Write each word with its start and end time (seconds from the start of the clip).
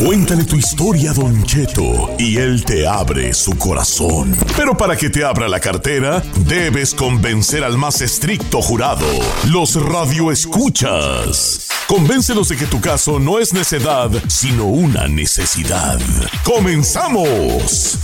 Cuéntale 0.00 0.44
tu 0.44 0.56
historia 0.56 1.12
Don 1.12 1.44
Cheto 1.44 2.14
y 2.18 2.38
él 2.38 2.64
te 2.64 2.86
abre 2.86 3.34
su 3.34 3.58
corazón. 3.58 4.34
Pero 4.56 4.74
para 4.74 4.96
que 4.96 5.10
te 5.10 5.22
abra 5.22 5.46
la 5.46 5.60
cartera, 5.60 6.22
debes 6.46 6.94
convencer 6.94 7.62
al 7.62 7.76
más 7.76 8.00
estricto 8.00 8.62
jurado, 8.62 9.06
los 9.50 9.74
radioescuchas. 9.74 11.68
Convéncelos 11.86 12.48
de 12.48 12.56
que 12.56 12.64
tu 12.64 12.80
caso 12.80 13.18
no 13.18 13.38
es 13.38 13.52
necedad, 13.52 14.10
sino 14.26 14.64
una 14.64 15.06
necesidad. 15.06 16.00
¡Comenzamos! 16.44 17.98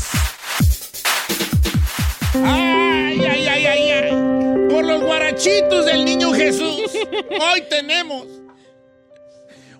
Ay, 2.34 3.24
ay, 3.24 3.46
ay, 3.46 3.66
ay, 3.66 3.90
ay. 3.90 4.12
Por 4.68 4.84
los 4.84 5.00
guarachitos 5.00 5.86
del 5.86 6.04
niño 6.04 6.34
Jesús. 6.34 6.90
Hoy 7.40 7.62
tenemos 7.70 8.26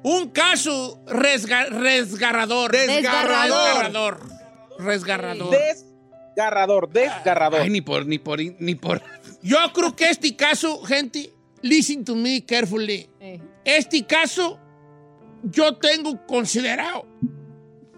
un 0.06 0.30
caso 0.30 1.02
resga- 1.06 1.68
resgarrador. 1.68 2.70
Desgarrador. 2.70 4.18
Resgarrador. 4.18 4.20
Resgarrador. 4.78 5.50
Desgarrador, 6.36 6.88
desgarrador. 6.92 7.60
Ay, 7.62 7.70
ni 7.70 7.80
por, 7.80 8.06
ni 8.06 8.18
por, 8.18 8.38
ni 8.60 8.74
por. 8.76 9.02
Yo 9.42 9.56
creo 9.74 9.96
que 9.96 10.10
este 10.10 10.36
caso, 10.36 10.80
gente, 10.84 11.32
listen 11.62 12.04
to 12.04 12.14
me 12.14 12.44
carefully. 12.44 13.08
Eh. 13.20 13.40
Este 13.64 14.06
caso, 14.06 14.60
yo 15.42 15.74
tengo 15.76 16.24
considerado 16.26 17.06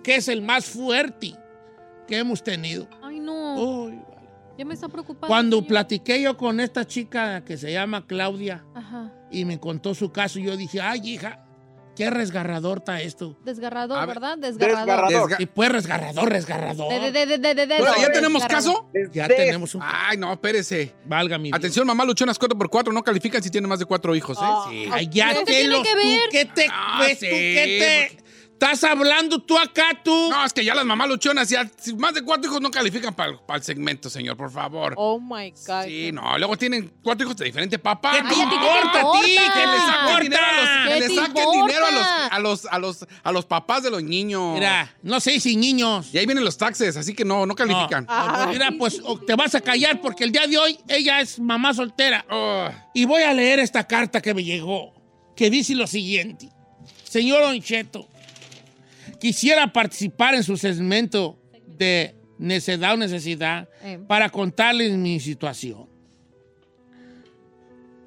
que 0.03 0.17
es 0.17 0.29
el 0.29 0.41
más 0.41 0.65
fuerte 0.67 1.35
que 2.07 2.17
hemos 2.17 2.43
tenido. 2.43 2.89
Ay, 3.03 3.21
no. 3.21 3.57
Uy, 3.85 4.01
Ya 4.57 4.65
me 4.65 4.73
está 4.73 4.89
preocupando. 4.89 5.27
Cuando 5.27 5.57
señor. 5.59 5.69
platiqué 5.69 6.23
yo 6.23 6.37
con 6.39 6.59
esta 6.61 6.87
chica 6.87 7.45
que 7.45 7.59
se 7.59 7.71
llama 7.73 8.07
Claudia 8.07 8.65
Ajá. 8.75 9.13
y 9.31 9.45
me 9.45 9.61
contó 9.61 9.95
su 9.95 10.11
caso, 10.11 10.39
yo 10.39 10.57
dije, 10.57 10.81
ay, 10.81 11.01
hija, 11.05 11.45
qué 11.99 12.11
resgarrador 12.11 12.79
está 12.79 13.01
esto. 13.03 13.37
Desgarrador, 13.45 14.07
¿verdad? 14.07 14.39
Desgarrador. 14.39 14.87
Desgarrador. 14.87 15.31
Desga- 15.31 15.37
Y 15.41 15.47
pues 15.47 15.69
resgarrador, 15.71 16.29
resgarrador. 16.31 16.89
De, 16.93 17.11
de, 17.11 17.27
de, 17.27 17.39
de, 17.39 17.55
de, 17.55 17.67
de- 17.67 17.79
Bueno, 17.79 17.95
¿Ya 18.01 18.13
tenemos 18.13 18.47
caso? 18.47 18.89
Ya 19.13 19.27
tenemos 19.29 19.75
un... 19.75 19.83
Ay, 19.85 20.17
no, 20.17 20.33
espérese. 20.33 20.95
Valga 21.05 21.37
mi 21.39 21.49
Dios. 21.49 21.59
Atención, 21.59 21.87
mamá 21.87 22.05
luchonas 22.05 22.39
4x4 22.41 22.93
no 22.93 23.03
califican 23.03 23.43
si 23.43 23.51
tienen 23.51 23.69
más 23.69 23.81
de 23.81 23.85
cuatro 23.85 24.15
hijos, 24.15 24.39
¿eh? 24.39 24.41
Ah. 24.45 24.67
Sí. 24.71 24.89
Ay, 24.93 25.09
ya 25.11 25.29
¿Pero 25.29 25.41
qué 25.41 25.45
te 25.47 25.53
tiene 25.53 25.69
los- 25.75 25.83
que 25.83 25.91
tú, 25.93 25.97
ver? 26.09 26.21
¿Qué 26.31 26.45
te... 26.47 26.67
Ah, 26.71 26.95
pues, 26.99 27.19
sí, 27.19 27.27
¿Qué 27.27 28.09
te... 28.17 28.28
¿Estás 28.61 28.83
hablando 28.83 29.39
tú 29.39 29.57
acá, 29.57 29.91
tú? 30.03 30.11
No, 30.31 30.45
es 30.45 30.53
que 30.53 30.65
ya 30.65 30.75
las 30.75 30.85
mamás 30.85 31.09
luchonas, 31.09 31.49
ya 31.49 31.71
más 31.97 32.13
de 32.13 32.23
cuatro 32.23 32.51
hijos 32.51 32.61
no 32.61 32.73
califican 32.73 33.15
para 33.15 33.31
el 33.55 33.63
segmento, 33.63 34.11
señor, 34.11 34.37
por 34.37 34.51
favor. 34.51 34.95
Oh 34.97 35.21
my 35.21 35.53
God. 35.65 35.85
Sí, 35.85 36.11
no, 36.11 36.37
luego 36.39 36.57
tienen 36.59 36.93
cuatro 37.01 37.25
hijos 37.25 37.37
de 37.37 37.45
diferente 37.45 37.79
papá. 37.79 38.11
¿Qué 38.17 38.23
No, 38.25 38.29
te 38.31 38.35
Ay, 38.35 38.41
¿a 38.43 38.49
ti 38.49 38.51
qué 38.51 38.57
te 38.59 38.65
importa 38.67 38.99
a 38.99 39.13
ti? 39.13 39.29
que 39.29 39.67
le 39.67 39.79
saquen 39.79 40.01
importa? 40.01 40.21
dinero 40.25 40.43
a 40.45 40.53
los, 40.57 40.69
¿Qué 40.69 40.93
que 40.95 41.01
le 41.01 41.09
te 41.09 41.15
saquen 41.15 41.53
dinero 41.53 41.87
a 41.87 41.91
los, 41.93 42.07
a 42.33 42.39
los, 42.41 42.67
a 42.67 42.79
los, 42.81 43.07
a 43.23 43.31
los 43.33 43.45
papás 43.47 43.85
de 43.85 43.91
los 43.91 44.03
niños. 44.03 44.55
Mira, 44.55 44.93
no 45.05 45.21
sé 45.21 45.39
si 45.39 45.55
niños. 45.55 46.13
Y 46.13 46.19
ahí 46.19 46.27
vienen 46.27 46.45
los 46.45 46.59
taxes, 46.59 46.97
así 46.97 47.15
que 47.15 47.25
no, 47.25 47.47
no 47.47 47.55
califican. 47.55 48.07
No, 48.07 48.49
Mira, 48.49 48.71
pues 48.77 49.01
te 49.25 49.37
vas 49.37 49.55
a 49.55 49.61
callar 49.61 50.01
porque 50.01 50.25
el 50.25 50.33
día 50.33 50.49
de 50.49 50.59
hoy 50.59 50.77
ella 50.89 51.21
es 51.21 51.39
mamá 51.39 51.75
soltera. 51.75 52.27
Oh, 52.29 52.69
Y 52.93 53.05
voy 53.05 53.23
a 53.23 53.33
leer 53.33 53.61
esta 53.61 53.87
carta 53.87 54.21
que 54.21 54.35
me 54.35 54.43
llegó, 54.43 54.93
que 55.37 55.49
dice 55.49 55.77
lo 55.77 55.87
siguiente. 55.87 56.49
Señor 57.05 57.43
Oncheto, 57.45 58.09
quisiera 59.21 59.73
participar 59.73 60.35
en 60.35 60.43
su 60.43 60.57
segmento 60.57 61.39
de 61.67 62.15
necedad 62.39 62.95
o 62.95 62.97
necesidad 62.97 63.69
Eh. 63.83 63.99
para 64.07 64.31
contarles 64.31 64.93
mi 64.97 65.19
situación. 65.21 65.87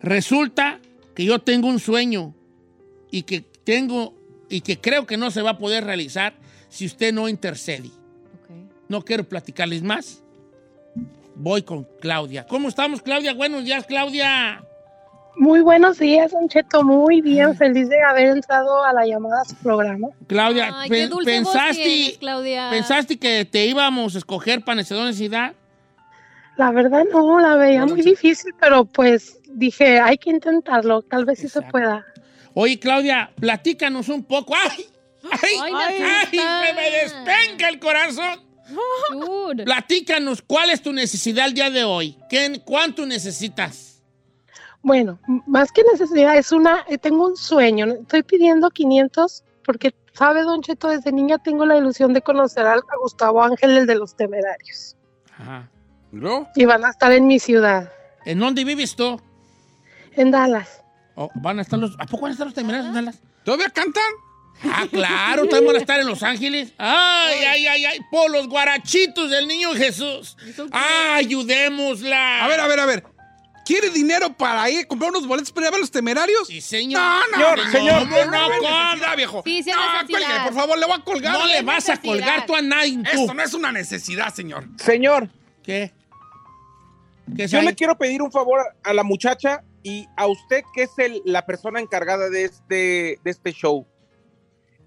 Resulta 0.01 0.79
que 1.15 1.25
yo 1.25 1.39
tengo 1.39 1.67
un 1.67 1.79
sueño 1.79 2.33
y 3.11 3.23
que 3.23 3.41
tengo 3.41 4.15
y 4.49 4.61
que 4.61 4.79
creo 4.79 5.05
que 5.05 5.17
no 5.17 5.31
se 5.31 5.41
va 5.41 5.51
a 5.51 5.57
poder 5.57 5.83
realizar 5.85 6.33
si 6.69 6.85
usted 6.85 7.13
no 7.13 7.29
intercede. 7.29 7.89
No 8.89 9.03
quiero 9.03 9.23
platicarles 9.27 9.83
más. 9.83 10.23
Voy 11.35 11.61
con 11.61 11.87
Claudia. 12.01 12.45
¿Cómo 12.45 12.67
estamos, 12.67 13.01
Claudia? 13.01 13.33
Buenos 13.33 13.63
días, 13.63 13.85
Claudia. 13.85 14.65
Muy 15.35 15.61
buenos 15.61 15.97
días, 15.97 16.31
Don 16.31 16.47
Cheto. 16.49 16.83
Muy 16.83 17.21
bien, 17.21 17.55
feliz 17.55 17.89
de 17.89 18.01
haber 18.03 18.27
entrado 18.27 18.83
a 18.83 18.93
la 18.93 19.05
llamada 19.05 19.41
a 19.41 19.45
su 19.45 19.55
programa. 19.55 20.09
Claudia, 20.27 20.71
Ay, 20.75 20.89
pe- 20.89 21.09
¿pensaste, 21.25 21.83
tienes, 21.83 22.17
Claudia. 22.17 22.69
¿pensaste 22.69 23.17
que 23.17 23.45
te 23.45 23.65
íbamos 23.65 24.15
a 24.15 24.17
escoger 24.17 24.61
para 24.63 24.75
necesidad? 24.75 25.53
La 26.57 26.71
verdad 26.71 27.05
no, 27.11 27.39
la 27.39 27.55
veía 27.55 27.79
Bueno, 27.81 27.95
muy 27.95 28.03
sí. 28.03 28.09
difícil, 28.11 28.53
pero 28.59 28.85
pues 28.85 29.39
dije, 29.47 29.99
hay 29.99 30.17
que 30.17 30.29
intentarlo, 30.31 31.01
tal 31.01 31.25
vez 31.25 31.39
sí 31.39 31.47
se 31.47 31.61
pueda. 31.61 32.05
Oye, 32.53 32.77
Claudia, 32.77 33.31
platícanos 33.39 34.09
un 34.09 34.23
poco. 34.25 34.53
¡Ay! 34.55 34.85
¡Ay! 35.31 35.71
Ay, 35.73 36.01
¡Ay! 36.03 36.39
¡Se 36.39 36.73
me 36.73 36.91
despenca 36.91 37.69
el 37.69 37.79
corazón! 37.79 38.41
Dude. 39.11 39.63
Platícanos, 39.63 40.41
¿cuál 40.41 40.69
es 40.69 40.81
tu 40.81 40.91
necesidad 40.93 41.47
el 41.47 41.53
día 41.53 41.69
de 41.69 41.83
hoy? 41.83 42.17
¿Qué, 42.29 42.61
¿Cuánto 42.63 43.05
necesitas? 43.05 43.90
Bueno, 44.83 45.19
más 45.45 45.71
que 45.71 45.83
necesidad, 45.83 46.35
es 46.37 46.51
una, 46.51 46.83
eh, 46.89 46.97
tengo 46.97 47.27
un 47.27 47.37
sueño. 47.37 47.85
Estoy 47.85 48.23
pidiendo 48.23 48.69
500 48.71 49.43
porque, 49.63 49.93
¿sabe, 50.13 50.41
Don 50.41 50.61
Cheto? 50.61 50.87
Desde 50.89 51.11
niña 51.11 51.37
tengo 51.37 51.65
la 51.65 51.77
ilusión 51.77 52.13
de 52.13 52.21
conocer 52.21 52.65
al- 52.65 52.79
a 52.79 52.97
Gustavo 53.01 53.43
Ángel, 53.43 53.77
el 53.77 53.85
de 53.87 53.95
los 53.95 54.15
temerarios. 54.15 54.95
Ajá. 55.37 55.69
¿no? 56.11 56.47
Y 56.55 56.65
van 56.65 56.83
a 56.83 56.89
estar 56.89 57.11
en 57.13 57.25
mi 57.27 57.39
ciudad, 57.39 57.89
¿En 58.25 58.39
dónde 58.39 58.63
vives 58.65 58.95
tú? 58.95 59.19
en 60.13 60.29
Dallas. 60.31 60.81
Oh, 61.15 61.29
¿Van 61.35 61.57
a 61.59 61.61
estar 61.61 61.79
los, 61.79 61.95
¿A 61.99 62.05
poco 62.05 62.23
van 62.23 62.31
a 62.31 62.33
estar 62.33 62.45
los 62.47 62.53
temerarios 62.53 62.87
en 62.87 62.93
Dallas? 62.93 63.19
¿Todavía 63.45 63.69
cantan? 63.69 64.03
Ah, 64.63 64.85
claro, 64.91 65.43
también 65.47 65.67
van 65.67 65.75
a 65.77 65.79
estar 65.79 65.99
en 66.01 66.05
Los 66.07 66.21
Ángeles. 66.21 66.73
Ay, 66.77 67.37
ay, 67.47 67.65
ay, 67.67 67.85
ay, 67.85 67.99
por 68.11 68.29
los 68.29 68.47
guarachitos 68.49 69.31
del 69.31 69.47
niño 69.47 69.73
Jesús. 69.73 70.35
Ah, 70.71 71.15
ayudémosla. 71.15 72.43
A 72.43 72.47
ver, 72.47 72.59
a 72.59 72.67
ver, 72.67 72.79
a 72.81 72.85
ver. 72.85 73.03
¿Quiere 73.65 73.89
dinero 73.91 74.33
para 74.33 74.69
ir 74.69 74.79
a 74.81 74.87
comprar 74.87 75.11
unos 75.11 75.27
boletos 75.27 75.51
para 75.51 75.65
ir 75.65 75.67
a 75.69 75.71
ver 75.71 75.79
los 75.81 75.91
temerarios? 75.91 76.47
Sí, 76.47 76.59
señor. 76.61 77.01
No, 77.01 77.19
no, 77.21 77.37
Señor, 77.37 77.57
no, 77.57 77.71
señor, 77.71 78.07
no, 78.07 78.09
¿cómo 78.09 78.31
no, 78.31 78.49
no? 78.49 78.85
necesidad, 78.89 79.17
viejo. 79.17 79.41
Sí, 79.45 79.63
sí 79.63 79.69
no, 79.71 80.07
cuelgue, 80.09 80.39
por 80.43 80.53
favor, 80.53 80.77
le 80.79 80.85
voy 80.85 80.95
a 80.99 81.03
colgar. 81.03 81.33
No 81.33 81.45
le 81.45 81.61
vas 81.61 81.89
a 81.89 81.97
colgar 82.01 82.45
tú 82.45 82.55
a 82.55 82.61
nadie, 82.61 82.97
tú. 82.97 83.21
Esto 83.21 83.33
no 83.33 83.43
es 83.43 83.53
una 83.53 83.71
necesidad, 83.71 84.33
señor. 84.33 84.67
Señor, 84.77 85.29
¿Qué? 85.63 85.93
¿Qué 87.35 87.43
es 87.43 87.51
yo 87.51 87.59
ahí? 87.59 87.65
le 87.65 87.75
quiero 87.75 87.97
pedir 87.97 88.21
un 88.21 88.31
favor 88.31 88.61
a 88.83 88.93
la 88.93 89.03
muchacha 89.03 89.63
y 89.83 90.07
a 90.17 90.27
usted, 90.27 90.63
que 90.73 90.83
es 90.83 90.91
el- 90.97 91.21
la 91.23 91.45
persona 91.45 91.79
encargada 91.79 92.29
de 92.29 92.45
este, 92.45 93.19
de 93.23 93.31
este 93.31 93.51
show. 93.53 93.87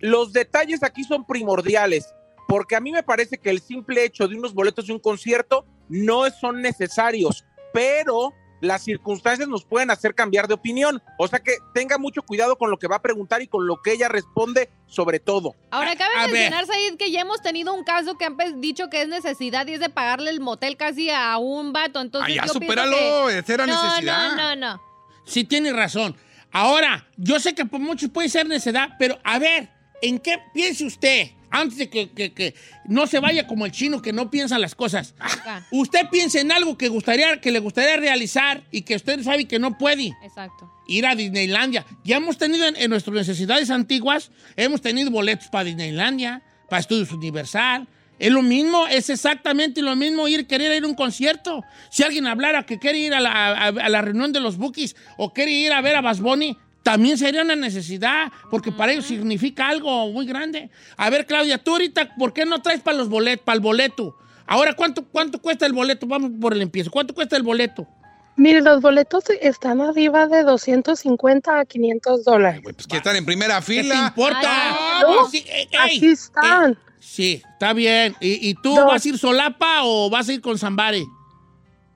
Los 0.01 0.33
detalles 0.33 0.83
aquí 0.83 1.05
son 1.05 1.25
primordiales, 1.27 2.13
porque 2.49 2.77
a 2.77 2.81
mí 2.81 2.93
me 2.93 3.03
parece 3.03 3.39
que 3.39 3.51
el 3.51 3.61
simple 3.61 4.05
hecho 4.05 4.29
de 4.29 4.37
unos 4.37 4.53
boletos 4.53 4.87
de 4.89 4.93
un 4.93 4.99
concierto 4.99 5.65
no 5.89 6.29
son 6.31 6.61
necesarios, 6.61 7.45
pero 7.73 8.33
las 8.65 8.83
circunstancias 8.85 9.49
nos 9.49 9.65
pueden 9.65 9.91
hacer 9.91 10.15
cambiar 10.15 10.49
de 10.49 10.55
opinión. 10.55 11.03
O 11.19 11.29
sea 11.29 11.39
que 11.41 11.53
tenga 11.75 11.99
mucho 11.99 12.23
cuidado 12.23 12.57
con 12.57 12.71
lo 12.71 12.79
que 12.79 12.87
va 12.89 12.97
a 12.97 13.03
preguntar 13.03 13.43
y 13.43 13.47
con 13.47 13.67
lo 13.67 13.81
que 13.83 13.93
ella 13.93 14.09
responde 14.09 14.71
sobre 14.87 15.21
todo. 15.21 15.55
Ahora, 15.71 15.95
cabe 15.97 16.15
A- 16.17 16.27
mencionar, 16.29 16.67
Said, 16.67 16.97
que 16.97 17.11
ya 17.11 17.21
hemos 17.21 17.41
tenido 17.43 17.73
un 17.75 17.85
caso 17.85 18.17
que 18.17 18.25
han 18.25 18.37
dicho 18.61 18.89
que 18.91 19.03
es 19.03 19.09
necesidad 19.09 19.67
y 19.67 19.75
es 19.75 19.81
de 19.81 19.89
pagarle 19.91 20.31
el 20.31 20.41
motel 20.41 20.77
casi 20.77 21.11
a 21.11 21.37
un 21.39 21.73
vato. 21.73 22.01
Entonces, 22.01 22.29
Ay, 22.31 22.37
ya, 22.37 22.47
yo 22.47 22.53
supéralo, 22.55 22.97
que- 23.29 23.39
esa 23.39 23.55
era 23.55 23.67
no, 23.67 23.85
necesidad. 23.85 24.29
No, 24.37 24.37
no, 24.37 24.57
no. 24.57 24.83
Sí, 25.27 25.45
tiene 25.45 25.73
razón. 25.73 26.17
Ahora, 26.53 27.09
yo 27.17 27.41
sé 27.41 27.55
que 27.55 27.65
por 27.65 27.81
muchos 27.81 28.11
puede 28.11 28.29
ser 28.29 28.47
necedad, 28.47 28.91
pero 28.99 29.19
a 29.25 29.39
ver, 29.39 29.71
¿en 30.03 30.19
qué 30.21 30.39
piense 30.53 30.85
usted? 30.87 31.31
Antes 31.57 31.79
de 31.79 31.89
que, 31.89 32.11
que- 32.11 32.33
que 32.33 32.55
no 32.87 33.07
se 33.07 33.21
vaya 33.21 33.47
como 33.47 33.65
el 33.67 33.73
chino 33.73 34.03
que 34.03 34.13
no 34.13 34.31
piensa 34.31 34.59
las 34.59 34.75
cosas. 34.75 35.15
Acá. 35.19 35.67
Usted 35.71 36.09
piensa 36.11 36.41
en 36.41 36.51
algo 36.53 36.77
que, 36.77 36.89
gustaría, 36.89 37.41
que 37.41 37.53
le 37.53 37.61
gustaría 37.61 37.97
realizar 37.97 38.63
y 38.71 38.83
que 38.83 38.97
usted 38.97 39.23
sabe 39.23 39.47
que 39.47 39.59
no 39.59 39.79
puede. 39.79 40.13
Exacto. 40.25 40.71
Ir 40.87 41.07
a 41.07 41.15
Disneylandia. 41.15 41.87
Ya 42.05 42.17
hemos 42.17 42.37
tenido 42.39 42.67
en, 42.67 42.77
en 42.77 42.91
nuestras 42.91 43.15
necesidades 43.15 43.71
antiguas, 43.71 44.31
hemos 44.57 44.81
tenido 44.81 45.11
boletos 45.11 45.49
para 45.49 45.65
Disneylandia, 45.65 46.43
para 46.69 46.81
Estudios 46.81 47.13
Universal. 47.13 47.87
Es 48.19 48.31
lo 48.31 48.43
mismo, 48.43 48.87
es 48.87 49.11
exactamente 49.11 49.83
lo 49.83 49.97
mismo 49.97 50.29
ir, 50.29 50.47
querer 50.47 50.77
ir 50.77 50.85
a 50.85 50.87
un 50.87 50.95
concierto. 50.95 51.65
Si 51.91 52.03
alguien 52.05 52.27
hablara 52.27 52.65
que 52.65 52.79
quiere 52.79 52.99
ir 52.99 53.13
a 53.15 53.21
la, 53.21 53.31
a- 53.31 53.67
a 53.69 53.89
la 53.89 54.03
reunión 54.03 54.33
de 54.33 54.41
los 54.41 54.57
Bookies 54.57 54.95
o 55.17 55.33
quiere 55.33 55.51
ir 55.51 55.73
a 55.73 55.81
ver 55.81 55.97
a 55.97 56.01
Bas 56.01 56.21
Bunny, 56.21 56.57
también 56.85 57.19
sería 57.19 57.43
una 57.43 57.57
necesidad, 57.57 58.31
porque 58.51 58.71
para 58.71 58.93
ellos 58.93 59.07
significa 59.07 59.69
algo 59.69 60.13
muy 60.13 60.27
grande. 60.27 60.71
A 60.97 61.11
ver, 61.11 61.27
Claudia, 61.27 61.59
tú 61.59 61.73
ahorita, 61.73 62.15
¿por 62.17 62.33
qué 62.33 62.47
no 62.47 62.63
traes 62.63 62.81
para 62.81 62.97
los 62.99 63.09
boletos, 63.09 63.45
para 63.45 63.57
el 63.57 63.61
boleto? 63.61 64.17
Ahora, 64.47 64.75
¿cuánto, 64.75 65.05
¿cuánto 65.07 65.41
cuesta 65.41 65.67
el 65.67 65.73
boleto? 65.73 66.07
Vamos 66.07 66.31
por 66.41 66.53
el 66.53 66.63
empiezo. 66.63 66.91
¿Cuánto 66.91 67.15
cuesta 67.15 67.37
el 67.37 67.43
boleto? 67.43 67.89
Mire, 68.37 68.61
los 68.61 68.81
boletos 68.83 69.25
están 69.41 69.81
arriba 69.81 70.27
de 70.27 70.43
250 70.43 71.61
a 71.61 71.65
500 71.65 72.25
dólares. 72.25 72.61
Pues 72.63 72.87
que 72.87 72.97
están 72.99 73.17
en 73.17 73.25
primera 73.25 73.61
¿Qué 73.61 73.77
te 73.77 73.83
fila. 73.83 74.07
importa? 74.09 74.41
Ay, 74.43 75.03
no. 75.03 75.29
Sí, 75.31 75.45
eh, 75.49 75.69
ey, 75.71 75.97
Así 75.97 76.07
están. 76.11 76.73
eh, 76.73 76.77
sí, 77.01 77.43
está 77.53 77.73
bien. 77.73 78.15
¿Y, 78.21 78.49
y 78.51 78.55
tú 78.55 78.75
No. 78.75 78.87
vas 78.87 79.05
a 79.05 79.09
ir 79.09 79.19
solapa 79.19 79.85
o 79.85 80.11
vas 80.11 80.29
a 80.29 80.33
ir 80.33 80.41
con 80.41 80.59
Zambare? 80.59 81.05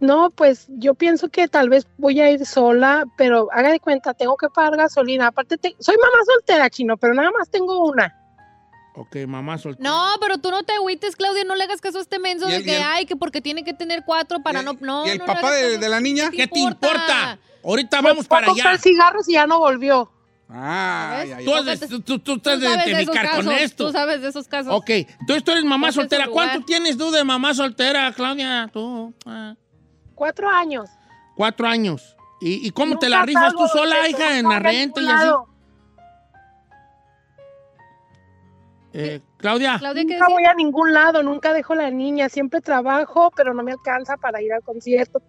No, 0.01 0.31
pues 0.31 0.67
yo 0.69 0.95
pienso 0.95 1.29
que 1.29 1.49
tal 1.49 1.69
vez 1.69 1.87
voy 1.97 2.21
a 2.21 2.31
ir 2.31 2.47
sola, 2.47 3.05
pero 3.17 3.49
haga 3.53 3.71
de 3.71 3.81
cuenta, 3.81 4.15
tengo 4.15 4.37
que 4.37 4.49
pagar 4.49 4.77
gasolina. 4.77 5.27
Aparte, 5.29 5.57
te- 5.59 5.75
soy 5.81 5.97
mamá 6.01 6.19
soltera, 6.25 6.71
chino, 6.71 6.97
pero 6.97 7.15
nada 7.15 7.31
más 7.37 7.51
tengo 7.51 7.85
una. 7.85 8.15
Ok, 8.95 9.17
mamá 9.27 9.59
soltera. 9.59 9.89
No, 9.89 10.07
pero 10.21 10.39
tú 10.39 10.51
no 10.51 10.63
te 10.63 10.73
agüites, 10.73 11.17
Claudia, 11.17 11.45
no 11.45 11.55
le 11.57 11.65
hagas 11.65 11.81
caso 11.81 11.99
a 11.99 12.01
este 12.01 12.19
menso 12.19 12.47
de 12.47 12.63
que 12.63 12.77
el- 12.77 12.83
hay, 12.83 13.07
que 13.07 13.17
porque 13.17 13.41
tiene 13.41 13.65
que 13.65 13.73
tener 13.75 14.03
cuatro 14.05 14.41
para 14.43 14.61
¿Y 14.63 14.65
no... 14.65 15.05
¿Y 15.07 15.11
el 15.11 15.19
no 15.19 15.27
papá 15.27 15.51
de, 15.53 15.89
la 15.89 16.01
niña? 16.01 16.31
¿Qué 16.31 16.47
te 16.47 16.59
importa? 16.61 17.39
Ahorita 17.65 18.01
Fue 18.01 18.11
vamos 18.11 18.27
para 18.29 18.47
a 18.47 18.49
comprar 18.51 18.75
allá. 18.75 18.83
cigarros 18.83 19.29
y 19.29 19.33
ya 19.33 19.47
no 19.49 19.59
volvió. 19.59 20.11
Ah, 20.49 21.11
¿Sabes? 21.17 21.29
ya, 21.31 21.39
ya. 21.41 21.45
Tú, 21.45 21.55
has 21.55 21.81
de- 21.81 21.89
tú, 21.89 22.01
tú- 22.01 22.19
tú 22.21 22.35
estás 22.37 22.61
de 22.61 22.67
sabes 22.69 22.85
de 22.87 22.91
esos 22.93 23.03
identificar 23.03 23.37
con 23.37 23.45
casos, 23.47 23.61
esto. 23.61 23.87
Tú 23.87 23.93
sabes 23.93 24.23
de 24.23 24.29
esos 24.29 24.49
casos. 24.49 24.73
Ok, 24.75 24.91
entonces 25.21 25.45
tú 25.45 25.51
eres 25.51 25.65
mamá 25.65 25.93
soltera. 25.93 26.29
¿Cuánto 26.29 26.65
tienes 26.65 26.97
tú 26.97 27.11
de 27.11 27.23
mamá 27.25 27.53
soltera, 27.53 28.11
Claudia? 28.13 28.71
Tú, 28.73 29.13
ah, 29.27 29.55
Cuatro 30.19 30.49
años. 30.51 30.91
cuatro 31.37 31.69
años. 31.69 32.17
¿Y, 32.41 32.67
y 32.67 32.71
cómo 32.73 32.99
te 32.99 33.09
la 33.09 33.23
rifas 33.25 33.53
tú 33.55 33.67
sola, 33.69 34.09
hija, 34.09 34.39
en 34.39 34.49
la 34.49 34.59
renta 34.59 35.01
y 35.01 35.07
así? 35.09 35.29
Eh, 38.93 39.21
Claudia, 39.37 39.77
Claudia, 39.79 40.05
¿qué 40.07 40.15
Nunca 40.15 40.29
voy 40.29 40.45
a 40.45 40.55
ningún 40.55 40.93
lado, 40.93 41.23
nunca 41.23 41.53
dejo 41.53 41.75
la 41.75 41.91
niña, 41.91 42.29
siempre 42.29 42.61
trabajo, 42.61 43.31
pero 43.37 43.55
no 43.55 43.63
me 43.63 43.73
alcanza 43.73 44.17
para 44.17 44.41
ir 44.43 44.53
al 44.53 44.63
concierto. 44.63 45.21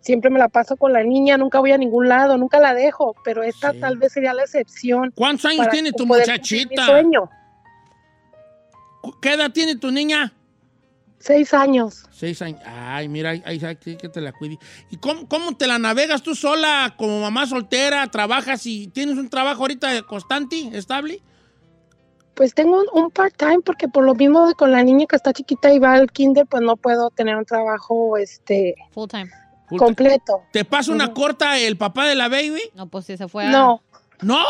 Siempre 0.00 0.30
me 0.30 0.38
la 0.38 0.48
paso 0.48 0.76
con 0.76 0.92
la 0.92 1.02
niña, 1.02 1.36
nunca 1.36 1.58
voy 1.58 1.72
a 1.72 1.78
ningún 1.78 2.08
lado, 2.08 2.36
nunca 2.36 2.60
la 2.60 2.74
dejo, 2.74 3.14
pero 3.24 3.42
esta 3.42 3.72
Sí. 3.72 3.80
tal 3.80 3.96
vez 3.96 4.12
sería 4.12 4.32
la 4.34 4.42
excepción. 4.42 5.12
¿cuántos 5.16 5.46
años 5.46 5.68
tiene 5.70 5.90
tu 5.90 6.06
cumplir 6.06 6.26
mi 6.26 6.32
muchachita? 6.32 6.86
sueño. 6.86 7.28
¿Qué 9.20 9.32
edad 9.32 9.50
tiene 9.50 9.76
tu 9.76 9.90
niña? 9.90 10.32
Seis 11.18 11.54
años. 11.54 12.04
Seis 12.10 12.40
años. 12.42 12.60
Ay, 12.64 13.08
mira, 13.08 13.30
ahí 13.30 13.42
ahí 13.44 13.76
que 13.76 14.08
te 14.08 14.20
la 14.20 14.32
cuide. 14.32 14.58
¿Y 14.90 14.96
cómo, 14.98 15.26
cómo 15.28 15.56
te 15.56 15.66
la 15.66 15.78
navegas 15.78 16.22
tú 16.22 16.34
sola 16.34 16.94
como 16.96 17.20
mamá 17.20 17.46
soltera? 17.46 18.06
¿Trabajas 18.10 18.66
y 18.66 18.88
tienes 18.88 19.16
un 19.16 19.28
trabajo 19.28 19.62
ahorita 19.62 20.02
constante, 20.02 20.70
estable? 20.72 21.22
Pues 22.34 22.54
tengo 22.54 22.80
un, 22.80 22.86
un 22.92 23.10
part-time 23.10 23.60
porque 23.64 23.88
por 23.88 24.04
lo 24.04 24.14
mismo 24.14 24.46
de 24.46 24.54
con 24.54 24.70
la 24.70 24.82
niña 24.82 25.06
que 25.06 25.16
está 25.16 25.32
chiquita 25.32 25.72
y 25.72 25.78
va 25.78 25.94
al 25.94 26.12
kinder, 26.12 26.46
pues 26.46 26.62
no 26.62 26.76
puedo 26.76 27.10
tener 27.10 27.34
un 27.36 27.46
trabajo 27.46 28.16
este 28.18 28.74
Full 28.92 29.08
time. 29.08 29.30
Puta, 29.68 29.84
completo. 29.84 30.42
¿Te 30.52 30.64
pasa 30.64 30.92
una 30.92 31.12
corta 31.12 31.58
el 31.58 31.76
papá 31.76 32.06
de 32.06 32.14
la 32.14 32.28
baby? 32.28 32.62
No, 32.74 32.86
pues 32.88 33.06
si 33.06 33.16
se 33.16 33.26
fue 33.26 33.46
a... 33.46 33.50
No, 33.50 33.82
¿No? 34.22 34.44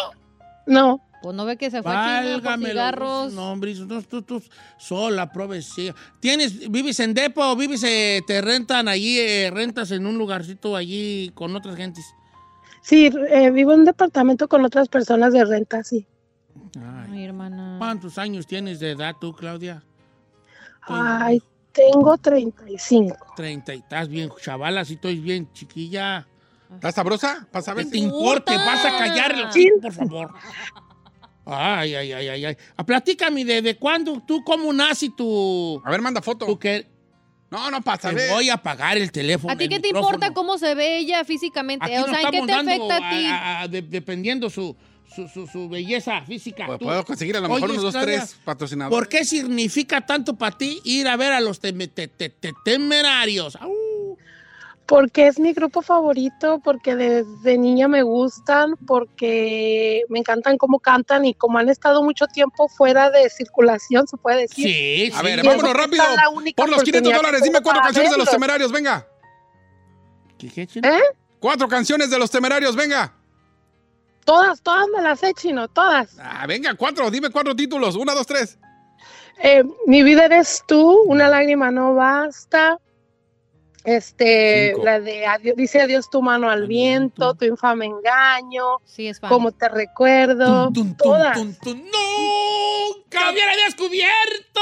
no. 0.67 1.01
Pues 1.23 1.35
no 1.35 1.45
ve 1.45 1.57
que 1.57 1.71
se 1.71 1.83
fue 1.83 1.93
a 1.93 1.95
China 1.95 2.23
por 2.35 2.43
Válgame 2.43 2.69
cigarros. 2.69 3.33
nombres. 3.33 3.81
No, 3.81 4.03
tú, 4.03 4.23
tú 4.23 4.43
sola, 4.79 5.33
provecía. 5.33 5.95
¿Tienes, 6.21 6.71
vives 6.71 7.01
en 7.01 7.15
depo 7.15 7.43
o 7.45 7.57
vives, 7.57 7.83
eh, 7.85 8.23
te 8.27 8.41
rentan 8.41 8.89
allí, 8.89 9.19
eh, 9.19 9.51
rentas 9.53 9.91
en 9.91 10.07
un 10.07 10.19
lugarcito 10.19 10.77
allí 10.77 11.31
con 11.35 11.57
otras 11.57 11.77
gentes? 11.77 12.05
Sí, 12.83 13.11
eh, 13.31 13.51
vivo 13.51 13.73
en 13.73 13.81
un 13.81 13.85
departamento 13.87 14.47
con 14.47 14.65
otras 14.65 14.89
personas 14.89 15.33
de 15.33 15.45
renta, 15.45 15.83
sí. 15.83 16.07
Ay, 16.77 17.11
Ay, 17.13 17.25
hermana. 17.25 17.77
¿Cuántos 17.79 18.19
años 18.19 18.47
tienes 18.47 18.79
de 18.79 18.93
edad 18.93 19.17
tú, 19.21 19.33
Claudia? 19.33 19.83
Ay, 20.83 21.43
tengo 21.73 22.17
35. 22.17 23.17
30 23.35 23.75
y 23.75 23.79
estás 23.79 24.09
bien, 24.09 24.31
chavala, 24.41 24.85
si 24.85 24.95
estoy 24.95 25.19
bien 25.19 25.53
chiquilla. 25.53 26.27
¿Estás 26.75 26.95
sabrosa? 26.95 27.47
¿Pasa 27.51 27.73
a 27.73 27.75
¿Qué 27.75 27.83
ver? 27.83 27.91
te 27.91 27.99
importa? 27.99 28.57
Vas 28.57 28.85
a 28.85 28.99
callar 28.99 29.51
por 29.81 29.93
favor. 29.93 30.35
Ay, 31.47 31.95
ay, 31.95 32.13
ay, 32.13 32.29
ay, 32.29 32.45
ay. 32.45 32.57
Ah, 32.77 32.85
Platícame, 32.85 33.45
¿de 33.45 33.77
cuándo? 33.77 34.21
¿Tú 34.27 34.43
cómo 34.45 34.73
nace 34.73 35.11
tu... 35.17 35.81
A 35.85 35.91
ver, 35.91 36.01
manda 36.03 36.21
foto. 36.21 36.45
tú 36.45 36.59
que 36.59 36.87
No, 37.51 37.71
no, 37.71 37.81
pasa 37.83 38.13
Te 38.13 38.29
voy 38.31 38.51
a 38.51 38.55
apagar 38.55 38.99
el 38.99 39.13
teléfono. 39.13 39.53
¿A 39.53 39.57
ti 39.57 39.69
qué 39.69 39.79
te 39.79 39.89
micrófono. 39.89 40.15
importa 40.17 40.35
cómo 40.35 40.59
se 40.59 40.75
ve 40.75 40.99
ella 40.99 41.25
físicamente? 41.25 41.85
Aquí 41.87 41.95
o 41.97 42.05
sea, 42.09 42.21
¿en 42.23 42.31
qué 42.31 42.39
estamos 42.39 42.47
te 42.47 42.53
dando 42.53 42.71
afecta 42.93 42.97
a 42.97 43.11
ti? 43.11 43.27
a- 43.27 43.61
a- 43.63 43.69
de- 43.69 43.83
dependiendo 43.83 44.51
su, 44.51 44.75
su, 45.15 45.29
su- 45.29 45.47
su 45.47 45.69
belleza 45.69 46.21
física. 46.23 46.67
Pues 46.67 46.81
puedo 46.81 47.05
conseguir 47.05 47.37
a 47.37 47.41
lo 47.41 47.49
mejor 47.49 47.71
Oye, 47.71 47.79
unos 47.79 47.93
dos, 47.93 48.03
tres 48.03 48.37
patrocinadores. 48.45 48.99
¿Por 48.99 49.09
qué 49.09 49.25
significa 49.25 50.05
tanto 50.05 50.35
para 50.37 50.59
ti 50.59 50.81
ir 50.83 51.07
a 51.07 51.17
ver 51.17 51.31
a 51.33 51.41
los 51.41 51.61
teme- 51.63 51.87
te- 51.87 52.09
te- 52.09 52.31
te- 52.31 52.53
temerarios? 52.65 53.55
Au. 53.57 53.71
Porque 54.87 55.27
es 55.27 55.41
mi 55.41 55.53
grupo 55.53 55.83
favorito, 55.83 56.61
porque 56.63 56.95
desde 56.95 57.59
niña 57.59 57.89
me 57.89 58.03
gustan, 58.03 58.77
porque 58.87 60.03
me 60.09 60.21
encantan 60.21 60.59
cómo 60.59 60.79
cantan 60.79 61.25
y 61.25 61.35
como 61.35 61.59
han 61.59 61.69
estado 61.69 62.05
mucho 62.05 62.27
tiempo 62.29 62.69
fuera 62.69 63.11
de 63.11 63.29
circulación, 63.29 64.07
se 64.07 64.17
puede 64.17 64.43
decir. 64.43 64.65
Sí, 64.65 65.13
A 65.13 65.19
sí. 65.19 65.25
ver, 65.25 65.45
Y 65.45 65.47
vámonos 65.47 65.75
rápido. 65.75 66.05
Por 66.57 66.69
los 66.69 66.83
500 66.85 66.85
oportunidad 66.85 67.17
dólares, 67.17 67.43
dime 67.43 67.61
cuatro 67.63 67.83
canciones 67.83 68.13
de 68.13 68.19
los 68.19 68.31
temerarios, 68.31 68.71
venga. 68.71 69.07
¿Qué, 70.39 70.49
qué, 70.51 70.67
chino? 70.67 70.89
¿Eh? 70.89 71.03
Cuatro 71.41 71.67
canciones 71.69 72.09
de 72.11 72.19
los 72.19 72.31
temerarios, 72.31 72.77
venga. 72.77 73.13
Todas, 74.25 74.61
todas 74.61 74.87
me 74.95 75.03
las 75.03 75.21
sé, 75.21 75.33
chino, 75.35 75.69
todas. 75.69 76.17
Ah, 76.21 76.47
venga, 76.47 76.75
cuatro, 76.75 77.11
dime 77.11 77.31
cuatro 77.31 77.55
títulos. 77.55 77.97
Una, 77.97 78.15
dos, 78.15 78.27
tres. 78.27 78.59
Eh, 79.43 79.63
mi 79.87 80.03
vida 80.03 80.25
eres 80.25 80.63
tú, 80.67 81.03
una 81.07 81.29
lágrima 81.29 81.71
no 81.71 81.95
basta. 81.95 82.79
Este, 83.87 84.71
Cinco. 84.73 84.85
la 84.85 84.99
de 85.01 85.27
adiós, 85.27 85.57
dice 85.57 85.81
adiós 85.81 86.11
tu 86.11 86.21
mano 86.21 86.51
al 86.51 86.67
viento, 86.67 87.35
tu 87.35 87.45
infame 87.45 87.87
engaño, 87.87 88.79
Sí, 88.85 89.07
es 89.07 89.21
como 89.21 89.53
te 89.53 89.69
recuerdo, 89.69 90.65
Tum, 90.67 90.73
tum, 90.75 90.87
tum, 90.89 90.97
todas. 90.97 91.39
tum, 91.39 91.55
tum. 91.55 91.79
¡Nunca 91.85 93.31
hubiera 93.31 93.53
descubierto 93.65 94.61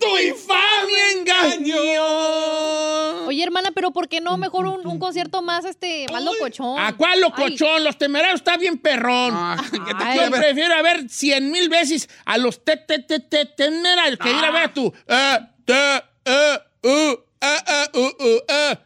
tu 0.00 0.18
infame 0.18 1.12
engaño! 1.20 3.26
Oye, 3.26 3.42
hermana, 3.44 3.70
pero 3.74 3.90
¿por 3.92 4.08
qué 4.08 4.20
no 4.20 4.36
mejor 4.38 4.66
un, 4.66 4.86
un 4.86 4.98
concierto 4.98 5.42
más, 5.42 5.64
este, 5.64 6.06
más 6.12 6.22
locochón? 6.24 6.78
¿A 6.78 6.96
cuál 6.96 7.20
locochón? 7.20 7.84
Los 7.84 7.96
temerarios 7.96 8.40
está 8.40 8.56
bien 8.56 8.78
perrón. 8.78 9.32
Ah, 9.34 9.56
¿qué 9.70 9.94
te 9.94 10.04
Ay. 10.04 10.18
Yo 10.18 10.30
prefiero 10.30 10.74
a 10.74 10.82
ver 10.82 11.08
cien 11.08 11.50
mil 11.50 11.68
veces 11.68 12.08
a 12.24 12.38
los 12.38 12.64
te, 12.64 12.76
te, 12.76 12.98
te, 13.00 13.20
te, 13.20 13.44
temerarios 13.46 14.18
que 14.18 14.30
ir 14.30 14.44
a 14.44 14.50
ver 14.50 14.62
a 14.64 14.74
tu 14.74 14.92
eh, 15.06 15.38
te, 15.64 15.96
eh, 16.24 16.58
uh, 16.82 17.14
eh, 17.40 17.40
eh, 17.40 17.86
uh, 17.94 18.00
uh, 18.00 18.40
eh. 18.48 18.78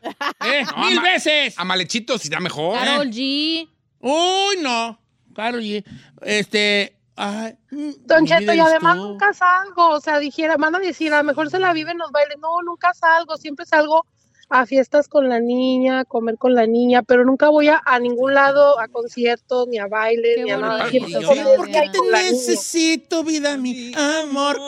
Eh, 0.62 0.74
No, 0.76 0.86
mil 0.86 0.96
ma- 0.96 1.02
veces. 1.02 1.54
A 1.58 1.64
malechitos, 1.64 2.22
está 2.24 2.40
mejor. 2.40 2.78
Carol 2.78 3.08
G. 3.10 3.68
Uy, 4.00 4.56
no. 4.60 4.98
Claro, 5.34 5.60
y 5.60 5.84
este. 6.22 6.96
Ay, 7.14 7.54
Don 7.70 8.26
Cheto, 8.26 8.54
y 8.54 8.58
además 8.58 8.96
tú. 8.96 9.08
nunca 9.08 9.34
salgo, 9.34 9.90
o 9.90 10.00
sea, 10.00 10.18
dijera, 10.18 10.56
van 10.56 10.74
a 10.74 10.78
decir, 10.78 11.12
a 11.12 11.18
lo 11.18 11.24
mejor 11.24 11.50
se 11.50 11.58
la 11.58 11.72
viven 11.74 11.98
los 11.98 12.10
bailes, 12.10 12.38
no, 12.40 12.48
nunca 12.64 12.94
salgo, 12.94 13.36
siempre 13.36 13.66
salgo 13.66 14.06
a 14.48 14.64
fiestas 14.64 15.08
con 15.08 15.28
la 15.28 15.38
niña, 15.38 16.00
a 16.00 16.04
comer 16.06 16.38
con 16.38 16.54
la 16.54 16.66
niña, 16.66 17.02
pero 17.02 17.24
nunca 17.26 17.50
voy 17.50 17.68
a, 17.68 17.82
a 17.84 17.98
ningún 17.98 18.32
lado, 18.34 18.80
a 18.80 18.88
conciertos, 18.88 19.68
ni 19.68 19.78
a 19.78 19.86
bailes, 19.88 20.36
Qué 20.36 20.44
ni 20.44 20.50
a 20.52 20.56
nada, 20.56 20.78
bonito. 20.86 20.90
siempre 20.90 21.12
Yo, 21.12 21.28
con 21.28 21.38
Ay, 21.38 21.44
ella 21.44 21.56
¿Por 21.56 21.68
y 21.68 21.72
qué 21.72 21.90
te 21.92 22.22
necesito, 22.32 23.24
vida, 23.24 23.56
mi 23.58 23.92
amor? 23.94 24.58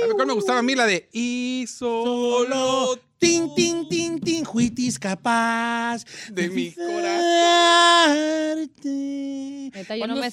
¿Sabe 0.00 0.12
cuál 0.14 0.26
me 0.28 0.32
gustaba 0.34 0.58
a 0.60 0.62
mí? 0.62 0.74
La 0.76 0.86
de 0.86 1.08
Y 1.12 1.66
solo 1.68 2.44
Solo 2.46 2.98
tin, 3.18 3.54
tin, 3.54 3.88
tin, 3.88 4.20
tin, 4.20 4.44
juitis 4.44 4.98
capaz 4.98 6.04
De 6.30 6.48
mi 6.48 6.74
besarte. 6.76 8.88
Neta, 9.74 9.96
yo 9.96 10.06
no 10.06 10.16
me- 10.16 10.30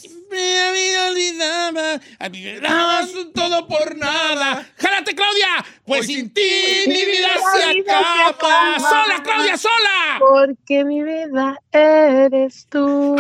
olvidaba, 1.09 1.99
me 2.31 2.59
dabas 2.59 3.13
un 3.13 3.31
todo 3.33 3.67
por 3.67 3.95
nada. 3.97 4.67
¡Jálate, 4.77 5.13
Claudia! 5.15 5.65
Pues 5.85 6.01
Hoy 6.01 6.07
sin 6.07 6.33
ti 6.33 6.41
mi 6.87 7.05
vida 7.05 7.29
se 7.53 7.63
acaba. 7.63 8.79
¡Sola, 8.79 9.21
Claudia, 9.23 9.57
sola! 9.57 10.17
Porque 10.19 10.83
mi 10.85 11.03
vida 11.03 11.59
eres 11.71 12.67
tú. 12.69 13.15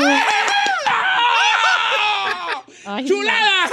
¡Ah! 2.87 2.99
¡Chulada! 3.05 3.69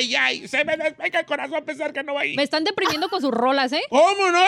¡Ay, 0.00 0.14
ay, 0.14 0.14
ay, 0.14 0.30
ay, 0.30 0.40
ay! 0.40 0.48
Se 0.48 0.64
me 0.64 0.76
despega 0.76 1.20
el 1.20 1.26
corazón 1.26 1.64
pensar 1.64 1.92
que 1.92 2.02
no 2.02 2.14
va 2.14 2.22
a 2.22 2.26
ir. 2.26 2.36
Me 2.36 2.42
están 2.42 2.64
deprimiendo 2.64 3.08
con 3.08 3.20
sus 3.20 3.30
rolas, 3.30 3.72
¿eh? 3.72 3.82
¿Cómo 3.90 4.30
no? 4.30 4.42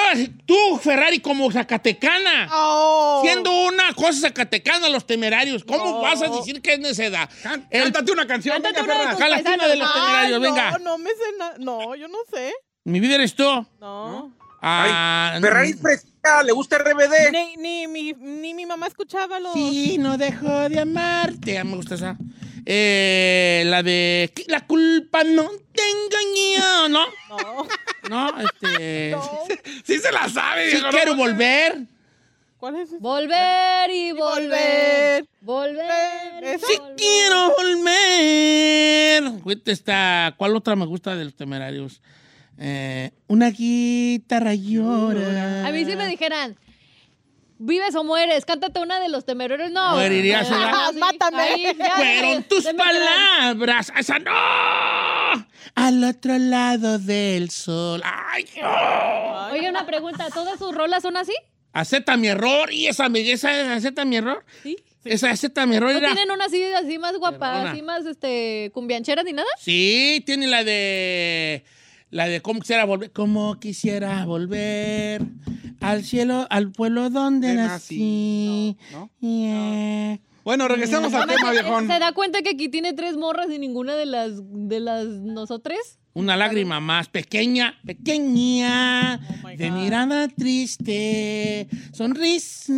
Tú, 0.46 0.78
Ferrari, 0.78 1.20
como 1.20 1.50
Zacatecana. 1.50 2.48
Oh. 2.52 3.20
Siendo 3.24 3.50
una 3.66 3.92
cosa 3.94 4.20
zacatecana, 4.28 4.88
los 4.88 5.06
temerarios. 5.06 5.64
¿Cómo 5.64 5.84
No. 5.84 6.00
vas 6.00 6.22
a 6.22 6.28
decir 6.28 6.60
que 6.62 6.74
es 6.74 6.78
necedad? 6.80 7.28
El- 7.70 7.84
Cántate 7.84 8.12
una 8.12 8.26
canción, 8.26 8.54
Cántate 8.54 8.80
venga, 8.82 8.94
una 9.16 9.28
la 9.28 9.38
cima 9.38 9.66
de 9.68 9.76
los 9.76 9.88
Ay, 9.88 10.00
temerarios, 10.00 10.40
venga. 10.40 10.70
No, 10.72 10.78
no 10.78 10.98
me 10.98 11.10
sé 11.10 11.16
nada. 11.38 11.54
No, 11.58 11.94
yo 11.94 12.08
no 12.08 12.18
sé. 12.32 12.52
Mi 12.84 13.00
vida 13.00 13.14
eres 13.16 13.34
tú. 13.34 13.44
No. 13.80 14.32
Ah, 14.64 15.38
Ferrari 15.40 15.70
es 15.70 15.80
fresca, 15.80 16.42
le 16.44 16.52
gusta 16.52 16.78
RBD. 16.78 17.32
Ni, 17.32 17.56
ni, 17.56 17.86
mi, 17.88 18.12
ni 18.12 18.54
mi 18.54 18.64
mamá 18.64 18.86
escuchaba 18.86 19.40
los. 19.40 19.52
Sí, 19.54 19.98
no 19.98 20.16
dejo 20.16 20.68
de 20.68 20.80
amarte. 20.80 21.58
Ah, 21.58 21.64
Me 21.64 21.74
gusta 21.76 21.96
esa. 21.96 22.16
Eh, 22.64 23.62
la 23.66 23.82
de 23.82 24.32
La 24.46 24.66
culpa 24.66 25.24
no 25.24 25.48
te 25.72 25.82
engañó, 25.82 26.88
¿no? 26.88 27.06
No. 27.28 27.66
No, 28.10 28.32
este. 28.40 29.10
no. 29.12 29.22
Sí 29.84 29.98
se 29.98 30.10
la 30.10 30.28
sabe, 30.28 30.70
Sí 30.72 30.82
quiero 30.90 31.14
volver. 31.14 31.82
¿Cuál 32.58 32.76
es 32.76 32.88
ese? 32.88 32.98
Volver 32.98 33.90
y 33.90 34.10
volver. 34.12 35.24
Volver. 35.40 36.42
y 36.42 36.46
¿Esa? 36.46 36.66
Sí 36.66 36.78
volver. 36.78 36.96
quiero 36.96 37.54
volver. 37.56 39.24
Ahorita 39.44 39.72
está. 39.72 40.34
¿Cuál 40.36 40.56
otra 40.56 40.74
me 40.74 40.84
gusta 40.84 41.14
de 41.14 41.24
los 41.24 41.34
temerarios? 41.36 42.02
Eh, 42.58 43.12
una 43.28 43.50
guitarra 43.50 44.54
llora. 44.54 45.66
A 45.66 45.70
mí 45.72 45.84
si 45.84 45.96
me 45.96 46.06
dijeran, 46.08 46.56
¿vives 47.64 47.94
o 47.94 48.04
mueres? 48.04 48.44
Cántate 48.44 48.80
una 48.80 49.00
de 49.00 49.08
los 49.08 49.24
temerarios. 49.24 49.70
No. 49.70 49.96
Morirías, 49.96 50.48
Ah, 50.50 50.58
¿verdad? 50.58 50.90
sí, 50.92 50.98
Mátame. 50.98 51.42
ahí, 51.42 51.62
ya, 51.78 51.90
Fueron 51.96 52.36
de- 52.38 52.42
tus 52.48 52.64
palabras. 52.74 53.92
¡Esa 53.96 54.18
no! 54.18 54.32
Al 55.74 56.04
otro 56.04 56.36
lado 56.38 56.98
del 56.98 57.50
sol. 57.50 58.02
¡Ay! 58.04 58.44
oh. 58.64 59.48
Oye, 59.52 59.68
una 59.70 59.86
pregunta. 59.86 60.28
¿Todas 60.32 60.58
sus 60.58 60.74
rolas 60.74 61.02
son 61.02 61.16
así? 61.16 61.32
Acepta 61.72 62.16
mi 62.16 62.28
error. 62.28 62.72
¿Y 62.72 62.86
esa, 62.88 63.06
esa 63.06 63.72
acepta 63.74 64.04
mi 64.04 64.16
error? 64.16 64.44
Sí. 64.62 64.76
Esa 65.04 65.30
acepta 65.30 65.64
mi 65.66 65.76
error. 65.76 65.90
¿No 65.92 65.98
era- 65.98 66.08
tienen 66.14 66.30
una 66.30 66.44
así, 66.44 66.62
así 66.74 66.98
más 66.98 67.16
guapa, 67.16 67.38
Perdona. 67.52 67.70
así 67.72 67.82
más 67.82 68.04
este, 68.06 68.70
cumbianchera 68.74 69.22
ni 69.22 69.32
nada? 69.32 69.48
Sí, 69.58 70.22
tiene 70.26 70.46
la 70.46 70.62
de. 70.64 71.64
La 72.10 72.26
de 72.28 72.42
cómo 72.42 72.60
quisiera 72.60 72.84
volver. 72.84 73.10
Cómo 73.12 73.58
quisiera 73.58 74.26
volver 74.26 75.22
al 75.92 76.04
cielo, 76.04 76.46
al 76.50 76.72
pueblo 76.72 77.10
donde 77.10 77.48
De 77.48 77.54
nací. 77.54 78.76
¿no? 78.92 79.10
Yeah. 79.20 80.18
Bueno, 80.44 80.66
regresemos 80.66 81.14
al 81.14 81.28
tema, 81.28 81.52
viejón. 81.52 81.86
¿Se 81.86 81.98
da 82.00 82.12
cuenta 82.12 82.42
que 82.42 82.50
aquí 82.50 82.68
tiene 82.68 82.92
tres 82.94 83.16
morras 83.16 83.46
y 83.50 83.58
ninguna 83.58 83.94
de 83.94 84.06
las 84.06 84.32
de 84.42 84.80
las 84.80 85.06
nosotras? 85.06 85.98
Una 86.14 86.36
lágrima 86.36 86.78
más 86.80 87.08
pequeña, 87.08 87.80
pequeña, 87.86 89.18
Oh 89.44 89.48
de 89.48 89.70
mirada 89.70 90.28
triste, 90.28 91.68
sonrisa 91.94 92.72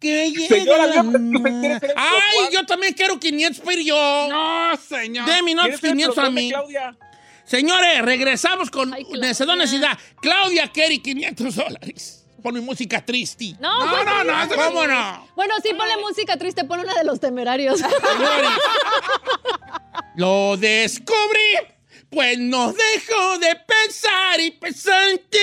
que 0.00 0.30
llega. 0.36 0.56
Señora, 0.56 0.84
al 0.84 0.92
yo 1.12 1.78
Ay, 1.96 2.38
yo 2.52 2.66
también 2.66 2.94
quiero 2.94 3.20
500 3.20 3.62
pero 3.64 3.82
yo. 3.82 4.26
No, 4.30 4.76
señor. 4.76 5.26
Deme 5.26 5.52
¿Quieres 5.52 5.64
unos 5.68 5.80
ser 5.80 5.90
el 5.90 5.96
500 5.96 6.18
a 6.18 6.30
mí. 6.30 6.48
Claudia? 6.50 6.96
Señores, 7.44 8.02
regresamos 8.02 8.70
con 8.70 8.94
Ay, 8.94 9.04
Claudia. 9.04 9.28
necesidad, 9.28 9.56
necesidad. 9.56 9.98
Claudia 10.20 10.68
Kerry, 10.72 10.98
500 11.00 11.54
dólares. 11.54 12.19
Pon 12.42 12.54
mi 12.54 12.60
música 12.60 13.04
triste. 13.04 13.54
No, 13.60 13.84
No, 13.86 13.90
pues, 13.92 14.04
no, 14.04 14.24
no, 14.24 14.46
no- 14.46 14.54
¿Cómo 14.56 14.86
no? 14.86 15.28
Bueno, 15.36 15.54
sí, 15.62 15.70
ponle 15.76 15.96
música 15.98 16.36
triste, 16.36 16.64
ponle 16.64 16.84
una 16.84 16.94
de 16.94 17.04
los 17.04 17.20
temerarios. 17.20 17.78
Señores, 17.80 18.50
lo 20.16 20.56
descubrí, 20.56 21.54
pues 22.10 22.38
no 22.38 22.72
dejo 22.72 23.38
de 23.38 23.56
pensar 23.56 24.40
y 24.40 24.50
pensar 24.52 25.08
en 25.10 25.18
ti. 25.28 25.38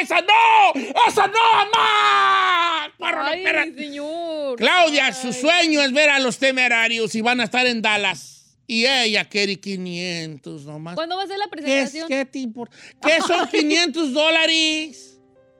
¡Esa 0.00 0.20
no! 0.20 0.80
¡Esa 1.08 1.26
no, 1.26 1.38
mamá! 1.54 2.92
Ay, 3.24 3.44
señor. 3.74 4.56
Claudia, 4.56 5.12
su 5.12 5.32
sueño 5.32 5.80
es 5.82 5.92
ver 5.92 6.10
a 6.10 6.18
los 6.18 6.38
temerarios 6.38 7.14
y 7.14 7.20
van 7.20 7.40
a 7.40 7.44
estar 7.44 7.66
en 7.66 7.82
Dallas. 7.82 8.56
Y 8.66 8.86
ella 8.86 9.28
quiere 9.28 9.58
500 9.60 10.64
nomás. 10.64 10.94
¿Cuándo 10.94 11.16
va 11.16 11.24
a 11.24 11.26
ser 11.26 11.36
la 11.38 11.46
¿Qué, 11.48 11.50
es, 11.82 11.90
presentación? 11.90 12.08
qué, 12.08 12.24
te 12.24 12.38
importa? 12.38 12.76
¿Qué 13.02 13.20
son 13.20 13.48
500 13.50 14.12
dólares? 14.12 15.11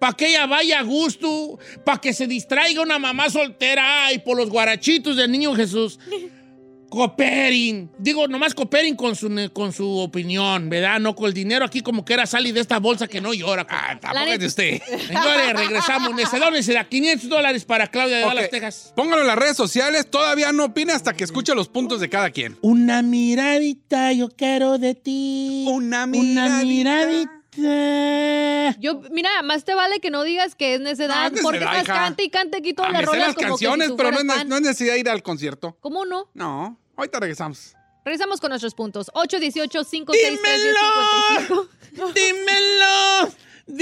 Para 0.03 0.15
que 0.15 0.31
ella 0.31 0.47
vaya 0.47 0.81
a 0.81 0.83
gusto, 0.83 1.61
para 1.85 2.01
que 2.01 2.13
se 2.13 2.27
distraiga 2.27 2.83
una 2.83 2.99
mamá 2.99 3.31
soltera 3.31 4.07
ay, 4.07 4.19
por 4.19 4.37
los 4.37 4.51
guarachitos 4.51 5.17
del 5.17 5.31
niño 5.31 5.55
Jesús. 5.55 5.97
Cooperen. 6.91 7.89
Digo, 7.99 8.27
nomás 8.27 8.53
cooperen 8.53 8.97
con 8.97 9.15
su, 9.15 9.31
con 9.53 9.73
su 9.73 9.99
opinión, 9.99 10.69
¿verdad? 10.69 10.99
No 10.99 11.15
con 11.15 11.27
el 11.27 11.33
dinero 11.33 11.65
aquí 11.65 11.83
como 11.83 12.05
que 12.05 12.15
era 12.15 12.27
salir 12.27 12.53
de 12.53 12.61
esta 12.61 12.81
bolsa 12.81 13.07
que 13.07 13.21
no 13.21 13.33
llora. 13.33 13.65
Ah, 13.71 13.97
tampoco 14.01 14.27
es 14.27 14.41
de 14.41 14.47
usted. 14.47 14.83
Señores, 15.07 15.53
regresamos. 15.55 16.15
Necesidades 16.17 16.67
será 16.67 16.89
500 16.89 17.29
dólares 17.31 17.65
para 17.65 17.87
Claudia 17.87 18.17
de 18.19 18.25
Ok. 18.25 18.29
Dallas, 18.35 18.51
Texas. 18.51 18.93
Póngalo 18.97 19.23
en 19.23 19.29
las 19.29 19.39
redes 19.39 19.57
sociales. 19.57 20.11
Todavía 20.11 20.51
no 20.51 20.65
opine 20.65 20.93
hasta 20.93 21.15
que 21.15 21.23
escuche 21.23 21.55
los 21.55 21.69
puntos 21.69 22.01
de 22.01 22.11
cada 22.11 22.31
quien. 22.31 22.59
Una 22.61 23.03
miradita 23.03 24.13
yo 24.13 24.29
quiero 24.31 24.79
de 24.79 24.97
ti. 24.97 25.65
Una 25.69 26.07
Una 26.07 26.65
miradita. 26.65 27.42
Miradita. 27.57 28.81
Yo, 28.81 29.01
mira, 29.11 29.43
más 29.43 29.65
te 29.65 29.75
vale 29.75 30.01
que 30.01 30.11
no 30.11 30.23
digas 30.23 30.55
que 30.55 30.75
es 30.75 30.81
necedad, 30.81 31.31
No, 31.31 31.37
es 31.37 31.43
porque 31.43 31.59
estás 31.59 31.85
cante 31.85 32.25
y 32.25 32.31
cante 32.31 32.59
aquí 32.59 32.71
Ah, 32.71 32.75
todas 32.77 32.93
las 32.93 33.05
rolas 33.05 33.27
las 33.29 33.37
como 33.37 33.49
canciones, 33.49 33.79
que 33.79 33.85
si 33.85 33.91
tú 33.91 33.97
pero 33.97 34.11
no 34.11 34.19
es, 34.35 34.47
no 34.47 34.57
es 34.57 34.63
necesidad 34.63 34.95
ir 34.97 35.09
al 35.09 35.23
concierto. 35.23 35.77
¿Cómo 35.81 36.05
no? 36.05 36.31
No. 36.35 36.79
Ahorita 36.97 37.21
regresamos. 37.21 37.75
Regresamos 38.05 38.41
con 38.41 38.51
nuestros 38.51 38.75
puntos. 38.75 39.11
818 39.15 39.85
563 39.89 40.63
Dímelo. 40.63 41.69
55 41.97 42.13
Dímelo. 42.15 43.33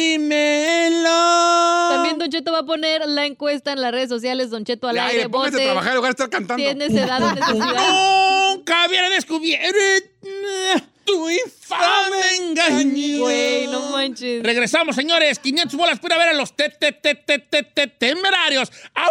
Dímelo. 0.91 1.89
También 1.95 2.19
Don 2.19 2.31
Cheto 2.31 2.53
va 2.53 2.59
a 2.61 2.67
poner 2.67 3.07
la 3.09 3.25
encuesta 3.25 3.73
en 3.73 3.81
las 3.81 3.93
redes 3.93 4.11
sociales, 4.11 4.51
Don 4.51 4.65
Cheto 4.65 4.89
al 4.89 4.97
Ya, 4.97 5.07
aire. 5.07 5.29
póngase 5.31 5.63
a 5.63 5.65
trabajar 5.65 5.91
en 5.93 5.97
lugar 5.97 6.11
de 6.11 6.23
estar 6.23 6.29
cantando. 6.31 6.63
Si 6.63 6.69
es 6.69 6.77
necedad 6.77 7.23
o 7.23 7.31
necesidad. 7.35 8.55
Nunca 8.57 8.87
hubiera 8.89 9.09
descubierto 9.09 9.79
tu 11.11 11.29
infame 11.31 12.37
engaño. 12.39 13.21
Güey, 13.23 13.67
no 13.67 13.91
manches. 13.91 14.43
Regresamos, 14.43 14.95
señores. 14.97 15.39
500 15.39 15.77
bolas 15.77 15.99
para 15.99 16.17
ver 16.19 16.29
a 16.29 16.33
los 16.35 16.55
te, 16.55 16.69
te, 16.71 16.93
te, 16.93 17.15
te, 17.15 17.39
te, 17.39 17.63
te- 17.63 17.87
temerarios. 17.89 18.71
¡Au! 18.95 19.11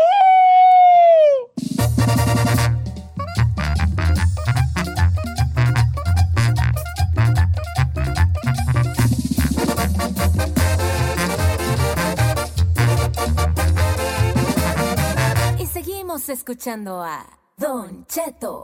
Y 15.60 15.65
seguimos 15.65 16.29
escuchando 16.29 17.01
a 17.03 17.25
Don 17.58 18.06
Cheto. 18.08 18.63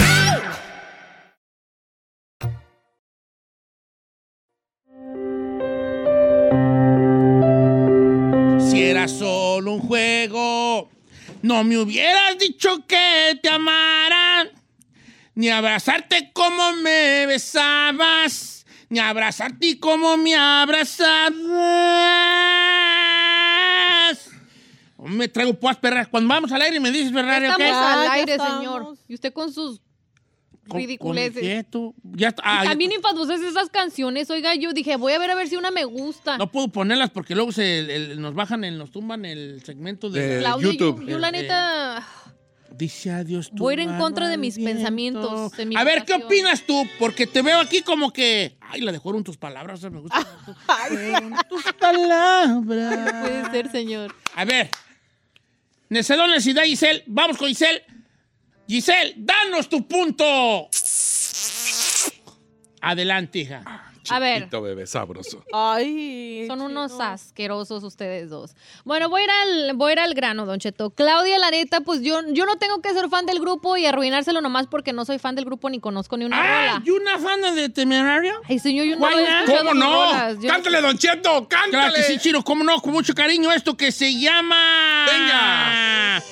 no 11.41 11.63
me 11.63 11.77
hubieras 11.77 12.37
dicho 12.37 12.85
que 12.87 13.39
te 13.41 13.49
amaran. 13.49 14.49
Ni 15.33 15.49
abrazarte 15.49 16.31
como 16.33 16.73
me 16.73 17.25
besabas, 17.25 18.65
ni 18.89 18.99
abrazarte 18.99 19.79
como 19.79 20.17
me 20.17 20.35
abrazabas. 20.35 21.31
Me 24.97 25.27
traigo 25.29 25.53
puas 25.55 25.77
perras. 25.77 26.07
Cuando 26.09 26.29
vamos 26.29 26.51
al 26.51 26.61
aire 26.61 26.79
me 26.79 26.91
dices. 26.91 27.07
Estamos 27.07 27.55
¿ok? 27.55 27.61
al 27.61 28.05
ya 28.05 28.11
aire, 28.13 28.31
estamos. 28.33 28.57
señor. 28.57 28.97
Y 29.07 29.15
usted 29.15 29.33
con 29.33 29.51
sus 29.51 29.81
ridiculeces. 30.65 31.65
tú? 31.69 31.93
Ya 32.03 32.29
está- 32.29 32.43
ah, 32.45 32.65
Y 32.65 32.67
también 32.69 32.91
infatuosas 32.91 33.41
esas 33.41 33.69
canciones. 33.69 34.29
Oiga, 34.29 34.55
yo 34.55 34.73
dije, 34.73 34.95
voy 34.95 35.13
a 35.13 35.19
ver 35.19 35.31
a 35.31 35.35
ver 35.35 35.47
si 35.47 35.55
una 35.55 35.71
me 35.71 35.83
gusta. 35.85 36.37
No 36.37 36.51
puedo 36.51 36.67
ponerlas 36.69 37.09
porque 37.09 37.35
luego 37.35 37.51
se, 37.51 37.79
el- 37.79 38.21
nos 38.21 38.33
bajan, 38.33 38.63
en, 38.63 38.77
nos 38.77 38.91
tumban 38.91 39.25
el 39.25 39.61
segmento 39.65 40.09
de... 40.09 40.27
De- 40.35 40.39
Claudia, 40.41 40.65
yo- 40.65 40.71
YouTube. 40.73 41.05
Yo, 41.07 41.19
la 41.19 41.29
Eh, 41.29 41.31
neta 41.33 42.07
Dice 42.73 43.11
adiós 43.11 43.49
tu 43.49 43.57
voy 43.57 43.73
a 43.73 43.83
ir 43.83 43.89
en 43.89 43.97
contra 43.97 44.29
de 44.29 44.37
mis 44.37 44.55
viento. 44.55 44.73
pensamientos. 44.75 45.51
de 45.51 45.65
mi 45.65 45.75
A 45.75 45.83
ver, 45.83 46.05
¿qué 46.05 46.13
opinas 46.13 46.63
tú? 46.65 46.87
Porque 46.99 47.27
te 47.27 47.41
veo 47.41 47.59
aquí 47.59 47.81
como 47.81 48.11
que... 48.13 48.55
Ay, 48.61 48.79
la 48.81 48.93
dejaron 48.93 49.23
tus 49.25 49.35
palabras, 49.37 49.79
o 49.79 49.81
sea, 49.81 49.89
me 49.89 49.99
gusta. 49.99 50.17
Tus 51.49 51.63
palabras. 51.73 52.49
Puede 52.65 53.51
ser, 53.51 53.71
señor. 53.71 54.15
A 54.35 54.45
ver. 54.45 54.69
Necesidad, 55.89 56.27
necesidad, 56.27 56.63
Giselle. 56.63 57.03
Vamos 57.07 57.37
con 57.37 57.49
Giselle. 57.49 57.83
Giselle, 58.71 59.13
danos 59.17 59.67
tu 59.67 59.85
punto. 59.85 60.69
Adelante, 62.79 63.39
hija. 63.39 63.63
A 64.09 64.19
ver. 64.19 64.37
Chiquito 64.43 64.61
bebé 64.61 64.87
sabroso. 64.87 65.43
Ay. 65.53 66.45
Son 66.47 66.61
unos 66.61 66.93
asquerosos 67.01 67.83
ustedes 67.83 68.29
dos. 68.29 68.55
Bueno, 68.85 69.09
voy 69.09 69.21
a 69.21 69.23
ir 69.25 69.29
al, 69.29 69.73
voy 69.75 69.89
a 69.89 69.93
ir 69.93 69.99
al 69.99 70.13
grano, 70.13 70.45
Don 70.45 70.57
Cheto. 70.57 70.89
Claudia, 70.91 71.37
la 71.37 71.51
neta, 71.51 71.81
pues 71.81 72.01
yo, 72.01 72.21
yo 72.29 72.45
no 72.45 72.55
tengo 72.55 72.81
que 72.81 72.93
ser 72.93 73.09
fan 73.09 73.25
del 73.25 73.39
grupo 73.41 73.75
y 73.75 73.85
arruinárselo 73.85 74.39
nomás 74.39 74.67
porque 74.67 74.93
no 74.93 75.03
soy 75.03 75.19
fan 75.19 75.35
del 75.35 75.43
grupo 75.43 75.69
ni 75.69 75.81
conozco 75.81 76.15
ni 76.15 76.23
una 76.23 76.37
Ah, 76.41 76.71
rola. 76.73 76.83
¿y 76.85 76.89
una 76.91 77.19
fan 77.19 77.41
de 77.53 77.67
Temerario? 77.67 78.39
Ay, 78.47 78.57
señor, 78.59 78.85
yo 78.85 78.95
no 78.95 79.05
¿Cómo 79.47 79.73
no? 79.73 80.33
Yo- 80.41 80.47
¡Cántale, 80.47 80.79
Don 80.81 80.97
Cheto! 80.97 81.45
¡Cántale! 81.49 81.71
Claro 81.71 81.93
que 81.93 82.03
sí, 82.03 82.17
Chino, 82.19 82.41
cómo 82.41 82.63
no, 82.63 82.81
con 82.81 82.93
mucho 82.93 83.13
cariño 83.13 83.51
esto 83.51 83.75
que 83.75 83.91
se 83.91 84.17
llama... 84.17 85.07
Venga. 85.11 86.23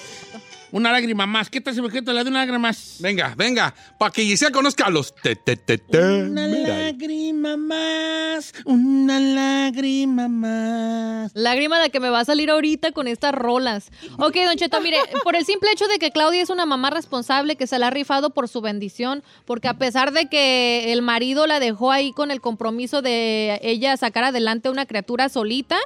Una 0.71 0.91
lágrima 0.91 1.25
más. 1.25 1.49
¿Qué 1.49 1.61
tal 1.61 1.73
si 1.73 1.81
me 1.81 1.89
quito 1.89 2.13
la 2.13 2.23
de 2.23 2.29
una 2.29 2.39
lágrima 2.39 2.59
más? 2.59 2.97
Venga, 2.99 3.33
venga, 3.35 3.73
para 3.97 4.11
que 4.11 4.21
Giselle 4.23 4.51
conozca 4.51 4.85
a 4.85 4.89
los 4.91 5.15
te, 5.15 5.35
te, 5.35 5.55
te, 5.55 5.77
te. 5.79 5.97
Una 6.23 6.47
Mira. 6.47 6.77
lágrima 6.77 7.57
más, 7.57 8.53
una 8.65 9.19
lágrima 9.19 10.27
más. 10.27 11.31
Lágrima 11.33 11.79
la 11.79 11.89
que 11.89 11.99
me 11.99 12.09
va 12.09 12.19
a 12.19 12.25
salir 12.25 12.51
ahorita 12.51 12.91
con 12.91 13.07
estas 13.07 13.33
rolas. 13.33 13.89
Ok, 14.19 14.35
Don 14.45 14.55
Cheto, 14.57 14.79
mire, 14.81 14.97
por 15.23 15.35
el 15.35 15.45
simple 15.45 15.71
hecho 15.71 15.87
de 15.87 15.97
que 15.97 16.11
Claudia 16.11 16.41
es 16.43 16.49
una 16.51 16.65
mamá 16.67 16.91
responsable 16.91 17.55
que 17.55 17.65
se 17.65 17.79
la 17.79 17.87
ha 17.87 17.91
rifado 17.91 18.29
por 18.29 18.47
su 18.47 18.61
bendición, 18.61 19.23
porque 19.45 19.67
a 19.67 19.73
pesar 19.77 20.11
de 20.11 20.27
que 20.27 20.93
el 20.93 21.01
marido 21.01 21.47
la 21.47 21.59
dejó 21.59 21.91
ahí 21.91 22.11
con 22.13 22.29
el 22.29 22.41
compromiso 22.41 23.01
de 23.01 23.59
ella 23.63 23.97
sacar 23.97 24.23
adelante 24.23 24.69
una 24.69 24.85
criatura 24.85 25.29
solita, 25.29 25.77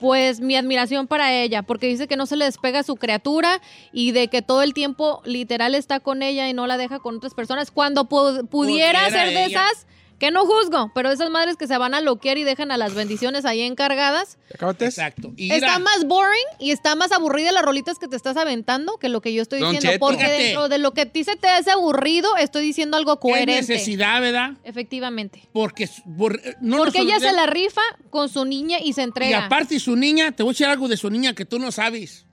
pues 0.00 0.40
mi 0.40 0.56
admiración 0.56 1.06
para 1.06 1.32
ella, 1.32 1.62
porque 1.62 1.86
dice 1.86 2.08
que 2.08 2.16
no 2.16 2.26
se 2.26 2.36
le 2.36 2.46
despega 2.46 2.82
su 2.82 2.96
criatura 2.96 3.60
y 3.92 4.12
de 4.12 4.28
que 4.28 4.42
todo 4.42 4.62
el 4.62 4.74
tiempo 4.74 5.20
literal 5.24 5.74
está 5.74 6.00
con 6.00 6.22
ella 6.22 6.48
y 6.48 6.52
no 6.54 6.66
la 6.66 6.76
deja 6.78 6.98
con 6.98 7.16
otras 7.16 7.34
personas, 7.34 7.70
cuando 7.70 8.04
pu- 8.08 8.48
pudiera 8.48 9.00
Pudiera 9.06 9.10
ser 9.10 9.28
de 9.28 9.44
ella. 9.44 9.62
esas, 9.68 9.86
que 10.20 10.30
no 10.30 10.44
juzgo, 10.46 10.92
pero 10.94 11.10
esas 11.10 11.30
madres 11.30 11.56
que 11.56 11.66
se 11.66 11.76
van 11.78 11.94
a 11.94 12.00
loquear 12.00 12.38
y 12.38 12.44
dejan 12.44 12.70
a 12.70 12.76
las 12.76 12.94
bendiciones 12.94 13.44
ahí 13.44 13.62
encargadas. 13.62 14.38
Acábate. 14.54 14.84
Exacto. 14.84 15.32
Y 15.36 15.50
Está 15.50 15.78
más 15.80 16.04
boring 16.06 16.44
y 16.60 16.70
está 16.70 16.94
más 16.94 17.10
aburrida 17.10 17.50
las 17.50 17.64
rolitas 17.64 17.98
que 17.98 18.06
te 18.06 18.14
estás 18.16 18.36
aventando 18.36 18.98
que 18.98 19.08
lo 19.08 19.20
que 19.22 19.32
yo 19.32 19.42
estoy 19.42 19.58
Don 19.60 19.72
diciendo. 19.72 19.94
Cheto. 19.94 20.06
Porque 20.06 20.24
Fíjate. 20.24 20.42
dentro 20.42 20.68
de 20.68 20.78
lo 20.78 20.92
que 20.92 21.00
a 21.00 21.06
ti 21.06 21.24
se 21.24 21.34
te 21.36 21.48
hace 21.48 21.70
aburrido, 21.72 22.36
estoy 22.36 22.62
diciendo 22.62 22.96
algo 22.98 23.16
¿qué 23.16 23.20
coherente. 23.30 23.60
necesidad, 23.72 24.20
¿verdad? 24.20 24.52
Efectivamente. 24.62 25.48
Porque, 25.52 25.88
por- 26.18 26.40
no 26.60 26.76
nos 26.76 26.78
Porque 26.86 27.00
ella 27.00 27.18
se 27.18 27.32
la 27.32 27.46
rifa 27.46 27.80
con 28.10 28.28
su 28.28 28.44
niña 28.44 28.78
y 28.78 28.92
se 28.92 29.00
Y 29.00 29.04
entrega. 29.04 29.46
aparte 29.46 29.80
su 29.80 29.96
niña, 29.96 30.32
te 30.32 30.42
voy 30.42 30.50
a 30.50 30.52
decir 30.52 30.66
algo 30.66 30.86
de 30.86 30.96
su 30.98 31.08
niña 31.10 31.34
que 31.34 31.46
tú 31.46 31.58
no 31.58 31.72
sabes. 31.72 32.26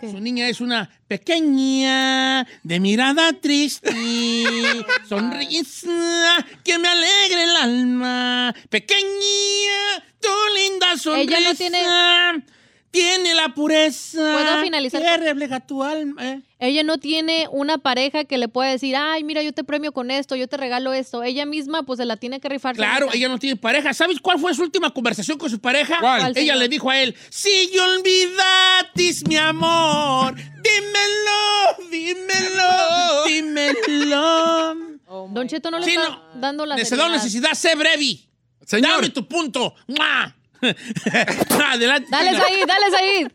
¿Qué? 0.00 0.10
Su 0.10 0.20
niña 0.20 0.48
es 0.48 0.60
una 0.60 0.88
pequeña, 1.08 2.46
de 2.62 2.80
mirada 2.80 3.32
triste, 3.34 3.90
sonrisa 5.08 6.46
que 6.64 6.78
me 6.78 6.88
alegre 6.88 7.44
el 7.44 7.56
alma. 7.56 8.54
Pequeña, 8.68 10.02
tu 10.20 10.28
linda 10.54 10.96
sonrisa. 10.96 11.38
Ella 11.38 11.48
no 11.50 11.54
tiene- 11.54 11.78
Tiene 12.90 13.34
la 13.34 13.54
pureza. 13.54 14.18
¿Puedo 14.18 14.62
finalizar 14.62 15.00
Que 15.00 15.16
refleja 15.18 15.60
tu 15.60 15.82
alma. 15.84 16.28
¿eh? 16.28 16.42
Ella 16.58 16.82
no 16.82 16.98
tiene 16.98 17.46
una 17.52 17.78
pareja 17.78 18.24
que 18.24 18.36
le 18.36 18.48
pueda 18.48 18.70
decir, 18.70 18.96
ay, 18.96 19.22
mira, 19.22 19.42
yo 19.42 19.52
te 19.52 19.62
premio 19.62 19.92
con 19.92 20.10
esto, 20.10 20.34
yo 20.34 20.48
te 20.48 20.56
regalo 20.56 20.92
esto. 20.92 21.22
Ella 21.22 21.46
misma, 21.46 21.84
pues, 21.84 21.98
se 21.98 22.04
la 22.04 22.16
tiene 22.16 22.40
que 22.40 22.48
rifar. 22.48 22.74
Claro, 22.74 23.08
ella 23.12 23.28
no 23.28 23.38
tiene 23.38 23.54
pareja. 23.56 23.94
¿Sabes 23.94 24.18
cuál 24.20 24.38
fue 24.40 24.52
su 24.54 24.62
última 24.62 24.90
conversación 24.92 25.38
con 25.38 25.48
su 25.48 25.60
pareja? 25.60 25.98
¿Cuál? 26.00 26.20
¿Cuál, 26.20 26.30
Ella 26.32 26.40
señor? 26.54 26.56
le 26.58 26.68
dijo 26.68 26.90
a 26.90 26.98
él, 27.00 27.14
si 27.28 27.70
yo 27.72 27.84
olvidatis 27.84 29.26
mi 29.28 29.36
amor, 29.36 30.34
dímelo, 30.34 31.90
dímelo, 31.90 33.24
dímelo. 33.26 34.74
Don 35.32 35.48
Cheto 35.48 35.70
no 35.70 35.78
le 35.78 35.84
Sí, 35.84 35.92
está 35.92 36.08
no. 36.08 36.22
dando 36.40 36.66
la 36.66 36.76
Necesidad, 36.76 36.98
seriedad. 37.04 37.16
necesidad, 37.24 37.52
sé 37.54 37.74
brevi. 37.76 38.26
Señor. 38.66 38.90
Dame 38.96 39.10
tu 39.10 39.26
punto. 39.26 39.74
¡Mua! 39.88 40.36
Adelante. 41.72 42.08
Dale 42.10 42.30
ahí, 42.30 42.64
dale 42.66 42.96
ahí. 42.96 43.28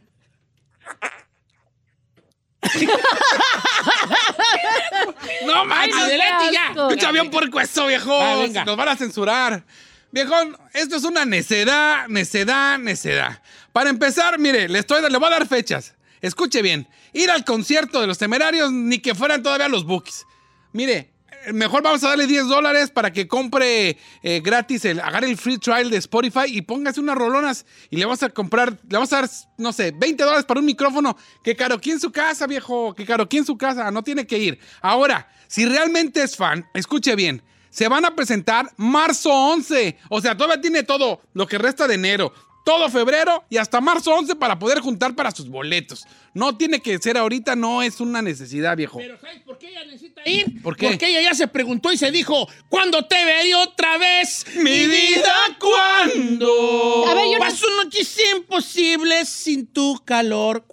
¡No 5.46 5.66
manches! 5.66 5.96
Adelante 5.96 6.46
ya. 6.54 6.68
asco. 6.68 6.90
Escucha 6.90 7.12
bien 7.12 7.30
puerco 7.30 7.60
eso, 7.60 7.88
viejo. 7.88 8.20
Ah, 8.20 8.36
venga. 8.38 8.66
Nos 8.66 8.78
van 8.78 8.90
a 8.90 8.96
censurar. 8.96 9.64
Viejón, 10.12 10.58
esto 10.74 10.96
es 10.96 11.04
una 11.04 11.26
necedad, 11.26 12.08
necedad, 12.08 12.80
necedad. 12.80 13.42
Para 13.74 13.90
empezar, 13.90 14.40
mire, 14.40 14.70
le, 14.70 14.80
estoy, 14.80 15.02
le 15.10 15.18
voy 15.18 15.28
a 15.28 15.32
dar 15.32 15.48
fechas. 15.48 15.94
Escuche 16.22 16.62
bien. 16.62 16.88
Ir 17.12 17.30
al 17.30 17.44
concierto 17.44 18.00
de 18.02 18.08
los 18.08 18.18
temerarios, 18.18 18.72
ni 18.72 19.00
que 19.00 19.14
fueran 19.14 19.44
todavía 19.44 19.68
los 19.68 19.86
bookies. 19.86 20.26
Mire, 20.72 21.12
mejor 21.54 21.84
vamos 21.84 22.04
a 22.04 22.10
darle 22.10 22.28
10 22.28 22.48
dólares 22.48 22.90
para 22.90 23.12
que 23.12 23.28
compre 23.28 23.98
eh, 24.24 24.42
gratis, 24.44 24.86
el, 24.86 25.00
agarre 25.00 25.30
el 25.30 25.38
free 25.38 25.58
trial 25.58 25.90
de 25.90 25.98
Spotify 25.98 26.46
y 26.48 26.62
póngase 26.62 27.00
unas 27.00 27.16
rolonas 27.16 27.66
y 27.90 27.98
le 27.98 28.06
vamos 28.06 28.24
a 28.24 28.30
comprar, 28.30 28.72
le 28.72 28.98
vamos 28.98 29.12
a 29.14 29.22
dar, 29.22 29.30
no 29.58 29.72
sé, 29.74 29.92
20 29.92 30.24
dólares 30.24 30.46
para 30.46 30.60
un 30.60 30.66
micrófono. 30.66 31.18
Que 31.44 31.56
caro 31.56 31.76
aquí 31.76 31.92
en 31.92 32.00
su 32.00 32.12
casa, 32.12 32.48
viejo, 32.48 32.94
que 32.94 33.06
caro 33.06 33.24
aquí 33.24 33.38
en 33.38 33.46
su 33.46 33.58
casa, 33.58 33.90
no 33.92 34.04
tiene 34.04 34.26
que 34.26 34.38
ir. 34.38 34.60
Ahora, 34.82 35.30
si 35.48 35.66
realmente 35.66 36.24
es 36.24 36.36
fan, 36.36 36.68
escuche 36.74 37.16
bien. 37.16 37.44
Se 37.70 37.88
van 37.88 38.06
a 38.06 38.16
presentar 38.16 38.72
marzo 38.78 39.32
11. 39.32 39.98
O 40.10 40.22
sea, 40.22 40.38
todavía 40.38 40.62
tiene 40.62 40.84
todo 40.84 41.22
lo 41.34 41.46
que 41.46 41.58
resta 41.58 41.88
de 41.88 41.96
enero, 41.96 42.34
todo 42.64 42.90
febrero 42.90 43.44
y 43.50 43.58
hasta 43.58 43.82
marzo 43.82 44.14
11 44.14 44.36
para 44.36 44.58
poder 44.58 44.80
juntar 44.80 45.14
para 45.16 45.32
sus 45.32 45.50
boletos. 45.50 46.06
No 46.36 46.58
tiene 46.58 46.82
que 46.82 46.98
ser 47.00 47.18
ahorita, 47.18 47.56
no 47.56 47.82
es 47.82 48.02
una 48.02 48.22
necesidad, 48.22 48.76
viejo. 48.76 48.98
Pero 48.98 49.18
¿sabes 49.22 49.42
por 49.44 49.58
qué 49.58 49.70
ella 49.70 49.86
necesita 49.86 50.22
ir? 50.30 50.62
¿Por 50.62 50.76
qué? 50.76 50.90
Porque 50.90 51.08
ella 51.08 51.22
ya 51.22 51.34
se 51.34 51.48
preguntó 51.48 51.94
y 51.94 51.98
se 51.98 52.12
dijo, 52.12 52.50
¿cuándo 52.68 53.06
te 53.06 53.24
veré 53.24 53.56
otra 53.56 53.98
vez? 53.98 54.46
Mi 54.58 54.86
vida, 54.86 55.34
¿cuándo? 55.58 57.06
A 57.08 57.14
ver, 57.14 57.26
yo 57.32 57.34
no- 57.40 57.40
Paso 57.40 57.66
noches 57.82 58.20
imposibles 58.36 59.30
sin 59.30 59.68
tu 59.68 60.04
calor. 60.04 60.66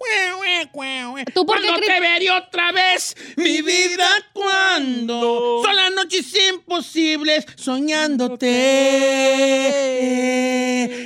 ¿Tú 1.33 1.45
por 1.45 1.61
qué 1.61 1.67
¿Cuándo 1.67 1.85
te 1.85 1.99
veré 1.99 2.29
otra 2.31 2.71
vez? 2.73 3.15
Mi 3.37 3.61
vida, 3.61 4.09
¿cuándo? 4.33 5.61
Son 5.63 5.75
las 5.75 5.93
noches 5.93 6.25
imposibles 6.53 7.45
soñándote. 7.55 8.47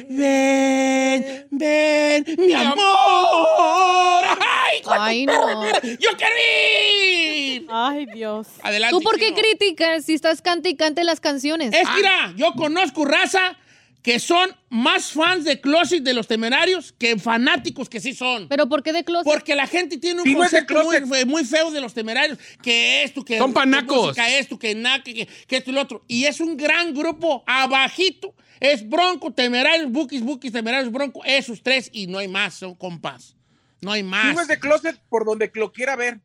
Ven, 0.09 1.47
ven, 1.51 2.25
mi 2.37 2.53
amor. 2.53 4.37
¡Ay, 4.49 4.81
Ay, 4.89 5.25
no. 5.25 5.65
¡Yo 5.99 6.09
querí! 6.17 7.65
Ay, 7.69 8.05
Dios. 8.13 8.47
Adelante. 8.63 8.95
¿Tú 8.95 9.01
por 9.01 9.17
qué 9.17 9.27
Chino. 9.27 9.37
criticas 9.37 10.05
si 10.05 10.13
estás 10.13 10.41
cante 10.41 10.69
y 10.69 10.75
cante 10.75 11.03
las 11.03 11.19
canciones? 11.19 11.73
Es 11.73 11.87
que, 11.87 11.95
mira, 11.95 12.33
yo 12.37 12.53
conozco 12.53 13.05
raza 13.05 13.57
que 14.03 14.19
son 14.19 14.55
más 14.69 15.11
fans 15.11 15.43
de 15.43 15.59
Closet 15.59 16.01
de 16.01 16.13
los 16.13 16.27
temerarios 16.27 16.93
que 16.93 17.17
fanáticos 17.19 17.89
que 17.89 17.99
sí 17.99 18.13
son. 18.13 18.47
¿Pero 18.47 18.69
por 18.69 18.81
qué 18.81 18.93
de 18.93 19.03
closet? 19.03 19.25
Porque 19.25 19.53
la 19.53 19.67
gente 19.67 19.97
tiene 19.97 20.21
un 20.21 20.25
Sí, 20.25 20.31
no 20.33 20.39
concepto 20.39 20.75
muy, 20.75 20.97
closet. 20.97 21.07
fe- 21.09 21.25
muy 21.25 21.43
feo 21.43 21.71
de 21.71 21.81
los 21.81 21.93
temerarios, 21.93 22.39
que 22.63 23.03
esto, 23.03 23.25
que... 23.25 23.37
Son 23.37 23.51
panacos. 23.51 23.97
Que 24.15 24.21
música 24.21 24.37
esto, 24.37 24.57
que 24.59 24.75
nada, 24.75 25.03
que, 25.03 25.27
que- 25.47 25.57
esto 25.57 25.71
y 25.71 25.73
lo 25.73 25.81
otro. 25.81 26.03
Y 26.07 26.23
es 26.25 26.39
un 26.39 26.55
gran 26.55 26.93
grupo, 26.93 27.43
abajito. 27.47 28.33
Es 28.59 28.87
Bronco, 28.87 29.31
Temerarios, 29.33 29.91
Bookies, 29.91 30.21
Bookies, 30.23 30.53
Temerarios, 30.53 30.91
Bronco. 30.91 31.23
Esos 31.25 31.61
tres 31.61 31.89
y 31.91 32.07
no 32.07 32.17
hay 32.19 32.27
más, 32.27 32.53
son 32.55 32.73
compas. 32.75 33.35
No 33.81 33.91
hay 33.91 34.03
más. 34.03 34.33
no 34.35 34.41
es 34.41 34.47
de 34.47 34.59
closet 34.59 34.99
por 35.09 35.25
donde 35.25 35.51
lo 35.53 35.71
quiera 35.71 35.95
ver. 35.95 36.19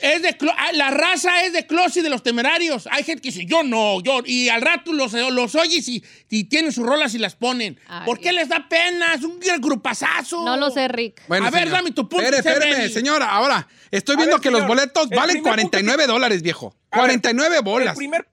Es 0.00 0.22
de 0.22 0.36
ah, 0.56 0.72
la 0.72 0.90
raza 0.90 1.44
es 1.44 1.52
de 1.52 1.66
closet 1.66 2.02
de 2.02 2.08
los 2.10 2.22
temerarios. 2.22 2.88
Hay 2.90 3.04
gente 3.04 3.22
que 3.22 3.28
dice, 3.28 3.44
yo 3.46 3.62
no, 3.62 4.00
yo. 4.02 4.20
Y 4.24 4.48
al 4.48 4.62
rato 4.62 4.92
los, 4.92 5.12
los 5.12 5.54
oyes 5.54 5.86
y, 5.86 6.02
y 6.30 6.44
tienen 6.44 6.72
sus 6.72 6.84
rolas 6.84 7.14
y 7.14 7.18
las 7.18 7.36
ponen. 7.36 7.78
Ay. 7.86 8.06
¿Por 8.06 8.18
qué 8.18 8.32
les 8.32 8.48
da 8.48 8.66
pena? 8.68 9.14
Es 9.14 9.22
un 9.22 9.38
grupazazo. 9.60 10.44
No 10.44 10.56
lo 10.56 10.70
sé, 10.70 10.88
Rick. 10.88 11.22
Bueno, 11.28 11.46
A 11.46 11.50
ver, 11.50 11.70
dame 11.70 11.92
tu 11.92 12.08
punto, 12.08 12.24
Espere, 12.24 12.38
espéreme, 12.38 12.74
Sebeli. 12.76 12.92
señora. 12.92 13.26
Ahora, 13.30 13.68
estoy 13.90 14.14
A 14.14 14.16
viendo 14.16 14.36
ver, 14.36 14.42
que 14.42 14.50
los 14.50 14.66
boletos 14.66 15.08
el 15.10 15.16
valen 15.16 15.36
primer 15.36 15.42
punto 15.60 15.70
49 15.70 16.06
dólares, 16.06 16.42
viejo. 16.42 16.74
A 16.90 16.96
ver, 16.96 17.02
49 17.06 17.56
El 17.58 17.62
bolas. 17.62 17.96
primer 17.96 18.26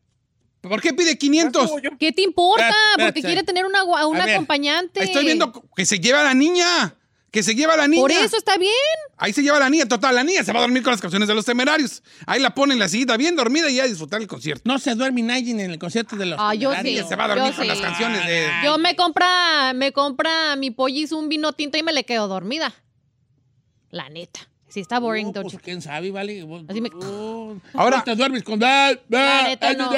¿Por 0.62 0.82
qué 0.82 0.94
pide 0.94 1.18
500? 1.18 1.72
Yo- 1.82 1.98
¿Qué 1.98 2.12
te 2.12 2.22
importa? 2.22 2.68
Espérate, 2.68 2.84
Porque 2.96 3.20
espérate. 3.20 3.22
quiere 3.22 3.44
tener 3.44 3.66
una, 3.66 3.84
ver, 4.26 4.34
acompañante. 4.36 5.04
Estoy 5.04 5.26
viendo 5.26 5.54
que 5.76 5.86
se 5.86 6.00
lleva 6.00 6.22
a 6.22 6.24
la 6.24 6.34
niña. 6.34 6.96
Que 7.32 7.44
se 7.44 7.54
lleva 7.54 7.76
a 7.76 7.78
la 7.78 7.88
niña. 7.88 8.02
Por 8.02 8.12
eso 8.12 8.38
está 8.38 8.58
bien. 8.58 8.72
Ahí 9.18 9.34
se 9.34 9.44
lleva 9.44 9.58
a 9.58 9.60
la 9.60 9.70
niña. 9.70 9.86
Total, 9.88 10.16
la 10.16 10.24
niña 10.24 10.44
se 10.44 10.52
va 10.52 10.60
a 10.60 10.62
dormir 10.64 10.82
con 10.82 10.92
las 10.92 11.02
canciones 11.02 11.28
de 11.28 11.36
los 11.36 11.46
temerarios. 11.46 12.02
Ahí 12.26 12.42
la 12.42 12.56
ponen 12.56 12.74
en 12.74 12.80
la 12.80 12.90
sillita 12.90 13.18
bien 13.18 13.36
dormida 13.36 13.70
y 13.70 13.76
ya 13.76 13.84
a 13.84 13.88
disfrutar 13.88 14.20
el 14.22 14.28
concierto. 14.28 14.64
No 14.66 14.80
se 14.80 14.96
duerme 14.96 15.22
nadie 15.22 15.52
en 15.52 15.60
el 15.60 15.78
concierto 15.78 16.16
de 16.16 16.26
los 16.26 16.40
Ah, 16.42 16.56
yo 16.56 16.74
sí. 16.82 17.00
Se 17.08 17.16
va 17.16 17.26
a 17.26 17.28
dormir 17.30 17.52
Yo 17.52 17.56
con 17.58 17.64
sí. 17.66 17.68
las 17.68 17.80
canciones 17.82 18.26
de... 18.26 18.48
Yo 18.64 18.78
me 18.80 18.96
compra, 18.96 19.74
me 19.76 19.92
compra 19.92 20.56
mi 20.56 20.72
pollis 20.72 21.12
un 21.12 21.30
vino 21.30 21.54
tinto 21.54 21.78
y 21.78 21.84
me 21.84 21.94
le 21.94 22.04
quedo 22.04 22.28
dormida. 22.28 22.74
La 23.92 24.10
neta. 24.10 24.40
Sí 24.70 24.82
está 24.82 25.00
boring, 25.00 25.32
No, 25.34 25.42
pues, 25.42 25.58
quién 25.64 25.82
sabe, 25.82 26.12
vale. 26.12 26.46
Así 26.68 26.80
me- 26.80 26.92
Oh, 26.94 27.56
Ahora- 27.74 28.04
te 28.04 28.16
duermes 28.16 28.44
con. 28.44 28.64
Ah, 28.64 28.92
La 29.10 29.44
neta, 29.44 29.74
no. 29.74 29.90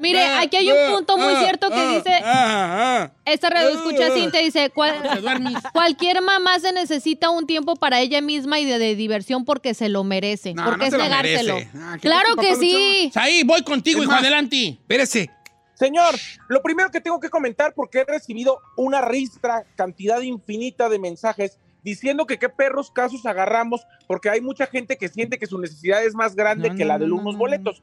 Mire, 0.00 0.24
aquí 0.24 0.56
hay 0.56 0.70
un 0.70 0.96
punto 0.96 1.16
muy 1.16 1.32
ah, 1.32 1.40
cierto 1.42 1.68
que 1.68 1.74
ah, 1.76 3.10
dice-. 3.14 3.32
Esta 3.32 3.50
radio 3.50 3.68
escucha 3.70 4.12
Cintia 4.12 4.40
dice, 4.40 4.70
"Cual- 4.70 5.00
Te 5.00 5.20
duermes. 5.20 5.54
cualquier 5.72 6.22
mamá 6.22 6.58
se 6.58 6.72
necesita 6.72 7.30
un 7.30 7.46
tiempo 7.46 7.76
para 7.76 8.00
ella 8.00 8.20
misma 8.20 8.58
y 8.58 8.64
de, 8.64 8.78
de 8.80 8.96
diversión 8.96 9.44
porque 9.44 9.74
se 9.74 9.88
lo 9.88 10.02
merece. 10.02 10.54
No, 10.54 10.64
porque 10.64 10.78
no 10.78 10.84
es 10.86 10.90
se 10.90 10.98
lo 10.98 11.04
negárselo. 11.04 11.56
Ah, 11.76 11.92
¿qué 11.94 12.00
claro 12.00 12.34
que 12.36 12.56
sí. 12.56 13.12
Ahí, 13.14 13.44
voy 13.44 13.62
contigo, 13.62 14.02
hijo, 14.02 14.12
adelante. 14.12 14.78
Espérese. 14.80 15.30
Señor, 15.74 16.14
lo 16.48 16.60
primero 16.62 16.90
que 16.90 17.00
tengo 17.00 17.18
que 17.20 17.30
comentar, 17.30 17.72
porque 17.74 18.00
he 18.00 18.04
recibido 18.04 18.58
una 18.76 19.00
ristra 19.00 19.64
cantidad 19.76 20.20
infinita 20.20 20.90
de 20.90 20.98
mensajes 20.98 21.58
diciendo 21.82 22.26
que 22.26 22.38
qué 22.38 22.48
perros 22.48 22.90
casos 22.90 23.24
agarramos, 23.26 23.86
porque 24.06 24.30
hay 24.30 24.40
mucha 24.40 24.66
gente 24.66 24.96
que 24.96 25.08
siente 25.08 25.38
que 25.38 25.46
su 25.46 25.58
necesidad 25.58 26.04
es 26.04 26.14
más 26.14 26.34
grande 26.34 26.70
No, 26.70 26.76
que 26.76 26.84
no, 26.84 26.88
la 26.88 26.98
de 26.98 27.06
no, 27.06 27.14
unos 27.14 27.24
no, 27.24 27.32
no. 27.32 27.38
boletos. 27.38 27.82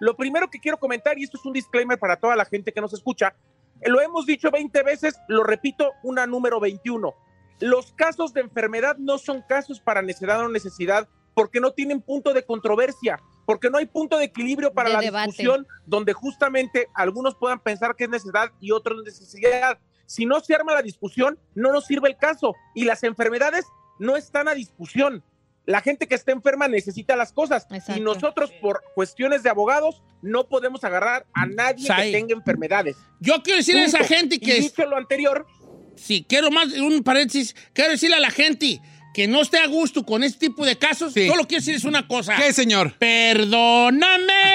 Lo 0.00 0.16
primero 0.16 0.48
que 0.48 0.60
quiero 0.60 0.78
comentar, 0.78 1.18
y 1.18 1.24
esto 1.24 1.38
es 1.38 1.44
un 1.44 1.52
disclaimer 1.52 1.98
para 1.98 2.16
toda 2.16 2.36
la 2.36 2.44
gente 2.44 2.72
que 2.72 2.80
nos 2.80 2.92
escucha, 2.92 3.34
eh, 3.80 3.88
lo 3.88 4.00
hemos 4.00 4.26
dicho 4.26 4.50
20 4.50 4.82
veces, 4.82 5.18
lo 5.28 5.42
repito, 5.44 5.92
una 6.02 6.26
número 6.26 6.60
21. 6.60 7.14
Los 7.60 7.92
casos 7.92 8.32
de 8.32 8.42
enfermedad 8.42 8.96
no 8.98 9.18
son 9.18 9.42
casos 9.48 9.80
para 9.80 10.02
necesidad 10.02 10.40
o 10.40 10.48
necesidad, 10.48 11.08
porque 11.34 11.60
no 11.60 11.72
tienen 11.72 12.00
punto 12.00 12.32
de 12.32 12.44
controversia, 12.44 13.20
porque 13.46 13.70
no 13.70 13.78
hay 13.78 13.86
punto 13.86 14.18
de 14.18 14.24
equilibrio 14.24 14.72
para 14.72 14.90
De 14.90 14.94
la 14.96 15.00
debate. 15.00 15.26
discusión 15.28 15.66
donde 15.86 16.12
justamente 16.12 16.88
algunos 16.94 17.34
puedan 17.34 17.60
pensar 17.60 17.96
que 17.96 18.04
es 18.04 18.10
necesidad 18.10 18.50
y 18.60 18.70
otros 18.72 19.02
necesidad. 19.04 19.78
Si 20.08 20.24
no 20.24 20.40
se 20.40 20.54
arma 20.54 20.72
la 20.74 20.80
discusión, 20.80 21.38
no 21.54 21.70
nos 21.70 21.84
sirve 21.84 22.08
el 22.08 22.16
caso. 22.16 22.54
Y 22.74 22.84
las 22.84 23.02
enfermedades 23.04 23.66
no 23.98 24.16
están 24.16 24.48
a 24.48 24.54
discusión. 24.54 25.22
La 25.66 25.82
gente 25.82 26.06
que 26.08 26.14
está 26.14 26.32
enferma 26.32 26.66
necesita 26.66 27.14
las 27.14 27.30
cosas. 27.30 27.66
Exacto. 27.70 28.00
Y 28.00 28.02
nosotros, 28.02 28.50
por 28.62 28.82
cuestiones 28.94 29.42
de 29.42 29.50
abogados, 29.50 30.02
no 30.22 30.48
podemos 30.48 30.82
agarrar 30.82 31.26
a 31.34 31.44
nadie 31.44 31.86
Sai. 31.86 32.10
que 32.10 32.18
tenga 32.18 32.32
enfermedades. 32.34 32.96
Yo 33.20 33.42
quiero 33.42 33.58
decirle 33.58 33.82
a 33.82 33.84
esa 33.84 34.02
gente 34.02 34.36
Y 34.36 34.38
que. 34.38 34.54
dicho 34.54 34.86
lo 34.86 34.96
anterior, 34.96 35.46
Sí, 35.94 36.24
quiero 36.26 36.50
más, 36.50 36.72
un 36.74 37.02
paréntesis. 37.02 37.54
Quiero 37.74 37.90
decirle 37.90 38.16
a 38.16 38.20
la 38.20 38.30
gente 38.30 38.80
que 39.12 39.26
no 39.28 39.42
esté 39.42 39.58
a 39.58 39.66
gusto 39.66 40.06
con 40.06 40.22
este 40.24 40.46
tipo 40.48 40.64
de 40.64 40.78
casos. 40.78 41.12
Sí. 41.12 41.26
Solo 41.26 41.46
quiero 41.46 41.60
decirles 41.60 41.84
una 41.84 42.06
cosa. 42.08 42.36
¿Qué, 42.36 42.52
señor? 42.52 42.94
Perdóname, 42.98 44.54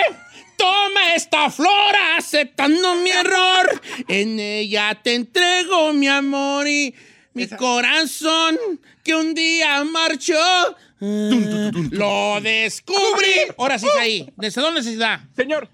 toma 0.63 1.13
esta 1.13 1.49
flor 1.49 1.93
aceptando 2.17 2.95
mi 2.95 3.10
error. 3.23 3.82
En 4.08 4.39
ella 4.39 4.97
te 5.04 5.15
entrego 5.15 5.91
mi 5.93 6.08
amor 6.08 6.67
y 6.67 6.95
mi 7.34 7.47
corazón 7.49 8.58
que 9.04 9.13
un 9.13 9.34
día 9.34 9.84
marchó. 9.84 10.34
Lo 10.99 12.39
descubrí. 12.41 13.52
Ahora 13.58 13.78
sí, 13.78 13.88
ahí. 13.99 14.32
Necesidad, 14.38 14.73
necesidad. 14.73 15.19
Señor, 15.36 15.67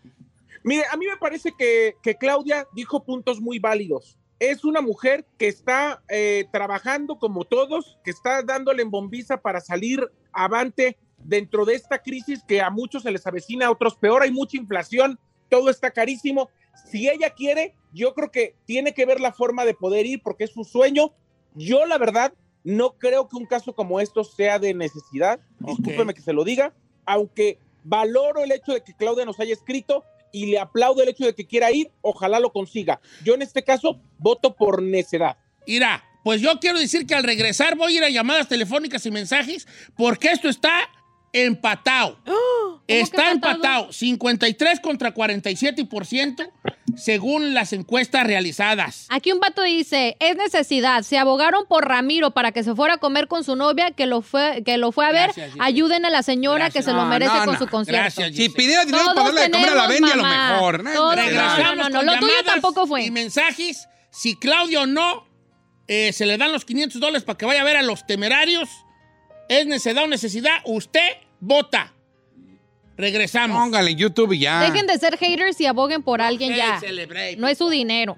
mire, 0.63 0.85
a 0.91 0.97
mí 0.97 1.05
me 1.05 1.17
parece 1.17 1.53
que, 1.55 1.95
que 2.01 2.15
Claudia 2.15 2.65
dijo 2.73 3.03
puntos 3.03 3.39
muy 3.39 3.59
válidos. 3.59 4.17
Es 4.39 4.63
una 4.63 4.81
mujer 4.81 5.25
que 5.37 5.49
está 5.49 6.01
eh, 6.09 6.45
trabajando 6.51 7.19
como 7.19 7.43
todos, 7.43 7.99
que 8.03 8.09
está 8.09 8.41
dándole 8.41 8.81
en 8.81 8.89
bombiza 8.89 9.37
para 9.37 9.59
salir 9.59 10.01
avante 10.31 10.97
dentro 11.23 11.65
de 11.65 11.75
esta 11.75 11.99
crisis 11.99 12.43
que 12.47 12.61
a 12.61 12.69
muchos 12.69 13.03
se 13.03 13.11
les 13.11 13.25
avecina, 13.25 13.67
a 13.67 13.71
otros 13.71 13.95
peor, 13.95 14.23
hay 14.23 14.31
mucha 14.31 14.57
inflación, 14.57 15.19
todo 15.49 15.69
está 15.69 15.91
carísimo. 15.91 16.49
Si 16.89 17.09
ella 17.09 17.31
quiere, 17.31 17.75
yo 17.93 18.13
creo 18.13 18.31
que 18.31 18.55
tiene 18.65 18.93
que 18.93 19.05
ver 19.05 19.19
la 19.19 19.33
forma 19.33 19.65
de 19.65 19.73
poder 19.73 20.05
ir 20.05 20.21
porque 20.23 20.45
es 20.45 20.51
su 20.51 20.63
sueño. 20.63 21.13
Yo, 21.55 21.85
la 21.85 21.97
verdad, 21.97 22.33
no 22.63 22.97
creo 22.97 23.27
que 23.27 23.35
un 23.35 23.45
caso 23.45 23.73
como 23.73 23.99
esto 23.99 24.23
sea 24.23 24.59
de 24.59 24.73
necesidad. 24.73 25.39
Discúlpeme 25.59 26.13
que 26.13 26.21
se 26.21 26.33
lo 26.33 26.43
diga, 26.43 26.73
aunque 27.05 27.59
valoro 27.83 28.43
el 28.43 28.51
hecho 28.51 28.73
de 28.73 28.83
que 28.83 28.93
Claudia 28.93 29.25
nos 29.25 29.39
haya 29.39 29.53
escrito 29.53 30.03
y 30.31 30.47
le 30.47 30.59
aplaudo 30.59 31.01
el 31.01 31.09
hecho 31.09 31.25
de 31.25 31.33
que 31.33 31.47
quiera 31.47 31.71
ir, 31.71 31.91
ojalá 32.01 32.39
lo 32.39 32.51
consiga. 32.51 33.01
Yo 33.23 33.33
en 33.33 33.41
este 33.41 33.63
caso 33.63 33.99
voto 34.17 34.55
por 34.55 34.81
necedad. 34.81 35.37
Mira, 35.65 36.03
pues 36.23 36.41
yo 36.41 36.59
quiero 36.59 36.79
decir 36.79 37.05
que 37.05 37.15
al 37.15 37.23
regresar 37.23 37.75
voy 37.75 37.93
a 37.93 37.97
ir 37.97 38.03
a 38.03 38.09
llamadas 38.09 38.47
telefónicas 38.47 39.05
y 39.05 39.11
mensajes 39.11 39.67
porque 39.95 40.31
esto 40.31 40.49
está 40.49 40.89
empatado. 41.33 42.17
Está 42.87 43.31
empatado? 43.31 43.55
empatado? 43.55 43.93
53 43.93 44.79
contra 44.79 45.13
47% 45.13 46.49
según 46.97 47.53
las 47.53 47.71
encuestas 47.73 48.25
realizadas. 48.25 49.05
Aquí 49.09 49.31
un 49.31 49.39
vato 49.39 49.61
dice, 49.61 50.17
es 50.19 50.35
necesidad. 50.35 51.03
Se 51.03 51.17
abogaron 51.17 51.65
por 51.67 51.87
Ramiro 51.87 52.31
para 52.31 52.51
que 52.51 52.63
se 52.63 52.73
fuera 52.75 52.95
a 52.95 52.97
comer 52.97 53.27
con 53.27 53.43
su 53.43 53.55
novia, 53.55 53.91
que 53.91 54.07
lo 54.07 54.21
fue, 54.21 54.63
que 54.65 54.77
lo 54.77 54.91
fue 54.91 55.05
a 55.05 55.11
ver. 55.11 55.31
Gracias. 55.35 55.51
Ayuden 55.59 56.05
a 56.05 56.09
la 56.09 56.23
señora 56.23 56.65
Gracias. 56.65 56.85
que 56.85 56.91
se 56.91 56.95
lo 56.95 57.05
merece 57.05 57.33
no, 57.33 57.45
con 57.45 57.53
no. 57.53 57.59
su 57.59 57.67
concierto. 57.67 58.01
Gracias, 58.01 58.35
Si 58.35 58.49
pidiera 58.49 58.85
dinero 58.85 59.05
para 59.13 59.23
darle 59.25 59.41
de 59.41 59.51
comer 59.51 59.69
a 59.69 59.75
la 59.75 59.87
Bendy, 59.87 60.11
a 60.11 60.15
lo 60.15 60.23
mejor. 60.23 60.83
¿no? 60.83 60.93
Todos- 60.93 61.15
Regresamos. 61.15 61.75
no, 61.77 61.89
no, 61.89 62.03
lo 62.03 62.19
tuyo 62.19 62.43
tampoco 62.45 62.87
fue. 62.87 63.03
Y 63.05 63.11
mensajes. 63.11 63.87
Si 64.11 64.35
Claudio 64.35 64.87
no, 64.87 65.27
eh, 65.87 66.11
se 66.11 66.25
le 66.25 66.37
dan 66.37 66.51
los 66.51 66.65
500 66.65 66.99
dólares 66.99 67.23
para 67.23 67.37
que 67.37 67.45
vaya 67.45 67.61
a 67.61 67.65
ver 67.65 67.77
a 67.77 67.83
los 67.83 68.05
temerarios. 68.07 68.67
Es 69.49 69.65
necesidad 69.65 70.03
o 70.05 70.07
necesidad. 70.07 70.57
Usted 70.63 71.17
vota. 71.41 71.91
Regresamos. 72.95 73.57
Póngale 73.57 73.91
en 73.91 73.97
YouTube 73.97 74.33
y 74.33 74.39
ya. 74.39 74.61
Dejen 74.61 74.85
de 74.85 74.97
ser 74.97 75.17
haters 75.17 75.59
y 75.59 75.65
aboguen 75.65 76.03
por 76.03 76.21
alguien 76.21 76.55
ya. 76.55 76.79
celebrate. 76.79 77.35
No 77.37 77.47
es 77.47 77.57
su 77.57 77.69
dinero. 77.69 78.17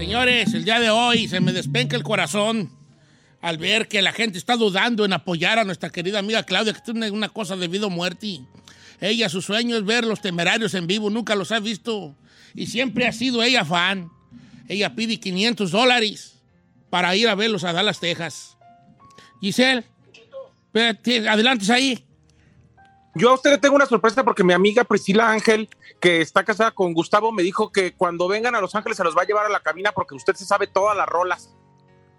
Señores, 0.00 0.54
el 0.54 0.64
día 0.64 0.80
de 0.80 0.88
hoy 0.88 1.28
se 1.28 1.40
me 1.40 1.52
despenca 1.52 1.94
el 1.94 2.02
corazón 2.02 2.70
al 3.42 3.58
ver 3.58 3.86
que 3.86 4.00
la 4.00 4.12
gente 4.12 4.38
está 4.38 4.56
dudando 4.56 5.04
en 5.04 5.12
apoyar 5.12 5.58
a 5.58 5.64
nuestra 5.64 5.90
querida 5.90 6.20
amiga 6.20 6.42
Claudia, 6.42 6.72
que 6.72 6.80
tiene 6.80 7.10
una 7.10 7.28
cosa 7.28 7.54
de 7.54 7.68
vida 7.68 7.84
o 7.84 7.90
muerte. 7.90 8.40
Ella, 8.98 9.28
su 9.28 9.42
sueño 9.42 9.76
es 9.76 9.84
ver 9.84 10.06
los 10.06 10.22
temerarios 10.22 10.72
en 10.72 10.86
vivo, 10.86 11.10
nunca 11.10 11.34
los 11.34 11.52
ha 11.52 11.60
visto. 11.60 12.16
Y 12.54 12.68
siempre 12.68 13.06
ha 13.06 13.12
sido 13.12 13.42
ella 13.42 13.62
fan. 13.62 14.10
Ella 14.68 14.94
pide 14.94 15.20
500 15.20 15.70
dólares 15.70 16.40
para 16.88 17.14
ir 17.14 17.28
a 17.28 17.34
verlos 17.34 17.64
a 17.64 17.74
Dallas, 17.74 18.00
Texas. 18.00 18.56
Giselle, 19.42 19.84
adelante 21.28 21.70
ahí. 21.70 22.06
Yo 23.14 23.30
a 23.30 23.34
usted 23.34 23.50
le 23.50 23.58
tengo 23.58 23.74
una 23.74 23.86
sorpresa 23.86 24.22
porque 24.24 24.44
mi 24.44 24.52
amiga 24.52 24.84
Priscila 24.84 25.30
Ángel, 25.30 25.68
que 26.00 26.20
está 26.20 26.44
casada 26.44 26.70
con 26.70 26.94
Gustavo, 26.94 27.32
me 27.32 27.42
dijo 27.42 27.72
que 27.72 27.92
cuando 27.92 28.28
vengan 28.28 28.54
a 28.54 28.60
Los 28.60 28.74
Ángeles 28.74 28.96
se 28.96 29.04
los 29.04 29.16
va 29.16 29.22
a 29.22 29.26
llevar 29.26 29.46
a 29.46 29.48
la 29.48 29.60
cabina 29.60 29.90
porque 29.92 30.14
usted 30.14 30.34
se 30.34 30.44
sabe 30.44 30.66
todas 30.68 30.96
las 30.96 31.06
rolas. 31.06 31.50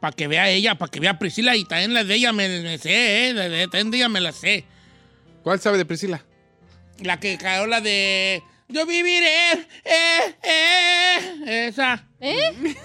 Para 0.01 0.13
que 0.15 0.27
vea 0.27 0.49
ella, 0.49 0.75
para 0.75 0.91
que 0.91 0.99
vea 0.99 1.17
Priscila 1.19 1.55
y 1.55 1.63
también 1.63 1.93
la 1.93 2.03
de 2.03 2.15
ella 2.15 2.33
me, 2.33 2.47
me 2.61 2.77
sé, 2.77 3.29
¿eh? 3.29 3.33
De- 3.33 3.49
de- 3.49 3.67
también 3.67 3.91
de 3.91 3.97
ella 3.97 4.09
me 4.09 4.19
la 4.19 4.31
sé. 4.33 4.65
¿Cuál 5.43 5.59
sabe 5.61 5.77
de 5.77 5.85
Priscila? 5.85 6.25
La 6.99 7.19
que 7.19 7.37
cayó 7.37 7.67
la 7.67 7.79
de 7.81 8.43
Yo 8.67 8.85
viviré, 8.85 9.53
eh, 9.53 10.35
eh, 10.43 11.67
esa. 11.67 12.05
¿Eh? 12.19 12.53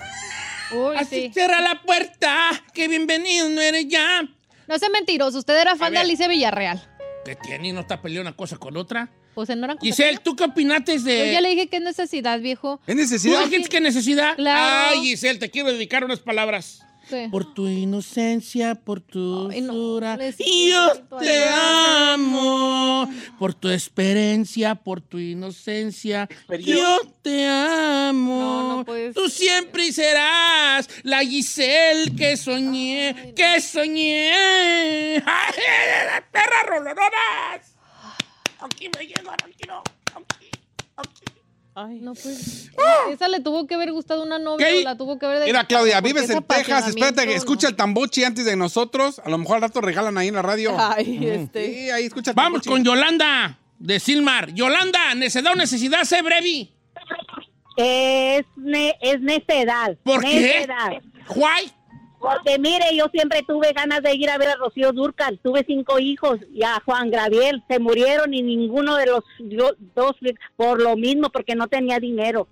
Uy, 0.73 0.97
Así 0.97 1.23
sí. 1.27 1.31
cierra 1.33 1.61
la 1.61 1.81
puerta, 1.83 2.51
que 2.73 2.87
bienvenido 2.89 3.49
no 3.49 3.61
eres 3.61 3.87
ya. 3.89 4.23
No 4.69 4.79
sea 4.79 4.89
mentiroso, 4.91 5.39
usted 5.39 5.57
era 5.61 5.75
fan 5.77 5.93
de. 5.93 5.99
Alicia 5.99 6.29
Villarreal. 6.29 6.83
¿Qué 7.27 7.35
tiene? 7.35 7.73
¿No 7.73 7.81
está 7.81 8.01
peleando 8.01 8.29
una 8.31 8.37
cosa 8.37 8.57
con 8.57 8.77
otra? 8.77 9.11
Pues 9.35 9.49
no 9.49 9.65
eran 9.65 9.79
Giselle, 9.81 10.19
¿tú 10.23 10.37
qué 10.37 10.45
opinaste 10.45 10.97
de...? 11.01 11.27
Yo 11.27 11.33
ya 11.33 11.41
le 11.41 11.51
dije 11.51 11.67
que 11.67 11.79
es 11.79 11.83
necesidad, 11.83 12.41
viejo. 12.41 12.81
¿Es 12.87 12.95
¿Tú 12.95 13.01
necesidad? 13.01 13.45
dijiste 13.45 13.69
que 13.69 13.81
necesidad? 13.81 14.37
Claro. 14.37 14.93
Ay, 14.95 15.01
Giselle, 15.01 15.39
te 15.41 15.51
quiero 15.51 15.73
dedicar 15.73 16.05
unas 16.05 16.21
palabras. 16.21 16.86
Sí. 17.09 17.29
Por 17.31 17.55
tu 17.55 17.69
inocencia, 17.69 18.75
por 18.75 19.01
tu 19.01 19.49
Ay, 19.51 19.61
no, 19.61 20.01
Yo 20.01 21.19
te 21.21 21.45
amo. 21.49 23.09
Por 23.39 23.55
tu 23.55 23.69
experiencia, 23.69 24.75
por 24.75 25.01
tu 25.01 25.19
inocencia. 25.19 26.29
Yo 26.59 26.99
te 27.23 27.47
amo. 27.47 28.41
No, 28.41 28.77
no 28.79 28.85
puede 28.85 29.13
Tú 29.13 29.29
siempre 29.29 29.93
serás 29.93 30.89
la 31.03 31.21
Giselle 31.21 32.17
que 32.17 32.37
soñé, 32.37 33.35
que 33.37 33.61
soñé. 33.61 35.17
¡Ay, 35.25 35.55
perras 36.33 36.67
roloronas! 36.67 37.77
Aquí 38.61 38.89
me 38.97 39.07
llego, 39.07 39.31
aquí 39.31 39.67
no. 39.69 39.83
Aquí, 40.15 40.51
aquí. 40.97 41.36
Ay. 41.79 42.01
No, 42.01 42.15
pues. 42.15 42.71
Esa 43.11 43.29
le 43.29 43.41
tuvo 43.41 43.67
que 43.67 43.75
haber 43.75 43.93
gustado 43.93 44.23
una 44.23 44.39
novia 44.39 44.67
¿Qué? 44.67 44.79
o 44.79 44.83
la 44.83 44.97
tuvo 44.97 45.19
que 45.19 45.27
haber 45.27 45.45
Mira, 45.45 45.65
Claudia, 45.67 46.01
vives 46.01 46.31
en 46.31 46.43
Texas. 46.43 46.89
Espérate 46.89 47.27
que 47.27 47.35
escucha 47.35 47.67
no. 47.67 47.71
el 47.73 47.77
tambochi 47.77 48.25
antes 48.25 48.47
de 48.47 48.57
nosotros. 48.57 49.21
A 49.23 49.29
lo 49.29 49.37
mejor 49.37 49.57
al 49.57 49.63
rato 49.63 49.83
regalan 49.83 50.17
ahí 50.17 50.29
en 50.29 50.35
la 50.37 50.43
radio. 50.43 50.75
Ay, 50.79 51.21
este. 51.27 51.67
Sí, 51.75 51.91
ahí 51.91 52.07
escucha 52.07 52.31
el 52.31 52.35
Vamos 52.35 52.63
tambochi. 52.63 52.71
con 52.71 52.83
Yolanda 52.85 53.59
de 53.79 54.01
Silmar. 54.01 54.55
Yolanda, 54.55 55.15
necesidad 55.15 55.53
o 55.53 55.57
necesidad, 55.57 56.03
sé 56.05 56.23
breve. 56.23 56.71
Es, 57.77 58.47
ne- 58.57 58.97
es 59.03 59.21
necedad. 59.21 59.97
¿Por 60.03 60.23
qué? 60.23 60.41
necedad. 60.41 61.03
Why? 61.35 61.71
Porque 62.35 62.59
mire, 62.59 62.85
yo 62.97 63.07
siempre 63.13 63.43
tuve 63.47 63.73
ganas 63.73 64.03
de 64.03 64.15
ir 64.15 64.29
a 64.31 64.39
ver 64.39 64.49
a 64.49 64.57
Rocío 64.57 64.93
Durcal. 64.93 65.39
Tuve 65.43 65.65
cinco 65.67 65.99
hijos 65.99 66.39
y 66.53 66.63
a 66.65 66.81
Juan 66.85 67.11
Graviel. 67.11 67.63
Se 67.69 67.79
murieron 67.79 68.35
y 68.35 68.43
ninguno 68.43 68.97
de 68.97 69.07
los 69.07 69.25
yo- 69.39 69.75
dos 69.95 70.13
por 70.57 70.83
lo 70.83 70.97
mismo, 70.97 71.31
porque 71.31 71.55
no 71.55 71.69
tenía 71.69 71.99
dinero. 71.99 72.49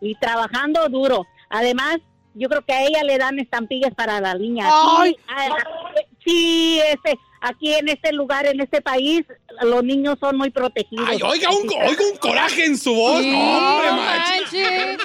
Y 0.00 0.14
trabajando 0.16 0.88
duro. 0.88 1.26
Además, 1.50 1.98
yo 2.34 2.48
creo 2.48 2.62
que 2.62 2.72
a 2.72 2.82
ella 2.84 3.02
le 3.04 3.16
dan 3.18 3.38
estampillas 3.38 3.94
para 3.94 4.20
la 4.20 4.34
niña. 4.34 4.68
Sí, 5.04 5.16
a- 5.28 5.56
sí, 6.24 6.80
este, 6.92 7.18
aquí 7.40 7.72
en 7.74 7.88
este 7.88 8.12
lugar, 8.12 8.46
en 8.46 8.60
este 8.60 8.80
país, 8.82 9.22
los 9.62 9.84
niños 9.84 10.16
son 10.18 10.36
muy 10.36 10.50
protegidos. 10.50 11.06
Ay, 11.08 11.20
oiga, 11.22 11.48
un, 11.50 11.68
oiga 11.68 12.04
un 12.12 12.18
coraje 12.18 12.64
en 12.64 12.76
su 12.76 12.92
voz. 12.92 13.20
Sí, 13.22 13.30
No, 13.30 13.38
hombre, 13.76 13.86
no 13.90 13.96
macho. 13.96 14.32
manches. 14.34 14.98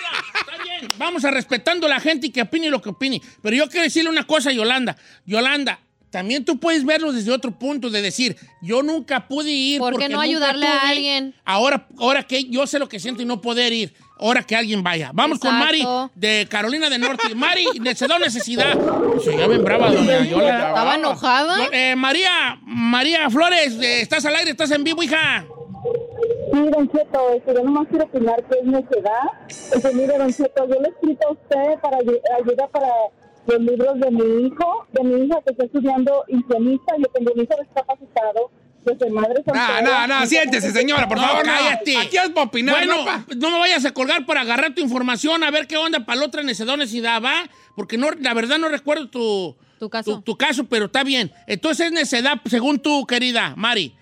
Vamos 0.97 1.25
a 1.25 1.31
respetando 1.31 1.87
a 1.87 1.89
la 1.89 1.99
gente 1.99 2.27
y 2.27 2.29
que 2.29 2.41
opine 2.41 2.69
lo 2.69 2.81
que 2.81 2.89
opine. 2.89 3.21
Pero 3.41 3.55
yo 3.55 3.67
quiero 3.69 3.83
decirle 3.83 4.09
una 4.09 4.25
cosa 4.25 4.49
a 4.49 4.53
Yolanda. 4.53 4.97
Yolanda, 5.25 5.79
también 6.09 6.43
tú 6.43 6.59
puedes 6.59 6.85
verlo 6.85 7.11
desde 7.11 7.31
otro 7.31 7.51
punto, 7.51 7.89
de 7.89 8.01
decir, 8.01 8.35
yo 8.61 8.81
nunca 8.81 9.27
pude 9.27 9.51
ir. 9.51 9.79
¿Por 9.79 9.91
qué 9.91 9.99
porque 9.99 10.09
no 10.09 10.19
ayudarle 10.19 10.67
a 10.67 10.89
alguien? 10.89 11.35
Ahora, 11.45 11.87
ahora 11.99 12.23
que 12.23 12.45
yo 12.45 12.65
sé 12.65 12.79
lo 12.79 12.89
que 12.89 12.99
siento 12.99 13.21
y 13.21 13.25
no 13.25 13.41
poder 13.41 13.73
ir. 13.73 13.93
Ahora 14.19 14.43
que 14.43 14.55
alguien 14.55 14.83
vaya. 14.83 15.11
Vamos 15.13 15.39
con 15.39 15.53
Mari 15.55 15.79
Exacto. 15.79 16.11
de 16.15 16.45
Carolina 16.49 16.89
del 16.89 16.99
Norte. 16.99 17.33
Mari, 17.35 17.65
se 17.95 18.07
da 18.07 18.19
necesidad. 18.19 18.77
Se 19.23 19.37
llama 19.37 19.55
en 19.55 19.63
brava, 19.63 19.91
doña 19.91 20.25
Yola. 20.25 20.67
¿Estaba 20.69 20.95
enojada? 20.95 21.69
Eh, 21.71 21.95
María, 21.95 22.59
María 22.63 23.29
Flores, 23.29 23.77
eh, 23.79 24.01
estás 24.01 24.25
al 24.25 24.35
aire, 24.35 24.51
estás 24.51 24.71
en 24.71 24.83
vivo, 24.83 25.01
hija. 25.03 25.45
Sí, 26.51 26.69
Don 26.71 26.89
Cheto, 26.91 27.29
este, 27.35 27.53
yo 27.53 27.63
nomás 27.63 27.87
quiero 27.89 28.05
opinar 28.05 28.43
que 28.47 28.59
es 28.59 28.65
necedad. 28.65 29.23
Este, 29.47 29.93
mire, 29.93 30.17
Don 30.17 30.33
Cheto, 30.33 30.67
yo 30.67 30.79
le 30.81 30.87
he 30.87 30.91
escrito 30.91 31.27
a 31.27 31.31
usted 31.31 31.79
para 31.81 31.97
ayu- 31.99 32.21
ayuda 32.41 32.67
para 32.67 32.87
los 33.47 33.59
libros 33.61 33.99
de 33.99 34.11
mi 34.11 34.47
hijo, 34.47 34.85
de 34.91 35.03
mi 35.03 35.25
hija 35.25 35.37
que 35.45 35.51
está 35.51 35.65
estudiando 35.65 36.23
higienista. 36.27 36.95
Yo 36.97 37.05
tengo 37.13 37.31
un 37.33 37.41
hijo 37.41 37.53
discapacitado, 37.61 38.51
que 38.85 38.95
soy 38.97 39.09
madre 39.11 39.43
No, 39.45 39.81
no, 39.81 40.07
no, 40.07 40.25
siéntese, 40.25 40.71
señora, 40.71 41.07
por 41.07 41.17
No, 41.17 41.23
favor. 41.27 41.45
no. 41.45 41.51
cállate. 41.51 41.97
Aquí 41.97 42.17
es 42.17 42.29
para 42.29 42.45
opinar, 42.47 42.75
Bueno, 42.77 42.97
no 42.97 43.05
pa- 43.05 43.25
no 43.35 43.51
me 43.51 43.59
vayas 43.59 43.85
a 43.85 43.91
colgar 43.91 44.25
para 44.25 44.41
agarrar 44.41 44.73
tu 44.73 44.81
información, 44.81 45.43
a 45.43 45.51
ver 45.51 45.67
qué 45.67 45.77
onda 45.77 46.05
para 46.05 46.19
la 46.19 46.25
otra 46.25 46.43
necesidad 46.43 46.77
necesidad, 46.77 47.21
¿va? 47.21 47.43
Porque 47.75 47.97
no, 47.97 48.09
la 48.19 48.33
verdad 48.33 48.57
no 48.57 48.69
recuerdo 48.69 49.09
tu, 49.09 49.55
Tu 49.79 49.89
caso. 49.89 50.15
tu, 50.15 50.21
tu 50.21 50.37
caso, 50.37 50.63
pero 50.65 50.85
está 50.85 51.03
bien. 51.03 51.31
Entonces 51.47 51.87
es 51.87 51.91
necedad, 51.91 52.39
según 52.45 52.79
tú, 52.79 53.05
querida 53.05 53.53
Mari. 53.55 53.95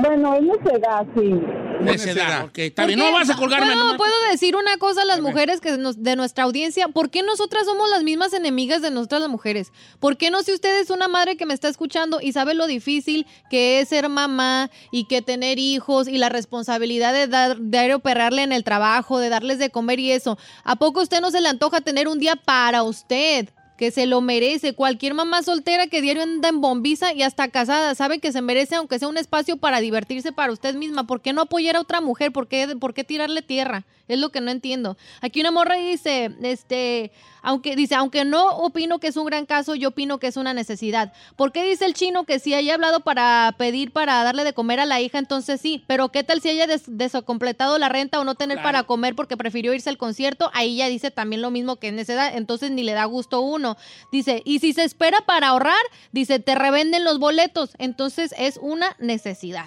Bueno, 0.00 0.34
es 0.34 0.42
necedad, 0.42 1.06
sí. 1.16 1.34
Necedad, 1.80 2.44
ok, 2.46 2.58
está 2.58 2.86
bien. 2.86 2.98
No 2.98 3.12
vas 3.12 3.30
a 3.30 3.36
colgarme. 3.36 3.66
¿Puedo, 3.66 3.78
nomás. 3.78 3.96
puedo 3.98 4.14
decir 4.32 4.56
una 4.56 4.76
cosa 4.78 5.02
a 5.02 5.04
las 5.04 5.20
mujeres 5.20 5.60
que 5.60 5.76
nos- 5.78 6.02
de 6.02 6.16
nuestra 6.16 6.44
audiencia? 6.44 6.88
¿Por 6.88 7.08
qué 7.10 7.22
nosotras 7.22 7.66
somos 7.66 7.88
las 7.88 8.02
mismas 8.02 8.32
enemigas 8.32 8.82
de 8.82 8.90
nosotras 8.90 9.20
las 9.20 9.30
mujeres? 9.30 9.72
¿Por 10.00 10.16
qué 10.16 10.30
no 10.30 10.42
si 10.42 10.52
usted 10.52 10.80
es 10.80 10.90
una 10.90 11.06
madre 11.08 11.36
que 11.36 11.46
me 11.46 11.54
está 11.54 11.68
escuchando 11.68 12.18
y 12.20 12.32
sabe 12.32 12.54
lo 12.54 12.66
difícil 12.66 13.26
que 13.48 13.80
es 13.80 13.90
ser 13.90 14.08
mamá 14.08 14.70
y 14.90 15.04
que 15.04 15.22
tener 15.22 15.58
hijos 15.60 16.08
y 16.08 16.18
la 16.18 16.28
responsabilidad 16.28 17.12
de 17.12 17.28
dar 17.28 17.56
de 17.58 17.94
operarle 17.94 18.42
en 18.42 18.52
el 18.52 18.64
trabajo, 18.64 19.18
de 19.20 19.28
darles 19.28 19.58
de 19.60 19.70
comer 19.70 20.00
y 20.00 20.10
eso? 20.10 20.36
¿A 20.64 20.76
poco 20.76 20.98
a 21.00 21.02
usted 21.04 21.20
no 21.20 21.30
se 21.30 21.40
le 21.40 21.48
antoja 21.48 21.80
tener 21.80 22.08
un 22.08 22.18
día 22.18 22.34
para 22.36 22.82
usted? 22.82 23.48
Que 23.78 23.90
se 23.92 24.06
lo 24.06 24.20
merece. 24.20 24.74
Cualquier 24.74 25.14
mamá 25.14 25.42
soltera 25.42 25.86
que 25.86 26.02
diario 26.02 26.24
anda 26.24 26.50
en 26.50 26.60
bombiza 26.60 27.14
y 27.14 27.22
hasta 27.22 27.48
casada 27.48 27.94
sabe 27.94 28.18
que 28.18 28.32
se 28.32 28.42
merece, 28.42 28.74
aunque 28.74 28.98
sea 28.98 29.08
un 29.08 29.16
espacio 29.16 29.56
para 29.56 29.80
divertirse 29.80 30.32
para 30.32 30.52
usted 30.52 30.74
misma. 30.74 31.06
¿Por 31.06 31.22
qué 31.22 31.32
no 31.32 31.42
apoyar 31.42 31.76
a 31.76 31.80
otra 31.80 32.02
mujer? 32.02 32.32
¿Por 32.32 32.48
qué, 32.48 32.76
por 32.78 32.92
qué 32.92 33.04
tirarle 33.04 33.40
tierra? 33.40 33.86
Es 34.08 34.18
lo 34.18 34.30
que 34.30 34.40
no 34.40 34.50
entiendo. 34.50 34.96
Aquí 35.20 35.40
una 35.40 35.50
morra 35.50 35.76
dice, 35.76 36.30
este, 36.42 37.12
aunque 37.42 37.76
dice, 37.76 37.94
aunque 37.94 38.24
no 38.24 38.56
opino 38.56 38.98
que 38.98 39.08
es 39.08 39.16
un 39.16 39.26
gran 39.26 39.44
caso, 39.46 39.74
yo 39.74 39.90
opino 39.90 40.18
que 40.18 40.26
es 40.26 40.36
una 40.36 40.54
necesidad. 40.54 41.12
¿Por 41.36 41.52
qué 41.52 41.62
dice 41.62 41.84
el 41.84 41.94
chino 41.94 42.24
que 42.24 42.38
si 42.38 42.54
haya 42.54 42.74
hablado 42.74 43.00
para 43.00 43.54
pedir 43.58 43.92
para 43.92 44.24
darle 44.24 44.44
de 44.44 44.52
comer 44.54 44.80
a 44.80 44.86
la 44.86 45.00
hija, 45.00 45.18
entonces 45.18 45.60
sí? 45.60 45.84
Pero 45.86 46.08
¿qué 46.08 46.24
tal 46.24 46.40
si 46.40 46.48
haya 46.48 46.66
des- 46.66 46.84
desacompletado 46.86 47.78
la 47.78 47.88
renta 47.88 48.18
o 48.18 48.24
no 48.24 48.34
tener 48.34 48.62
para 48.62 48.82
comer 48.84 49.14
porque 49.14 49.36
prefirió 49.36 49.74
irse 49.74 49.90
al 49.90 49.98
concierto? 49.98 50.50
Ahí 50.54 50.76
ya 50.76 50.88
dice 50.88 51.10
también 51.10 51.42
lo 51.42 51.50
mismo 51.50 51.76
que 51.76 51.88
en 51.88 51.98
esa 51.98 52.14
edad, 52.14 52.32
entonces 52.36 52.70
ni 52.70 52.82
le 52.82 52.92
da 52.92 53.04
gusto 53.04 53.40
uno. 53.42 53.76
Dice, 54.10 54.42
y 54.44 54.58
si 54.60 54.72
se 54.72 54.84
espera 54.84 55.18
para 55.26 55.48
ahorrar, 55.48 55.76
dice, 56.12 56.38
te 56.38 56.54
revenden 56.54 57.04
los 57.04 57.18
boletos, 57.18 57.70
entonces 57.78 58.34
es 58.38 58.58
una 58.62 58.96
necesidad. 58.98 59.66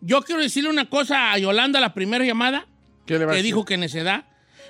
Yo 0.00 0.22
quiero 0.22 0.40
decirle 0.40 0.70
una 0.70 0.88
cosa 0.88 1.32
a 1.32 1.38
Yolanda, 1.38 1.80
la 1.80 1.94
primera 1.94 2.24
llamada, 2.24 2.66
¿Qué 3.08 3.18
le 3.18 3.24
va 3.24 3.32
que 3.34 3.42
dijo 3.42 3.64
que 3.64 3.78
necedad. 3.78 4.26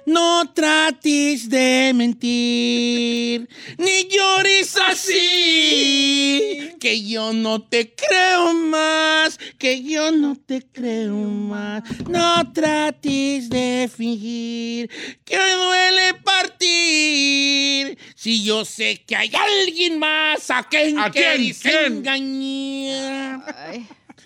No 0.06 0.52
trates 0.54 1.50
de 1.50 1.90
mentir, 1.92 3.48
ni 3.76 4.08
llores 4.08 4.76
así, 4.76 6.70
que 6.78 7.04
yo 7.04 7.32
no 7.32 7.62
te 7.62 7.96
creo 7.96 8.54
más, 8.54 9.40
que 9.58 9.82
yo 9.82 10.12
no 10.12 10.36
te 10.36 10.62
creo 10.62 11.14
más. 11.16 11.82
No 12.08 12.52
trates 12.52 13.50
de 13.50 13.90
fingir, 13.92 14.88
que 15.24 15.36
me 15.36 15.52
duele 15.54 16.14
partir, 16.22 17.98
si 18.14 18.44
yo 18.44 18.64
sé 18.64 19.02
que 19.04 19.16
hay 19.16 19.32
alguien 19.34 19.98
más 19.98 20.48
a 20.52 20.62
quien 20.62 20.96
¿A 20.96 21.10
¿Quién? 21.10 21.42
engañar. 21.86 23.42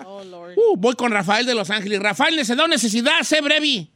Oh, 0.05 0.23
Lord. 0.23 0.53
Uh, 0.57 0.77
voy 0.77 0.95
con 0.97 1.11
Rafael 1.13 1.47
de 1.47 1.55
Los 1.55 1.71
Ángeles. 1.71 1.99
Rafael, 2.01 2.37
necesidad 2.37 2.67
o 2.67 2.69
necesidad, 2.69 3.23
sé 3.23 3.41
breve. 3.41 3.89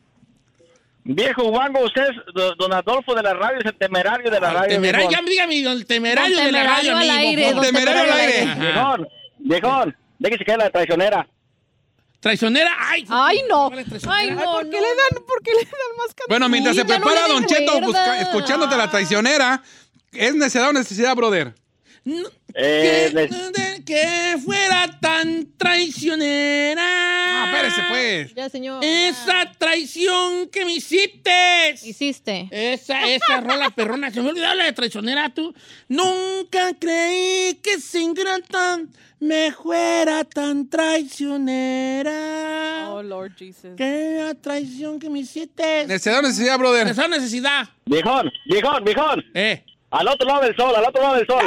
Viejo 1.08 1.44
Wango, 1.50 1.84
usted 1.84 2.02
es 2.08 2.16
don 2.58 2.72
Adolfo 2.72 3.14
de 3.14 3.22
la 3.22 3.32
radio, 3.34 3.60
es 3.60 3.66
el 3.66 3.76
temerario 3.78 4.28
de 4.30 4.40
la 4.40 4.50
radio. 4.52 4.68
Temerario, 4.74 5.08
ya 5.10 5.22
dígame, 5.22 5.60
el 5.62 5.86
temerario 5.86 6.36
Don 6.36 6.46
de 6.46 6.52
la 6.52 6.58
Temerario 6.58 6.92
radio, 6.92 6.96
al 6.96 7.10
amigo. 7.10 7.28
aire, 7.28 7.52
don. 7.52 7.64
Temerario 7.64 8.02
al 8.12 8.20
aire. 8.20 8.54
Viejón, 8.58 9.08
viejón, 9.38 9.96
déjese 10.18 10.44
caer 10.44 10.58
la 10.58 10.70
traicionera. 10.70 11.28
Traicionera. 12.18 12.70
Ay, 12.76 13.06
Ay, 13.08 13.40
no. 13.48 13.70
Ay, 14.08 14.30
no, 14.32 14.42
¿Por 14.52 14.68
qué 14.68 14.76
no. 14.80 14.82
le 14.82 14.88
dan, 14.88 15.24
por 15.28 15.42
qué 15.42 15.50
le 15.52 15.60
dan 15.64 15.96
más 15.96 16.06
canción? 16.08 16.26
Bueno, 16.28 16.48
mientras 16.48 16.74
se 16.74 16.82
ya 16.84 16.98
no 16.98 17.04
prepara 17.04 17.28
Don 17.28 17.46
Cheto 17.46 17.80
busca- 17.82 18.20
escuchándote 18.22 18.76
la 18.76 18.90
traicionera, 18.90 19.62
¿es 20.12 20.34
necesidad 20.34 20.70
o 20.70 20.72
necesidad, 20.72 21.14
brother? 21.14 21.54
Eh, 22.54 23.28
que, 23.86 24.36
fuera 24.44 24.98
tan 25.00 25.46
traicionera. 25.56 26.82
Ah, 26.82 27.52
espérese, 27.52 27.82
pues. 27.88 28.34
Ya, 28.34 28.48
señor. 28.48 28.84
Esa 28.84 29.52
traición 29.56 30.48
que 30.48 30.64
me 30.64 30.72
hiciste. 30.74 31.76
Hiciste. 31.82 32.48
Esa, 32.50 33.08
esa 33.08 33.40
rola 33.42 33.70
perrona. 33.70 34.10
Se 34.10 34.20
me 34.20 34.30
olvidó 34.30 34.52
la 34.54 34.64
de 34.64 34.72
traicionera, 34.72 35.32
tú. 35.32 35.54
Nunca 35.88 36.74
creí 36.78 37.54
que 37.62 37.80
sin 37.80 38.16
ingrata 38.16 38.80
me 39.20 39.52
fuera 39.52 40.24
tan 40.24 40.68
traicionera. 40.68 42.12
Oh, 42.90 43.02
Lord 43.02 43.32
Jesus. 43.36 43.72
Qué 43.76 44.20
la 44.22 44.34
traición 44.34 44.98
que 44.98 45.08
me 45.10 45.20
hiciste. 45.20 45.86
¿Necesidad 45.86 46.22
necesidad, 46.22 46.58
brother? 46.58 46.86
Esa 46.88 47.08
necesidad. 47.08 47.68
Viejón, 47.84 48.30
viejón, 48.46 48.84
viejón. 48.84 49.24
Eh. 49.34 49.64
Al 49.90 50.08
otro 50.08 50.26
lado 50.26 50.42
del 50.42 50.56
sol, 50.56 50.74
al 50.74 50.84
otro 50.84 51.00
lado 51.02 51.14
del 51.16 51.26
sol. 51.26 51.44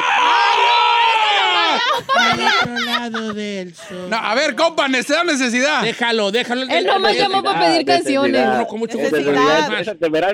Al 2.18 2.40
otro 2.40 2.86
lado 2.86 3.34
del 3.34 3.76
sol. 3.76 4.10
No, 4.10 4.18
a 4.18 4.36
ver, 4.36 4.56
compa, 4.56 4.88
¿necesidad 4.88 5.24
necesidad? 5.24 5.82
Déjalo, 5.84 6.32
déjalo. 6.32 6.64
Él 6.70 6.86
nomás 6.86 7.16
llamó 7.16 7.44
para 7.44 7.60
pedir 7.60 7.86
canciones. 7.86 8.46
No, 8.46 8.68
con 8.68 8.80
mucho 8.80 8.98
gusto. 8.98 9.18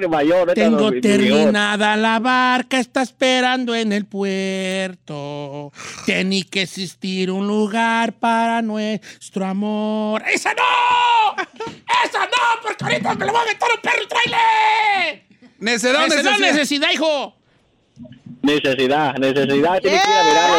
Mayor. 0.09 0.53
Tengo 0.53 0.91
terminada 1.01 1.95
la 1.95 2.19
barca, 2.19 2.79
está 2.79 3.01
esperando 3.01 3.73
en 3.75 3.91
el 3.91 4.05
puerto. 4.05 5.71
Tiene 6.05 6.43
que 6.43 6.63
existir 6.63 7.31
un 7.31 7.47
lugar 7.47 8.13
para 8.13 8.61
nuestro 8.61 9.45
amor. 9.45 10.23
¡Esa 10.27 10.53
no! 10.53 11.35
¡Esa 12.05 12.19
no! 12.25 12.61
Porque 12.61 12.83
ahorita 12.83 13.15
me 13.15 13.25
lo 13.25 13.33
va 13.33 13.39
a 13.39 13.43
aventar 13.43 13.69
un 13.75 13.81
perro 13.81 14.07
trailer. 14.07 15.23
¿Necesidad 15.59 16.05
Necesidad, 16.05 16.31
necesidad? 16.37 16.51
necesidad, 16.53 16.91
hijo. 16.93 17.35
Necesidad, 18.41 19.15
necesidad. 19.17 19.79
Tiene 19.81 20.01
que 20.01 20.09
ir 20.09 20.15
a 20.15 20.23
mirarlo. 20.23 20.57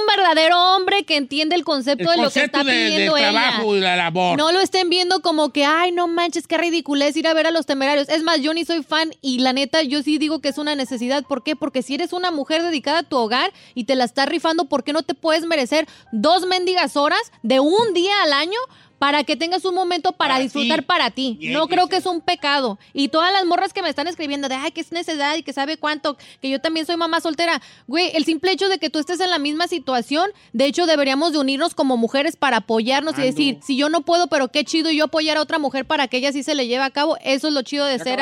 Un 0.00 0.06
verdadero 0.06 0.58
hombre 0.76 1.04
que 1.04 1.16
entiende 1.16 1.54
el 1.56 1.64
concepto 1.64 2.10
El 2.10 2.16
de 2.16 2.22
lo 2.22 2.30
que 2.30 2.40
concepto 2.40 2.58
está 2.60 2.70
de- 2.70 2.86
pidiendo 2.86 3.14
trabajo 3.16 3.76
y 3.76 3.80
la 3.80 3.96
labor. 3.96 4.38
No 4.38 4.52
lo 4.52 4.60
estén 4.60 4.88
viendo 4.90 5.20
como 5.22 5.52
que, 5.52 5.64
ay, 5.64 5.92
no 5.92 6.08
manches, 6.08 6.46
qué 6.46 6.58
ridiculez 6.58 7.16
ir 7.16 7.26
a 7.26 7.34
ver 7.34 7.46
a 7.46 7.50
los 7.50 7.66
temerarios. 7.66 8.08
Es 8.08 8.22
más, 8.22 8.40
yo 8.40 8.54
ni 8.54 8.64
soy 8.64 8.82
fan 8.82 9.12
y 9.20 9.38
la 9.40 9.52
neta, 9.52 9.82
yo 9.82 10.02
sí 10.02 10.18
digo 10.18 10.40
que 10.40 10.48
es 10.48 10.58
una 10.58 10.74
necesidad. 10.74 11.24
¿Por 11.24 11.42
qué? 11.42 11.56
Porque 11.56 11.82
si 11.82 11.94
eres 11.94 12.12
una 12.12 12.30
mujer 12.30 12.62
dedicada 12.62 13.00
a 13.00 13.02
tu 13.02 13.16
hogar 13.16 13.52
y 13.74 13.84
te 13.84 13.94
la 13.94 14.04
estás 14.04 14.28
rifando, 14.28 14.64
¿por 14.66 14.84
qué 14.84 14.92
no 14.92 15.02
te 15.02 15.14
puedes 15.14 15.44
merecer 15.44 15.86
dos 16.12 16.46
mendigas 16.46 16.96
horas 16.96 17.20
de 17.42 17.60
un 17.60 17.94
día 17.94 18.12
al 18.22 18.32
año? 18.32 18.58
Para 19.02 19.24
que 19.24 19.34
tengas 19.36 19.64
un 19.64 19.74
momento 19.74 20.12
para, 20.12 20.34
Para 20.34 20.44
disfrutar 20.44 20.78
ti. 20.78 20.84
para 20.86 21.10
ti. 21.10 21.36
Bien, 21.40 21.54
no 21.54 21.66
creo 21.66 21.88
que 21.88 21.96
es 21.96 22.06
un 22.06 22.20
pecado. 22.20 22.78
Y 22.94 23.08
todas 23.08 23.32
las 23.32 23.44
morras 23.46 23.72
que 23.72 23.82
me 23.82 23.88
están 23.88 24.06
escribiendo 24.06 24.48
de, 24.48 24.54
ay, 24.54 24.70
que 24.70 24.80
es 24.80 24.92
necesidad 24.92 25.34
y 25.36 25.42
que 25.42 25.52
sabe 25.52 25.76
cuánto, 25.76 26.16
que 26.40 26.48
yo 26.48 26.60
también 26.60 26.86
soy 26.86 26.96
mamá 26.96 27.20
soltera. 27.20 27.60
Güey, 27.88 28.12
el 28.14 28.24
simple 28.24 28.52
hecho 28.52 28.68
de 28.68 28.78
que 28.78 28.90
tú 28.90 29.00
estés 29.00 29.18
en 29.18 29.30
la 29.30 29.40
misma 29.40 29.66
situación, 29.66 30.30
de 30.52 30.66
hecho 30.66 30.86
deberíamos 30.86 31.32
de 31.32 31.38
unirnos 31.40 31.74
como 31.74 31.96
mujeres 31.96 32.36
para 32.36 32.58
apoyarnos 32.58 33.18
y 33.18 33.22
decir, 33.22 33.58
si 33.60 33.76
yo 33.76 33.88
no 33.88 34.02
puedo, 34.02 34.28
pero 34.28 34.52
qué 34.52 34.64
chido 34.64 34.88
yo 34.92 35.06
apoyar 35.06 35.36
a 35.36 35.40
otra 35.42 35.58
mujer 35.58 35.84
para 35.84 36.06
que 36.06 36.18
ella 36.18 36.30
sí 36.30 36.44
se 36.44 36.54
le 36.54 36.68
lleve 36.68 36.84
a 36.84 36.90
cabo. 36.90 37.16
Eso 37.24 37.48
es 37.48 37.54
lo 37.54 37.62
chido 37.62 37.84
de 37.86 37.98
ser... 37.98 38.20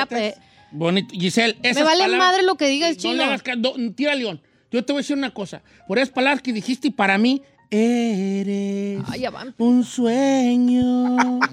Bonito. 0.72 1.14
Giselle, 1.14 1.58
esas 1.62 1.76
me 1.76 1.82
vale 1.82 2.04
palabras- 2.04 2.18
madre 2.32 2.42
lo 2.42 2.54
que 2.54 2.68
digas, 2.68 2.96
No 2.96 3.02
chino. 3.02 3.14
le 3.16 3.24
hagas 3.24 3.42
no, 3.58 3.72
tira, 3.94 4.14
León. 4.14 4.40
Yo 4.70 4.82
te 4.82 4.94
voy 4.94 5.00
a 5.00 5.02
decir 5.02 5.16
una 5.18 5.34
cosa. 5.34 5.62
Por 5.86 5.98
esas 5.98 6.08
palabras 6.08 6.40
que 6.42 6.52
dijiste, 6.54 6.88
y 6.88 6.90
para 6.90 7.18
mí, 7.18 7.42
eres 7.70 9.00
Ay, 9.08 9.20
ya 9.20 9.30
un 9.58 9.84
sueño. 9.84 11.38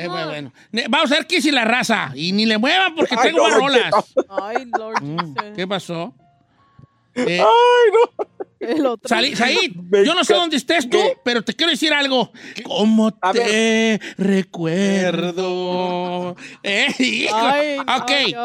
Eh, 0.00 0.08
bueno, 0.08 0.28
bueno. 0.28 0.52
Ne- 0.72 0.86
Vamos 0.88 1.12
a 1.12 1.16
ver 1.16 1.26
qué 1.26 1.42
si 1.42 1.50
la 1.50 1.66
raza. 1.66 2.10
Y 2.14 2.32
ni 2.32 2.46
le 2.46 2.56
muevan 2.56 2.94
porque 2.94 3.14
Ay, 3.18 3.28
tengo 3.32 3.46
no. 3.50 3.58
Ay, 4.42 4.64
Lord 4.78 4.98
Jesus. 5.02 5.34
¿Qué 5.54 5.68
pasó? 5.68 6.14
Eh, 7.14 7.42
El 8.60 8.86
otro. 8.86 9.08
Salí- 9.08 9.34
Said, 9.36 9.72
yo 10.06 10.14
no 10.14 10.24
sé 10.24 10.32
dónde 10.34 10.56
estés 10.56 10.88
tú, 10.88 10.98
pero 11.22 11.42
te 11.42 11.54
quiero 11.54 11.70
decir 11.70 11.92
algo. 11.92 12.32
¿Cómo 12.64 13.12
A 13.20 13.32
te 13.32 14.00
recuerdo? 14.16 15.44
Eh, 16.62 16.86
hijo. 16.98 17.36
Ay, 17.36 17.76
no, 17.76 17.82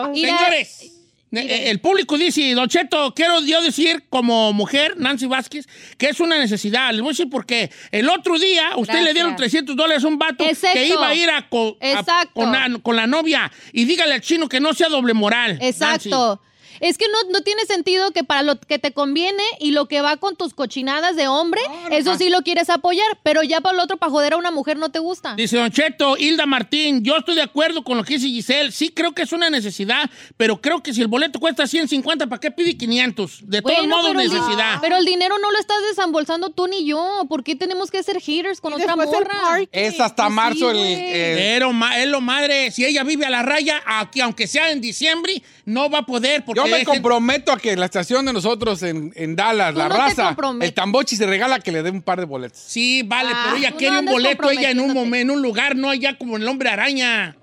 ok, 0.10 0.16
señores. 0.16 0.92
Eh, 1.38 1.70
El 1.70 1.80
público 1.80 2.18
dice, 2.18 2.54
Don 2.54 2.68
Cheto, 2.70 3.14
quiero 3.16 3.40
yo 3.42 3.62
decir 3.62 4.06
como 4.10 4.54
mujer, 4.54 4.96
Nancy 4.98 5.26
Vázquez, 5.26 5.66
que 5.98 6.10
es 6.10 6.20
una 6.20 6.38
necesidad. 6.38 6.92
Les 6.92 7.02
voy 7.02 7.10
a 7.10 7.12
decir 7.12 7.30
por 7.30 7.46
qué. 7.46 7.70
El 7.92 8.10
otro 8.10 8.38
día, 8.40 8.72
usted 8.76 8.94
Gracias. 8.94 9.04
le 9.06 9.14
dieron 9.14 9.36
300 9.36 9.76
dólares 9.76 10.04
a 10.04 10.08
un 10.08 10.18
vato 10.18 10.44
Exacto. 10.46 10.74
que 10.80 10.88
iba 10.88 11.08
a 11.08 11.16
ir 11.16 11.30
a 11.30 11.48
co- 11.50 11.78
a- 11.82 11.92
Exacto. 11.92 12.32
con, 12.34 12.52
la, 12.52 12.80
con 12.82 12.96
la 12.96 13.08
novia. 13.08 13.52
Y 13.74 13.86
dígale 13.86 14.14
al 14.14 14.22
chino 14.22 14.48
que 14.50 14.60
no 14.60 14.74
sea 14.74 14.90
doble 14.90 15.14
moral. 15.14 15.58
Exacto. 15.62 16.42
Es 16.80 16.98
que 16.98 17.06
no, 17.08 17.32
no 17.32 17.42
tiene 17.42 17.64
sentido 17.66 18.12
que 18.12 18.24
para 18.24 18.42
lo 18.44 18.60
que 18.60 18.80
te 18.80 18.92
conviene 18.92 19.44
y 19.60 19.72
lo 19.72 19.88
que 19.88 20.02
va 20.02 20.18
con 20.18 20.36
tus 20.36 20.54
cochinadas 20.54 21.16
de 21.16 21.28
hombre, 21.28 21.62
eso 21.92 22.18
sí 22.18 22.30
lo 22.30 22.42
quieres 22.42 22.70
apoyar, 22.70 23.06
pero 23.24 23.44
ya 23.44 23.62
para 23.62 23.76
el 23.76 23.80
otro, 23.80 23.98
para 23.98 24.12
joder 24.12 24.34
a 24.34 24.38
una 24.38 24.52
mujer, 24.52 24.78
no 24.78 24.90
te 24.90 25.00
gusta. 25.00 25.36
Dice 25.36 25.58
Don 25.58 25.72
Cheto, 25.72 26.18
Hilda 26.18 26.46
Martín, 26.46 27.04
yo 27.04 27.18
estoy 27.18 27.36
de 27.36 27.42
acuerdo 27.42 27.84
con 27.84 27.98
lo 27.98 28.04
que 28.04 28.16
dice 28.16 28.28
Giselle. 28.28 28.72
Sí 28.72 28.90
creo 28.90 29.14
que 29.14 29.22
es 29.24 29.32
una 29.32 29.50
necesidad, 29.50 30.10
pero 30.38 30.60
creo 30.62 30.82
que 30.84 30.94
si 30.94 31.02
el 31.02 31.08
boleto 31.08 31.40
cuesta 31.40 31.68
150, 31.68 32.28
¿para 32.28 32.40
qué 32.40 32.52
pide 32.52 32.78
500? 32.78 33.40
De 33.50 33.62
todos 33.62 33.76
Bueno, 33.78 33.98
modos, 33.98 34.12
el 34.12 34.18
di- 34.30 34.36
necesidad. 34.36 34.80
Pero 34.82 34.98
el 34.98 35.06
dinero 35.06 35.38
no 35.40 35.52
lo 35.52 35.60
estás 35.60 35.78
desembolsando 35.90 36.50
tú 36.50 36.68
ni 36.68 36.86
yo. 36.86 37.26
¿Por 37.30 37.44
qué 37.44 37.56
tenemos 37.56 37.92
que 37.92 38.02
ser 38.04 38.20
haters 38.22 38.62
con 38.62 38.74
Y 38.74 38.76
otra 38.76 38.96
morra? 38.96 39.60
Es 39.72 40.00
hasta 40.00 40.24
Pues 40.24 40.30
sí, 40.30 40.36
marzo 40.36 40.72
el, 40.72 40.78
el- 40.78 41.38
Pero 41.38 41.72
es 41.98 42.08
lo 42.08 42.22
madre, 42.22 42.72
si 42.72 42.86
ella 42.86 43.04
vive 43.04 43.26
a 43.26 43.30
la 43.30 43.44
raya, 43.44 43.82
aquí, 43.86 44.22
aunque 44.22 44.48
sea 44.48 44.72
en 44.72 44.82
diciembre, 44.82 45.42
no 45.66 45.90
va 45.90 46.00
a 46.00 46.06
poder. 46.06 46.44
Porque 46.46 46.62
Yo 46.66 46.78
me 46.78 46.86
comprometo 46.86 47.52
a 47.52 47.58
que 47.58 47.76
la 47.76 47.86
estación 47.86 48.26
de 48.26 48.34
nosotros 48.34 48.82
en, 48.84 49.12
en 49.16 49.36
Dallas, 49.36 49.74
Tú 49.74 49.80
la 49.80 49.90
no 49.90 49.96
te 49.96 50.02
raza, 50.02 50.26
comprometes. 50.28 50.70
el 50.70 50.74
tambochi 50.76 51.16
se 51.16 51.26
regala 51.26 51.60
que 51.60 51.72
le 51.72 51.84
dé 51.84 51.90
un 51.90 52.02
par 52.02 52.20
de 52.20 52.26
boletos. 52.26 52.60
Sí, 52.60 53.04
vale, 53.04 53.30
Ah, 53.34 53.42
pero 53.46 53.58
ella 53.58 53.72
tú 53.72 53.78
quiere 53.78 53.94
no 53.96 54.00
un 54.02 54.06
boleto, 54.08 54.50
ella 54.52 54.70
en 54.72 54.80
un 54.80 54.94
momento, 54.94 55.34
en 55.34 55.38
un 55.38 55.42
lugar, 55.42 55.76
no 55.76 55.90
allá 55.90 56.18
como 56.18 56.38
el 56.38 56.48
hombre 56.48 56.70
araña. 56.70 57.36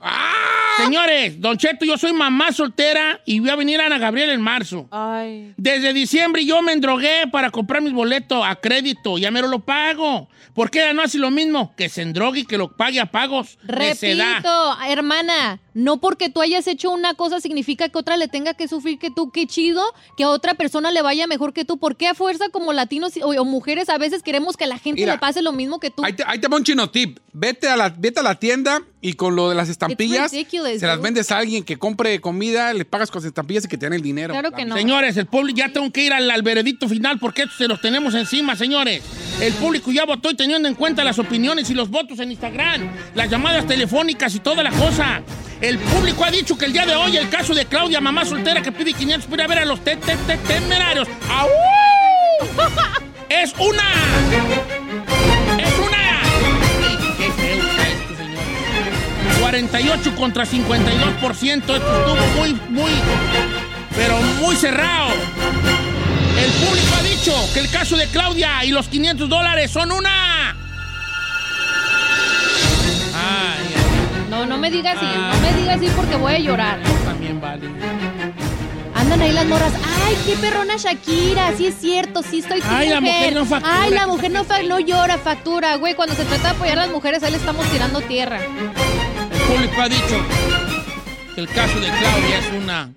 Señores, 0.79 1.39
Don 1.41 1.59
Cheto, 1.59 1.85
yo 1.85 1.99
soy 1.99 2.13
mamá 2.15 2.51
soltera 2.51 3.21
y 3.27 3.41
voy 3.41 3.51
a 3.51 3.57
venir 3.57 3.81
a 3.81 3.87
Ana 3.87 3.99
Gabriel 3.99 4.31
en 4.31 4.41
marzo. 4.41 4.89
Ay. 4.91 5.53
Desde 5.59 5.93
diciembre 5.93 6.45
yo 6.47 6.63
me 6.63 6.73
endrogué 6.73 7.27
para 7.31 7.51
comprar 7.51 7.83
mis 7.83 7.93
boletos 7.93 8.43
a 8.45 8.57
crédito. 8.57 9.19
Ya 9.19 9.31
me 9.31 9.43
lo 9.43 9.59
pago. 9.61 10.29
¿Por 10.55 10.71
qué 10.71 10.81
ella 10.81 10.95
no 10.95 11.03
hace 11.03 11.19
lo 11.19 11.31
mismo? 11.31 11.75
Que 11.77 11.89
se 11.91 12.03
endrogue 12.03 12.41
y 12.41 12.45
que 12.47 12.57
lo 12.59 12.75
pague 12.75 13.01
a 13.01 13.07
pagos. 13.07 13.59
Repito, 13.65 14.77
hermana, 14.89 15.61
no 15.75 16.01
porque 16.01 16.29
tú 16.29 16.41
hayas 16.41 16.67
hecho 16.67 16.91
una 16.91 17.15
cosa 17.15 17.41
significa 17.41 17.89
que 17.89 17.99
otra 17.99 18.17
le 18.17 18.29
tenga 18.29 18.55
que 18.55 18.69
sufrir 18.69 18.99
que 18.99 19.11
tú. 19.11 19.31
Qué 19.31 19.47
chido 19.47 19.83
que 20.17 20.25
a 20.25 20.29
otra 20.29 20.55
persona 20.55 20.91
le 20.91 21.03
vaya 21.03 21.27
mejor 21.27 21.53
que 21.53 21.65
tú. 21.65 21.79
¿Por 21.79 21.97
qué 21.97 22.09
a 22.09 22.15
fuerza 22.15 22.49
como 22.51 22.73
latinos 22.73 23.13
o, 23.23 23.29
o 23.29 23.45
mujeres 23.45 23.89
a 23.89 23.99
veces 23.99 24.23
queremos 24.23 24.57
que 24.57 24.65
a 24.65 24.67
la 24.67 24.79
gente 24.79 25.01
Mira, 25.01 25.15
le 25.15 25.19
pase 25.19 25.43
lo 25.43 25.53
mismo 25.53 25.81
que 25.81 25.91
tú? 25.91 26.05
Ahí 26.05 26.13
te, 26.13 26.25
ahí 26.27 26.39
te 26.39 26.49
va 26.49 26.57
un 26.57 26.65
chino 26.65 26.91
tip. 26.91 27.19
Vete 27.33 27.69
a, 27.69 27.77
la, 27.77 27.89
vete 27.89 28.21
a 28.21 28.23
la 28.23 28.35
tienda 28.35 28.83
y 29.01 29.15
con 29.15 29.35
lo 29.35 29.49
de 29.49 29.55
las 29.55 29.71
estampillas 29.71 30.31
se 30.31 30.87
las 30.87 31.01
vendes 31.01 31.33
a 31.33 31.39
alguien 31.39 31.65
que 31.65 31.79
compre 31.79 32.21
comida, 32.21 32.75
le 32.75 32.85
pagas 32.85 33.11
con 33.11 33.21
las 33.21 33.27
estampillas 33.27 33.65
y 33.65 33.69
que 33.69 33.79
te 33.79 33.87
den 33.87 33.95
el 33.95 34.03
dinero. 34.03 34.35
Claro 34.35 34.53
que 34.53 34.67
no. 34.67 34.77
Señores, 34.77 35.17
el 35.17 35.27
público 35.27 35.59
ya 35.59 35.73
tengo 35.73 35.91
que 35.91 36.05
ir 36.05 36.13
al, 36.13 36.31
al 36.31 36.43
veredicto 36.43 36.89
final 36.89 37.19
porque 37.19 37.43
esto 37.43 37.55
se 37.57 37.69
los 37.69 37.81
tenemos 37.81 38.15
encima, 38.15 38.55
señores. 38.55 39.03
El 39.41 39.55
público 39.55 39.91
ya 39.91 40.05
votó 40.05 40.31
y 40.31 40.35
teniendo 40.35 40.69
en 40.69 40.75
cuenta 40.75 41.03
las 41.05 41.19
opiniones 41.19 41.71
y 41.71 41.75
los 41.75 41.89
votos 41.89 42.19
en 42.21 42.31
Instagram, 42.31 42.91
las 43.15 43.31
llamadas 43.31 43.67
telefónicas 43.67 44.35
y 44.35 44.41
toda 44.41 44.63
la 44.63 44.71
cosa. 44.71 45.23
El 45.63 45.79
público 45.79 46.25
ha 46.25 46.31
dicho 46.31 46.59
que 46.59 46.65
el 46.67 46.73
día 46.73 46.85
de 46.85 46.95
hoy 46.97 47.17
el 47.17 47.29
caso 47.31 47.55
de 47.55 47.67
Claudia, 47.67 48.01
mamá 48.01 48.25
soltera 48.25 48.61
que 48.63 48.73
pide 48.73 48.93
500 48.93 49.29
para 49.31 49.47
ver 49.47 49.59
a 49.59 49.65
los 49.65 49.83
te- 49.85 49.97
te- 49.97 50.17
te- 50.17 50.37
temerarios. 50.39 51.07
Es 53.29 53.55
una. 53.59 53.83
Es 55.59 55.79
una. 55.79 56.23
Qué 57.17 57.31
feo 57.33 57.65
está 57.67 57.89
esto, 57.89 58.17
señores. 58.17 59.39
48 59.41 60.15
contra 60.17 60.45
52%. 60.45 61.57
Esto 61.57 61.77
estuvo 61.77 62.17
muy, 62.37 62.53
muy 62.69 62.91
pero 63.97 64.19
muy 64.41 64.55
cerrado. 64.57 65.09
El 66.39 66.51
público 66.51 66.95
ha 66.99 67.03
dicho 67.05 67.33
que 67.55 67.61
el 67.61 67.71
caso 67.71 67.97
de 67.97 68.07
Claudia 68.09 68.65
y 68.65 68.71
los 68.71 68.89
500 68.89 69.29
dólares 69.29 69.71
son 69.71 69.93
una. 69.93 70.57
Me 74.63 74.71
digas 74.71 74.97
así, 74.97 75.07
Ah. 75.09 75.33
no 75.35 75.41
me 75.41 75.61
digas 75.61 75.77
así 75.77 75.89
porque 75.97 76.15
voy 76.17 76.35
a 76.35 76.39
llorar. 76.39 76.79
también 77.05 77.41
vale. 77.41 77.67
Andan 78.95 79.21
ahí 79.21 79.33
las 79.33 79.47
morras. 79.47 79.73
Ay, 80.07 80.17
qué 80.25 80.37
perrona 80.37 80.77
Shakira. 80.77 81.53
Sí 81.57 81.67
es 81.67 81.75
cierto, 81.81 82.23
sí 82.23 82.39
estoy 82.39 82.61
tu 82.61 82.69
Ay, 82.71 82.89
la 82.91 83.01
mujer 83.01 83.35
no 83.35 83.45
factura. 83.45 83.83
Ay, 83.83 83.91
la 83.91 84.07
mujer 84.07 84.31
no, 84.31 84.45
fa- 84.45 84.63
no 84.63 84.79
llora, 84.79 85.19
factura. 85.19 85.75
Güey, 85.77 85.95
cuando 85.95 86.15
se 86.15 86.25
trata 86.25 86.51
de 86.51 86.55
apoyar 86.55 86.79
a 86.79 86.83
las 86.83 86.91
mujeres, 86.95 87.23
ahí 87.25 87.33
le 87.33 87.39
estamos 87.39 87.67
tirando 87.71 88.01
tierra. 88.03 88.39
El 88.41 89.41
público 89.41 89.81
ha 89.83 89.89
dicho 89.89 90.17
que 91.35 91.41
el 91.41 91.49
caso 91.49 91.81
de 91.81 91.89
Claudia 91.89 92.39
es 92.39 92.63
una. 92.63 92.91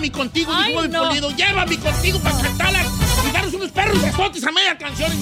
Llévame 0.00 0.12
contigo, 0.12 0.50
Ay, 0.54 0.72
dijo 0.72 0.88
no. 0.88 1.08
polido. 1.08 1.30
Llévame 1.36 1.78
contigo 1.78 2.18
para 2.20 2.38
cantarla 2.40 2.80
y 3.28 3.32
darnos 3.32 3.52
unos 3.52 3.70
perros 3.70 4.00
besotes 4.00 4.44
a 4.44 4.50
media 4.50 4.78
canción. 4.78 5.12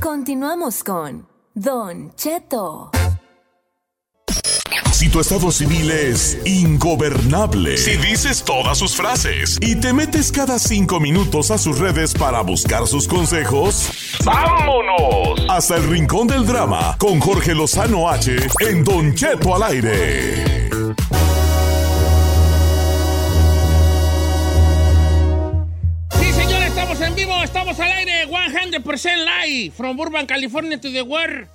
Continuamos 0.00 0.82
con 0.82 1.28
Don 1.54 2.12
Cheto. 2.16 2.90
Si 5.02 5.08
tu 5.08 5.18
estado 5.18 5.50
civil 5.50 5.90
es 5.90 6.38
ingobernable, 6.44 7.76
si 7.76 7.96
dices 7.96 8.44
todas 8.44 8.78
sus 8.78 8.94
frases 8.94 9.58
y 9.60 9.74
te 9.74 9.92
metes 9.92 10.30
cada 10.30 10.60
cinco 10.60 11.00
minutos 11.00 11.50
a 11.50 11.58
sus 11.58 11.80
redes 11.80 12.14
para 12.14 12.40
buscar 12.42 12.86
sus 12.86 13.08
consejos, 13.08 13.90
¡vámonos! 14.24 15.44
Hasta 15.48 15.78
el 15.78 15.88
rincón 15.88 16.28
del 16.28 16.46
drama 16.46 16.94
con 16.98 17.18
Jorge 17.18 17.52
Lozano 17.52 18.08
H 18.08 18.36
en 18.60 18.84
Don 18.84 19.12
Cheto 19.12 19.56
al 19.56 19.64
aire. 19.64 20.70
Sí, 26.12 26.32
señores, 26.32 26.68
estamos 26.68 27.00
en 27.00 27.14
vivo, 27.16 27.42
estamos 27.42 27.80
al 27.80 27.90
aire, 27.90 28.28
100% 28.28 29.46
live, 29.48 29.72
from 29.76 29.96
Burbank, 29.96 30.28
California 30.28 30.80
to 30.80 30.92
the 30.92 31.02
world. 31.02 31.48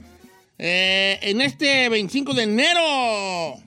Eh, 0.60 1.20
en 1.22 1.41
este 1.41 1.88
25 1.89 2.34
de 2.34 2.43
enero. 2.43 3.62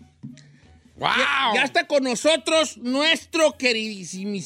¡Wow! 0.97 1.09
Ya, 1.17 1.51
ya 1.55 1.63
está 1.65 1.87
con 1.87 2.05
nosotros 2.05 2.77
nuestro 2.77 3.57
queridísimo. 3.57 4.39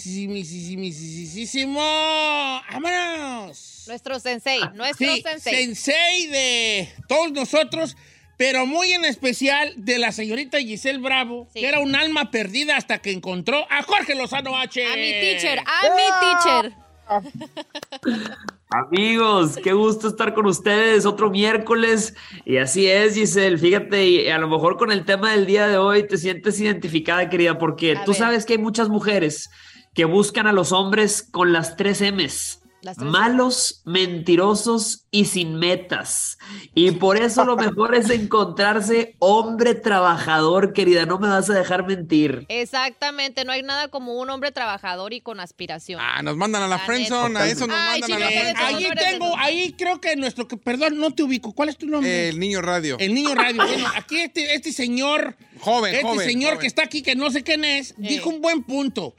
¡Vámonos! 2.71 3.85
Nuestro 3.89 4.21
sensei, 4.21 4.61
nuestro 4.75 5.15
Sí, 5.15 5.23
sensei. 5.23 5.55
sensei 5.75 6.27
de 6.29 6.89
todos 7.09 7.33
nosotros, 7.33 7.97
pero 8.37 8.67
muy 8.67 8.93
en 8.93 9.05
especial 9.05 9.75
de 9.77 9.99
la 9.99 10.13
señorita 10.13 10.59
Giselle 10.59 10.99
Bravo, 11.01 11.49
que 11.53 11.67
era 11.67 11.81
un 11.81 11.97
alma 11.97 12.31
perdida 12.31 12.77
hasta 12.77 12.99
que 13.03 13.11
encontró 13.11 13.67
a 13.71 13.83
Jorge 13.83 14.15
Lozano 14.15 14.57
H. 14.57 14.85
A 14.87 14.97
mi 14.97 15.11
teacher, 15.11 15.59
a 15.59 15.83
mi 15.97 16.03
teacher. 16.21 16.73
Amigos, 18.75 19.57
qué 19.63 19.73
gusto 19.73 20.09
estar 20.09 20.35
con 20.35 20.47
ustedes 20.47 21.07
otro 21.07 21.31
miércoles. 21.31 22.17
Y 22.45 22.57
así 22.57 22.89
es, 22.89 23.15
Giselle. 23.15 23.57
Fíjate, 23.57 24.05
y 24.05 24.29
a 24.29 24.39
lo 24.39 24.49
mejor 24.49 24.79
con 24.79 24.91
el 24.91 25.05
tema 25.05 25.31
del 25.31 25.47
día 25.47 25.69
de 25.69 25.79
hoy 25.79 26.09
te 26.09 26.19
sientes 26.19 26.59
identificada, 26.61 27.31
querida, 27.31 27.57
porque 27.57 27.97
tú 28.05 28.15
sabes 28.15 28.45
que 28.45 28.55
hay 28.55 28.59
muchas 28.59 28.89
mujeres 28.89 29.49
que 29.95 30.05
buscan 30.07 30.49
a 30.49 30.53
los 30.53 30.73
hombres 30.73 31.23
con 31.23 31.53
las 31.53 31.77
tres 31.77 32.01
M's. 32.03 32.64
Las 32.85 32.99
tres 32.99 33.11
Malos, 33.11 33.83
mentirosos 33.87 35.07
y 35.11 35.25
sin 35.25 35.57
metas. 35.57 36.37
Y 36.75 36.91
por 36.91 37.17
eso 37.17 37.45
lo 37.45 37.57
mejor 37.57 37.95
es 37.95 38.11
encontrarse 38.11 39.17
hombre 39.21 39.75
trabajador, 39.75 40.75
querida. 40.75 41.07
No 41.07 41.19
me 41.19 41.29
vas 41.29 41.49
a 41.49 41.55
dejar 41.55 41.87
mentir. 41.87 42.45
Exactamente, 42.49 43.45
no 43.47 43.53
hay 43.53 43.63
nada 43.63 43.89
como 43.89 44.21
un 44.21 44.29
hombre 44.29 44.53
trabajador 44.53 45.15
y 45.15 45.23
con 45.23 45.41
aspiración. 45.41 45.99
Ah, 46.03 46.21
nos 46.23 46.37
mandan 46.37 46.63
a 46.63 46.69
la, 46.69 46.77
La 46.77 46.85
friendzone, 46.85 47.39
a 47.39 47.47
eso 47.47 47.67
nos 47.67 47.77
Ay, 47.77 48.01
mandan 48.01 48.11
chico, 48.11 48.17
a 48.17 48.21
la 48.21 48.41
friendzone. 48.41 48.87
Ahí 48.87 49.13
tengo, 49.13 49.37
ahí 49.39 49.73
creo 49.73 50.01
que 50.01 50.15
nuestro, 50.17 50.47
perdón, 50.47 50.99
no 50.99 51.11
te 51.13 51.23
ubico. 51.23 51.55
¿Cuál 51.55 51.71
es 51.71 51.79
tu 51.79 51.87
nombre? 51.87 52.29
El 52.29 52.39
niño 52.39 52.61
radio. 52.61 52.97
El 52.99 53.15
niño 53.15 53.35
radio. 53.35 53.63
Bueno, 53.75 53.89
aquí 53.97 54.21
este, 54.21 54.55
este 54.55 54.73
señor, 54.73 55.37
Joven, 55.61 55.95
este 55.95 56.07
joven, 56.07 56.29
señor 56.29 56.51
joven. 56.51 56.61
que 56.61 56.67
está 56.67 56.83
aquí, 56.83 57.03
que 57.03 57.15
no 57.15 57.31
sé 57.31 57.43
quién 57.43 57.65
es, 57.65 57.95
dijo 57.97 58.29
un 58.29 58.43
buen 58.43 58.63
punto. 58.63 59.15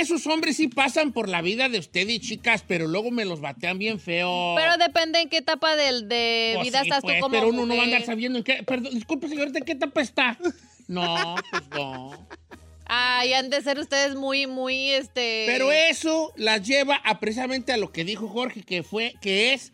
Esos 0.00 0.26
hombres 0.26 0.56
sí 0.56 0.68
pasan 0.68 1.12
por 1.12 1.28
la 1.28 1.42
vida 1.42 1.68
de 1.68 1.78
ustedes, 1.78 2.20
chicas, 2.20 2.64
pero 2.66 2.86
luego 2.86 3.10
me 3.10 3.24
los 3.24 3.40
batean 3.40 3.78
bien 3.78 4.00
feo. 4.00 4.54
Pero 4.56 4.78
depende 4.78 5.20
en 5.20 5.28
qué 5.28 5.38
etapa 5.38 5.76
del, 5.76 6.08
de 6.08 6.52
Pues 6.54 6.68
vida 6.68 6.80
sí, 6.80 6.88
estás 6.88 7.02
pues, 7.02 7.16
tú 7.16 7.20
como 7.20 7.32
Pero 7.32 7.48
uno 7.48 7.66
no 7.66 7.76
va 7.76 7.82
a 7.82 7.84
andar 7.84 8.04
sabiendo 8.04 8.38
en 8.38 8.44
qué. 8.44 8.62
Perdón, 8.62 8.94
disculpe, 8.94 9.28
señorita, 9.28 9.58
¿en 9.58 9.64
qué 9.64 9.72
etapa 9.72 10.00
está? 10.00 10.38
No, 10.88 11.36
pues 11.50 11.62
no. 11.70 12.26
Ay, 12.86 13.32
han 13.32 13.48
de 13.48 13.62
ser 13.62 13.78
ustedes 13.78 14.14
muy, 14.16 14.46
muy, 14.46 14.90
este... 14.90 15.44
Pero 15.46 15.72
eso 15.72 16.32
las 16.36 16.66
lleva 16.66 16.96
a 16.96 17.20
precisamente 17.20 17.72
a 17.72 17.76
lo 17.76 17.92
que 17.92 18.04
dijo 18.04 18.28
Jorge, 18.28 18.62
que 18.62 18.82
fue, 18.82 19.14
que 19.22 19.54
es 19.54 19.72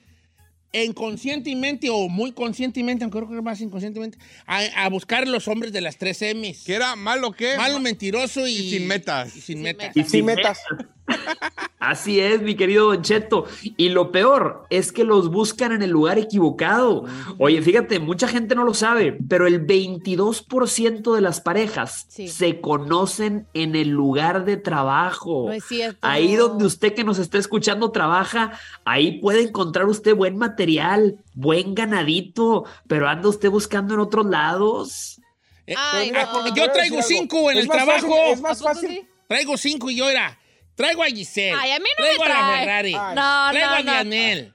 inconscientemente 0.73 1.89
o 1.91 2.09
muy 2.09 2.33
conscientemente, 2.33 3.05
aunque 3.05 3.19
creo 3.19 3.31
que 3.31 3.43
más 3.43 3.61
inconscientemente, 3.61 4.19
a, 4.47 4.59
a 4.85 4.89
buscar 4.89 5.27
los 5.27 5.49
hombres 5.49 5.73
de 5.73 5.81
las 5.81 5.97
tres 5.97 6.21
M's. 6.23 6.65
¿Que 6.65 6.75
era 6.75 6.97
malo 6.97 7.33
qué? 7.33 7.57
Malo, 7.57 7.81
mentiroso 7.81 8.47
y, 8.47 8.53
Y 8.53 8.71
sin 8.71 8.87
metas. 8.87 9.37
y 9.37 9.41
sin 9.41 9.63
metas. 9.63 9.97
Y 9.97 10.05
sin 10.05 10.25
metas. 10.25 10.59
Así 11.79 12.21
es, 12.21 12.43
mi 12.43 12.55
querido 12.57 12.87
Don 12.93 13.03
Cheto. 13.03 13.47
Y 13.77 13.91
lo 13.91 14.11
peor 14.13 14.67
es 14.69 14.93
que 14.93 15.05
los 15.05 15.31
buscan 15.31 15.73
en 15.73 15.83
el 15.83 15.91
lugar 15.91 16.19
equivocado. 16.19 17.05
Oye, 17.39 17.63
fíjate, 17.63 17.99
mucha 18.01 18.27
gente 18.29 18.55
no 18.55 18.65
lo 18.65 18.75
sabe, 18.75 19.17
pero 19.29 19.47
el 19.47 19.65
22% 19.67 21.15
de 21.15 21.21
las 21.21 21.41
parejas 21.41 22.07
Sí. 22.09 22.29
se 22.29 22.61
conocen 22.61 23.47
en 23.55 23.77
el 23.77 23.89
lugar 23.89 24.45
de 24.45 24.57
trabajo. 24.57 25.45
No 25.47 25.53
es 25.53 25.65
cierto. 25.65 25.99
Ahí 26.03 26.35
donde 26.37 26.65
usted 26.67 26.95
que 26.95 27.05
nos 27.05 27.19
está 27.19 27.39
escuchando 27.39 27.91
trabaja, 27.93 28.59
ahí 28.85 29.21
puede 29.21 29.43
encontrar 29.43 29.87
usted 29.87 30.15
buen 30.15 30.37
material, 30.37 31.17
buen 31.35 31.75
ganadito, 31.75 32.65
pero 32.87 33.09
anda 33.09 33.29
usted 33.29 33.51
buscando 33.51 33.95
en 33.95 34.01
otros 34.01 34.27
lados. 34.27 35.21
Eh, 35.67 35.75
Ay, 35.77 36.13
ah, 36.17 36.29
no. 36.33 36.55
Yo 36.55 36.71
traigo 36.73 37.01
cinco 37.03 37.51
en 37.51 37.59
Es 37.59 37.65
el 37.65 37.71
trabajo. 37.71 38.09
fácil- 38.09 38.33
es 38.33 38.41
más 38.41 38.61
¿A 38.61 38.65
poco 38.65 38.75
fácil. 38.75 39.09
Traigo 39.29 39.57
cinco 39.57 39.91
y 39.91 39.97
yo 39.97 40.09
era. 40.09 40.39
Traigo 40.79 41.03
a 41.03 41.07
Giselle. 41.07 41.57
Ay, 41.61 41.73
a 41.73 41.79
mí 41.79 41.89
no 41.99 42.05
traigo 42.05 42.25
me 42.25 42.31
a 42.31 42.35
la 42.35 42.47
trae. 42.47 42.61
Ferrari. 42.65 42.93
No, 42.95 43.51
traigo 43.51 43.69
no, 43.69 43.75
a 43.75 43.83
no. 43.83 43.93
Dianel. 43.93 44.55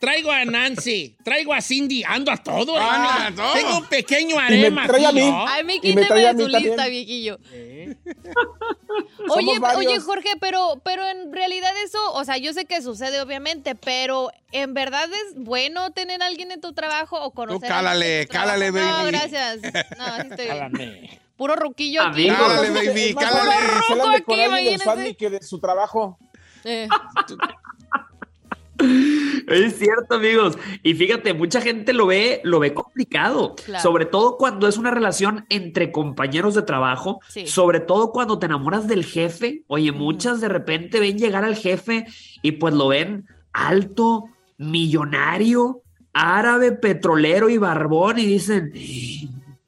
Traigo 0.00 0.30
a 0.30 0.44
Nancy. 0.44 1.16
Traigo 1.24 1.54
a 1.54 1.60
Cindy. 1.62 2.02
Ando 2.04 2.30
a 2.32 2.36
todo. 2.36 2.76
Ah, 2.76 3.28
a. 3.28 3.52
Tengo 3.54 3.78
un 3.78 3.86
pequeño 3.86 4.36
me 4.36 4.42
harema. 4.42 4.86
trae 4.86 5.06
a 5.06 5.12
mí. 5.12 5.20
¿no? 5.20 5.46
Ay, 5.48 5.64
me 5.64 5.76
Y 5.82 5.94
me 5.94 6.04
a 6.06 6.14
de 6.14 6.34
mí 6.34 6.42
su 6.42 6.48
lista, 6.48 6.76
también. 6.76 6.90
viejillo. 6.90 7.38
Oye, 9.28 9.58
oye, 9.76 10.00
Jorge, 10.00 10.30
pero, 10.40 10.80
pero 10.84 11.06
en 11.06 11.32
realidad 11.32 11.70
eso, 11.84 11.98
o 12.14 12.24
sea, 12.24 12.38
yo 12.38 12.52
sé 12.54 12.64
que 12.64 12.80
sucede 12.80 13.20
obviamente, 13.20 13.74
pero 13.74 14.30
¿en 14.52 14.72
verdad 14.74 15.08
es 15.12 15.34
bueno 15.34 15.92
tener 15.92 16.22
a 16.22 16.26
alguien 16.26 16.50
en 16.50 16.60
tu 16.60 16.72
trabajo 16.72 17.20
o 17.20 17.32
conocer 17.32 17.70
a 17.70 17.78
alguien 17.78 17.86
cálale, 17.98 18.20
en 18.22 18.26
tu 18.28 18.32
cálale, 18.32 18.72
No, 18.72 18.78
baby. 18.98 19.10
gracias. 19.10 19.58
No, 19.98 20.04
así 20.04 20.28
estoy 20.30 20.44
bien. 20.46 20.48
Cálame. 20.58 21.20
Puro 21.36 21.54
ruquillo 21.56 22.02
aquí. 22.02 22.28
Amigo. 22.28 22.46
Cálale, 22.46 22.68
Es 22.68 22.74
baby, 22.94 23.14
cálale. 23.14 23.50
que 23.50 23.94
Ruco 23.94 24.08
aquí, 24.10 25.26
de 25.28 25.42
su 25.42 25.58
trabajo. 25.58 26.18
Eh, 26.64 26.88
Es 29.48 29.78
cierto, 29.78 30.16
amigos. 30.16 30.58
Y 30.82 30.92
fíjate, 30.94 31.32
mucha 31.32 31.60
gente 31.62 31.92
lo 31.94 32.06
ve, 32.06 32.40
lo 32.44 32.58
ve 32.60 32.74
complicado, 32.74 33.54
Claro. 33.64 33.82
sobre 33.82 34.04
todo 34.04 34.36
cuando 34.36 34.68
es 34.68 34.76
una 34.76 34.90
relación 34.90 35.46
entre 35.48 35.90
compañeros 35.92 36.54
de 36.54 36.62
trabajo, 36.62 37.20
Sí. 37.28 37.46
sobre 37.46 37.80
todo 37.80 38.12
cuando 38.12 38.38
te 38.38 38.46
enamoras 38.46 38.86
del 38.86 39.04
jefe. 39.04 39.62
Oye, 39.68 39.92
muchas 39.92 40.40
de 40.42 40.48
repente 40.48 41.00
ven 41.00 41.16
llegar 41.18 41.44
al 41.44 41.56
jefe 41.56 42.04
y 42.42 42.52
pues 42.52 42.74
lo 42.74 42.88
ven 42.88 43.26
alto, 43.52 44.24
millonario, 44.58 45.80
árabe, 46.12 46.72
petrolero 46.72 47.48
y 47.48 47.56
barbón 47.56 48.18
y 48.18 48.26
dicen, 48.26 48.72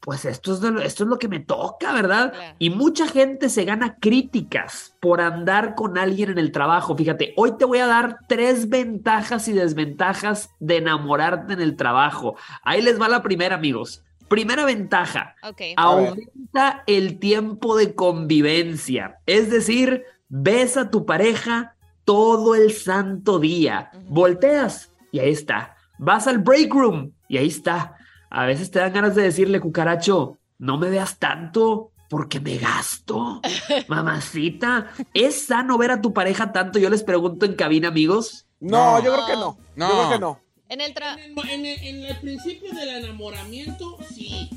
pues 0.01 0.25
esto 0.25 0.55
es, 0.55 0.61
de 0.61 0.71
lo, 0.71 0.81
esto 0.81 1.05
es 1.05 1.11
lo 1.11 1.19
que 1.19 1.29
me 1.29 1.41
toca, 1.41 1.93
¿verdad? 1.93 2.33
Claro. 2.33 2.57
Y 2.59 2.71
mucha 2.71 3.07
gente 3.07 3.49
se 3.49 3.65
gana 3.65 3.97
críticas 3.99 4.97
por 5.01 5.21
andar 5.21 5.75
con 5.75 5.99
alguien 5.99 6.31
en 6.31 6.39
el 6.39 6.53
trabajo. 6.53 6.97
Fíjate, 6.97 7.35
hoy 7.37 7.57
te 7.59 7.65
voy 7.65 7.79
a 7.79 7.87
dar 7.87 8.19
tres 8.29 8.69
ventajas 8.69 9.49
y 9.49 9.53
desventajas 9.53 10.51
de 10.61 10.79
enamorarte 10.79 11.55
en 11.55 11.61
el 11.61 11.77
trabajo. 11.77 12.37
Ahí 12.63 12.81
les 12.81 13.01
va 13.01 13.09
la 13.09 13.23
primera, 13.23 13.57
amigos. 13.57 14.05
Primera 14.29 14.65
ventaja, 14.67 15.35
aumenta 15.77 16.85
el 16.87 17.19
tiempo 17.19 17.77
de 17.77 17.95
convivencia. 17.95 19.21
Es 19.25 19.51
decir, 19.51 20.05
ves 20.29 20.77
a 20.77 20.91
tu 20.91 21.07
pareja 21.07 21.77
todo 22.05 22.55
el 22.55 22.73
santo 22.73 23.39
día. 23.39 23.91
Volteas 24.09 24.93
y 25.13 25.19
ahí 25.19 25.31
está. 25.31 25.77
Vas 25.99 26.27
al 26.27 26.39
break 26.39 26.73
room 26.73 27.13
y 27.29 27.39
ahí 27.39 27.49
está. 27.49 27.98
A 28.31 28.45
veces 28.47 28.71
te 28.71 28.79
dan 28.79 28.93
ganas 28.93 29.15
de 29.15 29.23
decirle, 29.23 29.61
cucaracho, 29.61 30.39
no 30.59 30.77
me 30.79 30.91
veas 30.91 31.19
tanto 31.19 31.93
porque 32.11 32.41
me 32.41 32.57
gasto. 32.59 33.41
Mamacita, 33.89 34.91
¿es 35.15 35.47
sano 35.47 35.79
ver 35.79 35.91
a 35.91 36.01
tu 36.01 36.13
pareja 36.13 36.53
tanto? 36.53 36.79
Yo 36.79 36.91
les 36.91 37.03
pregunto 37.03 37.47
en 37.47 37.55
cabina, 37.55 37.89
amigos. 37.89 38.47
No, 38.61 38.99
No. 38.99 39.05
yo 39.05 39.13
creo 39.15 39.27
que 39.27 39.33
no. 39.35 39.59
No. 39.77 39.89
Yo 39.89 39.95
creo 39.99 40.11
que 40.11 40.19
no. 40.19 40.41
En 40.71 40.81
el 40.83 40.93
tra... 40.93 41.15
En 41.15 41.39
el, 41.39 41.49
en 41.51 41.65
el- 41.67 41.87
en 41.87 42.05
el 42.05 42.17
principio 42.21 42.73
del 42.75 42.89
enamoramiento, 42.91 43.97
sí. 44.15 44.51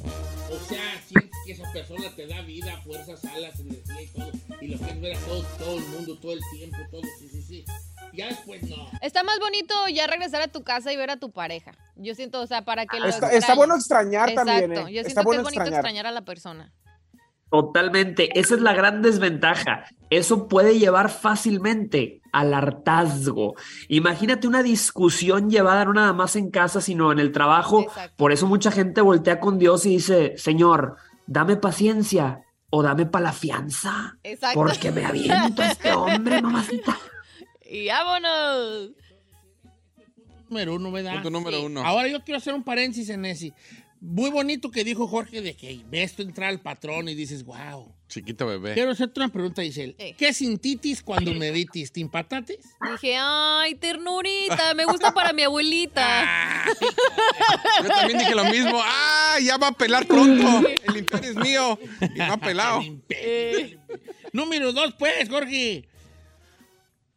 O 0.50 0.60
sea, 0.68 0.82
sí, 1.08 1.16
que 1.46 1.52
esa 1.54 1.72
persona 1.72 2.10
te 2.16 2.28
da 2.28 2.42
vida, 2.42 2.80
fuerzas, 2.84 3.24
alas, 3.26 3.60
energía 3.60 4.02
y 4.02 4.08
todo. 4.08 4.32
Y 4.62 4.68
lo 4.68 4.78
quieres 4.78 5.02
ver 5.02 5.18
a 5.18 5.20
todo, 5.22 5.44
todo 5.58 5.78
el 5.78 5.86
mundo, 5.86 6.18
todo 6.20 6.34
el 6.34 6.40
tiempo, 6.54 6.78
todo, 6.92 7.02
sí, 7.20 7.28
sí, 7.30 7.42
sí. 7.42 7.66
Ya 8.14 8.28
después 8.28 8.62
no. 8.70 8.76
Está 9.02 9.24
más 9.24 9.40
bonito 9.40 9.74
ya 9.94 10.06
regresar 10.08 10.42
a 10.42 10.48
tu 10.50 10.64
casa 10.64 10.92
y 10.92 10.98
ver 10.98 11.10
a 11.12 11.18
tu 11.18 11.32
pareja. 11.32 11.72
Yo 11.96 12.14
siento, 12.14 12.42
o 12.42 12.48
sea, 12.48 12.64
para 12.64 12.86
que 12.86 13.00
lo 13.00 13.08
Está, 13.08 13.32
está 13.32 13.56
bueno 13.56 13.76
extrañar 13.76 14.30
Exacto. 14.30 14.52
también, 14.52 14.72
¿eh? 14.74 14.94
Yo 14.94 15.00
Está 15.02 15.10
siento 15.10 15.22
que 15.22 15.26
bueno 15.26 15.42
es 15.42 15.44
bonito 15.46 15.62
extrañar. 15.62 15.80
extrañar 15.80 16.08
a 16.08 16.12
la 16.12 16.22
persona. 16.22 16.74
Totalmente, 17.50 18.40
esa 18.40 18.56
es 18.56 18.62
la 18.62 18.74
gran 18.74 19.02
desventaja. 19.02 19.84
Eso 20.10 20.48
puede 20.48 20.80
llevar 20.80 21.10
fácilmente 21.10 22.22
al 22.32 22.54
hartazgo. 22.54 23.56
Imagínate 23.90 24.48
una 24.48 24.64
discusión 24.64 25.50
llevada 25.50 25.84
no 25.84 25.94
nada 25.94 26.14
más 26.14 26.38
en 26.38 26.50
casa, 26.50 26.80
sino 26.80 27.12
en 27.12 27.20
el 27.20 27.34
trabajo. 27.34 27.88
Por 28.16 28.32
eso 28.32 28.48
mucha 28.48 28.72
gente 28.72 29.02
voltea 29.02 29.42
con 29.42 29.60
Dios 29.60 29.86
y 29.86 29.90
dice, 29.90 30.38
Señor, 30.38 30.96
dame 31.32 31.56
paciencia 31.56 32.44
o 32.70 32.84
dame 32.84 33.06
para 33.06 33.26
la 33.26 33.34
fianza. 33.34 34.18
Exacto. 34.24 34.60
Porque 34.60 34.92
me 34.92 35.06
aviento 35.06 35.62
a 35.62 35.72
este 35.72 35.92
hombre, 35.94 36.42
mamacita. 36.42 36.98
Y 37.70 37.88
vámonos. 37.88 38.92
Número 40.50 40.76
uno, 40.76 40.92
¿verdad? 40.92 41.14
Punto 41.14 41.30
número 41.30 41.64
uno. 41.64 41.84
Ahora 41.86 42.10
yo 42.10 42.22
quiero 42.24 42.38
hacer 42.38 42.54
un 42.54 42.64
paréntesis 42.64 43.10
en 43.10 43.24
ese. 43.24 43.54
Muy 44.02 44.30
bonito 44.30 44.72
que 44.72 44.84
dijo 44.84 45.08
Jorge 45.08 45.42
de 45.42 45.56
que 45.56 45.82
ves 45.90 46.16
tú 46.16 46.24
entrar 46.24 46.50
al 46.50 46.60
patrón 46.60 47.08
y 47.08 47.16
dices, 47.16 47.46
wow. 47.46 47.96
Chiquito 48.12 48.46
bebé. 48.46 48.74
Quiero 48.74 48.92
hacerte 48.92 49.22
una 49.22 49.30
pregunta, 49.30 49.62
Giselle. 49.62 49.96
Eh. 49.98 50.14
¿Qué 50.18 50.34
sintitis 50.34 51.02
cuando 51.02 51.34
me 51.34 51.50
vitis? 51.50 51.94
¿Te 51.94 52.02
impatates? 52.02 52.58
Dije, 52.92 53.16
ay, 53.18 53.76
ternurita, 53.76 54.74
me 54.76 54.84
gusta 54.84 55.14
para 55.14 55.32
mi 55.32 55.44
abuelita. 55.44 56.66
Yo 57.82 57.88
también 57.88 58.20
dije 58.20 58.36
lo 58.36 58.44
mismo. 58.44 58.82
¡Ah! 58.84 59.38
Ya 59.42 59.56
va 59.56 59.68
a 59.68 59.72
pelar 59.72 60.06
pronto. 60.06 60.68
El 60.84 60.98
imperio 60.98 61.30
es 61.30 61.38
mío. 61.38 61.80
Y 62.14 62.20
no 62.20 62.34
ha 62.34 62.38
pelado. 62.38 62.82
Número 64.34 64.74
dos, 64.74 64.94
pues, 65.00 65.30
Jorge. 65.30 65.88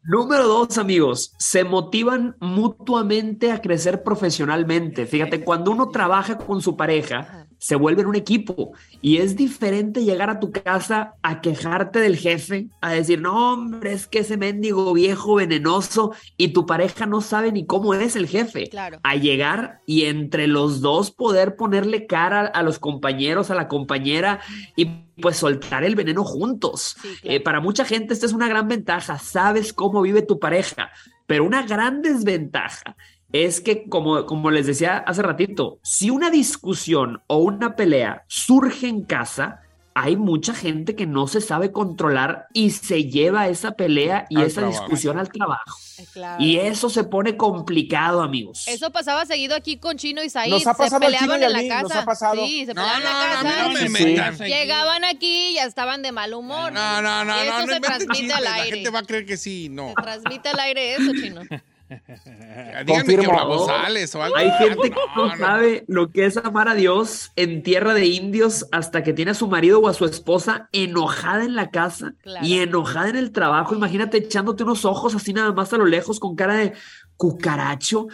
Número 0.01 0.47
dos, 0.47 0.77
amigos, 0.77 1.33
se 1.39 1.65
motivan 1.65 2.37
mutuamente 2.39 3.51
a 3.51 3.59
crecer 3.59 4.01
profesionalmente. 4.01 5.07
Fíjate, 5.07 5.43
cuando 5.43 5.71
uno 5.71 5.89
trabaja 5.89 6.37
con 6.37 6.61
su 6.61 6.77
pareja, 6.77 7.44
se 7.57 7.75
vuelven 7.75 8.07
un 8.07 8.15
equipo 8.15 8.73
y 9.01 9.17
es 9.17 9.35
diferente 9.35 10.03
llegar 10.03 10.29
a 10.29 10.39
tu 10.39 10.51
casa 10.51 11.15
a 11.21 11.41
quejarte 11.41 11.99
del 11.99 12.17
jefe, 12.17 12.67
a 12.81 12.91
decir, 12.91 13.21
no, 13.21 13.53
hombre, 13.53 13.93
es 13.93 14.07
que 14.07 14.19
ese 14.19 14.37
mendigo 14.37 14.93
viejo 14.93 15.35
venenoso 15.35 16.13
y 16.37 16.49
tu 16.49 16.65
pareja 16.65 17.05
no 17.05 17.21
sabe 17.21 17.51
ni 17.51 17.65
cómo 17.65 17.93
es 17.93 18.15
el 18.15 18.27
jefe. 18.27 18.69
Claro. 18.69 18.99
A 19.03 19.15
llegar 19.15 19.81
y 19.85 20.05
entre 20.05 20.47
los 20.47 20.81
dos 20.81 21.11
poder 21.11 21.55
ponerle 21.55 22.07
cara 22.07 22.41
a 22.41 22.63
los 22.63 22.79
compañeros, 22.79 23.51
a 23.51 23.55
la 23.55 23.67
compañera 23.67 24.39
y 24.75 24.85
pues 25.21 25.37
soltar 25.37 25.83
el 25.83 25.95
veneno 25.95 26.23
juntos. 26.23 26.97
Eh, 27.23 27.39
para 27.39 27.61
mucha 27.61 27.85
gente 27.85 28.13
esta 28.13 28.25
es 28.25 28.33
una 28.33 28.47
gran 28.47 28.67
ventaja, 28.67 29.17
sabes 29.17 29.73
cómo 29.73 30.01
vive 30.01 30.21
tu 30.21 30.39
pareja, 30.39 30.91
pero 31.25 31.45
una 31.45 31.65
gran 31.65 32.01
desventaja 32.01 32.95
es 33.43 33.59
que, 33.61 33.87
como, 33.89 34.25
como 34.25 34.49
les 34.51 34.65
decía 34.67 34.97
hace 34.97 35.21
ratito, 35.21 35.79
si 35.83 36.09
una 36.09 36.29
discusión 36.29 37.21
o 37.27 37.37
una 37.37 37.75
pelea 37.75 38.23
surge 38.27 38.87
en 38.87 39.03
casa, 39.03 39.61
hay 39.97 40.17
mucha 40.17 40.53
gente 40.53 40.93
que 40.93 41.05
no 41.05 41.25
se 41.27 41.39
sabe 41.39 41.71
controlar 41.71 42.47
y 42.53 42.71
se 42.71 43.05
lleva 43.05 43.47
esa 43.47 43.71
pelea 43.71 44.25
y 44.29 44.35
Al 44.37 44.43
esa 44.47 44.59
trabajo. 44.61 44.81
discusión 44.81 45.17
al 45.17 45.29
trabajo. 45.29 45.77
Claro. 46.11 46.43
Y 46.43 46.57
eso 46.57 46.89
se 46.89 47.05
pone 47.05 47.37
complicado, 47.37 48.21
amigos. 48.21 48.67
Eso 48.67 48.91
pasaba 48.91 49.25
seguido 49.25 49.55
aquí 49.55 49.77
con 49.77 49.95
Chino 49.97 50.21
y 50.21 50.29
Said. 50.29 50.49
Nos 50.51 50.67
ha 50.67 50.73
se 50.73 50.77
pasado 50.77 50.99
Chino 50.99 51.17
peleaban 51.19 51.39
y 51.39 51.43
a 51.43 51.47
en 51.47 51.53
la 51.53 51.59
mí, 51.61 51.67
casa. 51.69 51.81
nos 51.83 51.91
ha 51.93 52.05
pasado. 52.05 52.45
Sí, 52.45 52.65
se 52.65 52.73
No, 52.73 52.81
peleaban 52.83 53.01
en 53.01 53.03
no, 53.03 53.09
la 53.13 53.25
no, 53.25 53.39
a 53.39 53.43
mí 53.43 53.49
casa. 53.49 53.87
no 53.87 53.89
me 53.89 54.37
Sí. 54.37 54.53
Llegaban 54.53 55.03
aquí 55.05 55.47
y 55.51 55.53
ya 55.55 55.63
estaban 55.63 56.01
de 56.01 56.11
mal 56.11 56.33
humor. 56.33 56.73
No, 56.73 57.01
no, 57.01 57.23
no, 57.23 57.33
Y 57.37 57.47
eso 57.47 57.59
no. 57.59 57.65
no 57.67 57.73
se 57.73 57.79
transmite 57.79 58.33
al 58.33 58.43
La 58.43 58.53
aire. 58.55 58.75
gente 58.77 58.89
va 58.89 58.99
a 58.99 59.03
creer 59.03 59.25
que 59.25 59.37
sí. 59.37 59.69
No. 59.71 59.89
Se 59.95 60.03
transmite 60.03 60.49
al 60.49 60.59
aire 60.59 60.95
eso, 60.95 61.11
Chino. 61.13 61.41
Que 61.87 62.85
Confirmo. 62.85 63.31
o 63.31 63.39
algo. 63.39 64.35
Hay 64.35 64.49
gente 64.51 64.89
que 64.89 64.95
No, 65.15 65.27
no, 65.27 65.27
no. 65.27 65.37
sabe 65.37 65.85
lo 65.87 66.09
que 66.09 66.25
es 66.25 66.37
amar 66.37 66.67
a 66.67 66.73
Dios 66.75 67.31
en 67.35 67.61
tierra 67.63 67.93
de 67.93 68.05
indios 68.07 68.65
hasta 68.71 69.03
que 69.03 69.13
tiene 69.13 69.31
a 69.31 69.35
su 69.35 69.47
marido 69.47 69.79
o 69.79 69.87
a 69.87 69.93
su 69.93 70.05
esposa 70.05 70.67
enojada 70.71 71.43
en 71.43 71.55
la 71.55 71.69
casa 71.69 72.13
Claro. 72.23 72.45
y 72.45 72.59
enojada 72.59 73.09
en 73.09 73.15
el 73.17 73.31
trabajo. 73.31 73.75
Imagínate 73.75 74.17
echándote 74.17 74.63
unos 74.63 74.83
ojos 74.85 75.15
así 75.15 75.31
nada 75.33 75.51
más 75.53 75.73
a 75.73 75.77
lo 75.77 75.85
lejos 75.85 76.19
con 76.19 76.35
cara 76.35 76.55
de 76.55 76.73
cucaracho. 77.17 78.07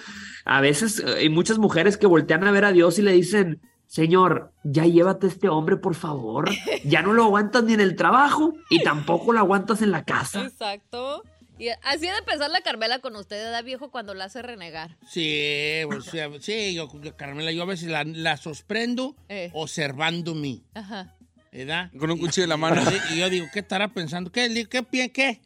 A 0.46 0.62
veces 0.62 1.00
eh, 1.00 1.16
hay 1.20 1.30
muchas 1.30 1.58
mujeres 1.58 1.98
que 1.98 2.08
voltean 2.08 2.44
a 2.46 2.52
ver 2.52 2.66
a 2.66 2.72
Dios 2.72 3.00
y 3.00 3.02
le 3.02 3.12
dicen, 3.14 3.62
Señor, 3.88 4.52
ya 4.64 4.86
llévate 4.86 5.28
a 5.28 5.30
este 5.30 5.50
hombre, 5.50 5.76
por 5.78 5.96
favor. 5.96 6.50
Ya 6.86 7.02
no 7.02 7.14
lo 7.14 7.24
aguantas 7.26 7.64
ni 7.64 7.74
en 7.74 7.82
el 7.82 7.96
trabajo 7.96 8.54
y 8.70 8.84
tampoco 8.84 9.34
lo 9.34 9.40
aguantas 9.40 9.82
en 9.82 9.92
la 9.92 10.04
casa. 10.06 10.42
Exacto. 10.46 11.24
Y 11.62 11.70
así 11.84 12.08
ha 12.08 12.16
de 12.16 12.24
pensar 12.24 12.50
la 12.50 12.62
Carmela 12.62 12.98
con 13.00 13.16
usted, 13.16 13.36
¿verdad, 13.44 13.64
viejo, 13.64 13.92
cuando 13.92 14.16
la 14.16 14.26
hace 14.26 14.42
renegar? 14.42 14.98
Sí, 15.08 15.82
pues, 15.86 16.06
sí, 16.06 16.18
sí, 16.40 16.74
yo, 16.74 16.90
yo, 17.02 17.16
Carmela, 17.16 17.52
yo 17.52 17.62
a 17.62 17.66
veces 17.66 17.90
la, 17.90 18.04
la 18.04 18.36
sorprendo 18.38 19.16
Eh. 19.30 19.52
observándome, 19.54 20.62
Ajá. 20.74 21.16
¿verdad? 21.52 21.92
Con 22.00 22.10
un 22.10 22.18
cuchillo 22.18 22.46
en 22.46 22.50
la 22.50 22.58
mano. 22.58 22.82
Y 23.14 23.20
yo 23.20 23.30
digo, 23.30 23.46
¿qué 23.54 23.60
estará 23.60 23.90
pensando? 23.90 24.32
¿Qué, 24.32 24.50
qué, 24.70 24.82
pie- 24.82 25.12
qué? 25.12 25.40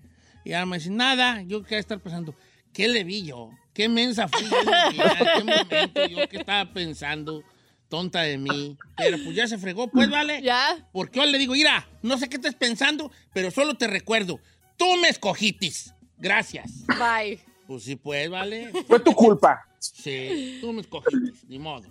Y 0.45 0.49
ella 0.51 0.65
me 0.65 0.77
dice, 0.77 0.89
nada. 0.89 1.41
Yo 1.41 1.63
qué 1.63 1.77
estar 1.77 1.99
pensando, 1.99 2.33
¿qué 2.73 2.87
le 2.87 3.03
vi 3.03 3.25
yo? 3.25 3.49
¿Qué 3.73 3.89
mensa 3.89 4.29
fui 4.29 4.45
qué 4.47 5.43
momento 5.43 6.05
yo 6.07 6.29
qué 6.29 6.37
estaba 6.37 6.71
pensando? 6.71 7.43
Tonta 7.89 8.21
de 8.21 8.37
mí. 8.37 8.77
Pero 8.95 9.17
pues 9.21 9.35
ya 9.35 9.47
se 9.47 9.57
fregó, 9.57 9.89
pues 9.89 10.09
vale. 10.09 10.41
Ya. 10.43 10.77
Porque 10.93 11.19
yo 11.19 11.25
le 11.25 11.37
digo, 11.37 11.51
mira, 11.55 11.85
no 12.01 12.17
sé 12.17 12.29
qué 12.29 12.37
estés 12.37 12.55
pensando, 12.55 13.11
pero 13.33 13.51
solo 13.51 13.73
te 13.75 13.87
recuerdo, 13.87 14.39
tú 14.77 14.85
me 15.01 15.09
escogitis. 15.09 15.91
Gracias. 16.17 16.85
Bye. 16.87 17.39
Pues 17.67 17.83
sí, 17.83 17.95
pues, 17.95 18.29
vale. 18.29 18.71
Fue 18.87 18.99
tu 18.99 19.13
culpa. 19.13 19.65
Sí, 19.79 20.59
tú 20.61 20.71
me 20.73 20.81
escogitis, 20.81 21.43
ni 21.47 21.59
modo. 21.59 21.83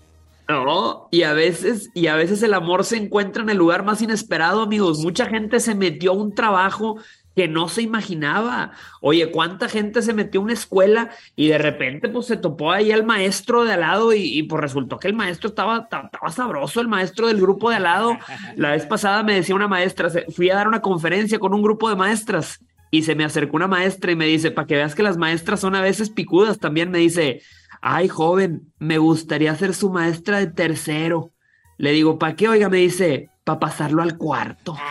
No, 0.48 1.08
y 1.10 1.22
a 1.22 1.32
veces, 1.32 1.90
y 1.94 2.06
a 2.08 2.16
veces 2.16 2.42
el 2.42 2.52
amor 2.54 2.84
se 2.84 2.96
encuentra 2.96 3.42
en 3.42 3.48
el 3.50 3.56
lugar 3.56 3.82
más 3.82 4.02
inesperado, 4.02 4.62
amigos. 4.62 4.98
Mucha 4.98 5.26
gente 5.26 5.58
se 5.58 5.74
metió 5.74 6.10
a 6.12 6.14
un 6.14 6.34
trabajo 6.34 6.98
que 7.34 7.48
no 7.48 7.68
se 7.68 7.82
imaginaba. 7.82 8.72
Oye, 9.00 9.30
¿cuánta 9.30 9.68
gente 9.68 10.02
se 10.02 10.12
metió 10.12 10.40
a 10.40 10.44
una 10.44 10.52
escuela 10.52 11.10
y 11.34 11.48
de 11.48 11.58
repente 11.58 12.08
pues 12.08 12.26
se 12.26 12.36
topó 12.36 12.70
ahí 12.70 12.92
al 12.92 13.04
maestro 13.04 13.64
de 13.64 13.72
al 13.72 13.80
lado 13.80 14.12
y, 14.12 14.20
y, 14.38 14.42
pues 14.44 14.60
resultó 14.60 14.98
que 14.98 15.08
el 15.08 15.14
maestro 15.14 15.48
estaba, 15.48 15.88
ta- 15.88 16.02
estaba 16.12 16.30
sabroso, 16.30 16.80
el 16.80 16.88
maestro 16.88 17.26
del 17.26 17.40
grupo 17.40 17.70
de 17.70 17.76
al 17.76 17.82
lado. 17.84 18.16
La 18.56 18.70
vez 18.72 18.86
pasada 18.86 19.22
me 19.24 19.34
decía 19.34 19.54
una 19.56 19.66
maestra, 19.66 20.10
fui 20.32 20.50
a 20.50 20.54
dar 20.54 20.68
una 20.68 20.80
conferencia 20.82 21.38
con 21.40 21.54
un 21.54 21.62
grupo 21.62 21.88
de 21.88 21.96
maestras 21.96 22.60
y 22.98 23.02
se 23.02 23.14
me 23.14 23.24
acercó 23.24 23.56
una 23.56 23.66
maestra 23.66 24.12
y 24.12 24.16
me 24.16 24.26
dice, 24.26 24.50
para 24.50 24.66
que 24.66 24.76
veas 24.76 24.94
que 24.94 25.02
las 25.02 25.16
maestras 25.16 25.60
son 25.60 25.74
a 25.74 25.80
veces 25.80 26.10
picudas, 26.10 26.58
también 26.58 26.90
me 26.90 26.98
dice, 26.98 27.42
ay 27.80 28.06
joven, 28.08 28.72
me 28.78 28.98
gustaría 28.98 29.54
ser 29.56 29.74
su 29.74 29.90
maestra 29.90 30.38
de 30.38 30.46
tercero. 30.46 31.32
Le 31.76 31.90
digo, 31.90 32.18
¿para 32.18 32.36
qué? 32.36 32.48
Oiga, 32.48 32.68
me 32.68 32.76
dice, 32.76 33.30
para 33.42 33.58
pasarlo 33.58 34.00
al 34.02 34.16
cuarto. 34.16 34.76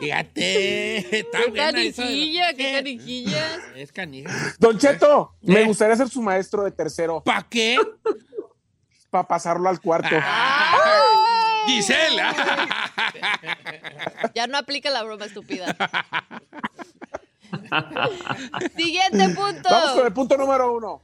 Fíjate, 0.00 1.18
está 1.18 1.38
Qué 1.44 1.50
buena 1.50 1.82
esa. 1.82 2.02
canijilla, 2.02 2.54
qué 2.54 2.72
canijillas. 2.72 3.58
Es 3.76 3.92
canija. 3.92 4.30
Don 4.58 4.78
Cheto, 4.78 5.34
me 5.42 5.62
¿Eh? 5.62 5.64
gustaría 5.66 5.96
ser 5.96 6.08
su 6.08 6.22
maestro 6.22 6.62
de 6.62 6.70
tercero. 6.70 7.22
¿Para 7.24 7.42
qué? 7.42 7.76
Para 9.10 9.26
pasarlo 9.28 9.68
al 9.68 9.80
cuarto. 9.80 10.16
Giselle. 11.66 12.22
Ya 14.34 14.46
no 14.46 14.58
aplica 14.58 14.90
la 14.90 15.02
broma 15.04 15.26
estúpida. 15.26 15.76
Siguiente 18.76 19.28
punto. 19.28 19.68
Vamos 19.70 19.92
con 19.92 20.06
el 20.06 20.12
punto 20.12 20.36
número 20.36 20.72
uno. 20.72 21.00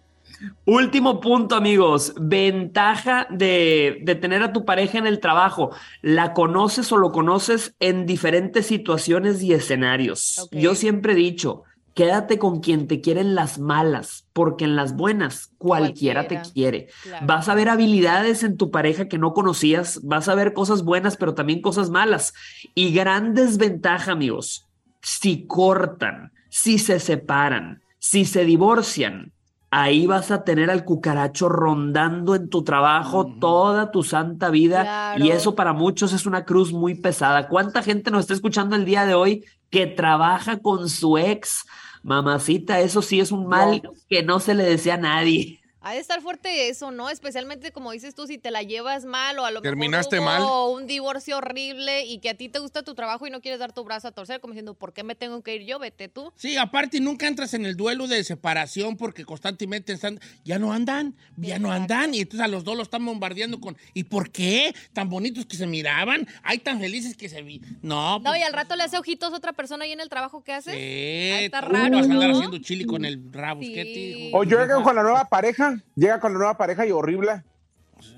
Último 0.65 1.21
punto, 1.21 1.55
amigos. 1.55 2.15
Ventaja 2.17 3.27
de, 3.31 3.99
de 4.03 4.15
tener 4.15 4.43
a 4.43 4.53
tu 4.53 4.65
pareja 4.65 4.99
en 4.99 5.07
el 5.07 5.21
trabajo. 5.21 5.71
La 6.03 6.33
conoces 6.33 6.91
o 6.93 6.97
lo 6.97 7.13
conoces 7.13 7.75
en 7.79 8.07
diferentes 8.07 8.67
situaciones 8.67 9.43
y 9.43 9.53
escenarios. 9.53 10.49
Yo 10.51 10.75
siempre 10.75 11.13
he 11.13 11.17
dicho, 11.17 11.65
quédate 11.95 12.39
con 12.39 12.61
quien 12.61 12.87
te 12.87 13.01
quiere 13.01 13.21
en 13.21 13.35
las 13.35 13.59
malas, 13.59 14.27
porque 14.33 14.65
en 14.65 14.77
las 14.77 14.97
buenas 14.97 15.53
cualquiera, 15.59 16.23
Cualquiera. 16.23 16.43
te 16.45 16.53
quiere. 16.53 16.89
Claro. 17.03 17.27
Vas 17.27 17.49
a 17.49 17.55
ver 17.55 17.69
habilidades 17.69 18.43
en 18.43 18.57
tu 18.57 18.71
pareja 18.71 19.09
que 19.09 19.19
no 19.19 19.33
conocías, 19.33 20.01
vas 20.03 20.29
a 20.29 20.35
ver 20.35 20.53
cosas 20.53 20.83
buenas, 20.85 21.17
pero 21.17 21.35
también 21.35 21.61
cosas 21.61 21.91
malas. 21.91 22.33
Y 22.75 22.93
gran 22.93 23.35
desventaja, 23.35 24.13
amigos, 24.13 24.69
si 25.03 25.47
cortan, 25.47 26.33
si 26.49 26.79
se 26.79 27.01
separan, 27.01 27.83
si 27.99 28.25
se 28.25 28.45
divorcian, 28.45 29.33
ahí 29.71 30.07
vas 30.07 30.31
a 30.31 30.45
tener 30.45 30.71
al 30.71 30.85
cucaracho 30.85 31.49
rondando 31.49 32.35
en 32.35 32.49
tu 32.49 32.63
trabajo 32.63 33.37
toda 33.41 33.91
tu 33.91 34.03
santa 34.03 34.51
vida. 34.51 34.83
Claro. 34.83 35.25
Y 35.25 35.31
eso 35.31 35.55
para 35.55 35.73
muchos 35.73 36.13
es 36.13 36.27
una 36.27 36.45
cruz 36.45 36.73
muy 36.73 36.95
pesada. 36.95 37.49
¿Cuánta 37.49 37.83
gente 37.83 38.11
nos 38.11 38.23
está 38.23 38.35
escuchando 38.35 38.77
el 38.77 38.85
día 38.85 39.07
de 39.07 39.15
hoy 39.15 39.45
que 39.71 39.87
trabaja 39.87 40.59
con 40.59 40.89
su 40.89 41.19
ex? 41.19 41.67
Mamacita, 42.03 42.81
eso 42.81 43.03
sí 43.03 43.21
es 43.21 43.31
un 43.31 43.47
mal 43.47 43.83
que 44.09 44.23
no 44.23 44.41
se 44.41 44.55
le 44.55 44.65
desea 44.65 44.95
a 44.95 44.99
nadie. 44.99 45.60
Ha 45.83 45.93
de 45.95 45.99
estar 45.99 46.21
fuerte 46.21 46.69
eso, 46.69 46.91
¿no? 46.91 47.09
Especialmente 47.09 47.73
como 47.73 47.93
dices 47.93 48.15
tú, 48.15 48.27
si 48.27 48.37
te 48.37 48.51
la 48.51 48.63
llevas 48.63 49.07
mal 49.07 49.39
o 49.39 49.47
a 49.47 49.51
lo 49.51 49.63
Terminaste 49.63 50.17
mejor 50.21 50.33
mal. 50.33 50.43
hubo 50.43 50.73
un 50.75 50.87
divorcio 50.87 51.39
horrible 51.39 52.05
y 52.05 52.19
que 52.19 52.29
a 52.31 52.35
ti 52.35 52.51
te 52.51 52.59
gusta 52.59 52.83
tu 52.83 52.95
trabajo 52.95 53.27
y 53.27 53.31
no 53.31 53.41
quieres 53.41 53.61
dar 53.61 53.73
tu 53.73 53.83
brazo 53.83 54.09
a 54.09 54.13
torcer, 54.13 54.41
como 54.41 54.53
diciendo, 54.53 54.75
¿por 54.75 54.93
qué 54.93 55.05
me 55.05 55.15
tengo 55.15 55.43
que 55.43 55.55
ir 55.57 55.63
yo? 55.65 55.79
Vete 55.79 56.09
tú. 56.09 56.33
Sí, 56.37 56.59
aparte 56.59 57.01
nunca 57.01 57.27
entras 57.27 57.55
en 57.55 57.65
el 57.65 57.77
duelo 57.77 58.07
de 58.09 58.23
separación 58.25 58.97
porque 58.99 59.25
constantemente 59.25 59.95
están, 59.95 60.21
ya 60.45 60.59
no 60.59 60.73
andan, 60.75 61.15
ya 61.37 61.59
no 61.59 61.73
andan, 61.73 62.15
y 62.15 62.21
entonces 62.21 62.45
a 62.45 62.49
los 62.49 62.63
dos 62.65 62.77
los 62.77 62.89
están 62.89 63.07
bombardeando 63.07 63.59
con, 63.59 63.77
¿y 63.95 64.05
por 64.05 64.31
qué? 64.31 64.75
Tan 64.93 65.09
bonitos 65.09 65.47
que 65.47 65.57
se 65.57 65.67
miraban, 65.67 66.29
ay, 66.43 66.59
tan 66.59 66.79
felices 66.79 67.17
que 67.17 67.31
se 67.31 67.41
vi. 67.41 67.63
No, 67.81 68.19
No, 68.19 68.37
y 68.37 68.43
al 68.43 68.53
rato 68.53 68.77
le 68.77 68.83
hace 68.83 68.99
ojitos 68.99 69.33
a 69.33 69.37
otra 69.37 69.55
persona 69.55 69.85
ahí 69.85 69.93
en 69.93 70.01
el 70.01 70.11
trabajo 70.11 70.45
que 70.45 70.53
haces. 70.53 70.75
Eh, 70.77 71.47
está 71.47 71.63
tú 71.63 71.69
raro, 71.73 71.97
vas 71.97 72.07
a 72.09 72.13
andar 72.13 72.29
¿no? 72.31 72.37
haciendo 72.37 72.59
chili 72.59 72.85
con 72.85 73.07
el 73.07 73.33
rabo. 73.33 73.61
¿qué 73.61 73.85
te 73.85 73.85
digo? 73.85 74.39
O 74.39 74.45
llega 74.45 74.83
con 74.83 74.95
la 74.95 75.03
nueva 75.03 75.25
pareja, 75.27 75.70
llega 75.97 76.21
con 76.21 76.33
la 76.33 76.39
nueva 76.39 76.57
pareja 76.57 76.87
y 76.87 76.91
horrible. 76.93 77.43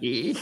Hijo, 0.01 0.41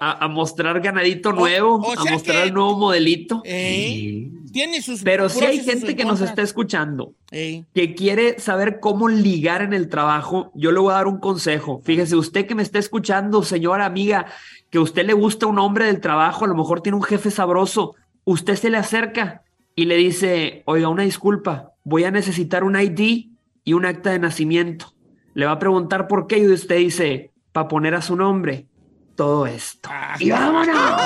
a, 0.00 0.24
a 0.24 0.28
mostrar 0.28 0.80
ganadito 0.80 1.32
nuevo, 1.32 1.76
o 1.76 1.92
sea 1.92 2.10
a 2.10 2.12
mostrar 2.12 2.36
que- 2.42 2.48
el 2.48 2.54
nuevo 2.54 2.76
modelito. 2.76 3.40
Eh, 3.44 4.28
Tiene 4.52 4.82
sus 4.82 5.02
Pero 5.02 5.28
sí 5.28 5.38
y 5.42 5.44
hay 5.46 5.60
gente 5.60 5.94
que 5.94 6.04
nos 6.04 6.20
está 6.20 6.42
escuchando 6.42 7.14
que 7.30 7.94
quiere 7.96 8.40
saber 8.40 8.80
cómo 8.80 9.08
ligar 9.08 9.62
en 9.62 9.72
el 9.74 9.88
trabajo. 9.88 10.50
Yo 10.56 10.72
le 10.72 10.80
voy 10.80 10.90
a 10.90 10.96
dar 10.96 11.06
un 11.06 11.18
consejo. 11.18 11.80
Fíjese, 11.84 12.16
usted 12.16 12.46
que 12.46 12.56
me 12.56 12.62
está 12.64 12.78
escuchando, 12.80 13.42
señora 13.44 13.86
amiga, 13.86 14.26
que 14.70 14.78
a 14.78 14.82
usted 14.82 15.06
le 15.06 15.12
gusta 15.12 15.46
un 15.46 15.58
hombre 15.60 15.86
del 15.86 16.00
trabajo, 16.00 16.44
a 16.44 16.48
lo 16.48 16.56
mejor 16.56 16.80
tiene 16.80 16.96
un 16.96 17.04
jefe 17.04 17.30
sabroso, 17.30 17.94
usted 18.24 18.56
se 18.56 18.70
le 18.70 18.76
acerca 18.76 19.42
y 19.76 19.84
le 19.84 19.96
dice, 19.96 20.62
oiga, 20.66 20.88
una 20.88 21.04
disculpa, 21.04 21.72
voy 21.84 22.02
a 22.04 22.10
necesitar 22.10 22.64
un 22.64 22.78
ID 22.78 23.26
y 23.64 23.72
un 23.72 23.86
acta 23.86 24.10
de 24.10 24.18
nacimiento. 24.18 24.92
Le 25.40 25.46
va 25.46 25.52
a 25.52 25.58
preguntar 25.58 26.06
por 26.06 26.26
qué 26.26 26.36
y 26.36 26.46
usted 26.48 26.76
dice, 26.76 27.30
para 27.50 27.66
poner 27.66 27.94
a 27.94 28.02
su 28.02 28.14
nombre 28.14 28.66
todo 29.16 29.46
esto. 29.46 29.88
Ah. 29.90 30.14
¡Y 30.18 30.28
vámonos! 30.28 31.00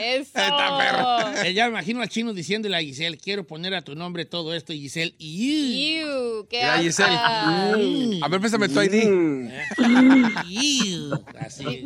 Eso. 0.00 0.40
Eh, 1.44 1.54
ya 1.54 1.66
me 1.66 1.70
imagino 1.70 2.02
al 2.02 2.08
chino 2.08 2.32
diciéndole 2.32 2.76
a 2.76 2.80
Giselle, 2.80 3.18
quiero 3.18 3.46
poner 3.46 3.72
a 3.76 3.82
tu 3.82 3.94
nombre 3.94 4.24
todo 4.24 4.52
esto, 4.52 4.72
y 4.72 4.80
Giselle, 4.80 5.14
y 5.16 6.00
Iu, 6.00 6.48
qué 6.48 6.58
Mira, 6.58 6.78
Giselle. 6.78 7.16
A 8.20 8.28
ver, 8.28 8.40
pésame 8.40 8.68
tu 8.68 8.82
ID. 8.82 9.48
Así. 11.38 11.84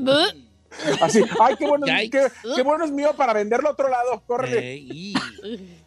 Así, 1.03 1.21
ay, 1.41 1.57
qué 1.59 1.67
bueno, 1.67 1.85
qué, 1.85 2.11
qué 2.57 2.63
bueno 2.63 2.87
es 2.87 2.91
mío 2.91 3.13
para 3.19 3.35
venderlo 3.35 3.69
a 3.69 3.73
otro 3.73 3.91
lado. 3.91 4.23
Córrele. 4.27 4.77
Eh, 4.77 5.80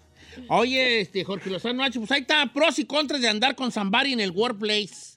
Oye, 0.49 1.01
este, 1.01 1.23
Jorge 1.23 1.49
Lozano 1.49 1.83
H, 1.83 1.99
pues 1.99 2.11
ahí 2.11 2.21
está, 2.21 2.51
pros 2.53 2.79
y 2.79 2.85
contras 2.85 3.21
de 3.21 3.29
andar 3.29 3.55
con 3.55 3.71
Zambari 3.71 4.13
en 4.13 4.19
el 4.19 4.31
workplace. 4.31 5.13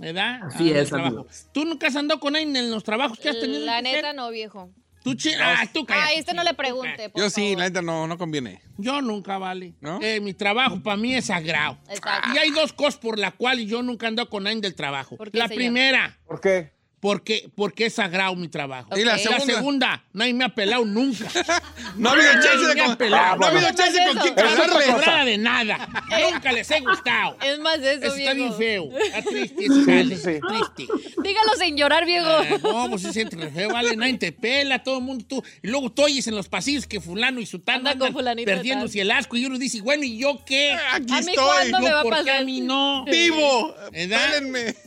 ¿Verdad? 0.00 0.40
Así 0.44 0.70
el 0.70 0.76
es. 0.76 1.48
¿Tú 1.52 1.64
nunca 1.64 1.86
has 1.86 1.96
andado 1.96 2.18
con 2.18 2.34
alguien 2.34 2.56
en 2.56 2.70
los 2.70 2.82
trabajos 2.82 3.18
que 3.18 3.28
has 3.28 3.38
tenido? 3.38 3.64
La 3.64 3.80
neta 3.80 4.12
no, 4.12 4.30
viejo. 4.30 4.70
Tú, 5.04 5.14
ah, 5.38 5.66
tú 5.70 5.84
cállate, 5.84 6.12
Ay, 6.12 6.18
este 6.18 6.32
no 6.32 6.42
le 6.42 6.54
pregunte, 6.54 7.10
por 7.10 7.20
Yo 7.20 7.28
sí, 7.28 7.54
la 7.54 7.64
neta 7.64 7.82
no, 7.82 8.06
no 8.06 8.16
conviene. 8.16 8.62
Yo 8.78 9.02
nunca, 9.02 9.36
vale. 9.36 9.74
¿No? 9.82 10.00
Eh, 10.00 10.18
mi 10.20 10.32
trabajo 10.32 10.82
para 10.82 10.96
mí 10.96 11.14
es 11.14 11.26
sagrado. 11.26 11.76
Exacto. 11.90 12.30
Y 12.34 12.38
hay 12.38 12.50
dos 12.50 12.72
cosas 12.72 12.96
por 12.96 13.18
las 13.18 13.34
cuales 13.34 13.66
yo 13.66 13.82
nunca 13.82 14.06
ando 14.08 14.28
con 14.30 14.44
nadie 14.44 14.62
del 14.62 14.74
trabajo. 14.74 15.18
¿Por 15.18 15.30
qué, 15.30 15.36
La 15.36 15.46
señor? 15.46 15.58
primera, 15.58 16.18
¿Por 16.26 16.40
qué? 16.40 16.72
Porque, 17.04 17.50
porque 17.54 17.84
es 17.84 17.92
sagrado 17.96 18.34
mi 18.34 18.48
trabajo. 18.48 18.96
¿Y 18.98 19.04
la 19.04 19.16
Ok. 19.16 19.44
segunda? 19.44 20.02
nadie 20.14 20.32
me 20.32 20.44
ha 20.44 20.48
pelado 20.48 20.86
nunca. 20.86 21.28
No 21.96 22.08
ha 22.08 22.12
habido 22.14 22.32
chance 22.32 22.66
de 22.74 22.82
con- 22.82 22.96
pelado. 22.96 23.36
no 23.36 23.44
ha 23.46 23.48
habido 23.50 23.68
chance 23.72 23.98
con 24.06 24.16
quién 24.22 24.34
casarle. 24.34 25.30
de 25.32 25.38
nada. 25.38 25.86
Nunca 26.32 26.50
les 26.50 26.70
he 26.70 26.80
gustado. 26.80 27.36
Es 27.44 27.58
más 27.58 27.78
eso, 27.78 28.06
Eso 28.06 28.16
está 28.16 28.32
bien 28.32 28.54
feo. 28.54 28.88
Está 28.98 29.22
triste 29.30 29.64
sí, 29.66 30.16
sí. 30.16 30.40
Triste. 30.40 30.92
Dígalo 31.22 31.54
sin 31.58 31.76
llorar, 31.76 32.06
viejo. 32.06 32.26
Ah, 32.26 32.58
no, 32.62 32.90
pues 32.90 33.02
se 33.02 33.12
siente 33.12 33.36
feo, 33.50 33.68
vale, 33.68 33.94
nadie 33.96 34.16
te 34.18 34.32
pela, 34.32 34.82
todo 34.82 34.98
el 34.98 35.04
mundo 35.04 35.24
tú. 35.28 35.44
Y 35.62 35.68
luego 35.68 35.92
tú 35.92 36.02
oyes 36.04 36.26
en 36.26 36.34
los 36.34 36.48
pasillos 36.48 36.86
que 36.86 37.00
fulano 37.02 37.38
y 37.38 37.44
sutano 37.46 37.90
Anda 37.90 38.10
con 38.12 38.26
andan 38.26 38.44
perdiéndose 38.46 39.00
el 39.02 39.10
asco 39.10 39.36
y 39.36 39.44
uno 39.44 39.58
dice, 39.58 39.82
bueno, 39.82 40.04
¿y 40.04 40.16
yo 40.18 40.42
qué? 40.46 40.72
Aquí 40.72 41.12
¿A 41.12 41.20
mí 41.20 41.30
estoy. 41.30 41.34
cuándo 41.44 41.80
me 41.80 41.86
Yo, 41.86 41.94
va 41.94 42.00
a 42.00 42.02
¿Por 42.02 42.24
qué 42.24 42.30
a 42.30 42.40
mí 42.44 42.60
no? 42.62 43.04
Vivo. 43.04 43.74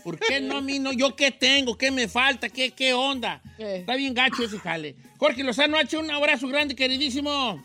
¿Por 0.04 0.20
qué 0.20 0.42
no 0.42 0.58
a 0.58 0.62
mí 0.62 0.80
no? 0.80 0.92
¿Yo 0.94 1.16
qué 1.16 1.32
tengo? 1.32 1.78
¿Qué 1.78 1.92
me 1.92 2.07
falta? 2.08 2.50
¿Qué, 2.50 2.72
qué 2.72 2.94
onda? 2.94 3.42
Está 3.58 3.96
bien 3.96 4.14
gacho 4.14 4.44
ese 4.44 4.60
jale. 4.60 4.96
Jorge 5.18 5.44
Lozano 5.44 5.78
ha 5.78 5.82
hecho 5.82 6.00
un 6.00 6.10
abrazo 6.12 6.48
grande, 6.48 6.76
queridísimo. 6.76 7.64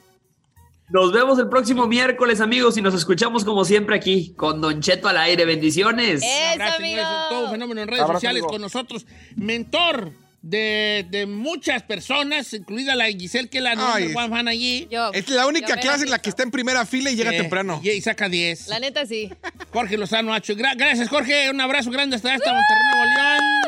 Nos 0.89 1.11
vemos 1.13 1.39
el 1.39 1.49
próximo 1.49 1.87
miércoles, 1.87 2.41
amigos, 2.41 2.77
y 2.77 2.83
nos 2.83 2.93
escuchamos 2.95 3.45
como 3.45 3.65
siempre 3.65 3.97
aquí 3.97 4.35
con 4.37 4.61
Don 4.61 4.81
Cheto 4.83 5.09
al 5.09 5.17
aire. 5.17 5.47
Bendiciones. 5.47 6.23
Eso, 6.23 6.53
abrazo, 6.53 6.77
señores, 6.77 7.05
amigo. 7.05 7.29
todo 7.31 7.51
fenómeno 7.51 7.81
en 7.81 7.89
redes 7.89 8.03
Abrazo, 8.03 8.19
sociales 8.19 8.43
amigo. 8.43 8.53
con 8.53 8.61
nosotros. 8.61 9.07
Mentor 9.37 10.13
de, 10.43 11.07
de 11.09 11.27
muchas 11.27 11.83
personas, 11.85 12.53
incluida 12.53 12.95
la 12.97 13.07
Giselle, 13.07 13.49
que 13.49 13.59
es 13.59 13.65
la 13.65 13.71
Ay, 13.71 13.77
number 13.77 14.03
es- 14.11 14.17
one 14.17 14.29
fan 14.29 14.49
allí. 14.49 14.89
Yo. 14.91 15.13
Es 15.13 15.29
la 15.29 15.47
única 15.47 15.77
clase 15.77 16.05
en 16.05 16.11
la 16.11 16.19
que 16.19 16.29
está 16.31 16.43
en 16.43 16.51
primera 16.51 16.85
fila 16.85 17.11
y 17.11 17.17
llega 17.17 17.33
Eh, 17.33 17.39
temprano. 17.39 17.81
Y, 17.83 17.91
y 17.91 18.01
saca 18.01 18.29
10. 18.29 18.69
La 18.69 18.81
neta 18.81 19.07
sí. 19.07 19.31
Jorge 19.73 19.97
Lozano 19.97 20.35
Hacho. 20.35 20.55
Gra- 20.55 20.77
gracias, 20.77 21.09
Jorge. 21.09 21.49
Un 21.51 21.61
abrazo 21.61 21.91
grande 21.91 22.17
hasta, 22.17 22.35
hasta 22.35 22.53
Monterrey, 22.53 22.85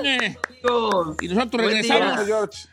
Nuevo 0.03 0.37
León. 0.63 1.17
Y 1.23 1.29
nosotros 1.29 1.65
regresamos. 1.65 2.69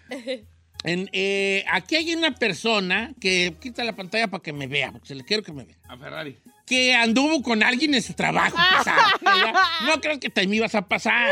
En, 0.83 1.09
eh, 1.13 1.63
aquí 1.71 1.95
hay 1.95 2.15
una 2.15 2.33
persona 2.33 3.13
que 3.21 3.53
quita 3.61 3.83
la 3.83 3.95
pantalla 3.95 4.27
para 4.27 4.41
que 4.41 4.51
me 4.51 4.65
vea, 4.65 4.91
porque 4.91 5.09
se 5.09 5.13
le 5.15 5.23
quiero 5.23 5.43
que 5.43 5.53
me 5.53 5.63
vea. 5.63 5.75
A 5.87 5.95
Ferrari. 5.95 6.39
Que 6.71 6.95
anduvo 6.95 7.43
con 7.43 7.63
alguien 7.63 7.93
en 7.95 8.01
su 8.01 8.13
trabajo. 8.13 8.55
no 9.85 9.99
creo 9.99 10.21
que 10.21 10.29
te 10.29 10.47
me 10.47 10.55
ibas 10.55 10.73
a 10.73 10.87
pasar. 10.87 11.29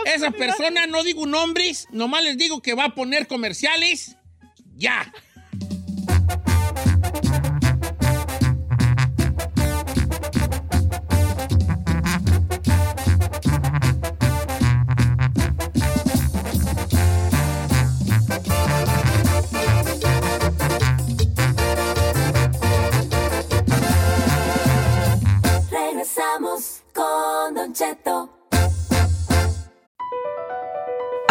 Esa 0.04 0.30
persona, 0.30 0.86
no 0.86 1.02
digo 1.02 1.24
nombres, 1.24 1.88
nomás 1.90 2.22
les 2.22 2.36
digo 2.36 2.60
que 2.60 2.74
va 2.74 2.84
a 2.84 2.94
poner 2.94 3.26
comerciales. 3.26 4.18
Ya. 4.76 5.10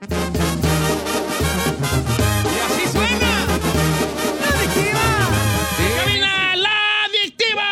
Y 0.00 0.04
así 2.60 2.86
suena. 2.92 3.46
¡La 4.40 4.48
adictiva! 4.48 5.04
¡Cabina, 6.04 6.56
la 6.56 7.04
adictiva! 7.06 7.64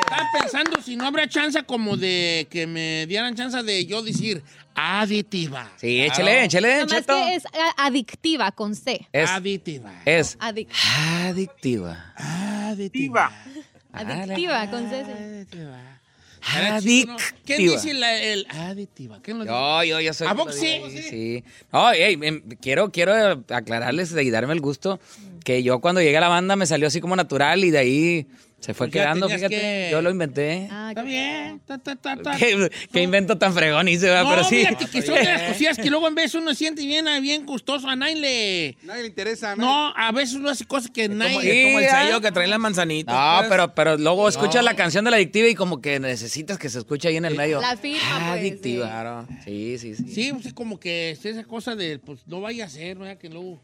Estaba 0.00 0.28
pensando 0.40 0.80
si 0.80 0.94
no 0.96 1.06
habrá 1.06 1.28
chance 1.28 1.62
como 1.64 1.96
de 1.96 2.46
que 2.50 2.66
me 2.68 3.06
dieran 3.06 3.34
chance 3.34 3.60
de 3.64 3.84
yo 3.86 4.02
decir 4.02 4.44
aditiva. 4.76 5.68
Sí, 5.76 6.02
échale, 6.02 6.44
échale, 6.44 6.76
Nomás 6.80 6.90
Cheto. 6.94 7.14
que 7.14 7.34
es 7.34 7.44
a- 7.46 7.86
adictiva 7.86 8.52
con 8.52 8.76
C. 8.76 9.08
Es, 9.12 9.28
Aditiva. 9.30 9.92
es 10.04 10.38
Adic- 10.38 10.68
adictiva. 11.26 12.12
Aditiva. 12.16 13.32
Adictiva, 13.92 14.70
con 14.70 14.88
C. 14.88 15.00
Era 15.00 15.44
chido, 15.50 15.72
¿no? 16.44 17.16
¿Quién 17.44 17.60
Adictiva. 17.60 17.74
dice 17.74 17.94
la- 17.94 18.22
el 18.22 18.46
adictiva? 18.50 19.18
¿Quién 19.22 19.38
lo 19.38 19.44
Yo, 19.44 19.80
dice? 19.80 19.88
yo, 19.90 20.00
yo 20.00 20.12
soy. 20.14 20.26
¿A 20.26 20.34
poco 20.34 20.52
sí? 20.52 20.80
sí? 20.90 21.02
Sí. 21.10 21.44
No, 21.72 21.92
em, 21.92 22.42
quiero, 22.60 22.90
quiero 22.90 23.44
aclararles 23.48 24.12
y 24.12 24.30
darme 24.30 24.52
el 24.52 24.60
gusto 24.60 25.00
que 25.44 25.62
yo 25.62 25.80
cuando 25.80 26.00
llegué 26.00 26.16
a 26.16 26.20
la 26.20 26.28
banda 26.28 26.56
me 26.56 26.66
salió 26.66 26.86
así 26.88 27.00
como 27.00 27.16
natural 27.16 27.64
y 27.64 27.70
de 27.70 27.78
ahí 27.78 28.26
se 28.64 28.72
fue 28.72 28.86
Pues 28.88 28.92
quedando, 29.02 29.28
fíjate. 29.28 29.48
que- 29.48 29.88
Yo 29.90 30.00
lo 30.00 30.10
inventé. 30.10 30.64
Está 30.64 31.02
bien. 31.02 31.60
Ta, 31.66 31.76
ta, 31.78 31.96
ta, 31.96 32.16
ta. 32.16 32.36
¿Qué, 32.36 32.70
qué 32.92 33.02
invento 33.02 33.36
tan 33.36 33.52
fregón 33.52 33.88
hice, 33.88 34.06
¿verdad? 34.06 34.24
No, 34.24 34.30
Pero 34.30 34.44
sí. 34.44 34.56
fíjate 34.56 34.86
que 34.86 35.02
son 35.02 35.14
de 35.16 35.24
las 35.24 35.42
cosillas 35.48 35.76
que 35.76 35.90
luego 35.90 36.08
en 36.08 36.14
vez 36.14 36.34
uno 36.34 36.54
siente 36.54 36.84
bien, 36.86 37.06
bien 37.20 37.44
gustoso. 37.44 37.88
A 37.88 37.96
nadie 37.96 38.16
le... 38.16 38.76
Nadie 38.82 39.02
le 39.02 39.08
interesa. 39.08 39.54
No, 39.56 39.92
a 39.94 40.12
veces 40.12 40.34
uno 40.36 40.48
hace 40.48 40.64
cosas 40.64 40.90
que 40.90 41.08
nadie... 41.08 41.34
como- 41.34 41.40
es 41.42 41.64
como 41.66 41.78
el 41.80 41.88
sello 41.90 42.20
que 42.20 42.32
traen 42.32 42.50
las 42.50 42.58
manzanitas. 42.58 43.14
No, 43.42 43.48
pero, 43.48 43.74
pero 43.74 43.96
luego 43.98 44.28
escuchas 44.28 44.56
No. 44.56 44.62
la 44.62 44.76
canción 44.76 45.04
de 45.04 45.10
la 45.10 45.16
adictiva 45.18 45.48
y 45.48 45.54
como 45.54 45.80
que 45.82 46.00
necesitas 46.00 46.56
que 46.58 46.70
se 46.70 46.78
escuche 46.78 47.08
ahí 47.08 47.16
en 47.16 47.26
el 47.26 47.34
medio. 47.34 47.60
La 47.60 47.76
firma, 47.76 48.00
Ah, 48.12 48.28
pues, 48.30 48.40
adictiva. 48.40 48.86
sí. 48.86 48.90
Claro. 48.90 49.26
Sí, 49.44 49.78
sí, 49.78 49.94
sí. 49.94 50.04
Sí, 50.14 50.32
pues, 50.32 50.46
es 50.46 50.54
como 50.54 50.80
que 50.80 51.10
es 51.10 51.24
esa 51.26 51.44
cosa 51.44 51.76
de, 51.76 51.98
pues, 51.98 52.20
no 52.26 52.40
vaya 52.40 52.64
a 52.64 52.68
ser, 52.68 52.96
¿no? 52.96 53.04
Ya 53.04 53.16
que 53.16 53.28
luego 53.28 53.60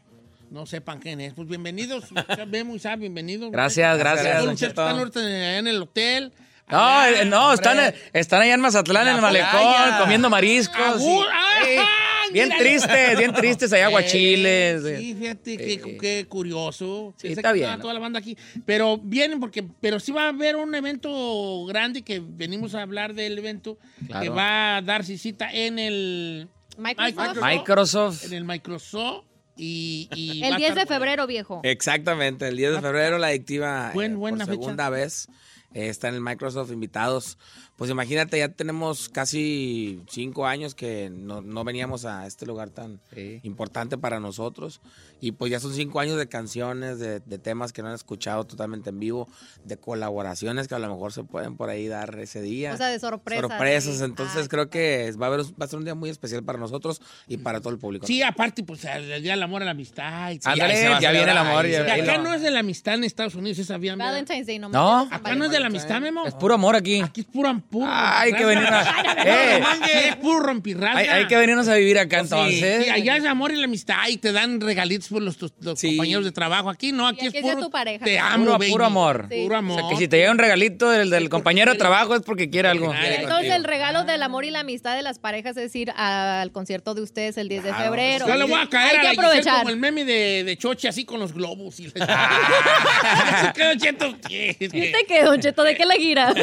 no 0.51 0.65
sepan 0.65 0.99
quién 0.99 1.21
es. 1.21 1.33
Pues 1.33 1.47
bienvenidos, 1.47 2.05
Vemos 2.47 2.75
y 2.75 2.79
sabe, 2.79 2.97
bienvenidos. 2.97 3.51
Gracias, 3.51 3.97
gracias. 3.97 4.61
Están 4.61 4.97
ahorita 4.99 5.57
en 5.57 5.65
el 5.67 5.81
hotel. 5.81 6.33
No, 6.69 6.77
Allá, 6.77 7.21
eh, 7.21 7.25
no, 7.25 7.51
están, 7.53 7.77
hombre. 7.79 7.95
están 8.13 8.41
allá 8.41 8.53
en 8.53 8.61
Mazatlán, 8.61 9.07
en 9.07 9.15
el 9.15 9.21
malecón, 9.21 9.49
playa. 9.51 9.97
comiendo 9.99 10.29
mariscos. 10.29 10.77
Agur- 10.77 11.25
y- 11.25 11.77
¡Ah! 11.79 11.87
Bien 12.31 12.49
tristes, 12.57 13.17
bien 13.17 13.33
tristes, 13.33 13.73
allá 13.73 13.87
aguachiles. 13.87 14.85
Eh, 14.85 14.97
Sí, 14.99 15.15
fíjate 15.15 15.57
qué, 15.57 15.97
qué 15.99 16.25
curioso. 16.29 17.13
Sí, 17.17 17.27
está 17.27 17.51
que 17.51 17.59
bien. 17.59 17.79
toda 17.81 17.93
la 17.93 17.99
banda 17.99 18.19
aquí. 18.19 18.37
Pero 18.65 18.97
vienen 18.97 19.41
porque, 19.41 19.63
pero 19.81 19.99
sí 19.99 20.13
va 20.13 20.25
a 20.25 20.29
haber 20.29 20.55
un 20.55 20.73
evento 20.73 21.65
grande 21.65 22.03
que 22.03 22.21
venimos 22.25 22.73
a 22.73 22.83
hablar 22.83 23.13
del 23.15 23.37
evento 23.37 23.77
Claro. 24.07 24.23
que 24.23 24.29
va 24.29 24.77
a 24.77 24.81
darse 24.81 25.17
cita 25.17 25.51
en 25.51 25.77
el 25.77 26.47
Microsoft. 26.77 27.37
Microsoft. 27.43 28.25
En 28.27 28.33
el 28.33 28.43
Microsoft 28.45 29.25
y, 29.57 30.09
y 30.15 30.41
El 30.43 30.51
va 30.51 30.55
a 30.55 30.59
10 30.59 30.75
de 30.75 30.85
febrero, 30.85 31.27
viejo. 31.27 31.61
Exactamente, 31.63 32.47
el 32.47 32.57
10 32.57 32.73
de 32.75 32.81
febrero 32.81 33.17
la 33.17 33.27
adictiva 33.27 33.91
Buen- 33.93 34.13
eh, 34.13 34.15
buena 34.15 34.37
por 34.45 34.53
fecha. 34.55 34.61
segunda 34.61 34.89
vez 34.89 35.27
eh, 35.73 35.87
está 35.89 36.09
en 36.09 36.15
el 36.15 36.21
Microsoft 36.21 36.71
invitados. 36.71 37.37
Pues 37.81 37.89
imagínate, 37.89 38.37
ya 38.37 38.49
tenemos 38.49 39.09
casi 39.09 40.03
cinco 40.07 40.45
años 40.45 40.75
que 40.75 41.09
no, 41.09 41.41
no 41.41 41.63
veníamos 41.63 42.05
a 42.05 42.27
este 42.27 42.45
lugar 42.45 42.69
tan 42.69 42.99
importante 43.41 43.97
para 43.97 44.19
nosotros. 44.19 44.81
Y 45.19 45.31
pues 45.31 45.51
ya 45.51 45.59
son 45.59 45.73
cinco 45.73 45.99
años 45.99 46.15
de 46.17 46.27
canciones, 46.27 46.99
de, 46.99 47.21
de 47.21 47.39
temas 47.39 47.73
que 47.73 47.81
no 47.81 47.87
han 47.87 47.95
escuchado 47.95 48.43
totalmente 48.43 48.91
en 48.91 48.99
vivo, 48.99 49.27
de 49.65 49.77
colaboraciones 49.77 50.67
que 50.67 50.75
a 50.75 50.79
lo 50.79 50.89
mejor 50.89 51.11
se 51.11 51.23
pueden 51.23 51.57
por 51.57 51.69
ahí 51.71 51.87
dar 51.87 52.19
ese 52.19 52.43
día. 52.43 52.75
O 52.75 52.77
sea, 52.77 52.85
de 52.89 52.99
sorpresas. 52.99 53.49
Sorpresas, 53.49 53.97
sí. 53.97 54.03
entonces 54.03 54.47
creo 54.47 54.69
que 54.69 55.11
va 55.19 55.25
a, 55.25 55.29
haber, 55.29 55.41
va 55.59 55.65
a 55.65 55.67
ser 55.67 55.79
un 55.79 55.85
día 55.85 55.95
muy 55.95 56.11
especial 56.11 56.43
para 56.43 56.59
nosotros 56.59 57.01
y 57.27 57.37
para 57.37 57.61
todo 57.61 57.73
el 57.73 57.79
público. 57.79 58.05
Sí, 58.05 58.21
aparte, 58.21 58.61
pues 58.63 58.85
el 58.85 59.23
Día 59.23 59.31
del 59.33 59.41
Amor 59.41 59.63
a 59.63 59.65
la 59.65 59.71
Amistad. 59.71 60.29
y- 60.29 60.39
Ándale, 60.43 60.75
se 60.75 60.87
va 60.87 60.97
a 60.97 61.01
ya 61.01 61.11
viene 61.11 61.31
el 61.31 61.37
amor, 61.37 61.65
ya- 61.65 61.97
Y 61.97 62.01
acá 62.01 62.17
no. 62.19 62.25
no 62.25 62.33
es 62.35 62.43
de 62.43 62.51
la 62.51 62.59
amistad 62.59 62.93
en 62.93 63.05
Estados 63.05 63.33
Unidos, 63.33 63.57
esa 63.57 63.79
verdad? 63.79 64.05
Valentine's 64.05 64.45
Day, 64.45 64.59
no 64.59 64.67
Acá 64.67 65.35
no 65.35 65.45
es 65.45 65.51
de 65.51 65.59
la 65.59 65.65
amistad, 65.65 65.99
Memo. 65.99 66.27
Es 66.27 66.35
puro 66.35 66.53
amor 66.53 66.75
aquí. 66.75 67.01
Aquí 67.01 67.21
es 67.21 67.27
puro, 67.27 67.49
puro. 67.71 67.89
Hay 67.91 68.33
que 68.33 68.45
venir 68.45 68.65
a- 68.67 69.03
Eh. 69.25 69.63
Es 70.09 70.15
puro. 70.17 70.41
Hay, 70.93 71.07
hay 71.07 71.27
que 71.27 71.37
venirnos 71.37 71.67
a 71.67 71.75
vivir 71.75 71.97
acá 71.99 72.17
Sí, 72.17 72.23
entonces. 72.23 72.83
sí, 72.85 72.89
allá 72.89 73.15
es 73.17 73.25
amor 73.25 73.51
y 73.51 73.55
la 73.57 73.65
amistad 73.65 74.07
y 74.09 74.17
te 74.17 74.31
dan 74.31 74.59
regalitos 74.59 75.07
por 75.07 75.21
los, 75.21 75.37
tus- 75.37 75.53
los 75.61 75.79
compañeros 75.81 76.25
de 76.25 76.31
trabajo. 76.31 76.69
Aquí 76.69 76.91
no, 76.91 77.07
aquí, 77.07 77.25
Y 77.25 77.27
aquí 77.29 77.37
es 77.37 77.43
puro. 77.43 77.57
tu 77.59 77.69
pareja. 77.71 78.03
Te 78.03 78.19
amo, 78.19 78.45
puro, 78.45 78.57
baby. 78.59 78.71
puro 78.71 78.85
amor. 78.85 79.27
Sí. 79.31 79.43
Puro 79.43 79.55
O 79.55 79.59
amor. 79.59 79.79
sea, 79.79 79.89
que 79.89 79.95
si 79.97 80.07
te 80.07 80.17
llega 80.17 80.31
un 80.31 80.37
regalito 80.37 80.89
del, 80.89 81.09
del 81.09 81.29
compañero 81.29 81.71
de 81.71 81.77
trabajo 81.77 82.15
es 82.15 82.21
porque 82.21 82.49
quiere 82.49 82.67
algo. 82.67 82.93
Entonces, 82.93 83.51
el 83.51 83.63
regalo 83.63 84.03
del 84.03 84.21
amor 84.23 84.45
y 84.45 84.51
la 84.51 84.59
amistad 84.61 84.95
de 84.95 85.01
las 85.01 85.19
parejas 85.19 85.55
es 85.57 85.75
ir 85.75 85.91
al 85.95 86.51
concierto 86.51 86.93
de 86.93 87.01
ustedes 87.01 87.37
el 87.37 87.47
10 87.49 87.63
de 87.63 87.73
febrero. 87.73 88.27
Yo 88.27 88.35
le 88.35 88.43
voy 88.45 88.59
a 88.61 88.67
caer 88.67 88.99
Hay 88.99 89.07
a 89.07 89.11
que 89.11 89.19
aprovechar. 89.19 89.57
como 89.59 89.69
el 89.69 89.77
meme 89.77 90.03
de, 90.05 90.43
de 90.43 90.57
Choche 90.57 90.87
así 90.89 91.05
con 91.05 91.19
los 91.19 91.33
globos. 91.33 91.79
Y 91.79 91.91
la... 91.95 93.53
quedó 93.55 93.75
cheto. 93.77 94.13
¿Viste 94.27 95.05
que, 95.07 95.23
Don 95.23 95.39
Cheto, 95.39 95.63
de 95.63 95.75
qué 95.75 95.85
la 95.85 95.95
gira? 95.95 96.33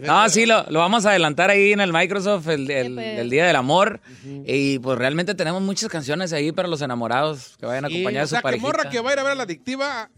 No, 0.00 0.28
sí, 0.28 0.46
lo, 0.46 0.64
lo 0.70 0.78
vamos 0.80 1.06
a 1.06 1.10
adelantar 1.10 1.50
ahí 1.50 1.72
en 1.72 1.80
el 1.80 1.92
Microsoft 1.92 2.48
el, 2.48 2.70
el- 2.70 2.94
pues. 2.94 3.18
el 3.18 3.30
Día 3.30 3.46
del 3.46 3.56
Amor. 3.56 4.00
Y 4.46 4.78
pues 4.80 4.98
realmente 4.98 5.34
tenemos 5.34 5.62
muchas 5.62 5.88
canciones 5.88 6.32
ahí 6.32 6.52
para 6.52 6.68
los 6.68 6.82
enamorados 6.82 7.56
que 7.58 7.66
vayan 7.66 7.84
a 7.84 7.88
acompañar 7.88 8.22
a 8.22 8.24
O 8.24 8.26
su 8.26 8.30
sea, 8.30 8.40
que 8.40 8.42
parejita. 8.44 8.66
morra 8.66 8.90
que 8.90 9.00
va 9.00 9.10
a 9.10 9.12
ir 9.14 9.18
a 9.18 9.22
ver 9.22 9.32
a 9.32 9.34
la 9.34 9.42
adictiva 9.44 10.10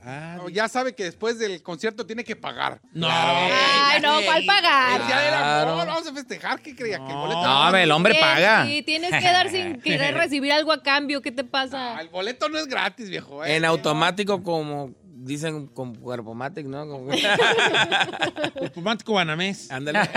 ya 0.52 0.68
sabe 0.68 0.94
que 0.94 1.04
después 1.04 1.38
del 1.38 1.62
concierto 1.62 2.04
tiene 2.06 2.24
que 2.24 2.36
pagar. 2.36 2.80
No. 2.92 3.08
Ay, 3.10 4.00
no, 4.00 4.20
¿cuál 4.24 4.44
pagar? 4.46 5.00
El 5.00 5.06
día 5.06 5.18
del 5.20 5.34
amor, 5.34 5.74
Claro. 5.74 5.76
vamos 5.76 6.06
a 6.06 6.12
festejar. 6.14 6.60
¿Qué 6.60 6.74
creía? 6.74 6.98
Que 6.98 7.10
el 7.10 7.16
boleto 7.16 7.42
No, 7.42 7.66
hombre, 7.66 7.82
el 7.82 7.90
hombre 7.90 8.14
Sí, 8.14 8.20
paga. 8.20 8.66
Sí, 8.66 8.82
tienes 8.82 9.10
que 9.10 9.24
dar 9.32 9.50
sin 9.50 9.80
querer 9.80 10.14
recibir 10.22 10.52
algo 10.52 10.72
a 10.72 10.82
cambio. 10.82 11.20
¿Qué 11.22 11.32
te 11.32 11.44
pasa? 11.44 12.00
El 12.00 12.08
boleto 12.08 12.48
no 12.48 12.58
es 12.58 12.66
gratis, 12.66 13.08
viejo. 13.08 13.44
¿eh? 13.44 13.56
En 13.56 13.64
automático, 13.64 14.42
como 14.42 14.92
dicen, 15.24 15.66
con 15.68 15.94
cuerpomatic, 15.94 16.66
¿no? 16.66 16.86
Como- 16.86 17.12
El 17.12 18.70
romántico 18.74 19.14
banamés. 19.14 19.70
Ándale. 19.70 20.00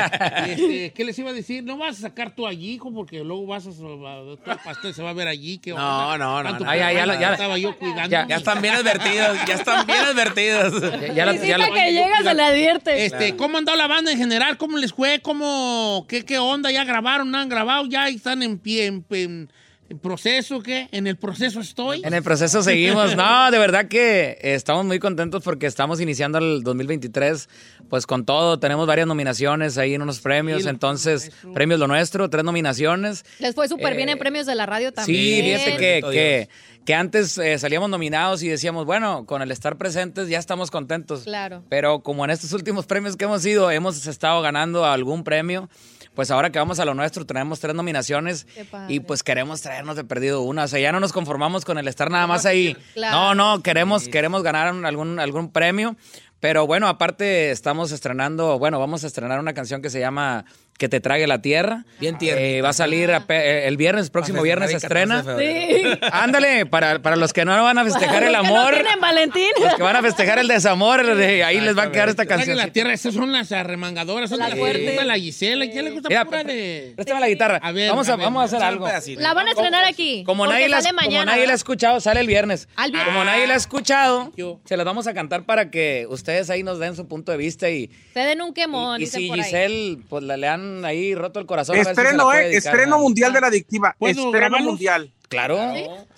Este, 0.46 0.94
¿Qué 0.94 1.04
les 1.06 1.18
iba 1.20 1.30
a 1.32 1.34
decir? 1.34 1.64
No 1.64 1.78
vas 1.78 1.98
a 1.98 2.02
sacar 2.02 2.36
tú 2.36 2.46
allí, 2.48 2.74
hijo, 2.74 2.94
porque 2.94 3.24
luego 3.24 3.46
vas 3.48 3.66
a... 3.68 3.70
El 3.70 4.38
pastel 4.64 4.94
se 4.94 5.02
va 5.04 5.10
a 5.10 5.14
ver 5.14 5.28
allí. 5.28 5.58
¿qué 5.58 5.72
No, 5.72 6.18
no, 6.18 6.44
no, 6.44 6.52
no. 6.52 6.58
que 6.60 6.78
ya, 6.78 6.92
ya. 6.92 7.32
Estaba 7.34 7.58
yo 7.58 7.78
cuidando. 7.78 8.10
Ya- 8.10 8.28
Ya 8.28 8.36
están 8.38 8.62
bien 8.62 8.76
advertidos, 8.76 9.38
ya 9.48 9.54
están 9.56 9.86
bien 9.88 10.00
advertidos. 10.00 10.82
Ya, 10.82 11.14
ya 11.14 11.26
la- 11.26 11.36
ya 11.36 11.58
la- 11.58 11.70
que 11.72 11.92
llega 11.92 12.24
se 12.24 12.34
le 12.34 12.44
advierte. 12.44 13.06
Este, 13.06 13.36
¿Cómo 13.36 13.58
andó 13.58 13.76
la 13.76 13.88
banda 13.88 14.12
en 14.12 14.18
general? 14.18 14.58
¿Cómo 14.58 14.78
les 14.78 14.94
fue? 14.94 15.20
¿Cómo, 15.22 16.06
qué, 16.08 16.24
qué 16.26 16.38
onda? 16.38 16.72
¿Ya 16.72 16.84
grabaron? 16.84 17.32
¿No 17.32 17.38
han 17.40 17.50
grabado? 17.50 17.86
¿Ya 17.88 18.08
están 18.08 18.44
en 18.44 18.58
pie, 18.60 18.86
en, 18.88 19.06
en- 19.10 19.50
en 19.90 20.00
proceso? 20.00 20.62
¿Qué? 20.62 20.90
¿En 20.92 21.06
el 21.06 21.16
proceso 21.16 21.60
estoy? 21.60 22.02
En 22.04 22.14
el 22.14 22.24
proceso 22.24 22.64
seguimos. 22.64 23.16
No, 23.16 23.52
de 23.52 23.60
verdad 23.60 23.88
que 23.88 24.38
eh, 24.42 24.56
estamos 24.56 24.86
muy 24.86 25.00
contentos 25.00 25.44
porque 25.44 25.68
estamos 25.68 26.02
iniciando 26.02 26.40
el 26.40 26.64
2023 26.64 27.50
pues 27.90 28.08
con 28.08 28.26
todo. 28.26 28.60
Tenemos 28.60 28.88
varias 28.88 29.08
nominaciones 29.08 29.78
ahí 29.78 29.94
en 29.94 30.02
unos 30.02 30.20
premios. 30.22 30.64
Sí, 30.64 30.70
Entonces, 30.70 31.32
premios 31.54 31.80
lo 31.80 31.88
nuestro, 31.88 32.30
tres 32.30 32.44
nominaciones. 32.44 33.26
Les 33.40 33.54
fue 33.54 33.68
súper 33.68 33.96
bien 33.96 34.10
en 34.10 34.18
premios 34.18 34.46
de 34.46 34.56
la 34.56 34.66
radio 34.66 34.92
también. 34.92 35.18
Sí, 35.18 35.42
fíjate 35.44 35.78
que, 35.78 36.02
que, 36.12 36.50
que 36.84 36.94
antes 36.96 37.38
eh, 37.38 37.60
salíamos 37.60 37.90
nominados 37.90 38.42
y 38.42 38.48
decíamos, 38.48 38.86
bueno, 38.86 39.26
con 39.26 39.42
el 39.42 39.52
estar 39.52 39.78
presentes 39.78 40.30
ya 40.30 40.40
estamos 40.40 40.72
contentos. 40.72 41.24
Claro. 41.24 41.64
Pero 41.70 42.02
como 42.02 42.26
en 42.26 42.32
estos 42.32 42.54
últimos 42.54 42.86
premios 42.88 43.16
que 43.18 43.26
hemos 43.26 43.46
ido, 43.46 43.70
hemos 43.70 44.08
estado 44.08 44.42
ganando 44.42 44.86
algún 44.86 45.24
premio. 45.24 45.70
Pues 46.16 46.32
ahora 46.32 46.50
que 46.50 46.60
vamos 46.60 46.80
a 46.80 46.86
lo 46.86 46.94
nuestro, 46.94 47.26
tenemos 47.26 47.60
tres 47.60 47.76
nominaciones 47.76 48.48
y 48.88 49.02
pues 49.02 49.22
queremos 49.22 49.62
traernos 49.62 49.96
de 49.96 50.04
perdido 50.04 50.42
una. 50.42 50.64
O 50.64 50.68
sea, 50.68 50.80
ya 50.80 50.92
no 50.92 51.00
nos 51.00 51.12
conformamos 51.12 51.66
con 51.66 51.78
el 51.78 51.88
estar 51.88 52.10
nada 52.10 52.26
más 52.26 52.46
ahí. 52.46 52.76
Claro. 52.94 53.16
No, 53.16 53.36
no, 53.36 53.64
queremos, 53.64 54.08
queremos 54.08 54.42
ganar 54.42 54.74
algún, 54.86 55.20
algún 55.20 55.52
premio. 55.52 55.96
Pero 56.40 56.68
bueno, 56.68 56.88
aparte 56.88 57.52
estamos 57.52 57.92
estrenando, 57.92 58.60
bueno, 58.60 58.80
vamos 58.80 59.04
a 59.04 59.08
estrenar 59.08 59.40
una 59.40 59.54
canción 59.54 59.82
que 59.82 59.90
se 59.90 60.00
llama 60.00 60.46
Que 60.78 60.90
te 60.90 61.00
trague 61.00 61.26
la 61.26 61.42
tierra. 61.42 61.86
Bien. 62.02 62.18
Eh, 62.20 62.60
va 62.62 62.70
a 62.70 62.74
salir 62.74 63.10
ape- 63.10 63.30
eh, 63.40 63.68
el 63.70 63.78
viernes, 63.78 64.10
próximo 64.10 64.42
viernes 64.42 64.72
se 64.72 64.76
estrena. 64.78 65.24
Sí. 65.24 65.84
Ándale, 66.12 66.66
para, 66.66 67.02
para 67.02 67.16
los 67.16 67.32
que 67.32 67.46
no 67.46 67.64
van 67.64 67.78
a 67.78 67.86
festejar 67.86 68.24
el 68.24 68.34
Los 68.34 68.42
que 68.42 68.48
no 68.50 68.58
amor, 68.60 68.74
Valentín. 69.00 69.48
los 69.64 69.74
que 69.76 69.84
van 69.84 69.96
a 69.96 70.02
festejar 70.02 70.38
el 70.40 70.50
desamor, 70.50 71.16
de 71.16 71.44
ahí 71.46 71.62
les 71.62 71.78
va 71.78 71.84
a 71.84 71.92
quedar 71.94 72.10
esta 72.10 72.26
Trague 72.26 72.40
canción. 72.44 72.58
la 72.58 72.68
tierra, 72.74 72.92
esas 72.92 73.14
son 73.14 73.32
las 73.32 73.54
arremangadoras. 73.54 74.30
Son 74.30 74.40
La 74.40 74.50
las 74.50 74.58
fuerte. 74.60 74.80
que 74.80 74.84
le 74.84 74.92
gusta 74.92 75.04
a 75.04 75.06
la 75.06 75.16
Gisela. 75.18 75.66
¿Quién 75.70 75.86
le 75.86 75.92
gusta 75.92 76.10
Mira, 76.10 76.26
pura 76.26 76.44
de...? 76.44 76.92
Préstame 76.96 77.20
la 77.22 77.30
guitarra. 77.30 77.60
A 77.64 77.72
ver, 77.72 77.90
vamos 77.90 78.10
a, 78.10 78.14
a 78.14 78.16
ver, 78.18 78.26
vamos 78.26 78.42
a 78.42 78.46
hacer 78.46 78.62
algo. 78.62 78.86
pedacito. 78.86 79.22
La 79.22 79.34
van 79.34 79.48
a 79.48 79.52
estrenar 79.52 79.86
aquí. 79.86 80.24
Como 80.26 80.46
nadie, 80.46 80.68
la, 80.68 80.82
sale 80.82 80.94
como 80.96 81.08
mañana. 81.08 81.32
nadie 81.32 81.46
la 81.48 81.54
ha 81.54 81.56
escuchado, 81.56 82.02
sale 82.02 82.20
el 82.20 82.28
viernes. 82.28 82.68
Al 82.76 82.92
viernes. 82.92 83.14
Como 83.14 83.24
nadie 83.24 83.48
la 83.48 83.54
ha 83.54 83.58
escuchado, 83.58 84.34
Yo. 84.36 84.60
se 84.66 84.76
las 84.76 84.86
vamos 84.86 85.08
a 85.08 85.14
cantar 85.14 85.46
para 85.46 85.72
que 85.72 86.06
ustedes 86.10 86.50
ahí 86.50 86.64
nos 86.64 86.80
den 86.80 86.98
su 86.98 87.08
punto 87.08 87.32
de 87.32 87.38
vista 87.38 87.70
y, 87.70 87.90
Se 88.14 88.20
den 88.20 88.42
un 88.42 88.54
quemón. 88.54 89.02
y, 89.02 89.06
si. 89.06 89.32
Giselle 89.32 90.00
pues 90.10 90.22
le, 90.24 90.36
le 90.38 90.48
han 90.78 90.86
ahí 90.86 91.16
roto 91.16 91.40
el 91.40 91.46
corazón. 91.46 91.76
a 91.76 91.78
ver 91.80 91.86
si 91.88 91.96
se 91.96 91.96
la 91.96 92.02
Estreno, 92.10 92.24
puede 92.26 92.40
eh. 92.40 92.50
dedicar, 92.50 92.74
Estreno 92.74 92.96
¿no? 92.98 93.02
mundial 93.04 93.34
de 93.34 93.42
la 93.42 93.48
adictiva. 93.48 93.96
¿Puedo 94.00 94.12
Estreno 94.12 94.32
grabarlos? 94.32 94.68
mundial. 94.70 95.12
Claro. 95.30 95.60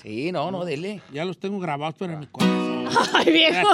Sí, 0.03 0.31
no, 0.31 0.51
no, 0.51 0.65
dile. 0.65 1.01
Ya 1.13 1.23
los 1.25 1.39
tengo 1.39 1.59
grabados, 1.59 1.95
pero 1.97 2.13
en 2.13 2.19
mi 2.19 2.27
corazón. 2.27 2.87
Ay, 3.13 3.31
viejo. 3.31 3.67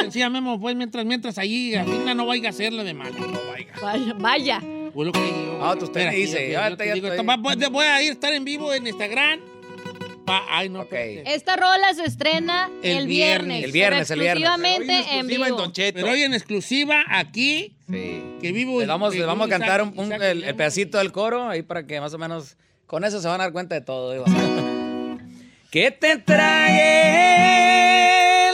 Sencilla, 0.00 0.30
Memo, 0.30 0.60
pues 0.60 0.76
mientras, 0.76 1.04
mientras 1.04 1.38
ahí, 1.38 1.74
Afina 1.74 2.14
no 2.14 2.26
vaya 2.26 2.48
a 2.48 2.50
hacerla 2.50 2.84
de 2.84 2.94
mala, 2.94 3.16
no 3.18 3.38
vaya. 3.50 3.66
Vaya, 3.80 4.14
vaya. 4.18 4.60
Lo 4.94 5.10
que. 5.12 5.58
Ah, 5.60 5.74
tú 5.78 5.86
usted 5.86 6.08
me 6.08 6.14
dice, 6.16 6.40
yo- 6.40 6.46
yo- 6.46 6.52
ya 6.52 6.68
yo 6.70 6.76
te- 6.76 6.82
te 6.84 6.88
ya 6.88 6.94
digo, 6.94 7.08
estoy- 7.08 7.36
voy, 7.40 7.56
voy 7.70 7.86
a 7.86 8.02
ir 8.02 8.10
a 8.10 8.12
estar 8.12 8.32
en 8.32 8.44
vivo 8.44 8.72
en 8.72 8.86
Instagram. 8.86 9.40
Pa- 10.24 10.44
ay, 10.48 10.68
no, 10.70 10.82
espérate. 10.82 11.34
Esta 11.34 11.56
rola 11.56 11.92
se 11.94 12.04
estrena 12.04 12.70
El 12.82 12.98
el, 12.98 13.06
viernes. 13.06 13.60
viernes. 13.60 13.64
El 13.64 13.72
viernes, 13.72 14.08
pero 14.08 14.20
el 14.22 14.38
viernes. 14.38 14.78
Exclusivamente 14.78 15.18
en 15.18 15.26
vivo. 15.26 15.72
Pero 15.74 16.10
hoy 16.10 16.22
en 16.22 16.34
exclusiva 16.34 17.04
aquí, 17.08 17.74
que 17.88 18.52
vivo 18.52 18.80
Le 18.80 18.86
vamos, 18.86 19.12
que 19.12 19.18
le 19.20 19.26
vamos 19.26 19.46
a 19.46 19.50
cantar 19.50 19.82
un, 19.82 20.12
el, 20.12 20.54
pedacito 20.54 20.98
del 20.98 21.12
coro 21.12 21.48
ahí 21.48 21.62
para 21.62 21.86
que 21.86 22.00
más 22.00 22.14
o 22.14 22.18
menos 22.18 22.56
con 22.86 23.04
eso 23.04 23.20
se 23.20 23.28
van 23.28 23.40
a 23.40 23.44
dar 23.44 23.52
cuenta 23.52 23.74
de 23.74 23.82
todo. 23.82 24.24
que 25.70 25.90
te 25.90 26.16
trague 26.18 26.82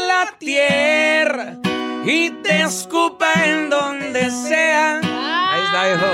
la 0.08 0.34
tierra, 0.38 1.58
y 2.04 2.30
te 2.42 2.62
escupa 2.62 3.32
en 3.44 3.70
donde 3.70 4.30
sea. 4.30 5.00
Ahí 5.02 5.62
está, 5.64 5.86
viejo. 5.86 6.06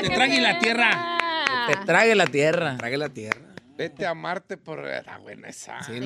Que 0.00 0.08
te 0.08 0.14
trague 0.14 0.40
la 0.40 0.58
tierra. 0.58 1.18
Que 1.68 1.76
te 1.76 1.84
trague 1.84 2.14
la 2.14 2.26
tierra. 2.26 2.76
Trague 2.78 2.96
la 2.96 3.08
tierra. 3.10 3.49
Vete 3.80 4.04
a 4.04 4.12
Marte 4.14 4.58
por 4.58 4.84
la 4.84 5.16
buena 5.22 5.48
esa. 5.48 5.82
Sí, 5.84 6.00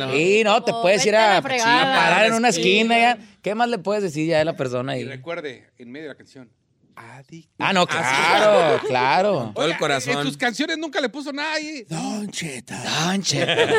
no, 0.44 0.62
te 0.62 0.72
puedes 0.72 1.04
ir 1.04 1.16
a, 1.16 1.38
a 1.38 1.42
parar 1.42 2.26
en 2.26 2.34
una 2.34 2.50
esquina. 2.50 2.96
ya. 2.96 3.18
¿Qué 3.42 3.52
más 3.56 3.68
le 3.68 3.78
puedes 3.78 4.02
decir 4.02 4.28
ya 4.28 4.40
a 4.40 4.44
la 4.44 4.56
persona 4.56 4.96
Y 4.96 5.00
ahí? 5.00 5.08
recuerde, 5.08 5.70
en 5.78 5.90
medio 5.90 6.04
de 6.04 6.08
la 6.10 6.14
canción. 6.16 6.48
Ah, 6.96 7.72
no, 7.72 7.84
claro, 7.88 8.80
claro. 8.86 9.52
Todo 9.56 9.64
el 9.66 9.76
corazón. 9.76 10.18
En 10.18 10.22
tus 10.22 10.36
canciones 10.36 10.78
nunca 10.78 11.00
le 11.00 11.08
puso 11.08 11.32
nada 11.32 11.54
ahí. 11.54 11.84
Don 11.88 12.30
Cheta. 12.30 12.80
Don 13.06 13.20
Cheta. 13.20 13.72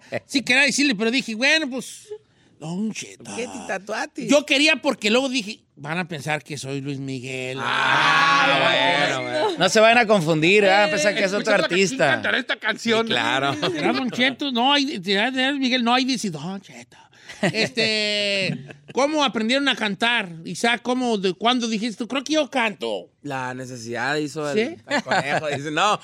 Sí 0.26 0.42
quería 0.42 0.62
decirle, 0.62 0.94
pero 0.94 1.10
dije, 1.10 1.34
bueno, 1.34 1.70
pues. 1.70 2.08
Don 2.58 2.92
Cheta. 2.92 3.36
¿Qué 3.36 3.46
te 3.46 3.58
tatuaste? 3.66 4.28
Yo 4.28 4.46
quería 4.46 4.76
porque 4.76 5.10
luego 5.10 5.28
dije, 5.28 5.60
van 5.76 5.98
a 5.98 6.08
pensar 6.08 6.42
que 6.42 6.56
soy 6.56 6.80
Luis 6.80 6.98
Miguel. 6.98 7.58
Ah, 7.60 9.10
bueno, 9.10 9.22
bueno. 9.22 9.58
No 9.58 9.68
se 9.68 9.80
vayan 9.80 9.98
a 9.98 10.06
confundir, 10.06 10.64
¿eh? 10.64 10.74
a 10.74 10.90
pensar 10.90 11.14
que 11.14 11.24
es 11.24 11.32
otro 11.32 11.54
artista. 11.54 12.12
Cantaré 12.12 12.38
esta 12.38 12.56
canción. 12.56 13.06
Claro. 13.06 13.54
Era 13.74 13.92
Don 13.92 14.10
Cheto, 14.10 14.50
no 14.52 14.72
hay, 14.72 14.98
de 14.98 15.50
Luis 15.50 15.60
Miguel, 15.60 15.84
no 15.84 15.94
hay 15.94 16.04
dice 16.04 16.30
Don 16.30 16.60
Cheta. 16.60 17.10
Este, 17.42 18.66
¿cómo 18.94 19.22
aprendieron 19.22 19.68
a 19.68 19.76
cantar? 19.76 20.32
Isaac, 20.44 20.80
¿cómo, 20.82 21.18
de 21.18 21.34
cuándo 21.34 21.68
dijiste 21.68 21.98
tú? 21.98 22.08
Creo 22.08 22.24
que 22.24 22.34
yo 22.34 22.50
canto. 22.50 23.10
La 23.22 23.52
necesidad 23.54 24.16
hizo 24.16 24.50
el, 24.50 24.58
¿Sí? 24.58 24.76
el 24.88 25.02
conejo. 25.02 25.48
Dice, 25.48 25.70
no, 25.70 26.00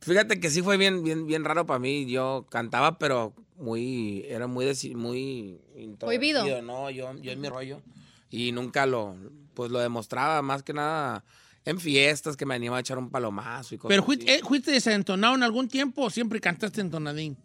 fíjate 0.00 0.38
que 0.38 0.50
sí 0.50 0.62
fue 0.62 0.76
bien, 0.76 1.02
bien, 1.02 1.26
bien 1.26 1.44
raro 1.44 1.66
para 1.66 1.80
mí. 1.80 2.08
Yo 2.10 2.46
cantaba, 2.50 2.98
pero 2.98 3.34
muy, 3.56 4.24
era 4.28 4.46
muy, 4.46 4.66
muy 4.94 5.60
Prohibido. 5.98 6.40
introvertido, 6.46 6.62
No, 6.62 6.90
yo, 6.90 7.14
yo 7.20 7.32
en 7.32 7.40
mi 7.40 7.48
rollo. 7.48 7.82
Y 8.30 8.52
nunca 8.52 8.86
lo, 8.86 9.16
pues 9.54 9.70
lo 9.70 9.78
demostraba, 9.78 10.42
más 10.42 10.62
que 10.62 10.72
nada 10.72 11.24
en 11.64 11.80
fiestas 11.80 12.36
que 12.36 12.46
me 12.46 12.54
animaba 12.54 12.78
a 12.78 12.80
echar 12.80 12.98
un 12.98 13.10
palomazo 13.10 13.74
y 13.74 13.78
cosas 13.78 13.88
¿Pero 13.88 14.12
así. 14.12 14.24
eh, 14.28 14.40
fuiste 14.46 14.70
desentonado 14.70 15.34
en 15.34 15.42
algún 15.42 15.68
tiempo 15.68 16.02
o 16.02 16.10
siempre 16.10 16.40
cantaste 16.40 16.80
entonadín? 16.80 17.36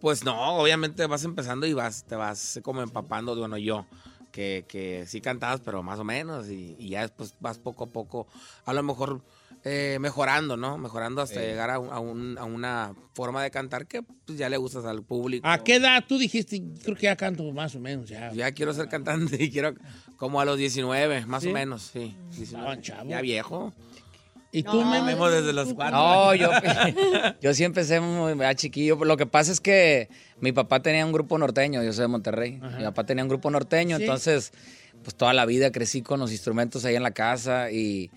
Pues 0.00 0.24
no, 0.24 0.56
obviamente 0.58 1.06
vas 1.06 1.24
empezando 1.24 1.66
y 1.66 1.72
vas, 1.74 2.04
te 2.04 2.16
vas 2.16 2.58
como 2.62 2.82
empapando, 2.82 3.36
bueno, 3.36 3.58
yo, 3.58 3.84
que, 4.32 4.64
que 4.66 5.04
sí 5.06 5.20
cantabas, 5.20 5.60
pero 5.60 5.82
más 5.82 5.98
o 5.98 6.04
menos, 6.04 6.48
y, 6.48 6.74
y 6.78 6.90
ya 6.90 7.02
después 7.02 7.34
vas 7.40 7.58
poco 7.58 7.84
a 7.84 7.86
poco, 7.88 8.26
a 8.64 8.72
lo 8.72 8.82
mejor 8.82 9.22
eh, 9.64 9.98
mejorando, 10.00 10.56
¿no? 10.56 10.78
Mejorando 10.78 11.20
hasta 11.22 11.40
llegar 11.40 11.68
a, 11.70 11.78
un- 11.78 11.92
a 11.92 11.98
un- 12.00 12.38
a 12.38 12.44
una 12.44 12.94
forma 13.14 13.42
de 13.42 13.50
cantar 13.50 13.86
que 13.86 14.02
pues, 14.02 14.38
ya 14.38 14.48
le 14.48 14.56
gustas 14.56 14.84
al 14.86 15.02
público. 15.02 15.46
¿A 15.46 15.62
qué 15.62 15.76
edad 15.76 16.02
tú 16.08 16.18
dijiste? 16.18 16.62
Creo 16.82 16.96
que 16.96 17.02
ya 17.02 17.16
canto 17.16 17.50
más 17.52 17.74
o 17.74 17.80
menos. 17.80 18.08
Ya. 18.08 18.32
Ya 18.32 18.52
quiero 18.52 18.72
ser 18.72 18.88
cantante 18.88 19.42
y 19.42 19.50
quiero 19.50 19.74
como 20.16 20.40
a 20.40 20.44
los 20.44 20.56
19, 20.56 21.26
más 21.26 21.42
¿Sí? 21.42 21.50
o 21.50 21.52
menos, 21.52 21.90
sí. 21.92 22.16
19. 22.36 22.80
chavo. 22.80 23.10
Ya 23.10 23.20
viejo. 23.20 23.72
¿Y 24.52 24.64
tú, 24.64 24.82
Memo? 24.84 25.04
vemos 25.06 25.30
desde 25.30 25.52
los 25.52 25.72
cuatro. 25.74 25.96
No, 25.96 26.34
yo, 26.34 26.50
yo 27.40 27.54
sí 27.54 27.62
empecé 27.64 28.00
muy 28.00 28.34
chiquillo. 28.56 28.96
Lo 29.04 29.16
que 29.16 29.26
pasa 29.26 29.52
es 29.52 29.60
que 29.60 30.08
mi 30.40 30.52
papá 30.52 30.80
tenía 30.82 31.04
un 31.06 31.12
grupo 31.12 31.38
norteño, 31.38 31.82
yo 31.84 31.92
soy 31.92 32.02
de 32.02 32.08
Monterrey. 32.08 32.60
Mi 32.78 32.82
papá 32.84 33.04
tenía 33.04 33.22
un 33.22 33.28
grupo 33.28 33.48
norteño, 33.50 33.98
Sí. 33.98 34.02
entonces, 34.04 34.52
pues 35.04 35.14
toda 35.14 35.32
la 35.34 35.46
vida 35.46 35.70
crecí 35.70 36.02
con 36.02 36.18
los 36.18 36.32
instrumentos 36.32 36.84
ahí 36.84 36.96
en 36.96 37.02
la 37.04 37.12
casa 37.12 37.70
y, 37.70 38.10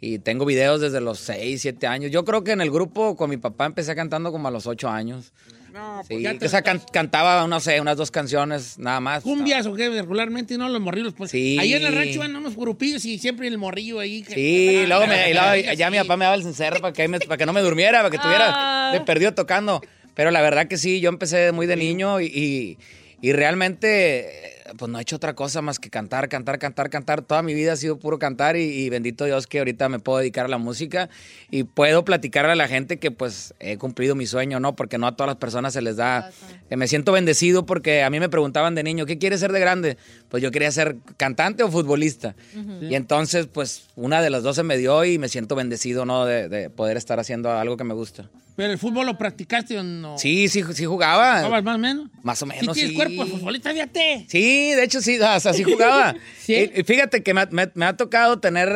y 0.00 0.18
tengo 0.20 0.44
videos 0.44 0.80
desde 0.80 1.00
los 1.00 1.18
6, 1.20 1.60
7 1.62 1.86
años. 1.86 2.10
Yo 2.10 2.24
creo 2.24 2.44
que 2.44 2.52
en 2.52 2.60
el 2.60 2.70
grupo 2.70 3.16
con 3.16 3.30
mi 3.30 3.36
papá 3.36 3.66
empecé 3.66 3.94
cantando 3.96 4.30
como 4.32 4.48
a 4.48 4.50
los 4.50 4.66
8 4.66 4.88
años. 4.88 5.32
No, 5.72 6.02
Sí, 6.08 6.22
ya 6.22 6.36
te 6.36 6.46
o 6.46 6.48
sea, 6.48 6.62
can- 6.62 6.80
cantaba, 6.92 7.46
no 7.46 7.60
sé, 7.60 7.80
unas 7.80 7.96
dos 7.96 8.10
canciones 8.10 8.78
nada 8.78 9.00
más. 9.00 9.22
¿Cumbias 9.22 9.66
o 9.66 9.74
qué? 9.74 9.88
Regularmente, 9.90 10.56
¿no? 10.56 10.68
Los 10.68 10.80
morrillos. 10.80 11.12
Pues. 11.14 11.30
Sí. 11.30 11.56
Ahí 11.60 11.74
en 11.74 11.84
el 11.84 11.94
rancho 11.94 12.20
van 12.20 12.34
unos 12.34 12.56
grupillos 12.56 13.04
y 13.04 13.18
siempre 13.18 13.46
el 13.48 13.58
morrillo 13.58 14.00
ahí. 14.00 14.22
que- 14.22 14.34
Sí, 14.34 14.86
luego, 14.86 15.06
me, 15.06 15.30
y 15.30 15.34
luego 15.34 15.72
ya 15.76 15.90
mi 15.90 15.98
papá 15.98 16.16
me 16.16 16.24
daba 16.24 16.36
el 16.36 16.42
cencerro 16.42 16.80
para 16.80 16.92
que, 16.92 17.06
me- 17.06 17.20
para 17.20 17.36
que 17.36 17.46
no 17.46 17.52
me 17.52 17.60
durmiera, 17.60 17.98
para 17.98 18.10
que 18.10 18.16
estuviera 18.16 18.46
Ah. 18.54 18.90
de 18.92 19.00
perdido 19.02 19.34
tocando. 19.34 19.80
Pero 20.14 20.30
la 20.30 20.40
verdad 20.40 20.66
que 20.68 20.78
sí, 20.78 21.00
yo 21.00 21.10
empecé 21.10 21.52
muy 21.52 21.66
de 21.66 21.76
niño 21.76 22.20
y, 22.20 22.26
y- 22.26 22.78
y 23.20 23.32
realmente 23.32 24.57
pues 24.76 24.90
no 24.90 24.98
he 24.98 25.02
hecho 25.02 25.16
otra 25.16 25.34
cosa 25.34 25.62
más 25.62 25.78
que 25.78 25.90
cantar, 25.90 26.28
cantar, 26.28 26.58
cantar, 26.58 26.90
cantar. 26.90 27.22
Toda 27.22 27.42
mi 27.42 27.54
vida 27.54 27.72
ha 27.72 27.76
sido 27.76 27.98
puro 27.98 28.18
cantar 28.18 28.56
y, 28.56 28.62
y 28.62 28.90
bendito 28.90 29.24
Dios 29.24 29.46
que 29.46 29.58
ahorita 29.58 29.88
me 29.88 29.98
puedo 29.98 30.18
dedicar 30.18 30.44
a 30.44 30.48
la 30.48 30.58
música 30.58 31.08
y 31.50 31.64
puedo 31.64 32.04
platicarle 32.04 32.52
a 32.52 32.56
la 32.56 32.68
gente 32.68 32.98
que 32.98 33.10
pues 33.10 33.54
he 33.58 33.78
cumplido 33.78 34.14
mi 34.14 34.26
sueño, 34.26 34.60
¿no? 34.60 34.76
Porque 34.76 34.98
no 34.98 35.06
a 35.06 35.16
todas 35.16 35.28
las 35.28 35.36
personas 35.36 35.72
se 35.72 35.82
les 35.82 35.96
da... 35.96 36.30
eh, 36.70 36.76
me 36.76 36.88
siento 36.88 37.12
bendecido 37.12 37.66
porque 37.66 38.02
a 38.02 38.10
mí 38.10 38.20
me 38.20 38.28
preguntaban 38.28 38.74
de 38.74 38.82
niño, 38.82 39.06
¿qué 39.06 39.18
quieres 39.18 39.40
ser 39.40 39.52
de 39.52 39.60
grande? 39.60 39.96
Pues 40.28 40.42
yo 40.42 40.50
quería 40.50 40.70
ser 40.70 40.96
cantante 41.16 41.62
o 41.62 41.70
futbolista. 41.70 42.34
Y 42.80 42.94
entonces, 42.94 43.46
pues, 43.46 43.88
una 43.96 44.20
de 44.22 44.30
las 44.30 44.42
dos 44.42 44.56
se 44.56 44.62
me 44.62 44.76
dio 44.76 45.04
y 45.04 45.18
me 45.18 45.28
siento 45.28 45.54
bendecido, 45.54 46.04
¿no? 46.04 46.24
De, 46.24 46.48
de 46.48 46.70
poder 46.70 46.96
estar 46.96 47.18
haciendo 47.20 47.50
algo 47.50 47.76
que 47.76 47.84
me 47.84 47.94
gusta. 47.94 48.28
¿Pero 48.58 48.72
el 48.72 48.78
fútbol 48.78 49.06
lo 49.06 49.16
practicaste 49.16 49.78
o 49.78 49.84
no? 49.84 50.18
Sí, 50.18 50.48
sí, 50.48 50.64
sí 50.74 50.84
jugaba. 50.84 51.36
¿Jugabas 51.44 51.62
más 51.62 51.76
o 51.76 51.78
menos? 51.78 52.10
Más 52.24 52.42
o 52.42 52.46
¿Sí 52.46 52.52
menos, 52.58 52.74
tienes 52.74 52.90
sí. 52.90 52.96
cuerpo 52.96 53.24
de 53.24 53.30
futbolista? 53.30 53.70
Fíjate. 53.70 54.26
Sí, 54.28 54.72
de 54.72 54.82
hecho 54.82 55.00
sí, 55.00 55.16
hasta 55.22 55.50
así 55.50 55.62
jugaba. 55.62 56.16
Sí. 56.40 56.54
Y, 56.74 56.80
y 56.80 56.82
fíjate 56.82 57.22
que 57.22 57.34
me, 57.34 57.42
ha- 57.42 57.48
me- 57.52 57.70
me 57.74 57.84
ha 57.84 57.96
tocado 57.96 58.40
tener 58.40 58.68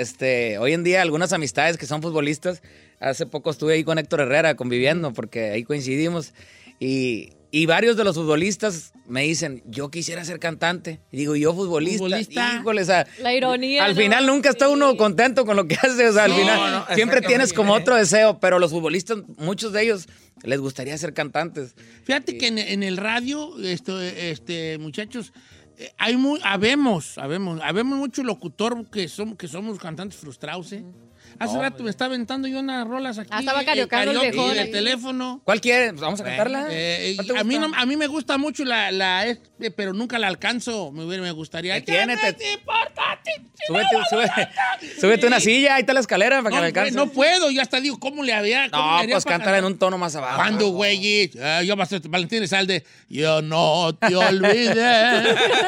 este, 0.00 0.58
hoy 0.58 0.72
en 0.72 0.82
día 0.82 1.02
algunas 1.02 1.32
amistades 1.32 1.76
que 1.76 1.86
son 1.86 2.02
futbolistas. 2.02 2.62
Hace 2.98 3.26
poco 3.26 3.50
estuve 3.50 3.74
ahí 3.74 3.84
con 3.84 3.96
Héctor 3.98 4.22
Herrera 4.22 4.56
conviviendo 4.56 5.12
porque 5.12 5.50
ahí 5.50 5.62
coincidimos. 5.62 6.34
Y, 6.80 7.30
y 7.50 7.66
varios 7.66 7.96
de 7.96 8.04
los 8.04 8.16
futbolistas 8.16 8.92
me 9.06 9.22
dicen, 9.22 9.62
yo 9.66 9.90
quisiera 9.90 10.24
ser 10.24 10.38
cantante. 10.38 11.00
Y 11.10 11.16
digo, 11.16 11.34
yo 11.34 11.54
futbolista. 11.54 12.04
Futbolista. 12.04 12.58
Híjole, 12.60 12.82
o 12.82 12.84
sea, 12.84 13.06
La 13.22 13.34
ironía. 13.34 13.84
al 13.84 13.94
¿no? 13.94 14.00
final 14.00 14.26
nunca 14.26 14.50
está 14.50 14.68
uno 14.68 14.96
contento 14.96 15.46
con 15.46 15.56
lo 15.56 15.66
que 15.66 15.76
hace. 15.76 16.08
O 16.08 16.12
sea, 16.12 16.24
al 16.24 16.34
final 16.34 16.84
no, 16.88 16.94
siempre 16.94 17.22
tienes 17.22 17.52
como 17.54 17.72
otro 17.72 17.96
deseo. 17.96 18.38
Pero 18.38 18.58
los 18.58 18.70
futbolistas, 18.70 19.18
muchos 19.38 19.72
de 19.72 19.82
ellos 19.82 20.08
les 20.42 20.60
gustaría 20.60 20.96
ser 20.98 21.14
cantantes. 21.14 21.74
Fíjate 22.04 22.36
que 22.36 22.48
en, 22.48 22.58
en 22.58 22.82
el 22.82 22.98
radio, 22.98 23.58
esto, 23.62 24.00
este, 24.00 24.76
muchachos, 24.78 25.32
eh, 25.78 25.92
hay 25.96 26.16
muy, 26.16 26.40
habemos, 26.42 27.18
habemos, 27.18 27.60
habemos 27.62 27.98
mucho 27.98 28.22
locutor 28.24 28.90
que 28.90 29.08
somos, 29.08 29.36
que 29.38 29.48
somos 29.48 29.78
cantantes 29.78 30.18
frustrados, 30.18 30.72
¿eh? 30.72 30.84
Hace 31.38 31.58
rato 31.58 31.82
me 31.82 31.90
estaba 31.90 32.06
aventando 32.14 32.48
yo 32.48 32.60
unas 32.60 32.86
rolas 32.86 33.18
aquí. 33.18 33.30
Ah, 33.32 33.40
estaba 33.40 33.62
eh, 33.62 33.64
carioqueando 33.64 34.22
el 34.22 34.30
del 34.32 34.58
ahí. 34.58 34.70
teléfono. 34.70 35.40
¿Cuál 35.44 35.60
quieren? 35.60 35.90
Pues 35.90 36.00
vamos 36.02 36.20
a 36.20 36.24
cantarla. 36.24 36.66
Eh, 36.70 37.12
¿Cuál 37.16 37.26
te 37.28 37.38
a, 37.38 37.44
mí 37.44 37.58
no- 37.58 37.70
a 37.74 37.86
mí 37.86 37.96
me 37.96 38.06
gusta 38.06 38.38
mucho 38.38 38.64
la, 38.64 38.90
la 38.90 39.26
este, 39.26 39.70
pero 39.70 39.92
nunca 39.92 40.18
la 40.18 40.26
alcanzo. 40.28 40.90
Me, 40.92 41.04
me 41.18 41.30
gustaría. 41.32 41.74
¿Qué 41.76 41.82
tiene? 41.92 42.16
¿Qué 42.16 42.32
Te- 42.32 42.32
te 42.34 42.52
importa? 42.52 43.02
Súbete, 43.66 43.88
súbete, 44.08 44.48
súbete 45.00 45.26
una 45.26 45.40
silla, 45.40 45.74
ahí 45.74 45.80
está 45.80 45.92
la 45.92 46.00
escalera 46.00 46.38
para 46.38 46.48
que 46.50 46.54
No, 46.56 46.60
le 46.62 46.66
alcance. 46.68 46.92
güey, 46.92 47.06
no 47.06 47.12
puedo, 47.12 47.50
yo 47.50 47.60
hasta 47.60 47.80
digo, 47.80 47.98
¿cómo 47.98 48.22
le 48.22 48.32
había? 48.32 48.70
cómo 48.70 48.82
No, 48.82 48.92
le 48.96 49.02
haría 49.02 49.14
pues 49.16 49.24
cántala 49.26 49.58
en 49.58 49.64
un 49.64 49.76
tono 49.78 49.98
más 49.98 50.14
abajo. 50.16 50.36
¿Cuándo, 50.36 50.68
güey? 50.68 51.30
Ah, 51.42 51.62
yo 51.62 51.74
Valentín 51.76 52.38
Elizalde. 52.38 52.84
Yo 53.10 53.42
no 53.42 53.94
te 53.94 54.14
olvidé. 54.16 54.74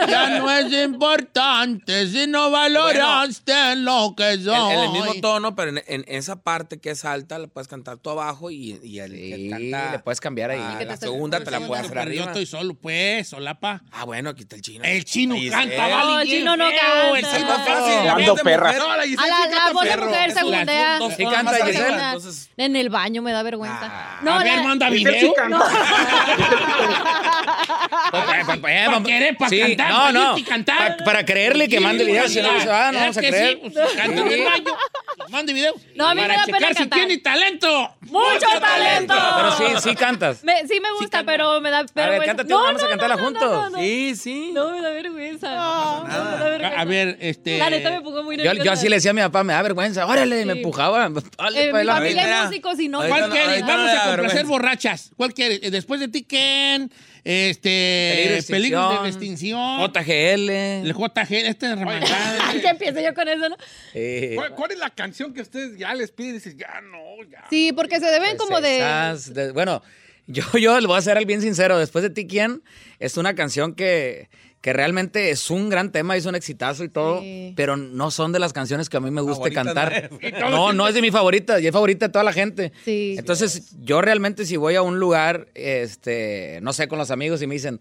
ya 0.08 0.38
no 0.38 0.50
es 0.50 0.72
importante 0.84 2.06
si 2.06 2.26
no 2.26 2.50
valoraste 2.50 3.76
lo 3.76 4.14
que 4.16 4.38
soy. 4.38 4.72
en 4.72 4.80
el 4.80 4.90
mismo 4.92 5.14
tono, 5.20 5.54
pero 5.60 5.76
en, 5.76 5.82
en 5.86 6.04
esa 6.06 6.42
parte 6.42 6.78
que 6.80 6.90
es 6.90 7.04
alta, 7.04 7.38
la 7.38 7.46
puedes 7.46 7.68
cantar 7.68 7.98
tú 7.98 8.10
abajo 8.10 8.50
y, 8.50 8.78
y 8.82 8.98
el 9.00 9.12
que 9.12 9.36
Sí, 9.36 9.50
canta 9.50 9.92
le 9.92 9.98
puedes 10.00 10.20
cambiar 10.20 10.50
ahí. 10.50 10.60
a 10.60 10.72
que 10.78 10.84
te 10.84 10.90
la 10.90 10.96
segunda 10.96 11.42
te 11.44 11.50
la 11.50 11.58
Sí, 11.58 11.64
puedes 11.66 11.84
hacer 11.84 11.96
yo 11.96 12.02
arriba. 12.02 12.24
estoy 12.26 12.46
solo, 12.46 12.74
pues, 12.74 13.28
solapa. 13.28 13.82
Ah, 13.92 14.04
bueno, 14.04 14.30
aquí 14.30 14.42
está 14.42 14.56
el 14.56 14.62
chino. 14.62 14.84
El 14.84 15.04
chino 15.04 15.34
Ahí 15.34 15.50
canta, 15.50 15.86
vale. 15.88 16.04
No, 16.12 16.20
el 16.20 16.28
chino 16.28 16.56
no 16.56 16.64
feo, 16.68 17.16
el 17.16 17.22
canta. 17.22 17.36
chino 17.38 17.50
Es 17.52 17.58
más 17.58 17.68
fácil. 17.68 17.92
feo. 18.02 18.12
Ando 18.12 18.30
es 18.32 18.36
de 18.38 18.42
perra. 18.44 18.72
No, 18.72 18.96
la 18.96 19.02
A 19.02 19.06
Giselle 19.06 19.28
la, 19.28 19.36
sí 19.36 19.42
la 19.42 19.56
canta 19.56 19.72
voz 19.72 19.82
de 19.84 19.90
perro. 19.90 20.06
mujer 20.06 20.32
segundea. 20.32 20.98
Sí 21.16 21.24
canta, 21.24 21.66
Giselle. 21.66 22.36
En 22.56 22.76
el 22.76 22.88
baño 22.88 23.22
me 23.22 23.32
da 23.32 23.42
vergüenza. 23.42 23.80
Ah. 23.82 24.20
no, 24.22 24.32
a 24.38 24.42
ver, 24.44 24.62
manda 24.62 24.88
Giselle 24.88 25.10
video. 25.10 25.28
sí 25.28 25.34
canta. 25.36 25.60
¿Para 28.10 29.02
querer? 29.02 29.36
¿Para 29.36 29.48
Sí, 29.50 29.60
cantar? 29.60 29.90
No, 29.90 29.98
¿Para 29.98 30.96
no. 30.98 31.04
para 31.04 31.24
creerle 31.24 31.68
que 31.68 31.78
Sí, 31.78 31.82
mande 31.82 32.04
video, 32.04 32.22
pues, 32.22 32.32
si 32.32 32.40
no, 32.42 32.48
va, 32.48 32.54
no 32.54 32.58
¿Verdad 32.64 32.92
vamos 32.92 33.16
a 33.16 33.20
que 33.20 33.28
creer. 33.28 33.60
sí? 33.62 33.70
Pues, 33.72 33.92
canta 33.92 34.20
en 34.20 34.26
el 34.28 34.34
Sí. 34.38 34.44
baño. 34.44 34.64
No, 35.96 36.08
a 36.08 36.14
mí 36.14 36.20
me 36.22 36.28
da 36.28 36.44
pena 36.44 36.58
checar 36.58 36.68
si 36.74 36.74
cantar. 36.80 36.98
tiene 36.98 37.18
talento. 37.18 37.94
¡Mucho 38.02 38.46
talento! 38.60 39.14
Pero 39.36 39.52
sí, 39.80 39.88
sí 39.90 39.94
cantas. 39.96 40.42
Me- 40.44 40.66
sí 40.66 40.80
me 40.80 40.90
gusta, 40.98 41.24
pero 41.24 41.60
me 41.60 41.70
da 41.70 41.84
vergüenza. 41.94 42.26
cántate 42.26 42.54
una, 42.54 42.64
vamos 42.64 42.82
a 42.82 42.88
cantarla 42.88 43.16
juntos. 43.18 43.72
Sí, 43.78 44.14
sí. 44.16 44.50
No, 44.52 44.70
me 44.70 44.80
da 44.82 44.90
vergüenza. 44.90 45.54
No, 45.54 46.04
me 46.04 46.12
da 46.14 46.48
vergüenza. 46.48 46.78
A, 46.78 46.80
a 46.80 46.84
ver, 46.84 47.16
este. 47.20 47.58
La 47.58 47.70
neta 47.70 47.90
me 47.90 48.00
pongo 48.00 48.22
muy 48.22 48.36
Yo, 48.36 48.44
nerviosa. 48.44 48.64
yo 48.64 48.72
así 48.72 48.88
le 48.88 48.96
decía 48.96 49.10
a 49.10 49.14
mi 49.14 49.20
papá, 49.22 49.44
me 49.44 49.52
da 49.52 49.62
vergüenza, 49.62 50.06
órale, 50.06 50.44
me 50.44 50.52
empujaba. 50.54 51.08
Dale, 51.38 51.64
En 51.66 51.72
pa' 51.72 51.78
mi 51.80 51.86
familia 51.86 52.22
hay 52.22 52.28
mira. 52.28 52.44
músicos 52.46 52.80
y 52.80 52.88
no. 52.88 52.98
Ahorita 52.98 53.16
¿Cuál 53.18 53.28
no- 53.28 53.34
quieres? 53.34 53.48
ahorita 53.50 53.66
no 53.66 53.76
Vamos 53.84 53.90
a 53.90 53.92
complacer 54.06 54.16
vergüenza. 54.20 54.48
borrachas. 54.48 55.10
¿Cuál 55.16 55.34
quieres? 55.34 55.60
Eh, 55.62 55.70
Después 55.70 56.00
de 56.00 56.08
ti, 56.08 56.22
Ken. 56.24 56.90
Este. 57.24 58.40
Peligro 58.48 59.02
de 59.02 59.08
extinción. 59.08 59.80
JGL. 59.92 60.50
El 60.50 60.94
JG, 60.94 61.32
este 61.46 61.72
es 61.72 61.78
remangada. 61.78 62.52
que 62.60 62.68
empiece 62.68 63.02
yo 63.02 63.14
con 63.14 63.28
eso, 63.28 63.48
¿no? 63.48 63.56
Eh, 63.94 64.32
¿Cuál, 64.34 64.54
cuál 64.54 64.70
es 64.72 64.78
la 64.78 64.90
canción 64.90 65.32
que 65.34 65.42
ustedes 65.42 65.78
ya 65.78 65.94
les 65.94 66.10
piden 66.10 66.30
y 66.30 66.34
dices, 66.34 66.56
ya 66.56 66.80
no, 66.80 67.22
ya? 67.30 67.44
Sí, 67.50 67.72
porque 67.72 68.00
se 68.00 68.06
deben 68.06 68.36
pues, 68.36 68.48
como 68.48 68.60
de... 68.60 68.78
esas 68.78 69.34
de- 69.34 69.52
bueno, 69.52 69.82
yo, 70.26 70.42
yo 70.58 70.80
le 70.80 70.86
voy 70.86 70.98
a 70.98 71.02
ser 71.02 71.16
al 71.18 71.26
bien 71.26 71.42
sincero. 71.42 71.78
Después 71.78 72.02
de 72.02 72.10
ti, 72.10 72.26
¿quién? 72.26 72.62
Es 72.98 73.16
una 73.16 73.34
canción 73.34 73.74
que, 73.74 74.28
que 74.60 74.72
realmente 74.74 75.30
es 75.30 75.50
un 75.50 75.70
gran 75.70 75.90
tema, 75.90 76.16
es 76.16 76.26
un 76.26 76.34
exitazo 76.34 76.84
y 76.84 76.88
todo, 76.90 77.20
Sí. 77.22 77.54
pero 77.56 77.76
no 77.78 78.10
son 78.10 78.30
de 78.32 78.38
las 78.38 78.52
canciones 78.52 78.90
que 78.90 78.96
a 78.98 79.00
mí 79.00 79.10
me 79.10 79.22
guste 79.22 79.50
cantar. 79.52 80.10
no. 80.40 80.50
No, 80.50 80.72
no 80.74 80.86
es 80.86 80.94
de 80.94 81.00
mi 81.00 81.10
favorita, 81.10 81.58
y 81.60 81.66
es 81.66 81.72
favorita 81.72 82.08
de 82.08 82.12
toda 82.12 82.24
la 82.24 82.32
gente. 82.34 82.72
Sí. 82.84 83.14
Entonces, 83.18 83.72
yo 83.82 84.02
realmente 84.02 84.44
si 84.44 84.56
voy 84.58 84.74
a 84.74 84.82
un 84.82 84.98
lugar, 85.00 85.48
este, 85.54 86.58
no 86.62 86.72
sé, 86.72 86.88
con 86.88 86.98
los 86.98 87.10
amigos 87.10 87.40
y 87.42 87.46
me 87.46 87.54
dicen, 87.54 87.80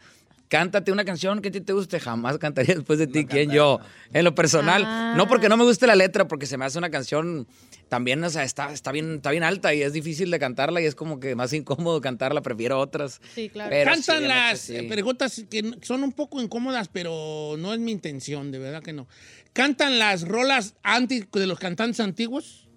cántate 0.50 0.92
una 0.92 1.06
canción 1.06 1.42
que 1.42 1.50
a 1.50 1.52
ti 1.52 1.62
te 1.62 1.72
guste, 1.74 2.00
jamás 2.00 2.38
cantaría 2.40 2.76
después 2.76 3.00
de 3.00 3.08
ti, 3.08 3.26
¿quién 3.26 3.52
yo? 3.52 3.80
En 4.12 4.26
lo 4.26 4.36
personal, 4.36 4.84
Ah. 4.86 5.14
no 5.16 5.28
porque 5.28 5.48
no 5.48 5.56
me 5.56 5.64
guste 5.64 5.88
la 5.88 5.96
letra, 5.96 6.28
porque 6.28 6.46
se 6.48 6.58
me 6.58 6.66
hace 6.66 6.78
una 6.78 6.90
canción 6.90 7.48
también, 7.88 8.24
o 8.24 8.30
sea, 8.30 8.44
está, 8.44 8.72
está, 8.74 8.92
bien, 8.92 9.16
está 9.16 9.32
bien 9.32 9.44
alta 9.44 9.74
y 9.74 9.82
es 9.84 9.94
difícil 9.94 10.30
de 10.32 10.40
cantarla 10.40 10.82
y 10.82 10.86
es 10.86 10.96
como 10.96 11.20
que 11.20 11.36
más 11.36 11.54
incómodo 11.54 12.02
cantarla, 12.02 12.42
prefiero 12.42 12.80
otras. 12.80 13.22
Sí, 13.34 13.50
claro. 13.50 13.70
Pero 13.70 13.92
Cantan 13.92 14.28
las 14.28 14.60
sí. 14.60 14.76
eh, 14.76 14.84
preguntas 14.90 15.44
que 15.50 15.72
son 15.84 16.04
un 16.04 16.12
poco 16.12 16.42
incómodas, 16.42 16.88
pero 16.90 17.56
no 17.58 17.74
es 17.74 17.80
mi 17.80 17.92
intención, 17.92 18.52
de 18.52 18.60
verdad 18.60 18.82
que 18.84 18.94
no. 18.94 19.08
¿Cantan 19.54 20.00
las 20.00 20.28
rolas 20.28 20.76
anti 20.84 21.24
de 21.32 21.48
los 21.48 21.60
cantantes 21.60 22.00
antiguos? 22.00 22.69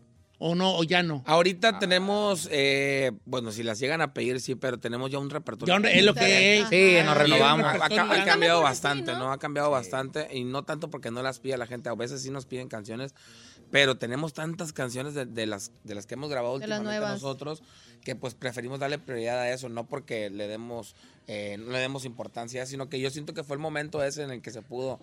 ¿O 0.45 0.57
no? 0.57 0.77
¿O 0.77 0.83
ya 0.83 1.05
no? 1.05 1.23
Ahorita 1.25 1.79
tenemos, 1.79 2.49
eh, 2.51 3.13
bueno, 3.27 3.53
si 3.53 3.63
las 3.63 3.79
llegan 3.79 4.01
a 4.01 4.13
pedir, 4.13 4.41
sí, 4.41 4.57
pero 4.57 4.81
tenemos 4.81 5.09
ya 5.09 5.21
un 5.21 5.31
repertorio. 5.31 5.79
Ya 5.79 5.89
es 5.89 6.05
lo 6.05 6.15
que 6.15 6.59
es. 6.59 6.69
Sí, 6.69 6.97
nos 7.05 7.17
Ah, 7.17 7.23
renovamos. 7.23 7.65
Ha, 7.81 8.25
cambiado 8.25 8.61
bastante, 8.61 9.13
¿no? 9.13 9.31
Ha 9.31 9.39
cambiado 9.39 9.71
bastante 9.71 10.27
y 10.33 10.43
no 10.43 10.65
tanto 10.65 10.91
porque 10.91 11.13
no 11.13 11.23
las 11.23 11.39
pide 11.39 11.57
la 11.57 11.69
gente, 11.69 11.91
a 11.91 11.95
veces 11.95 12.23
sí 12.23 12.31
nos 12.31 12.47
piden 12.47 12.67
canciones, 12.67 13.15
pero 13.71 13.99
tenemos 13.99 14.33
tantas 14.33 14.73
canciones 14.73 15.15
de, 15.15 15.27
de 15.27 15.47
las, 15.47 15.71
de 15.85 15.95
las 15.95 16.07
que 16.07 16.15
hemos 16.15 16.29
grabado 16.29 16.59
De 16.59 16.65
últimamente 16.65 17.07
nosotros 17.07 17.63
que 18.03 18.17
pues 18.17 18.35
preferimos 18.35 18.81
darle 18.81 18.99
prioridad 18.99 19.39
a 19.39 19.53
eso, 19.53 19.69
no 19.69 19.87
porque 19.87 20.29
le 20.29 20.49
demos, 20.49 20.97
eh, 21.29 21.57
no 21.61 21.71
le 21.71 21.79
demos 21.79 22.05
importancia, 22.05 22.67
sino 22.67 22.89
que 22.89 22.99
yo 22.99 23.11
siento 23.11 23.33
que 23.33 23.45
fue 23.45 23.55
el 23.55 23.61
momento 23.61 24.03
ese 24.03 24.25
en 24.25 24.33
el 24.33 24.43
que 24.43 24.51
se 24.51 24.61
pudo 24.61 24.99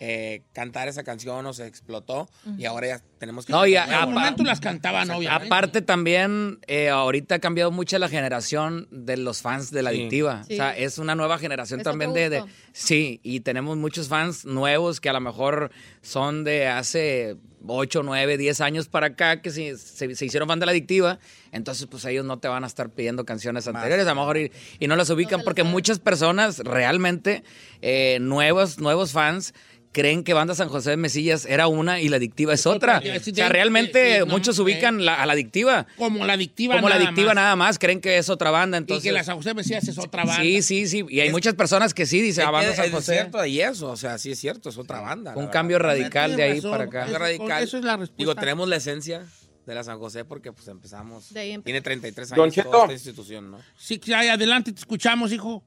eh, 0.00 0.42
cantar 0.52 0.88
esa 0.88 1.04
canción 1.04 1.46
o 1.46 1.52
se 1.52 1.66
explotó 1.66 2.28
y 2.58 2.64
ahora 2.64 2.86
ya 2.88 3.00
tenemos 3.18 3.46
que... 3.46 3.52
No, 3.52 3.64
y 3.66 3.76
a- 3.76 3.84
En 3.84 3.92
algún 3.94 4.12
apa- 4.14 4.20
momento 4.20 4.42
las 4.44 4.60
cantaban, 4.60 5.08
obviamente. 5.10 5.46
Aparte 5.46 5.82
también, 5.82 6.58
eh, 6.66 6.88
ahorita 6.90 7.36
ha 7.36 7.38
cambiado 7.38 7.70
mucho 7.70 7.98
la 7.98 8.08
generación 8.08 8.88
de 8.90 9.16
los 9.16 9.40
fans 9.40 9.70
de 9.70 9.82
la 9.82 9.90
Sí. 9.90 9.96
adictiva. 10.00 10.42
Sí. 10.46 10.54
O 10.54 10.56
sea, 10.56 10.76
es 10.76 10.98
una 10.98 11.14
nueva 11.14 11.38
generación 11.38 11.82
también 11.82 12.12
de. 12.12 12.42
Sí, 12.76 13.20
y 13.22 13.38
tenemos 13.38 13.76
muchos 13.76 14.08
fans 14.08 14.44
nuevos 14.44 15.00
que 15.00 15.08
a 15.08 15.12
lo 15.12 15.20
mejor 15.20 15.70
son 16.02 16.42
de 16.42 16.66
hace 16.66 17.36
8, 17.64 18.02
9, 18.02 18.36
10 18.36 18.60
años 18.60 18.88
para 18.88 19.06
acá 19.06 19.40
que 19.42 19.50
se, 19.50 19.78
se- 19.78 20.12
se 20.16 20.26
hicieron 20.26 20.48
fan 20.48 20.58
de 20.58 20.66
la 20.66 20.72
adictiva. 20.72 21.20
Entonces, 21.52 21.86
pues 21.86 22.04
ellos 22.04 22.24
no 22.24 22.40
te 22.40 22.48
van 22.48 22.64
a 22.64 22.66
estar 22.66 22.90
pidiendo 22.90 23.24
canciones 23.24 23.68
anteriores, 23.68 24.04
a 24.06 24.10
lo 24.10 24.16
mejor, 24.22 24.38
y, 24.38 24.50
y 24.80 24.88
no 24.88 24.96
las 24.96 25.08
ubican 25.10 25.42
porque 25.44 25.62
muchas 25.62 26.00
personas 26.00 26.58
realmente, 26.58 27.44
eh, 27.80 28.18
nuevos, 28.20 28.78
nuevos 28.80 29.12
fans, 29.12 29.54
creen 29.92 30.24
que 30.24 30.34
Banda 30.34 30.56
San 30.56 30.68
José 30.68 30.90
de 30.90 30.96
Mesillas 30.96 31.46
era 31.46 31.68
una 31.68 32.00
y 32.00 32.08
la 32.08 32.16
adictiva 32.16 32.52
es 32.52 32.66
otra. 32.66 33.00
sí, 33.00 33.30
O 33.30 33.34
sea, 33.36 33.48
realmente 33.48 34.14
sí, 34.14 34.18
no, 34.18 34.26
muchos 34.26 34.58
ubican 34.58 35.04
la- 35.04 35.14
a 35.22 35.24
la 35.24 35.34
adictiva. 35.34 35.86
Como 35.96 36.26
la 36.26 36.32
adictiva 36.32 36.74
Como 36.74 36.88
la 36.88 36.96
nada 36.96 37.06
adictiva 37.06 37.28
más. 37.28 37.34
nada 37.36 37.54
más, 37.54 37.78
creen 37.78 38.00
que 38.00 38.18
es 38.18 38.28
otra 38.28 38.50
banda, 38.50 38.76
Y 38.76 38.80
entonces... 38.80 39.04
que 39.04 39.12
la 39.12 39.22
San 39.22 39.36
José 39.36 39.54
Mesías 39.54 39.86
es 39.86 39.96
otra 39.96 40.24
banda. 40.24 40.42
Sí, 40.42 40.62
sí, 40.62 40.88
sí. 40.88 41.06
Y 41.08 41.20
hay 41.20 41.30
muchas 41.30 41.54
personas 41.54 41.94
que 41.94 42.06
sí 42.06 42.20
dicen, 42.20 42.44
ah, 42.44 42.50
Que 42.70 42.76
San 42.76 42.84
es 42.86 42.90
José. 42.92 43.12
cierto, 43.14 43.44
y 43.46 43.60
eso, 43.60 43.90
o 43.90 43.96
sea, 43.96 44.18
sí 44.18 44.32
es 44.32 44.38
cierto, 44.38 44.68
es 44.68 44.78
otra 44.78 45.00
banda. 45.00 45.34
Un 45.36 45.44
la 45.46 45.50
cambio 45.50 45.76
verdad. 45.78 45.90
radical 45.90 46.36
de 46.36 46.42
ahí 46.42 46.54
razón. 46.56 46.70
para 46.70 46.84
acá. 46.84 46.98
Cambio 47.00 47.18
radical. 47.18 47.62
Eso 47.62 47.78
es 47.78 47.84
la 47.84 47.96
respuesta. 47.96 48.16
Digo, 48.18 48.34
tenemos 48.34 48.68
la 48.68 48.76
esencia 48.76 49.26
de 49.66 49.74
la 49.74 49.82
San 49.84 49.98
José 49.98 50.24
porque 50.24 50.52
pues 50.52 50.68
empezamos. 50.68 51.32
De 51.32 51.40
ahí 51.40 51.52
empe- 51.52 51.64
Tiene 51.64 51.80
33 51.80 52.28
Don 52.30 52.40
años 52.50 52.64
toda 52.64 52.82
esta 52.84 52.92
institución, 52.92 53.50
¿no? 53.50 53.58
Sí, 53.76 53.98
que 53.98 54.14
hay, 54.14 54.28
adelante, 54.28 54.72
te 54.72 54.78
escuchamos, 54.80 55.32
hijo. 55.32 55.64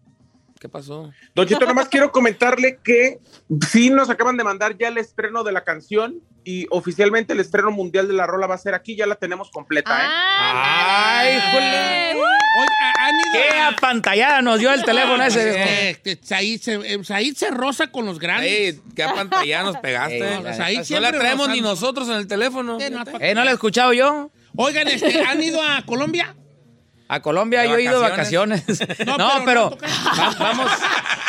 ¿Qué 0.60 0.70
pasó? 0.70 1.12
Don 1.36 1.48
Cheto, 1.48 1.66
nomás 1.66 1.88
quiero 1.88 2.12
comentarle 2.12 2.80
que 2.84 3.20
sí 3.70 3.90
nos 3.90 4.10
acaban 4.10 4.38
de 4.38 4.44
mandar 4.44 4.78
ya 4.78 4.88
el 4.88 4.98
estreno 4.98 5.44
de 5.44 5.52
la 5.52 5.64
canción 5.64 6.22
y 6.44 6.66
oficialmente 6.70 7.34
el 7.34 7.40
estreno 7.40 7.72
mundial 7.72 8.08
de 8.08 8.14
la 8.14 8.26
rola 8.26 8.48
va 8.48 8.56
a 8.56 8.58
ser 8.58 8.74
aquí, 8.74 8.96
ya 8.96 9.06
la 9.06 9.16
tenemos 9.16 9.52
completa, 9.52 9.92
¿eh? 9.92 10.08
Ah, 10.08 11.20
¡Ay, 11.20 11.40
jole! 11.52 12.22
Oye, 12.60 12.70
¿han 13.00 13.16
ido 13.16 13.32
¡Qué 13.34 13.60
apantallada 13.60 14.42
nos 14.42 14.60
dio 14.60 14.74
el 14.74 14.84
teléfono 14.84 15.24
ese! 15.24 15.90
Eh, 15.90 16.00
que 16.04 16.18
Said 16.22 16.62
se, 16.62 16.76
eh, 16.76 17.04
Said 17.04 17.36
se 17.36 17.52
roza 17.52 17.88
con 17.88 18.06
los 18.06 18.18
grandes. 18.18 18.50
Ey, 18.50 18.82
qué 18.96 19.04
pantalla 19.04 19.64
nos 19.64 19.78
pegaste. 19.82 20.18
Ey, 20.18 20.84
no 20.90 21.00
la 21.00 21.12
traemos 21.12 21.50
ni 21.50 21.62
nosotros 21.62 22.08
en 22.08 22.16
el 22.16 22.28
teléfono. 22.28 22.80
Eh. 22.80 22.92
¿Eh, 23.20 23.36
no 23.36 23.44
la 23.44 23.52
he 23.52 23.54
escuchado 23.54 23.94
yo? 23.94 24.32
Oigan, 24.56 24.88
este, 24.88 25.22
¿han 25.22 25.44
ido 25.44 25.62
a 25.62 25.84
Colombia? 25.86 26.36
A 27.10 27.22
Colombia 27.22 27.62
¿De 27.62 27.70
yo 27.70 27.78
he 27.78 27.84
ido 27.84 28.02
de 28.02 28.10
vacaciones? 28.10 28.64
No, 29.06 29.18
No, 29.18 29.32
pero 29.46 29.70
va- 29.72 30.36
vamos, 30.40 30.72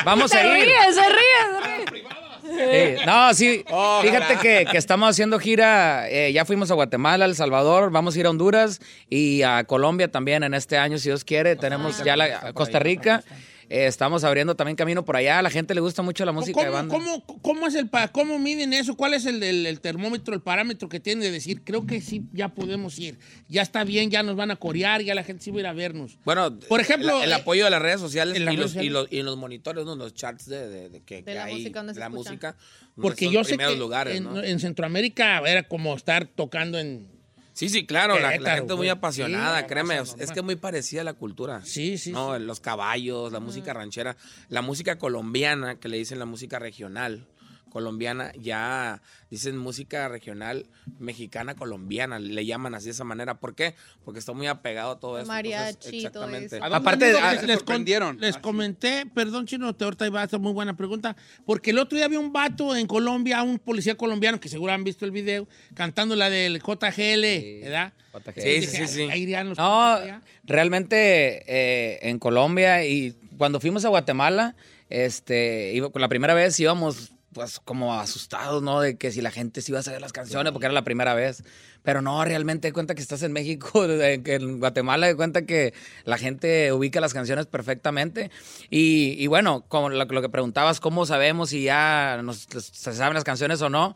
vamos 0.04 0.32
a 0.32 0.44
ir. 0.46 0.52
ríe, 0.64 0.92
se 0.92 1.00
ríe, 1.08 1.84
se 1.84 1.90
ríe. 1.90 2.08
Sí, 2.48 3.02
no, 3.06 3.34
sí. 3.34 3.64
Ojalá. 3.70 4.02
Fíjate 4.02 4.36
que, 4.38 4.66
que 4.70 4.78
estamos 4.78 5.10
haciendo 5.10 5.38
gira. 5.38 6.08
eh, 6.08 6.32
ya 6.32 6.44
fuimos 6.44 6.70
a 6.70 6.74
Guatemala, 6.74 7.26
El 7.26 7.34
Salvador, 7.36 7.90
vamos 7.90 8.16
a 8.16 8.18
ir 8.20 8.26
a 8.26 8.30
Honduras 8.30 8.80
y 9.10 9.42
a 9.42 9.64
Colombia 9.64 10.08
también 10.10 10.42
en 10.42 10.54
este 10.54 10.78
año, 10.78 10.98
si 10.98 11.10
Dios 11.10 11.24
quiere. 11.24 11.56
Tenemos 11.56 12.02
ya 12.02 12.16
la 12.16 12.52
Costa 12.54 12.78
Rica. 12.78 13.22
Eh, 13.70 13.86
estamos 13.86 14.24
abriendo 14.24 14.54
también 14.56 14.76
camino 14.76 15.04
por 15.04 15.16
allá. 15.16 15.38
A 15.38 15.42
la 15.42 15.50
gente 15.50 15.74
le 15.74 15.80
gusta 15.80 16.02
mucho 16.02 16.24
la 16.24 16.32
música 16.32 16.60
de 16.60 16.66
¿Cómo, 16.66 16.76
banda. 16.76 16.94
cómo, 16.94 17.40
cómo 17.42 17.66
es 17.66 17.74
el 17.74 17.88
pa- 17.88 18.08
cómo 18.08 18.38
miden 18.38 18.72
eso? 18.72 18.96
¿Cuál 18.96 19.14
es 19.14 19.26
el, 19.26 19.42
el- 19.42 19.66
el 19.66 19.80
termómetro, 19.80 20.34
el 20.34 20.40
parámetro 20.40 20.88
que 20.88 21.00
tienen 21.00 21.20
de 21.22 21.30
decir, 21.30 21.62
creo 21.64 21.86
que 21.86 22.00
sí, 22.00 22.22
ya 22.32 22.48
podemos 22.48 22.98
ir, 22.98 23.18
ya 23.48 23.62
está 23.62 23.84
bien, 23.84 24.10
ya 24.10 24.22
nos 24.22 24.36
van 24.36 24.50
a 24.50 24.56
corear, 24.56 25.02
ya 25.02 25.14
la 25.14 25.22
gente 25.24 25.44
sí 25.44 25.50
va 25.50 25.58
a 25.58 25.60
ir 25.60 25.66
a 25.66 25.72
vernos? 25.72 26.18
Bueno, 26.24 26.58
Por 26.68 26.80
ejemplo, 26.80 27.18
el, 27.18 27.24
el 27.24 27.30
eh, 27.32 27.34
apoyo 27.34 27.64
de 27.64 27.70
las 27.70 27.82
redes 27.82 28.00
sociales, 28.00 28.36
y, 28.36 28.40
las 28.40 28.54
los, 28.54 28.74
y, 28.76 28.88
los, 28.88 29.08
y 29.10 29.22
los 29.22 29.36
monitores, 29.36 29.84
¿no? 29.84 29.96
los 29.96 30.14
charts 30.14 30.46
de, 30.46 30.68
de- 30.68 30.88
de 30.88 31.00
que, 31.02 31.16
De 31.16 31.24
que 31.24 31.34
la 31.34 31.44
hay, 31.44 31.54
música, 31.56 31.78
¿dónde 31.80 31.94
se 31.94 32.00
la 32.00 32.08
música. 32.08 32.56
Porque 32.96 33.26
son 33.26 33.34
yo 33.34 33.44
sé 33.44 33.56
que 33.58 33.76
lugares, 33.76 34.16
en, 34.16 34.24
¿no? 34.24 34.42
en 34.42 34.58
Centroamérica 34.60 35.38
era 35.46 35.62
como 35.64 35.94
estar 35.94 36.26
tocando 36.26 36.78
en... 36.78 37.17
Sí, 37.58 37.68
sí, 37.68 37.86
claro, 37.86 38.16
la, 38.20 38.30
gente 38.30 38.72
es 38.72 38.76
muy 38.76 38.88
apasionada, 38.88 39.58
Sí, 39.58 39.66
créeme, 39.66 39.98
es 39.98 40.14
que 40.14 40.38
es 40.38 40.44
muy 40.44 40.54
parecida 40.54 41.00
a 41.00 41.04
la 41.04 41.14
cultura. 41.14 41.60
Sí, 41.64 41.98
sí, 41.98 42.12
No, 42.12 42.38
los 42.38 42.60
caballos, 42.60 43.32
la 43.32 43.40
música 43.40 43.74
ranchera, 43.74 44.16
la 44.48 44.62
música 44.62 44.96
colombiana, 44.96 45.74
que 45.74 45.88
le 45.88 45.96
dicen 45.96 46.20
la 46.20 46.24
música 46.24 46.60
regional 46.60 47.26
colombiana, 47.70 48.32
ya 48.38 49.00
dicen 49.30 49.56
música 49.56 50.08
regional 50.08 50.66
mexicana 50.98 51.54
colombiana, 51.54 52.18
le 52.18 52.44
llaman 52.46 52.74
así 52.74 52.86
de 52.86 52.92
esa 52.92 53.04
manera. 53.04 53.34
¿Por 53.40 53.54
qué? 53.54 53.74
Porque 54.04 54.18
está 54.20 54.32
muy 54.32 54.46
apegado 54.46 54.92
a 54.92 55.00
todo 55.00 55.18
eso. 55.18 55.26
Mariachi, 55.28 55.68
Entonces, 55.68 55.90
todo 56.12 56.24
exactamente. 56.24 56.56
eso. 56.56 56.64
¿A 56.64 56.76
Aparte 56.76 57.12
que 57.12 57.18
ah, 57.18 57.34
les, 57.34 57.62
con- 57.62 57.84
les 58.20 58.36
comenté, 58.38 59.04
perdón, 59.06 59.46
Chino, 59.46 59.74
te 59.74 59.84
ahorita 59.84 60.06
iba 60.06 60.20
a 60.20 60.24
hacer 60.24 60.38
muy 60.38 60.52
buena 60.52 60.76
pregunta, 60.76 61.16
porque 61.44 61.70
el 61.70 61.78
otro 61.78 61.96
día 61.96 62.06
había 62.06 62.20
un 62.20 62.32
vato 62.32 62.74
en 62.76 62.86
Colombia, 62.86 63.42
un 63.42 63.58
policía 63.58 63.96
colombiano, 63.96 64.40
que 64.40 64.48
seguro 64.48 64.72
han 64.72 64.84
visto 64.84 65.04
el 65.04 65.10
video, 65.10 65.46
cantando 65.74 66.16
la 66.16 66.30
del 66.30 66.60
JGL, 66.60 67.62
¿verdad? 67.62 67.92
JGL. 68.14 68.40
Sí, 68.40 68.62
sí, 68.66 68.86
sí. 68.88 69.02
ahí 69.10 69.22
irían 69.22 69.50
los 69.50 69.58
No, 69.58 69.98
realmente 70.44 71.44
eh, 71.46 71.98
en 72.08 72.18
Colombia 72.18 72.84
y 72.84 73.14
cuando 73.36 73.60
fuimos 73.60 73.84
a 73.84 73.88
Guatemala, 73.88 74.56
este, 74.90 75.72
iba, 75.74 75.90
la 75.94 76.08
primera 76.08 76.34
vez 76.34 76.58
íbamos 76.58 77.12
pues 77.38 77.60
como 77.60 77.94
asustados, 77.94 78.64
¿no? 78.64 78.80
De 78.80 78.96
que 78.96 79.12
si 79.12 79.20
la 79.20 79.30
gente 79.30 79.62
sí 79.62 79.70
iba 79.70 79.78
a 79.78 79.82
saber 79.84 80.00
las 80.00 80.12
canciones 80.12 80.50
porque 80.52 80.66
era 80.66 80.74
la 80.74 80.82
primera 80.82 81.14
vez. 81.14 81.44
Pero 81.84 82.02
no, 82.02 82.24
realmente 82.24 82.66
de 82.66 82.72
cuenta 82.72 82.96
que 82.96 83.00
estás 83.00 83.22
en 83.22 83.32
México, 83.32 83.84
en 83.86 84.58
Guatemala 84.58 85.06
de 85.06 85.14
cuenta 85.14 85.42
que 85.42 85.72
la 86.04 86.18
gente 86.18 86.72
ubica 86.72 87.00
las 87.00 87.14
canciones 87.14 87.46
perfectamente. 87.46 88.32
Y, 88.70 89.24
bueno, 89.28 89.64
como 89.68 89.88
lo, 89.88 90.08
que 90.08 90.28
preguntabas, 90.28 90.80
¿cómo 90.80 91.06
sabemos 91.06 91.50
si 91.50 91.62
ya 91.62 92.20
se 92.40 92.92
saben 92.92 93.14
las 93.14 93.22
canciones 93.22 93.62
o 93.62 93.70
no? 93.70 93.94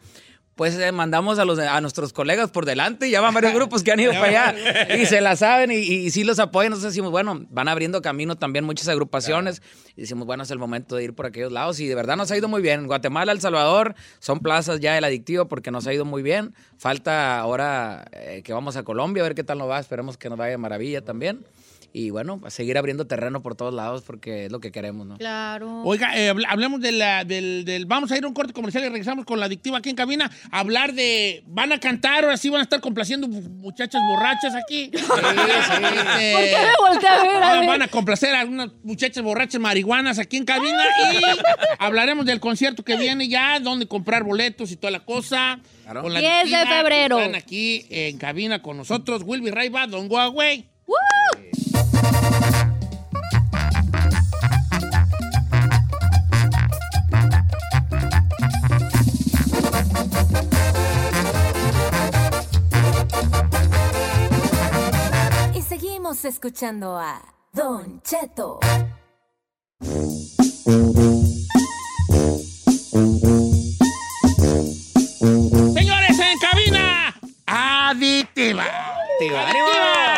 Pues 0.54 0.78
eh, 0.78 0.92
mandamos 0.92 1.38
a, 1.38 1.46
los, 1.46 1.58
a 1.58 1.80
nuestros 1.80 2.12
colegas 2.12 2.50
por 2.50 2.66
delante, 2.66 3.08
ya 3.08 3.20
van 3.20 3.32
varios 3.32 3.54
grupos 3.54 3.82
que 3.82 3.92
han 3.92 4.00
ido 4.00 4.12
para 4.12 4.50
allá 4.50 4.96
y 4.96 5.06
se 5.06 5.22
la 5.22 5.34
saben 5.34 5.70
y, 5.70 5.76
y, 5.76 6.10
sí 6.10 6.24
los 6.24 6.38
apoyan. 6.38 6.70
Nosotros 6.70 6.92
decimos, 6.92 7.10
bueno, 7.10 7.46
van 7.48 7.68
abriendo 7.68 8.02
camino 8.02 8.36
también 8.36 8.64
muchas 8.64 8.88
agrupaciones 8.88 9.62
y 9.96 10.02
decimos, 10.02 10.26
bueno, 10.26 10.42
es 10.42 10.50
el 10.50 10.58
momento 10.58 10.96
de 10.96 11.04
ir 11.04 11.14
por 11.14 11.26
aquellos 11.26 11.52
lados 11.52 11.80
y 11.80 11.86
de 11.86 11.94
verdad 11.94 12.16
nos 12.16 12.30
ha 12.30 12.36
ido 12.36 12.48
muy 12.48 12.60
bien. 12.60 12.86
Guatemala, 12.86 13.32
El 13.32 13.40
Salvador 13.40 13.94
son 14.18 14.40
plazas 14.40 14.80
ya 14.80 14.94
del 14.94 15.04
adictivo 15.04 15.48
porque 15.48 15.70
nos 15.70 15.86
ha 15.86 15.94
ido 15.94 16.04
muy 16.04 16.22
bien. 16.22 16.54
Falta 16.76 17.38
ahora 17.38 18.04
eh, 18.12 18.42
que 18.44 18.52
vamos 18.52 18.76
a 18.76 18.82
Colombia 18.82 19.22
a 19.22 19.24
ver 19.24 19.34
qué 19.34 19.44
tal 19.44 19.58
nos 19.58 19.70
va. 19.70 19.78
Esperemos 19.78 20.18
que 20.18 20.28
nos 20.28 20.38
vaya 20.38 20.50
de 20.50 20.58
maravilla 20.58 21.02
también. 21.02 21.46
Y 21.94 22.08
bueno, 22.10 22.40
a 22.44 22.48
seguir 22.50 22.78
abriendo 22.78 23.06
terreno 23.06 23.42
por 23.42 23.54
todos 23.54 23.74
lados 23.74 24.02
porque 24.06 24.46
es 24.46 24.52
lo 24.52 24.60
que 24.60 24.72
queremos, 24.72 25.06
¿no? 25.06 25.18
Claro. 25.18 25.82
Oiga, 25.82 26.16
eh, 26.18 26.32
habl- 26.32 26.46
hablemos 26.48 26.80
de 26.80 26.90
la, 26.92 27.24
del, 27.24 27.64
del- 27.66 27.84
Vamos 27.84 28.10
a 28.12 28.16
ir 28.16 28.24
a 28.24 28.28
un 28.28 28.32
corte 28.32 28.54
comercial 28.54 28.82
y 28.84 28.88
regresamos 28.88 29.26
con 29.26 29.38
la 29.38 29.44
adictiva 29.46 29.76
aquí 29.78 29.90
en 29.90 29.96
cabina. 29.96 30.30
a 30.50 30.60
Hablar 30.60 30.94
de. 30.94 31.42
Van 31.46 31.70
a 31.72 31.78
cantar, 31.78 32.24
ahora 32.24 32.36
sí 32.38 32.48
van 32.48 32.60
a 32.60 32.62
estar 32.62 32.80
complaciendo 32.80 33.28
muchachas 33.28 34.00
borrachas 34.08 34.54
aquí. 34.54 34.90
Sí, 35.02 35.02
sí. 35.02 36.32
¿Por 36.32 36.42
qué 36.42 36.56
me 36.62 36.88
volteé 36.88 37.08
a 37.08 37.22
ver? 37.22 37.42
A 37.42 37.52
ver. 37.60 37.66
van 37.68 37.82
a 37.82 37.88
complacer 37.88 38.34
a 38.34 38.40
algunas 38.40 38.70
muchachas 38.82 39.22
borrachas 39.22 39.60
marihuanas 39.60 40.18
aquí 40.18 40.36
en 40.36 40.44
cabina 40.44 40.82
y 41.12 41.22
hablaremos 41.78 42.24
del 42.26 42.40
concierto 42.40 42.82
que 42.84 42.96
viene 42.96 43.28
ya, 43.28 43.60
dónde 43.60 43.86
comprar 43.86 44.24
boletos 44.24 44.70
y 44.72 44.76
toda 44.76 44.90
la 44.90 45.00
cosa. 45.00 45.60
Claro. 45.84 46.02
Con 46.02 46.14
la 46.14 46.20
10 46.20 46.50
de 46.50 46.66
febrero. 46.66 47.18
Están 47.18 47.34
aquí 47.34 47.86
en 47.90 48.18
cabina 48.18 48.62
con 48.62 48.76
nosotros. 48.76 49.22
Will 49.24 49.42
be 49.42 49.50
right 49.50 49.72
back, 49.72 49.90
y 65.54 65.62
seguimos 65.62 66.24
escuchando 66.24 66.98
a 66.98 67.22
Don 67.52 68.00
Cheto. 68.02 68.60
Señores 75.74 76.18
en 76.18 76.38
cabina, 76.38 77.14
aditiva. 77.46 78.64
aditiva. 78.64 80.11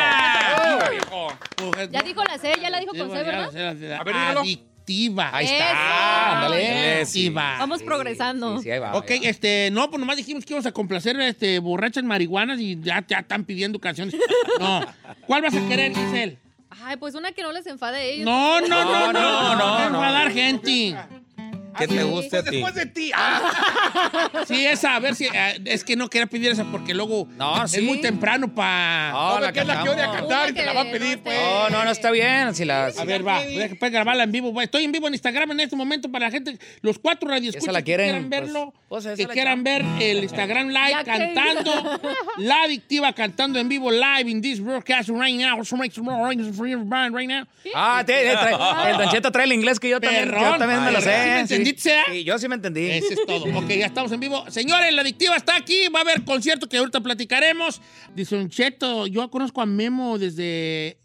Ya 1.90 2.02
dijo 2.02 2.22
la 2.24 2.38
C, 2.38 2.52
ya 2.60 2.70
la 2.70 2.80
dijo 2.80 2.92
con 2.96 3.10
C, 3.10 3.22
¿verdad? 3.22 3.56
A 3.98 4.04
ver, 4.04 4.14
adictiva. 4.14 5.30
Ahí 5.32 5.46
está. 5.46 6.44
Ándale. 6.44 6.96
Adictiva. 6.96 7.56
Vamos 7.58 7.82
progresando. 7.82 8.60
Sí, 8.60 8.70
ahí 8.70 8.78
va. 8.78 8.94
Ok, 8.96 9.10
este, 9.22 9.70
no, 9.72 9.88
pues 9.90 10.00
nomás 10.00 10.16
dijimos 10.16 10.44
que 10.44 10.52
íbamos 10.52 10.66
a 10.66 10.72
complacer 10.72 11.18
este, 11.20 11.58
borrachas 11.58 12.04
marihuanas 12.04 12.60
y 12.60 12.78
ya, 12.80 13.04
ya 13.06 13.18
están 13.18 13.44
pidiendo 13.44 13.78
canciones. 13.78 14.14
No. 14.58 14.86
¿Cuál 15.26 15.42
vas 15.42 15.54
a 15.54 15.68
querer, 15.68 15.94
Giselle? 15.94 16.38
Ay, 16.82 16.96
pues 16.96 17.14
una 17.14 17.32
que 17.32 17.42
no 17.42 17.52
les 17.52 17.66
enfade 17.66 17.96
a 17.96 18.02
ellos. 18.02 18.24
No, 18.24 18.60
no, 18.60 18.68
no, 18.68 19.12
no, 19.12 19.12
no, 19.12 19.56
no, 19.56 19.90
no, 19.90 19.98
va 19.98 20.08
a 20.08 20.12
dar 20.12 20.28
no. 20.28 20.34
gente. 20.34 20.96
Que 21.78 21.88
te 21.88 22.02
guste 22.04 22.38
a 22.38 22.42
ti. 22.44 22.50
Después 22.50 22.74
de 22.74 22.86
ti. 22.86 23.12
Sí, 24.46 24.66
esa, 24.66 24.96
a 24.96 25.00
ver 25.00 25.14
si. 25.14 25.26
eh, 25.26 25.60
es 25.64 25.84
que 25.84 25.96
no 25.96 26.08
quería 26.08 26.26
pedir 26.26 26.50
esa 26.50 26.64
porque 26.64 26.94
luego 26.94 27.28
No, 27.36 27.64
es 27.64 27.70
sí. 27.72 27.80
muy 27.80 28.00
temprano 28.00 28.52
para. 28.54 29.10
No, 29.12 29.40
la 29.40 29.52
que 29.52 29.60
es 29.60 29.66
la 29.66 29.82
que 29.82 29.88
odia 29.88 30.04
cantamos. 30.06 30.28
cantar 30.28 30.50
y 30.50 30.52
te 30.52 30.64
la 30.64 30.72
va 30.72 30.80
a 30.82 30.84
pedir, 30.90 31.16
no 31.18 31.24
pues. 31.24 31.40
No, 31.40 31.70
no, 31.70 31.84
no 31.84 31.90
está 31.90 32.10
bien. 32.10 32.54
Si 32.54 32.64
las... 32.64 32.98
A 32.98 33.04
ver, 33.04 33.26
va, 33.26 33.40
voy 33.42 33.62
a 33.62 33.68
puedes 33.78 33.92
grabarla 33.92 34.24
en 34.24 34.32
vivo. 34.32 34.60
Estoy 34.60 34.84
en 34.84 34.92
vivo 34.92 35.08
en 35.08 35.14
Instagram 35.14 35.50
en 35.52 35.60
este 35.60 35.76
momento 35.76 36.10
para 36.10 36.26
la 36.26 36.30
gente, 36.30 36.58
los 36.82 36.98
cuatro 36.98 37.28
radioescuchas 37.28 37.72
la 37.72 37.80
que 37.80 37.84
quieren, 37.86 38.06
quieran 38.06 38.28
pues, 38.30 38.40
verlo, 38.42 38.74
pues 38.88 39.06
que 39.06 39.22
la 39.26 39.32
quieran 39.32 39.64
ver 39.64 39.84
el 40.00 40.22
Instagram 40.24 40.68
Live 40.68 41.04
cantando, 41.04 42.00
la 42.38 42.62
adictiva 42.62 43.12
cantando 43.12 43.58
en 43.58 43.68
vivo 43.68 43.90
live 43.90 44.28
in 44.30 44.40
this 44.40 44.60
broadcast 44.62 45.08
right 45.10 45.36
now. 45.38 45.62
So 45.64 45.76
make 45.76 45.92
some 45.94 46.10
more 46.10 46.28
rings 46.28 46.56
for 46.56 46.66
your 46.66 46.84
band 46.84 47.14
right 47.14 47.28
now. 47.28 47.46
Ah, 47.74 48.02
te- 48.04 48.12
te 48.12 48.34
trae- 48.36 48.90
el 48.90 48.96
Don 48.98 49.08
Cheto 49.10 49.30
trae 49.32 49.44
el 49.44 49.52
inglés 49.52 49.80
que 49.80 49.88
yo 49.88 50.00
también, 50.00 50.24
Perrón. 50.30 50.52
yo 50.52 50.58
también 50.58 50.84
me 50.84 50.92
lo 50.92 51.00
sé. 51.00 51.44
¿Sí 51.64 51.88
me 51.88 51.92
entendiste? 51.92 51.94
Sí, 52.12 52.24
yo 52.24 52.38
sí 52.38 52.48
me 52.48 52.54
entendí. 52.56 52.90
Ese 52.90 53.14
es 53.14 53.26
todo. 53.26 53.44
Ok, 53.58 53.68
ya 53.68 53.86
estamos 53.86 54.12
en 54.12 54.20
vivo. 54.20 54.44
Señores, 54.50 54.92
la 54.94 55.02
adictiva 55.02 55.36
está 55.36 55.56
aquí. 55.56 55.88
Va 55.88 56.00
a 56.00 56.02
haber 56.02 56.24
concierto 56.24 56.68
que 56.68 56.78
ahorita 56.78 57.00
platicaremos. 57.00 57.80
Dice 58.14 58.36
un 58.36 58.48
cheto, 58.48 59.06
yo 59.06 59.30
conozco 59.30 59.60
a 59.62 59.66
Memo 59.66 60.18
desde 60.18 60.98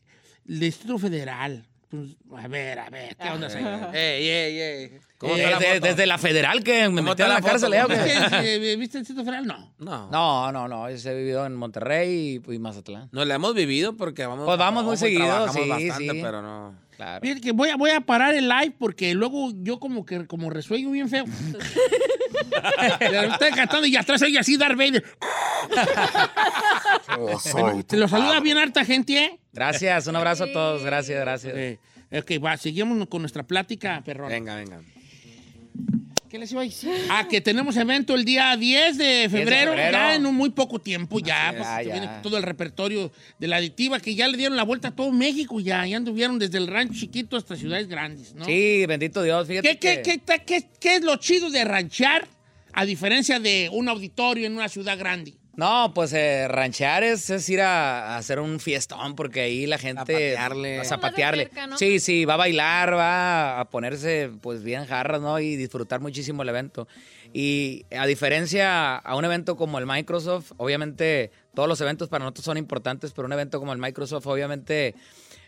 el 0.47 0.59
Distrito 0.59 0.97
Federal. 0.97 1.65
Pues, 1.89 2.15
a 2.37 2.47
ver, 2.47 2.77
a 2.77 2.89
ver, 2.91 3.15
¿qué 3.15 3.29
onda, 3.29 3.49
señor? 3.49 3.95
Ey, 3.95 4.27
ey, 4.29 4.59
ey. 4.59 4.91
¿Cómo 5.17 5.35
Eh, 5.35 5.37
está 5.43 5.49
la 5.49 5.59
de- 5.59 5.65
foto? 5.75 5.87
desde 5.87 6.05
la 6.05 6.17
federal 6.19 6.63
que 6.63 6.87
me 6.87 6.97
¿Cómo 6.97 7.09
metieron 7.09 7.35
está 7.37 7.65
en 7.65 7.71
la 7.71 7.77
la 7.79 7.87
cárcel. 7.87 8.05
¿eh? 8.05 8.61
¿Viste, 8.61 8.75
¿Viste 8.77 8.97
el 8.99 9.03
Distrito 9.03 9.25
Federal? 9.25 9.47
No. 9.47 9.73
No. 9.79 10.09
No, 10.11 10.51
no, 10.51 10.67
no. 10.67 10.85
Vivido 10.85 11.45
en 11.47 11.55
Monterrey 11.55 12.39
y, 12.47 12.53
y 12.53 12.59
Mazatlán. 12.59 13.09
Nos 13.11 13.25
la 13.25 13.33
hemos 13.35 13.55
vivido 13.55 13.97
porque 13.97 14.23
vamos. 14.27 14.45
Pues 14.45 14.57
vamos 14.59 14.83
muy 14.85 14.97
seguido, 14.97 15.25
trabajamos 15.25 15.55
sí, 15.63 15.67
bastante, 15.67 16.13
sí. 16.13 16.19
pero 16.21 16.41
no. 16.43 16.75
Claro. 16.99 17.21
Que 17.41 17.53
voy 17.53 17.69
a, 17.69 17.77
voy 17.77 17.91
a 17.91 18.01
parar 18.01 18.35
el 18.35 18.49
live 18.49 18.75
porque 18.77 19.13
luego 19.13 19.53
yo 19.55 19.79
como 19.79 20.05
que 20.05 20.27
como 20.27 20.49
resuello 20.49 20.91
bien 20.91 21.07
feo. 21.07 21.23
Estoy 22.99 23.51
cantando 23.51 23.87
y 23.87 23.95
atrás 23.95 24.21
oye 24.21 24.37
así 24.37 24.57
Darth 24.57 24.77
Vader. 24.77 25.05
Te 27.87 27.95
lo 27.95 28.09
saluda 28.09 28.41
bien 28.41 28.57
harta 28.57 28.83
gente, 28.83 29.17
¿eh? 29.17 29.39
Gracias, 29.53 30.07
un 30.07 30.17
abrazo 30.17 30.43
a 30.43 30.51
todos. 30.51 30.83
Gracias, 30.83 31.21
gracias. 31.21 31.53
Eh, 31.55 31.79
ok, 32.11 32.43
va, 32.43 32.57
seguimos 32.57 33.07
con 33.07 33.21
nuestra 33.21 33.43
plática, 33.43 34.01
perrón. 34.03 34.27
Venga, 34.27 34.55
venga. 34.55 34.81
¿Qué 36.29 36.37
les 36.37 36.51
iba 36.51 36.61
a 36.61 36.63
decir? 36.63 36.91
Ah, 37.09 37.27
que 37.27 37.41
tenemos 37.41 37.75
evento 37.75 38.13
el 38.13 38.23
día 38.23 38.55
10 38.55 38.97
de 38.99 39.27
febrero, 39.31 39.71
febrero. 39.71 39.91
ya 39.91 40.13
en 40.15 40.25
un 40.27 40.35
muy 40.35 40.51
poco 40.51 40.77
tiempo, 40.79 41.19
ya, 41.19 41.47
porque 41.57 41.63
Ah, 41.67 41.81
ya. 41.81 41.91
viene 41.93 42.09
todo 42.21 42.37
el 42.37 42.43
repertorio 42.43 43.11
de 43.39 43.47
la 43.47 43.55
adictiva, 43.55 43.99
que 43.99 44.13
ya 44.13 44.27
le 44.27 44.37
dieron 44.37 44.55
la 44.55 44.61
vuelta 44.63 44.89
a 44.89 44.91
todo 44.95 45.11
México, 45.11 45.59
ya, 45.59 45.85
ya 45.87 45.97
anduvieron 45.97 46.37
desde 46.37 46.59
el 46.59 46.67
rancho 46.67 46.93
chiquito 46.99 47.35
hasta 47.35 47.55
ciudades 47.55 47.87
grandes, 47.87 48.35
¿no? 48.35 48.45
Sí, 48.45 48.85
bendito 48.85 49.23
Dios. 49.23 49.47
Fíjate 49.47 49.67
¿Qué, 49.69 49.79
qué, 49.79 50.01
que- 50.03 50.19
qué, 50.19 50.43
qué- 50.45 50.69
qué 50.79 50.95
es 50.97 51.01
lo 51.01 51.15
chido 51.15 51.49
de 51.49 51.65
ranchar 51.65 52.27
a 52.73 52.85
diferencia 52.85 53.39
de 53.39 53.67
un 53.71 53.89
auditorio 53.89 54.45
en 54.45 54.53
una 54.53 54.69
ciudad 54.69 54.99
grande? 54.99 55.33
No, 55.59 55.93
pues 55.93 56.13
eh, 56.13 56.47
ranchear 56.47 57.03
es, 57.03 57.29
es 57.29 57.49
ir 57.49 57.59
a, 57.59 58.13
a 58.13 58.17
hacer 58.17 58.39
un 58.39 58.61
fiestón 58.61 59.17
porque 59.17 59.41
ahí 59.41 59.65
la 59.65 59.77
gente... 59.77 60.13
Zapatearle. 60.13 60.79
A 60.79 60.85
zapatearle. 60.85 61.51
Sí, 61.75 61.99
sí, 61.99 62.23
va 62.23 62.35
a 62.35 62.37
bailar, 62.37 62.93
va 62.95 63.59
a 63.59 63.69
ponerse 63.69 64.31
pues 64.39 64.63
bien 64.63 64.85
jarras, 64.85 65.19
¿no? 65.19 65.37
Y 65.37 65.57
disfrutar 65.57 65.99
muchísimo 65.99 66.43
el 66.43 66.49
evento. 66.49 66.87
Y 67.33 67.85
a 67.91 68.05
diferencia 68.05 68.95
a 68.95 69.15
un 69.17 69.25
evento 69.25 69.57
como 69.57 69.79
el 69.79 69.85
Microsoft, 69.85 70.53
obviamente 70.55 71.29
todos 71.53 71.67
los 71.67 71.81
eventos 71.81 72.07
para 72.07 72.23
nosotros 72.23 72.45
son 72.45 72.57
importantes, 72.57 73.11
pero 73.11 73.25
un 73.25 73.33
evento 73.33 73.59
como 73.59 73.73
el 73.73 73.79
Microsoft 73.79 74.27
obviamente 74.27 74.95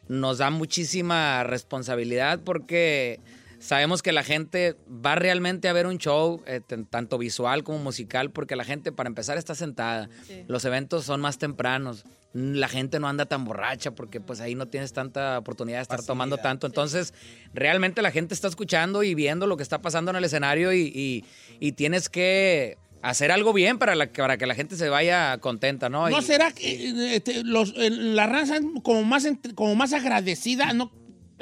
nos 0.09 0.39
da 0.39 0.49
muchísima 0.49 1.45
responsabilidad 1.45 2.41
porque 2.43 3.21
sabemos 3.61 4.01
que 4.01 4.11
la 4.11 4.23
gente 4.23 4.75
va 4.89 5.15
realmente 5.15 5.69
a 5.69 5.73
ver 5.73 5.87
un 5.87 5.97
show, 5.97 6.41
eh, 6.45 6.59
tanto 6.89 7.17
visual 7.17 7.63
como 7.63 7.79
musical, 7.79 8.31
porque 8.31 8.55
la 8.57 8.65
gente, 8.65 8.91
para 8.91 9.07
empezar, 9.07 9.37
está 9.37 9.55
sentada. 9.55 10.09
Los 10.47 10.65
eventos 10.65 11.05
son 11.05 11.21
más 11.21 11.37
tempranos. 11.37 12.03
La 12.33 12.67
gente 12.69 12.99
no 12.99 13.07
anda 13.09 13.25
tan 13.25 13.43
borracha 13.45 13.91
porque 13.91 14.21
pues 14.21 14.39
ahí 14.39 14.55
no 14.55 14.65
tienes 14.67 14.93
tanta 14.93 15.37
oportunidad 15.37 15.79
de 15.79 15.83
estar 15.83 16.01
tomando 16.03 16.37
tanto. 16.37 16.65
Entonces, 16.67 17.13
realmente 17.53 18.01
la 18.01 18.11
gente 18.11 18.33
está 18.33 18.47
escuchando 18.47 19.03
y 19.03 19.15
viendo 19.15 19.47
lo 19.47 19.57
que 19.57 19.63
está 19.63 19.81
pasando 19.81 20.11
en 20.11 20.17
el 20.17 20.23
escenario 20.23 20.71
y, 20.73 20.91
y- 20.95 21.25
y 21.59 21.73
tienes 21.73 22.07
que 22.09 22.77
hacer 23.01 23.31
algo 23.31 23.51
bien 23.51 23.79
para, 23.79 23.95
la, 23.95 24.11
para 24.13 24.37
que 24.37 24.45
la 24.45 24.55
gente 24.55 24.75
se 24.77 24.87
vaya 24.87 25.37
contenta, 25.39 25.89
¿no? 25.89 26.07
¿No 26.09 26.19
Y- 26.19 26.23
será 26.23 26.51
que 26.51 26.89
eh, 26.89 27.15
este, 27.17 27.43
los, 27.43 27.73
eh, 27.75 27.89
la 27.89 28.27
raza 28.27 28.55
es 28.57 28.61
como 28.83 29.03
más, 29.03 29.25
entre- 29.25 29.53
como 29.53 29.75
más 29.75 29.91
agradecida? 29.91 30.71
No, 30.73 30.91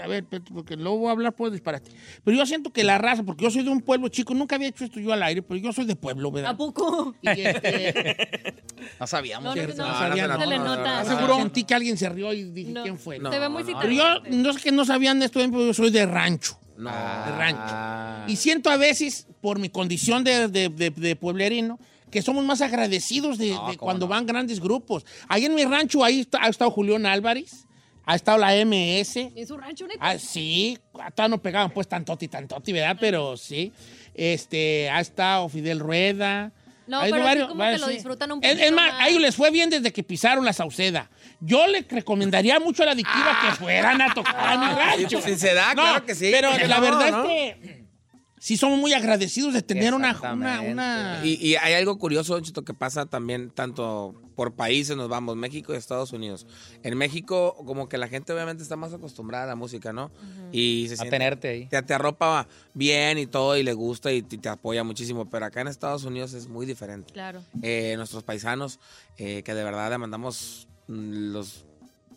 a 0.01 0.07
ver, 0.07 0.25
porque 0.53 0.75
luego 0.75 0.97
voy 0.97 1.07
a 1.09 1.11
hablar 1.11 1.33
pues 1.33 1.51
disparate. 1.51 1.91
Pero 2.23 2.37
yo 2.37 2.45
siento 2.45 2.71
que 2.71 2.83
la 2.83 2.97
raza, 2.97 3.23
porque 3.23 3.43
yo 3.43 3.51
soy 3.51 3.63
de 3.63 3.69
un 3.69 3.81
pueblo 3.81 4.07
chico, 4.09 4.33
nunca 4.33 4.55
había 4.55 4.67
hecho 4.69 4.85
esto 4.85 4.99
yo 4.99 5.11
al 5.13 5.21
aire, 5.23 5.41
pero 5.41 5.59
yo 5.59 5.71
soy 5.73 5.85
de 5.85 5.95
pueblo, 5.95 6.31
¿verdad? 6.31 6.51
¿A 6.51 6.57
poco? 6.57 7.15
Y 7.21 7.27
este, 7.29 8.55
No 8.99 9.07
sabíamos. 9.07 9.55
No, 9.55 9.61
no, 9.61 9.67
no, 9.67 9.75
no 9.87 9.93
sabían. 9.99 10.29
no 10.29 10.39
se 10.39 10.47
le 10.47 10.57
nota. 10.57 11.05
Seguro 11.05 11.37
sentí 11.37 11.63
que 11.63 11.73
alguien 11.73 11.97
se 11.97 12.09
rió 12.09 12.33
y 12.33 12.43
dije, 12.45 12.71
No. 12.71 12.83
¿quién 12.83 12.97
fue? 12.97 13.17
Se 13.19 13.39
ve 13.39 13.49
muy 13.49 13.63
Pero 13.63 13.91
yo, 13.91 14.03
no 14.31 14.53
sé 14.53 14.59
que 14.61 14.71
no 14.71 14.85
sabían 14.85 15.19
de 15.19 15.25
esto, 15.25 15.39
pero 15.39 15.65
yo 15.67 15.73
soy 15.73 15.91
de 15.91 16.05
rancho. 16.05 16.57
No. 16.77 16.89
De 16.91 17.31
rancho. 17.37 17.61
Ah. 17.65 18.25
Y 18.27 18.35
siento 18.37 18.69
a 18.69 18.77
veces, 18.77 19.27
por 19.41 19.59
mi 19.59 19.69
condición 19.69 20.23
de, 20.23 20.47
de, 20.47 20.69
de- 20.69 20.89
de 20.91 21.15
pueblerino, 21.15 21.77
que 22.09 22.21
somos 22.21 22.43
más 22.45 22.61
agradecidos 22.61 23.37
de, 23.37 23.49
de 23.69 23.77
cuando 23.77 24.07
van 24.07 24.25
grandes 24.25 24.59
grupos. 24.59 25.05
Ahí 25.27 25.45
en 25.45 25.53
mi 25.55 25.63
rancho, 25.65 26.03
ahí 26.03 26.21
está- 26.21 26.39
ha 26.41 26.47
estado 26.47 26.71
Julián 26.71 27.05
Álvarez, 27.05 27.67
ha 28.09 28.15
estado 28.15 28.39
la 28.39 28.53
MS. 28.65 29.17
¿En 29.17 29.45
su 29.45 29.55
rancho, 29.55 29.85
neta? 29.85 29.99
Ah, 30.01 30.17
sí, 30.17 30.75
hasta 30.99 31.27
no 31.27 31.37
pegaban 31.39 31.69
pues 31.69 31.87
tantoti, 31.87 32.27
tantoti, 32.27 32.73
¿verdad? 32.73 32.97
Pero 32.99 33.37
sí. 33.37 33.71
Este, 34.15 34.89
ha 34.89 34.99
estado 34.99 35.47
Fidel 35.47 35.79
Rueda. 35.79 36.51
No, 36.87 37.01
pero 37.01 37.17
sí 37.17 37.39
como 37.47 37.63
que 37.63 37.77
lo 37.77 37.87
disfrutan 37.87 38.31
un 38.31 38.41
poquito 38.41 38.63
Es 38.63 38.71
más, 38.71 38.93
más. 38.93 39.01
a 39.01 39.09
ellos 39.09 39.21
les 39.21 39.35
fue 39.35 39.51
bien 39.51 39.69
desde 39.69 39.93
que 39.93 40.01
pisaron 40.01 40.43
la 40.43 40.53
Sauceda. 40.53 41.07
Yo 41.39 41.67
le 41.67 41.85
recomendaría 41.87 42.59
mucho 42.59 42.81
a 42.81 42.87
la 42.87 42.93
adictiva 42.93 43.37
que 43.45 43.55
fueran 43.57 44.01
a 44.01 44.11
tocar 44.11 44.35
a 44.39 44.57
mi 44.57 44.73
rancho. 44.73 45.21
Si 45.21 45.35
se 45.35 45.53
da, 45.53 45.75
No, 45.75 45.83
claro 45.83 46.03
que 46.03 46.15
sí. 46.15 46.29
Pero 46.31 46.49
¿Por 46.49 46.61
qué 46.61 46.67
la 46.67 46.77
no, 46.77 46.81
verdad 46.81 47.11
no? 47.11 47.29
es 47.29 47.55
que 47.57 47.78
sí 48.39 48.57
somos 48.57 48.79
muy 48.79 48.93
agradecidos 48.93 49.53
de 49.53 49.61
tener 49.61 49.93
una, 49.93 50.07
una, 50.07 50.11
Exactamente. 50.11 50.71
una- 50.71 51.21
Y, 51.23 51.33
y 51.45 51.55
hay 51.57 51.73
algo 51.73 51.97
curioso, 51.97 52.33
Don 52.33 52.43
Cheto, 52.43 52.63
que 52.63 52.73
pasa 52.73 53.05
también 53.05 53.51
tanto 53.51 54.15
por 54.35 54.53
países 54.53 54.95
nos 54.95 55.09
vamos, 55.09 55.35
México 55.35 55.73
y 55.73 55.77
Estados 55.77 56.13
Unidos. 56.13 56.47
En 56.83 56.97
México, 56.97 57.55
como 57.65 57.89
que 57.89 57.97
la 57.97 58.07
gente 58.07 58.31
obviamente 58.31 58.63
está 58.63 58.77
más 58.77 58.93
acostumbrada 58.93 59.43
a 59.43 59.47
la 59.47 59.55
música, 59.55 59.91
¿no? 59.91 60.09
Y 60.53 60.85
se 60.87 60.93
A 60.93 60.97
siente- 60.97 61.09
tenerte 61.11 61.47
ahí. 61.49 61.65
Te, 61.65 61.81
te 61.83 61.93
arropa 61.93 62.47
bien 62.73 63.17
y 63.17 63.27
todo 63.27 63.57
y 63.57 63.63
le 63.63 63.73
gusta 63.73 64.11
y 64.13 64.21
te, 64.21 64.37
te 64.37 64.47
apoya 64.49 64.83
muchísimo, 64.85 65.29
pero 65.29 65.45
acá 65.45 65.59
en 65.61 65.67
Estados 65.67 66.05
Unidos 66.05 66.33
es 66.33 66.47
muy 66.47 66.65
diferente. 66.65 67.11
Claro. 67.11 67.43
Eh, 67.61 67.95
nuestros 67.97 68.23
paisanos, 68.23 68.79
eh, 69.17 69.43
que 69.43 69.53
de 69.53 69.63
verdad 69.65 69.89
le 69.89 69.97
mandamos 69.97 70.69
mm, 70.87 71.33
los, 71.33 71.65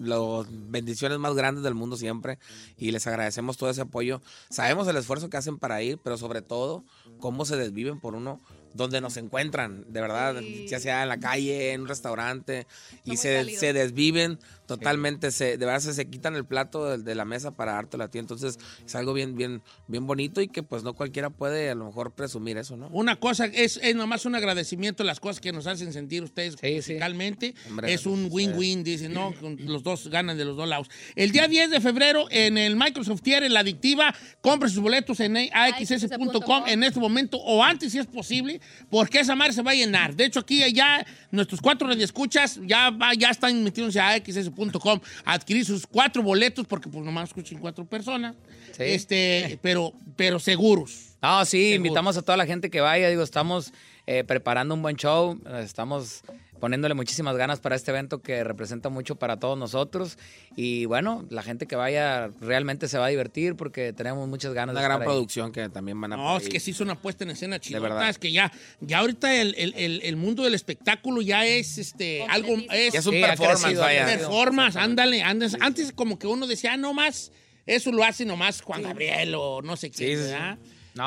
los 0.03 0.47
bendiciones 0.51 1.19
más 1.19 1.35
grandes 1.35 1.65
del 1.65 1.75
mundo 1.75 1.97
siempre 1.97 2.39
y 2.77 2.91
les 2.91 3.07
agradecemos 3.07 3.57
todo 3.57 3.71
ese 3.71 3.83
apoyo. 3.83 4.21
Sabemos 4.51 4.89
el 4.89 4.97
esfuerzo 4.97 5.31
que 5.31 5.37
hacen 5.37 5.59
para 5.59 5.83
ir, 5.83 5.99
pero 5.99 6.19
sobre 6.19 6.43
todo 6.43 6.85
cómo 7.19 7.45
se 7.45 7.57
desviven 7.57 8.01
por 8.01 8.15
uno 8.15 8.41
donde 8.75 9.01
nos 9.01 9.17
encuentran, 9.17 9.85
de 9.89 10.01
verdad, 10.01 10.41
ya 10.69 10.79
sea 10.81 11.03
en 11.03 11.09
la 11.09 11.19
calle, 11.19 11.73
en 11.73 11.83
un 11.83 11.89
restaurante, 11.89 12.67
y 13.05 13.17
se, 13.17 13.45
se 13.57 13.73
desviven 13.73 14.39
totalmente, 14.67 15.31
se, 15.31 15.57
de 15.59 15.67
verdad 15.67 15.81
se, 15.81 15.93
se 15.93 16.09
quitan 16.09 16.35
el 16.35 16.45
plato 16.45 16.87
de, 16.87 16.99
de 16.99 17.15
la 17.15 17.25
mesa 17.25 17.51
para 17.51 17.73
dártelo 17.73 18.05
a 18.05 18.09
ti, 18.09 18.19
entonces 18.19 18.59
es 18.85 18.95
algo 18.95 19.13
bien, 19.13 19.35
bien, 19.35 19.63
bien 19.89 20.07
bonito 20.07 20.41
y 20.41 20.49
que 20.49 20.63
pues 20.63 20.83
no 20.83 20.95
cualquiera 20.95 21.31
puede 21.31 21.71
a 21.71 21.75
lo 21.75 21.87
mejor 21.87 22.13
presumir 22.13 22.57
eso, 22.57 22.77
¿no? 22.77 22.89
Una 22.89 23.17
cosa, 23.17 23.47
es, 23.47 23.79
es 23.83 23.95
nomás 23.95 24.25
un 24.25 24.35
agradecimiento 24.35 25.03
a 25.03 25.07
las 25.07 25.21
cosas 25.21 25.41
que 25.41 25.53
nos 25.53 25.67
hacen 25.67 25.93
sentir 25.93 26.23
ustedes 26.23 26.57
musicalmente. 26.63 27.55
Hombre, 27.69 27.93
es 27.93 28.07
un 28.07 28.29
win-win, 28.31 28.85
dicen, 28.85 29.13
¿no? 29.13 29.35
Con 29.41 29.57
Los 29.65 29.83
dos 29.83 30.09
ganan 30.09 30.39
de 30.39 30.45
los 30.45 30.57
dos 30.57 30.69
lados. 30.69 30.89
El 31.17 31.33
día 31.33 31.49
10 31.49 31.71
de 31.71 31.81
febrero 31.81 32.27
en 32.31 32.57
el 32.57 32.77
Microsoft 32.77 33.23
en 33.27 33.53
la 33.53 33.61
adictiva, 33.61 34.15
compre 34.41 34.69
sus 34.69 34.81
boletos 34.81 35.21
en 35.21 35.37
axs.com 35.37 36.65
en 36.67 36.83
este 36.83 37.01
momento 37.01 37.39
o 37.39 37.63
antes 37.63 37.93
si 37.93 37.99
es 37.99 38.07
posible, 38.07 38.61
porque 38.91 39.21
esa 39.21 39.35
madre 39.35 39.53
se 39.53 39.63
va 39.63 39.73
a 39.73 39.75
llenar. 39.75 40.15
De 40.15 40.25
hecho, 40.25 40.41
aquí 40.41 40.63
ya 40.73 41.05
nuestros 41.31 41.61
cuatro 41.61 41.89
radioescuchas 41.89 42.61
ya, 42.65 42.97
ya 43.17 43.31
están 43.31 43.63
metiéndose 43.65 44.01
a 44.01 44.17
xs.com 44.17 45.01
a 45.25 45.33
adquirir 45.33 45.65
sus 45.65 45.87
cuatro 45.87 46.23
boletos, 46.23 46.67
porque 46.67 46.89
pues 46.89 47.05
nomás 47.05 47.31
escuchan 47.31 47.59
cuatro 47.59 47.85
personas. 47.85 48.35
Este, 48.79 49.59
pero, 49.63 49.93
pero 50.17 50.39
seguros. 50.39 51.17
No, 51.23 51.45
sí, 51.45 51.75
invitamos 51.75 52.17
a 52.17 52.23
toda 52.23 52.37
la 52.37 52.47
gente 52.47 52.69
que 52.71 52.81
vaya. 52.81 53.09
Digo, 53.09 53.23
estamos 53.23 53.73
eh, 54.07 54.25
preparando 54.25 54.75
un 54.75 54.83
buen 54.83 54.97
show. 54.97 55.39
Estamos 55.61 56.23
poniéndole 56.63 56.95
muchísimas 56.95 57.37
ganas 57.37 57.59
para 57.59 57.75
este 57.75 57.91
evento 57.91 58.23
que 58.23 58.45
representa 58.45 58.89
mucho 58.89 59.17
para 59.17 59.37
todos 59.41 59.59
nosotros. 59.59 60.17
Y 60.55 60.85
bueno, 60.85 61.27
la 61.29 61.43
gente 61.43 61.67
que 61.67 61.75
vaya 61.75 62.31
realmente 62.41 62.87
se 62.87 62.99
va 62.99 63.07
a 63.07 63.09
divertir 63.09 63.57
porque 63.57 63.93
tenemos 63.93 64.29
muchas 64.29 64.55
ganas 64.55 64.73
Una 64.75 64.81
de 64.81 64.85
gran 64.87 64.95
estar 64.99 65.09
ahí. 65.09 65.13
producción 65.13 65.51
que 65.51 65.69
también 65.71 66.01
van 66.01 66.13
a 66.13 66.17
No, 66.17 66.37
es 66.37 66.45
ahí. 66.45 66.49
que 66.51 66.61
sí 66.61 66.71
es 66.71 66.79
una 66.81 66.95
puesta 66.95 67.25
en 67.25 67.31
escena 67.31 67.59
chidota. 67.59 67.83
verdad. 67.89 68.09
Es 68.09 68.19
que 68.21 68.31
ya, 68.31 68.53
ya 68.81 69.01
ahorita 69.01 69.35
el, 69.41 69.57
el- 69.59 69.75
el- 69.77 70.03
el 70.05 70.15
mundo 70.17 70.45
del 70.45 70.55
espectáculo 70.55 71.21
ya 71.21 71.45
es 71.45 71.79
este 71.79 72.23
algo. 72.29 72.55
Es, 72.71 72.93
Ya 72.93 73.01
es 73.01 73.07
un 73.07 73.15
Sí, 73.15 73.21
performance, 73.23 73.61
crecido, 73.63 73.83
vaya. 73.83 74.07
Performance, 74.07 74.77
ándale, 74.77 75.21
ándale. 75.25 75.59
Antes 75.61 75.91
como 75.91 76.17
que 76.17 76.29
uno 76.29 76.47
decía, 76.47 76.75
ah, 76.75 76.77
no 76.77 76.95
más, 76.95 77.33
eso 77.67 77.91
lo 77.91 78.05
hace 78.05 78.25
nomás 78.25 78.61
Juan 78.63 78.83
Gabriel 78.85 79.35
o 79.35 79.63
no 79.63 79.77
sé 79.77 79.91
quién, 79.91 80.17
sí. 80.17 80.33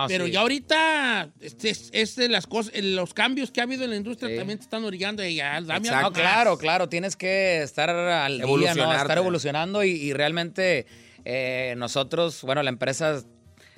Pero 0.08 0.26
sí. 0.26 0.32
ya 0.32 0.40
ahorita 0.42 1.30
este, 1.42 1.70
es, 1.70 1.90
es 1.94 2.16
de 2.16 2.28
las 2.30 2.48
cosas, 2.48 2.74
los 2.82 3.14
cambios 3.14 3.52
que 3.52 3.60
ha 3.62 3.64
habido 3.64 3.84
en 3.84 3.92
la 3.92 3.96
industria 3.96 4.30
Sí. 4.32 4.36
también 4.38 4.58
te 4.58 4.64
están 4.64 4.84
orillando 4.84 5.24
y 5.26 5.36
ya, 5.36 5.62
dame 5.62 5.90
No, 5.90 6.12
claro, 6.12 6.58
claro, 6.58 6.90
tienes 6.90 7.16
que 7.16 7.62
estar 7.62 7.90
al 7.90 8.40
día, 8.40 8.74
¿no? 8.76 8.92
Estar 8.94 9.18
evolucionando 9.18 9.84
y, 9.84 9.92
y 9.92 10.14
realmente 10.14 10.86
eh, 11.24 11.76
nosotros, 11.78 12.42
bueno, 12.44 12.64
la 12.64 12.70
empresa 12.70 13.22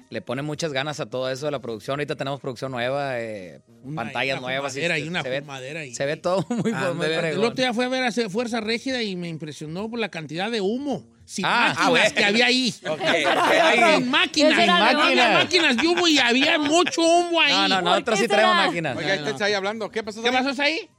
le 0.09 0.21
pone 0.21 0.41
muchas 0.41 0.71
ganas 0.71 1.01
a 1.01 1.07
todo 1.07 1.29
eso 1.29 1.47
de 1.47 1.51
la 1.51 1.59
producción. 1.59 1.95
Ahorita 1.99 2.15
tenemos 2.15 2.39
producción 2.39 2.71
nueva, 2.71 3.19
eh, 3.19 3.59
Una- 3.83 4.03
pantallas 4.03 4.37
una 4.39 4.47
nuevas. 4.47 4.71
fumadera 4.71 4.95
se- 4.95 5.01
y 5.01 5.07
una 5.09 5.21
se 5.23 5.29
ve, 5.29 5.41
fumadera 5.41 5.85
y- 5.85 5.93
se 5.93 6.05
ve 6.05 6.15
todo 6.15 6.45
muy, 6.49 6.71
Ándale. 6.71 6.93
muy 6.93 7.27
El 7.31 7.39
otro 7.43 7.55
día 7.55 7.73
fue 7.73 7.83
a 7.83 7.89
ver 7.89 8.03
a 8.05 8.29
Fuerza 8.29 8.61
Régida 8.61 9.03
y 9.03 9.17
me 9.17 9.27
impresionó 9.27 9.89
por 9.89 9.99
la 9.99 10.07
cantidad 10.07 10.49
de 10.49 10.61
humo. 10.61 11.05
Sin 11.29 11.43
Ah, 11.45 11.49
máquinas 11.49 11.77
ah, 11.85 11.89
bueno. 11.89 12.15
que 12.15 12.23
había 12.23 12.45
ahí. 12.45 12.73
Ok, 12.87 13.01
Ay, 13.03 13.95
Sin 13.97 14.09
máquinas. 14.09 14.65
No 14.65 14.79
máquinas. 14.79 15.33
máquinas 15.33 15.75
de 15.77 15.87
humo 15.87 16.07
y 16.07 16.19
había 16.19 16.57
mucho 16.57 17.01
humo 17.01 17.41
ahí. 17.41 17.51
No, 17.53 17.67
no, 17.67 17.75
¿Por 17.75 17.83
nosotros 17.83 18.19
sí 18.19 18.27
traemos 18.29 18.55
máquinas. 18.55 18.95
Oiga, 18.97 19.11
ahí 19.13 19.23
está 19.27 19.45
ahí 19.45 19.53
hablando. 19.53 19.91
¿Qué 19.91 20.03
pasó? 20.03 20.23
¿Qué 20.23 20.31
pasó 20.31 20.61
ahí? 20.61 20.89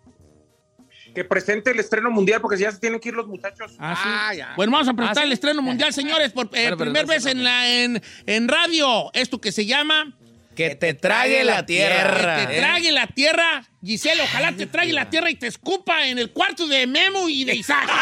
Que 1.14 1.24
presente 1.24 1.70
el 1.70 1.80
estreno 1.80 2.10
mundial 2.10 2.42
porque 2.42 2.58
ya 2.58 2.70
se 2.70 2.78
tienen 2.78 3.00
que 3.00 3.08
ir 3.08 3.14
los 3.14 3.26
muchachos. 3.26 3.74
Ah, 3.78 3.94
sí. 3.96 4.08
Ah, 4.12 4.34
ya. 4.34 4.52
Bueno, 4.54 4.72
vamos 4.72 4.88
a 4.88 4.92
presentar 4.92 5.22
Ah, 5.22 5.24
¿sí? 5.24 5.26
el 5.28 5.32
estreno 5.32 5.62
mundial, 5.62 5.92
señores, 5.94 6.32
por 6.32 6.46
eh, 6.46 6.48
Bueno, 6.50 6.76
pero 6.76 6.90
primer 6.92 7.06
no 7.06 7.12
vez 7.12 7.24
en, 7.26 7.42
la, 7.42 7.66
en, 7.66 8.02
en 8.26 8.48
radio. 8.48 9.10
Esto 9.14 9.40
que 9.40 9.50
se 9.50 9.64
llama 9.64 10.14
Que 10.54 10.74
te 10.76 10.92
trague 10.92 11.42
la 11.44 11.64
tierra. 11.64 12.36
Que 12.40 12.46
te 12.52 12.58
trague 12.58 12.92
la 12.92 13.06
tierra. 13.06 13.64
Giselle, 13.84 14.22
ojalá 14.22 14.52
te 14.52 14.66
trague 14.66 14.92
la 14.92 15.08
tierra 15.08 15.30
y 15.30 15.36
te 15.36 15.46
escupa 15.46 16.06
en 16.06 16.18
el 16.18 16.30
cuarto 16.32 16.66
de 16.66 16.86
Memo 16.86 17.28
y 17.28 17.44
de 17.44 17.54
Isaac. 17.54 17.88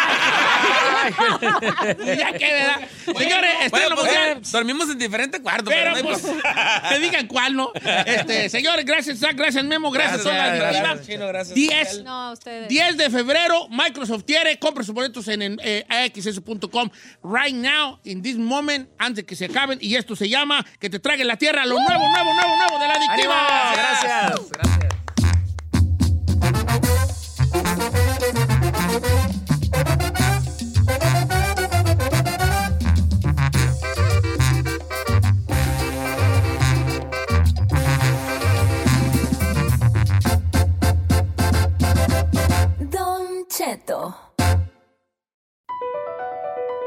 Ya 2.16 2.32
que, 2.32 2.52
¿verdad? 2.52 2.88
Señores, 3.16 3.70
Bueno, 3.70 3.96
pues, 3.96 4.12
eh, 4.12 4.36
dormimos 4.50 4.90
en 4.90 4.98
diferente 4.98 5.40
cuarto. 5.40 5.70
Pero 5.70 5.90
no 5.90 5.96
hay 5.96 6.02
pues, 6.02 6.22
que 6.22 6.98
digan 7.00 7.26
cuál, 7.26 7.54
¿no? 7.54 7.72
Este, 8.06 8.48
señores, 8.48 8.84
gracias, 8.84 9.18
Zach, 9.18 9.36
gracias, 9.36 9.64
Memo, 9.64 9.90
gracias, 9.90 10.24
Gracias, 10.24 10.26
a 10.26 10.30
toda 10.30 10.48
la 10.48 10.56
gracias, 10.56 10.82
directiva. 10.82 11.14
Chino, 11.14 11.28
gracias. 11.28 11.54
10, 11.54 12.04
No, 12.04 12.22
a 12.28 12.32
ustedes. 12.32 12.68
10 12.68 12.96
de 12.96 13.10
febrero, 13.10 13.68
Microsoft 13.68 14.24
quiere, 14.26 14.58
compre 14.58 14.84
sus 14.84 14.94
boletos 14.94 15.28
en, 15.28 15.42
en 15.42 15.60
eh, 15.62 15.84
axs.com 15.88 16.90
right 17.22 17.54
now, 17.54 17.98
in 18.04 18.22
this 18.22 18.36
moment, 18.36 18.88
antes 18.98 19.24
que 19.24 19.36
se 19.36 19.46
acaben. 19.46 19.78
Y 19.80 19.96
esto 19.96 20.16
se 20.16 20.28
llama 20.28 20.64
Que 20.80 20.90
te 20.90 20.98
trague 20.98 21.24
la 21.24 21.36
tierra, 21.36 21.64
lo 21.66 21.76
nuevo, 21.78 22.08
nuevo, 22.08 22.34
nuevo, 22.34 22.56
nuevo 22.56 22.78
de 22.78 22.88
la 22.88 22.94
adictiva. 22.94 23.72
Gracias, 23.74 24.48
gracias. 24.50 24.85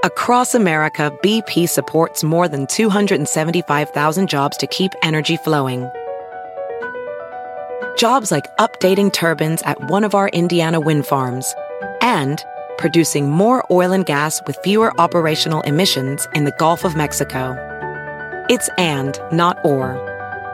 Across 0.04 0.56
America, 0.56 1.16
BP 1.22 1.70
supports 1.70 2.24
more 2.24 2.48
than 2.48 2.66
275,000 2.66 4.28
jobs 4.28 4.58
to 4.58 4.66
keep 4.66 4.92
energy 5.04 5.38
flowing. 5.38 5.88
Jobs 7.98 8.32
like 8.32 8.46
updating 8.58 9.14
turbines 9.14 9.62
at 9.62 9.92
one 9.92 10.04
of 10.04 10.16
our 10.16 10.30
Indiana 10.30 10.80
wind 10.80 11.06
farms 11.06 11.54
and 12.10 12.44
producing 12.78 13.30
more 13.30 13.60
oil 13.70 13.92
and 13.98 14.06
gas 14.06 14.42
with 14.48 14.58
fewer 14.64 14.90
operational 15.00 15.62
emissions 15.72 16.28
in 16.34 16.46
the 16.46 16.56
Gulf 16.58 16.84
of 16.84 16.96
Mexico. 16.96 17.42
It's 18.50 18.70
and, 18.78 19.14
not 19.32 19.56
or. 19.64 19.88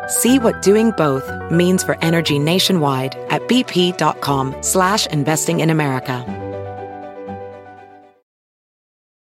See 0.08 0.38
what 0.38 0.62
doing 0.62 0.92
both 0.98 1.26
means 1.50 1.82
for 1.84 1.96
energy 2.02 2.40
nationwide 2.40 3.16
at 3.30 3.42
bp.com 3.48 4.56
slash 4.62 5.08
investing 5.08 5.62
in 5.62 5.70
America. 5.70 6.26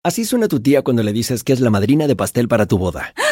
Así 0.05 0.24
suena 0.24 0.49
tu 0.49 0.59
tía 0.61 0.82
cuando 0.82 1.03
le 1.03 1.12
dices 1.12 1.44
que 1.44 1.53
es 1.53 1.61
la 1.61 1.70
madrina 1.70 2.09
de 2.09 2.16
pastel 2.16 2.49
para 2.49 2.66
tu 2.66 2.77
boda. 2.78 3.12
¡Ah! 3.24 3.31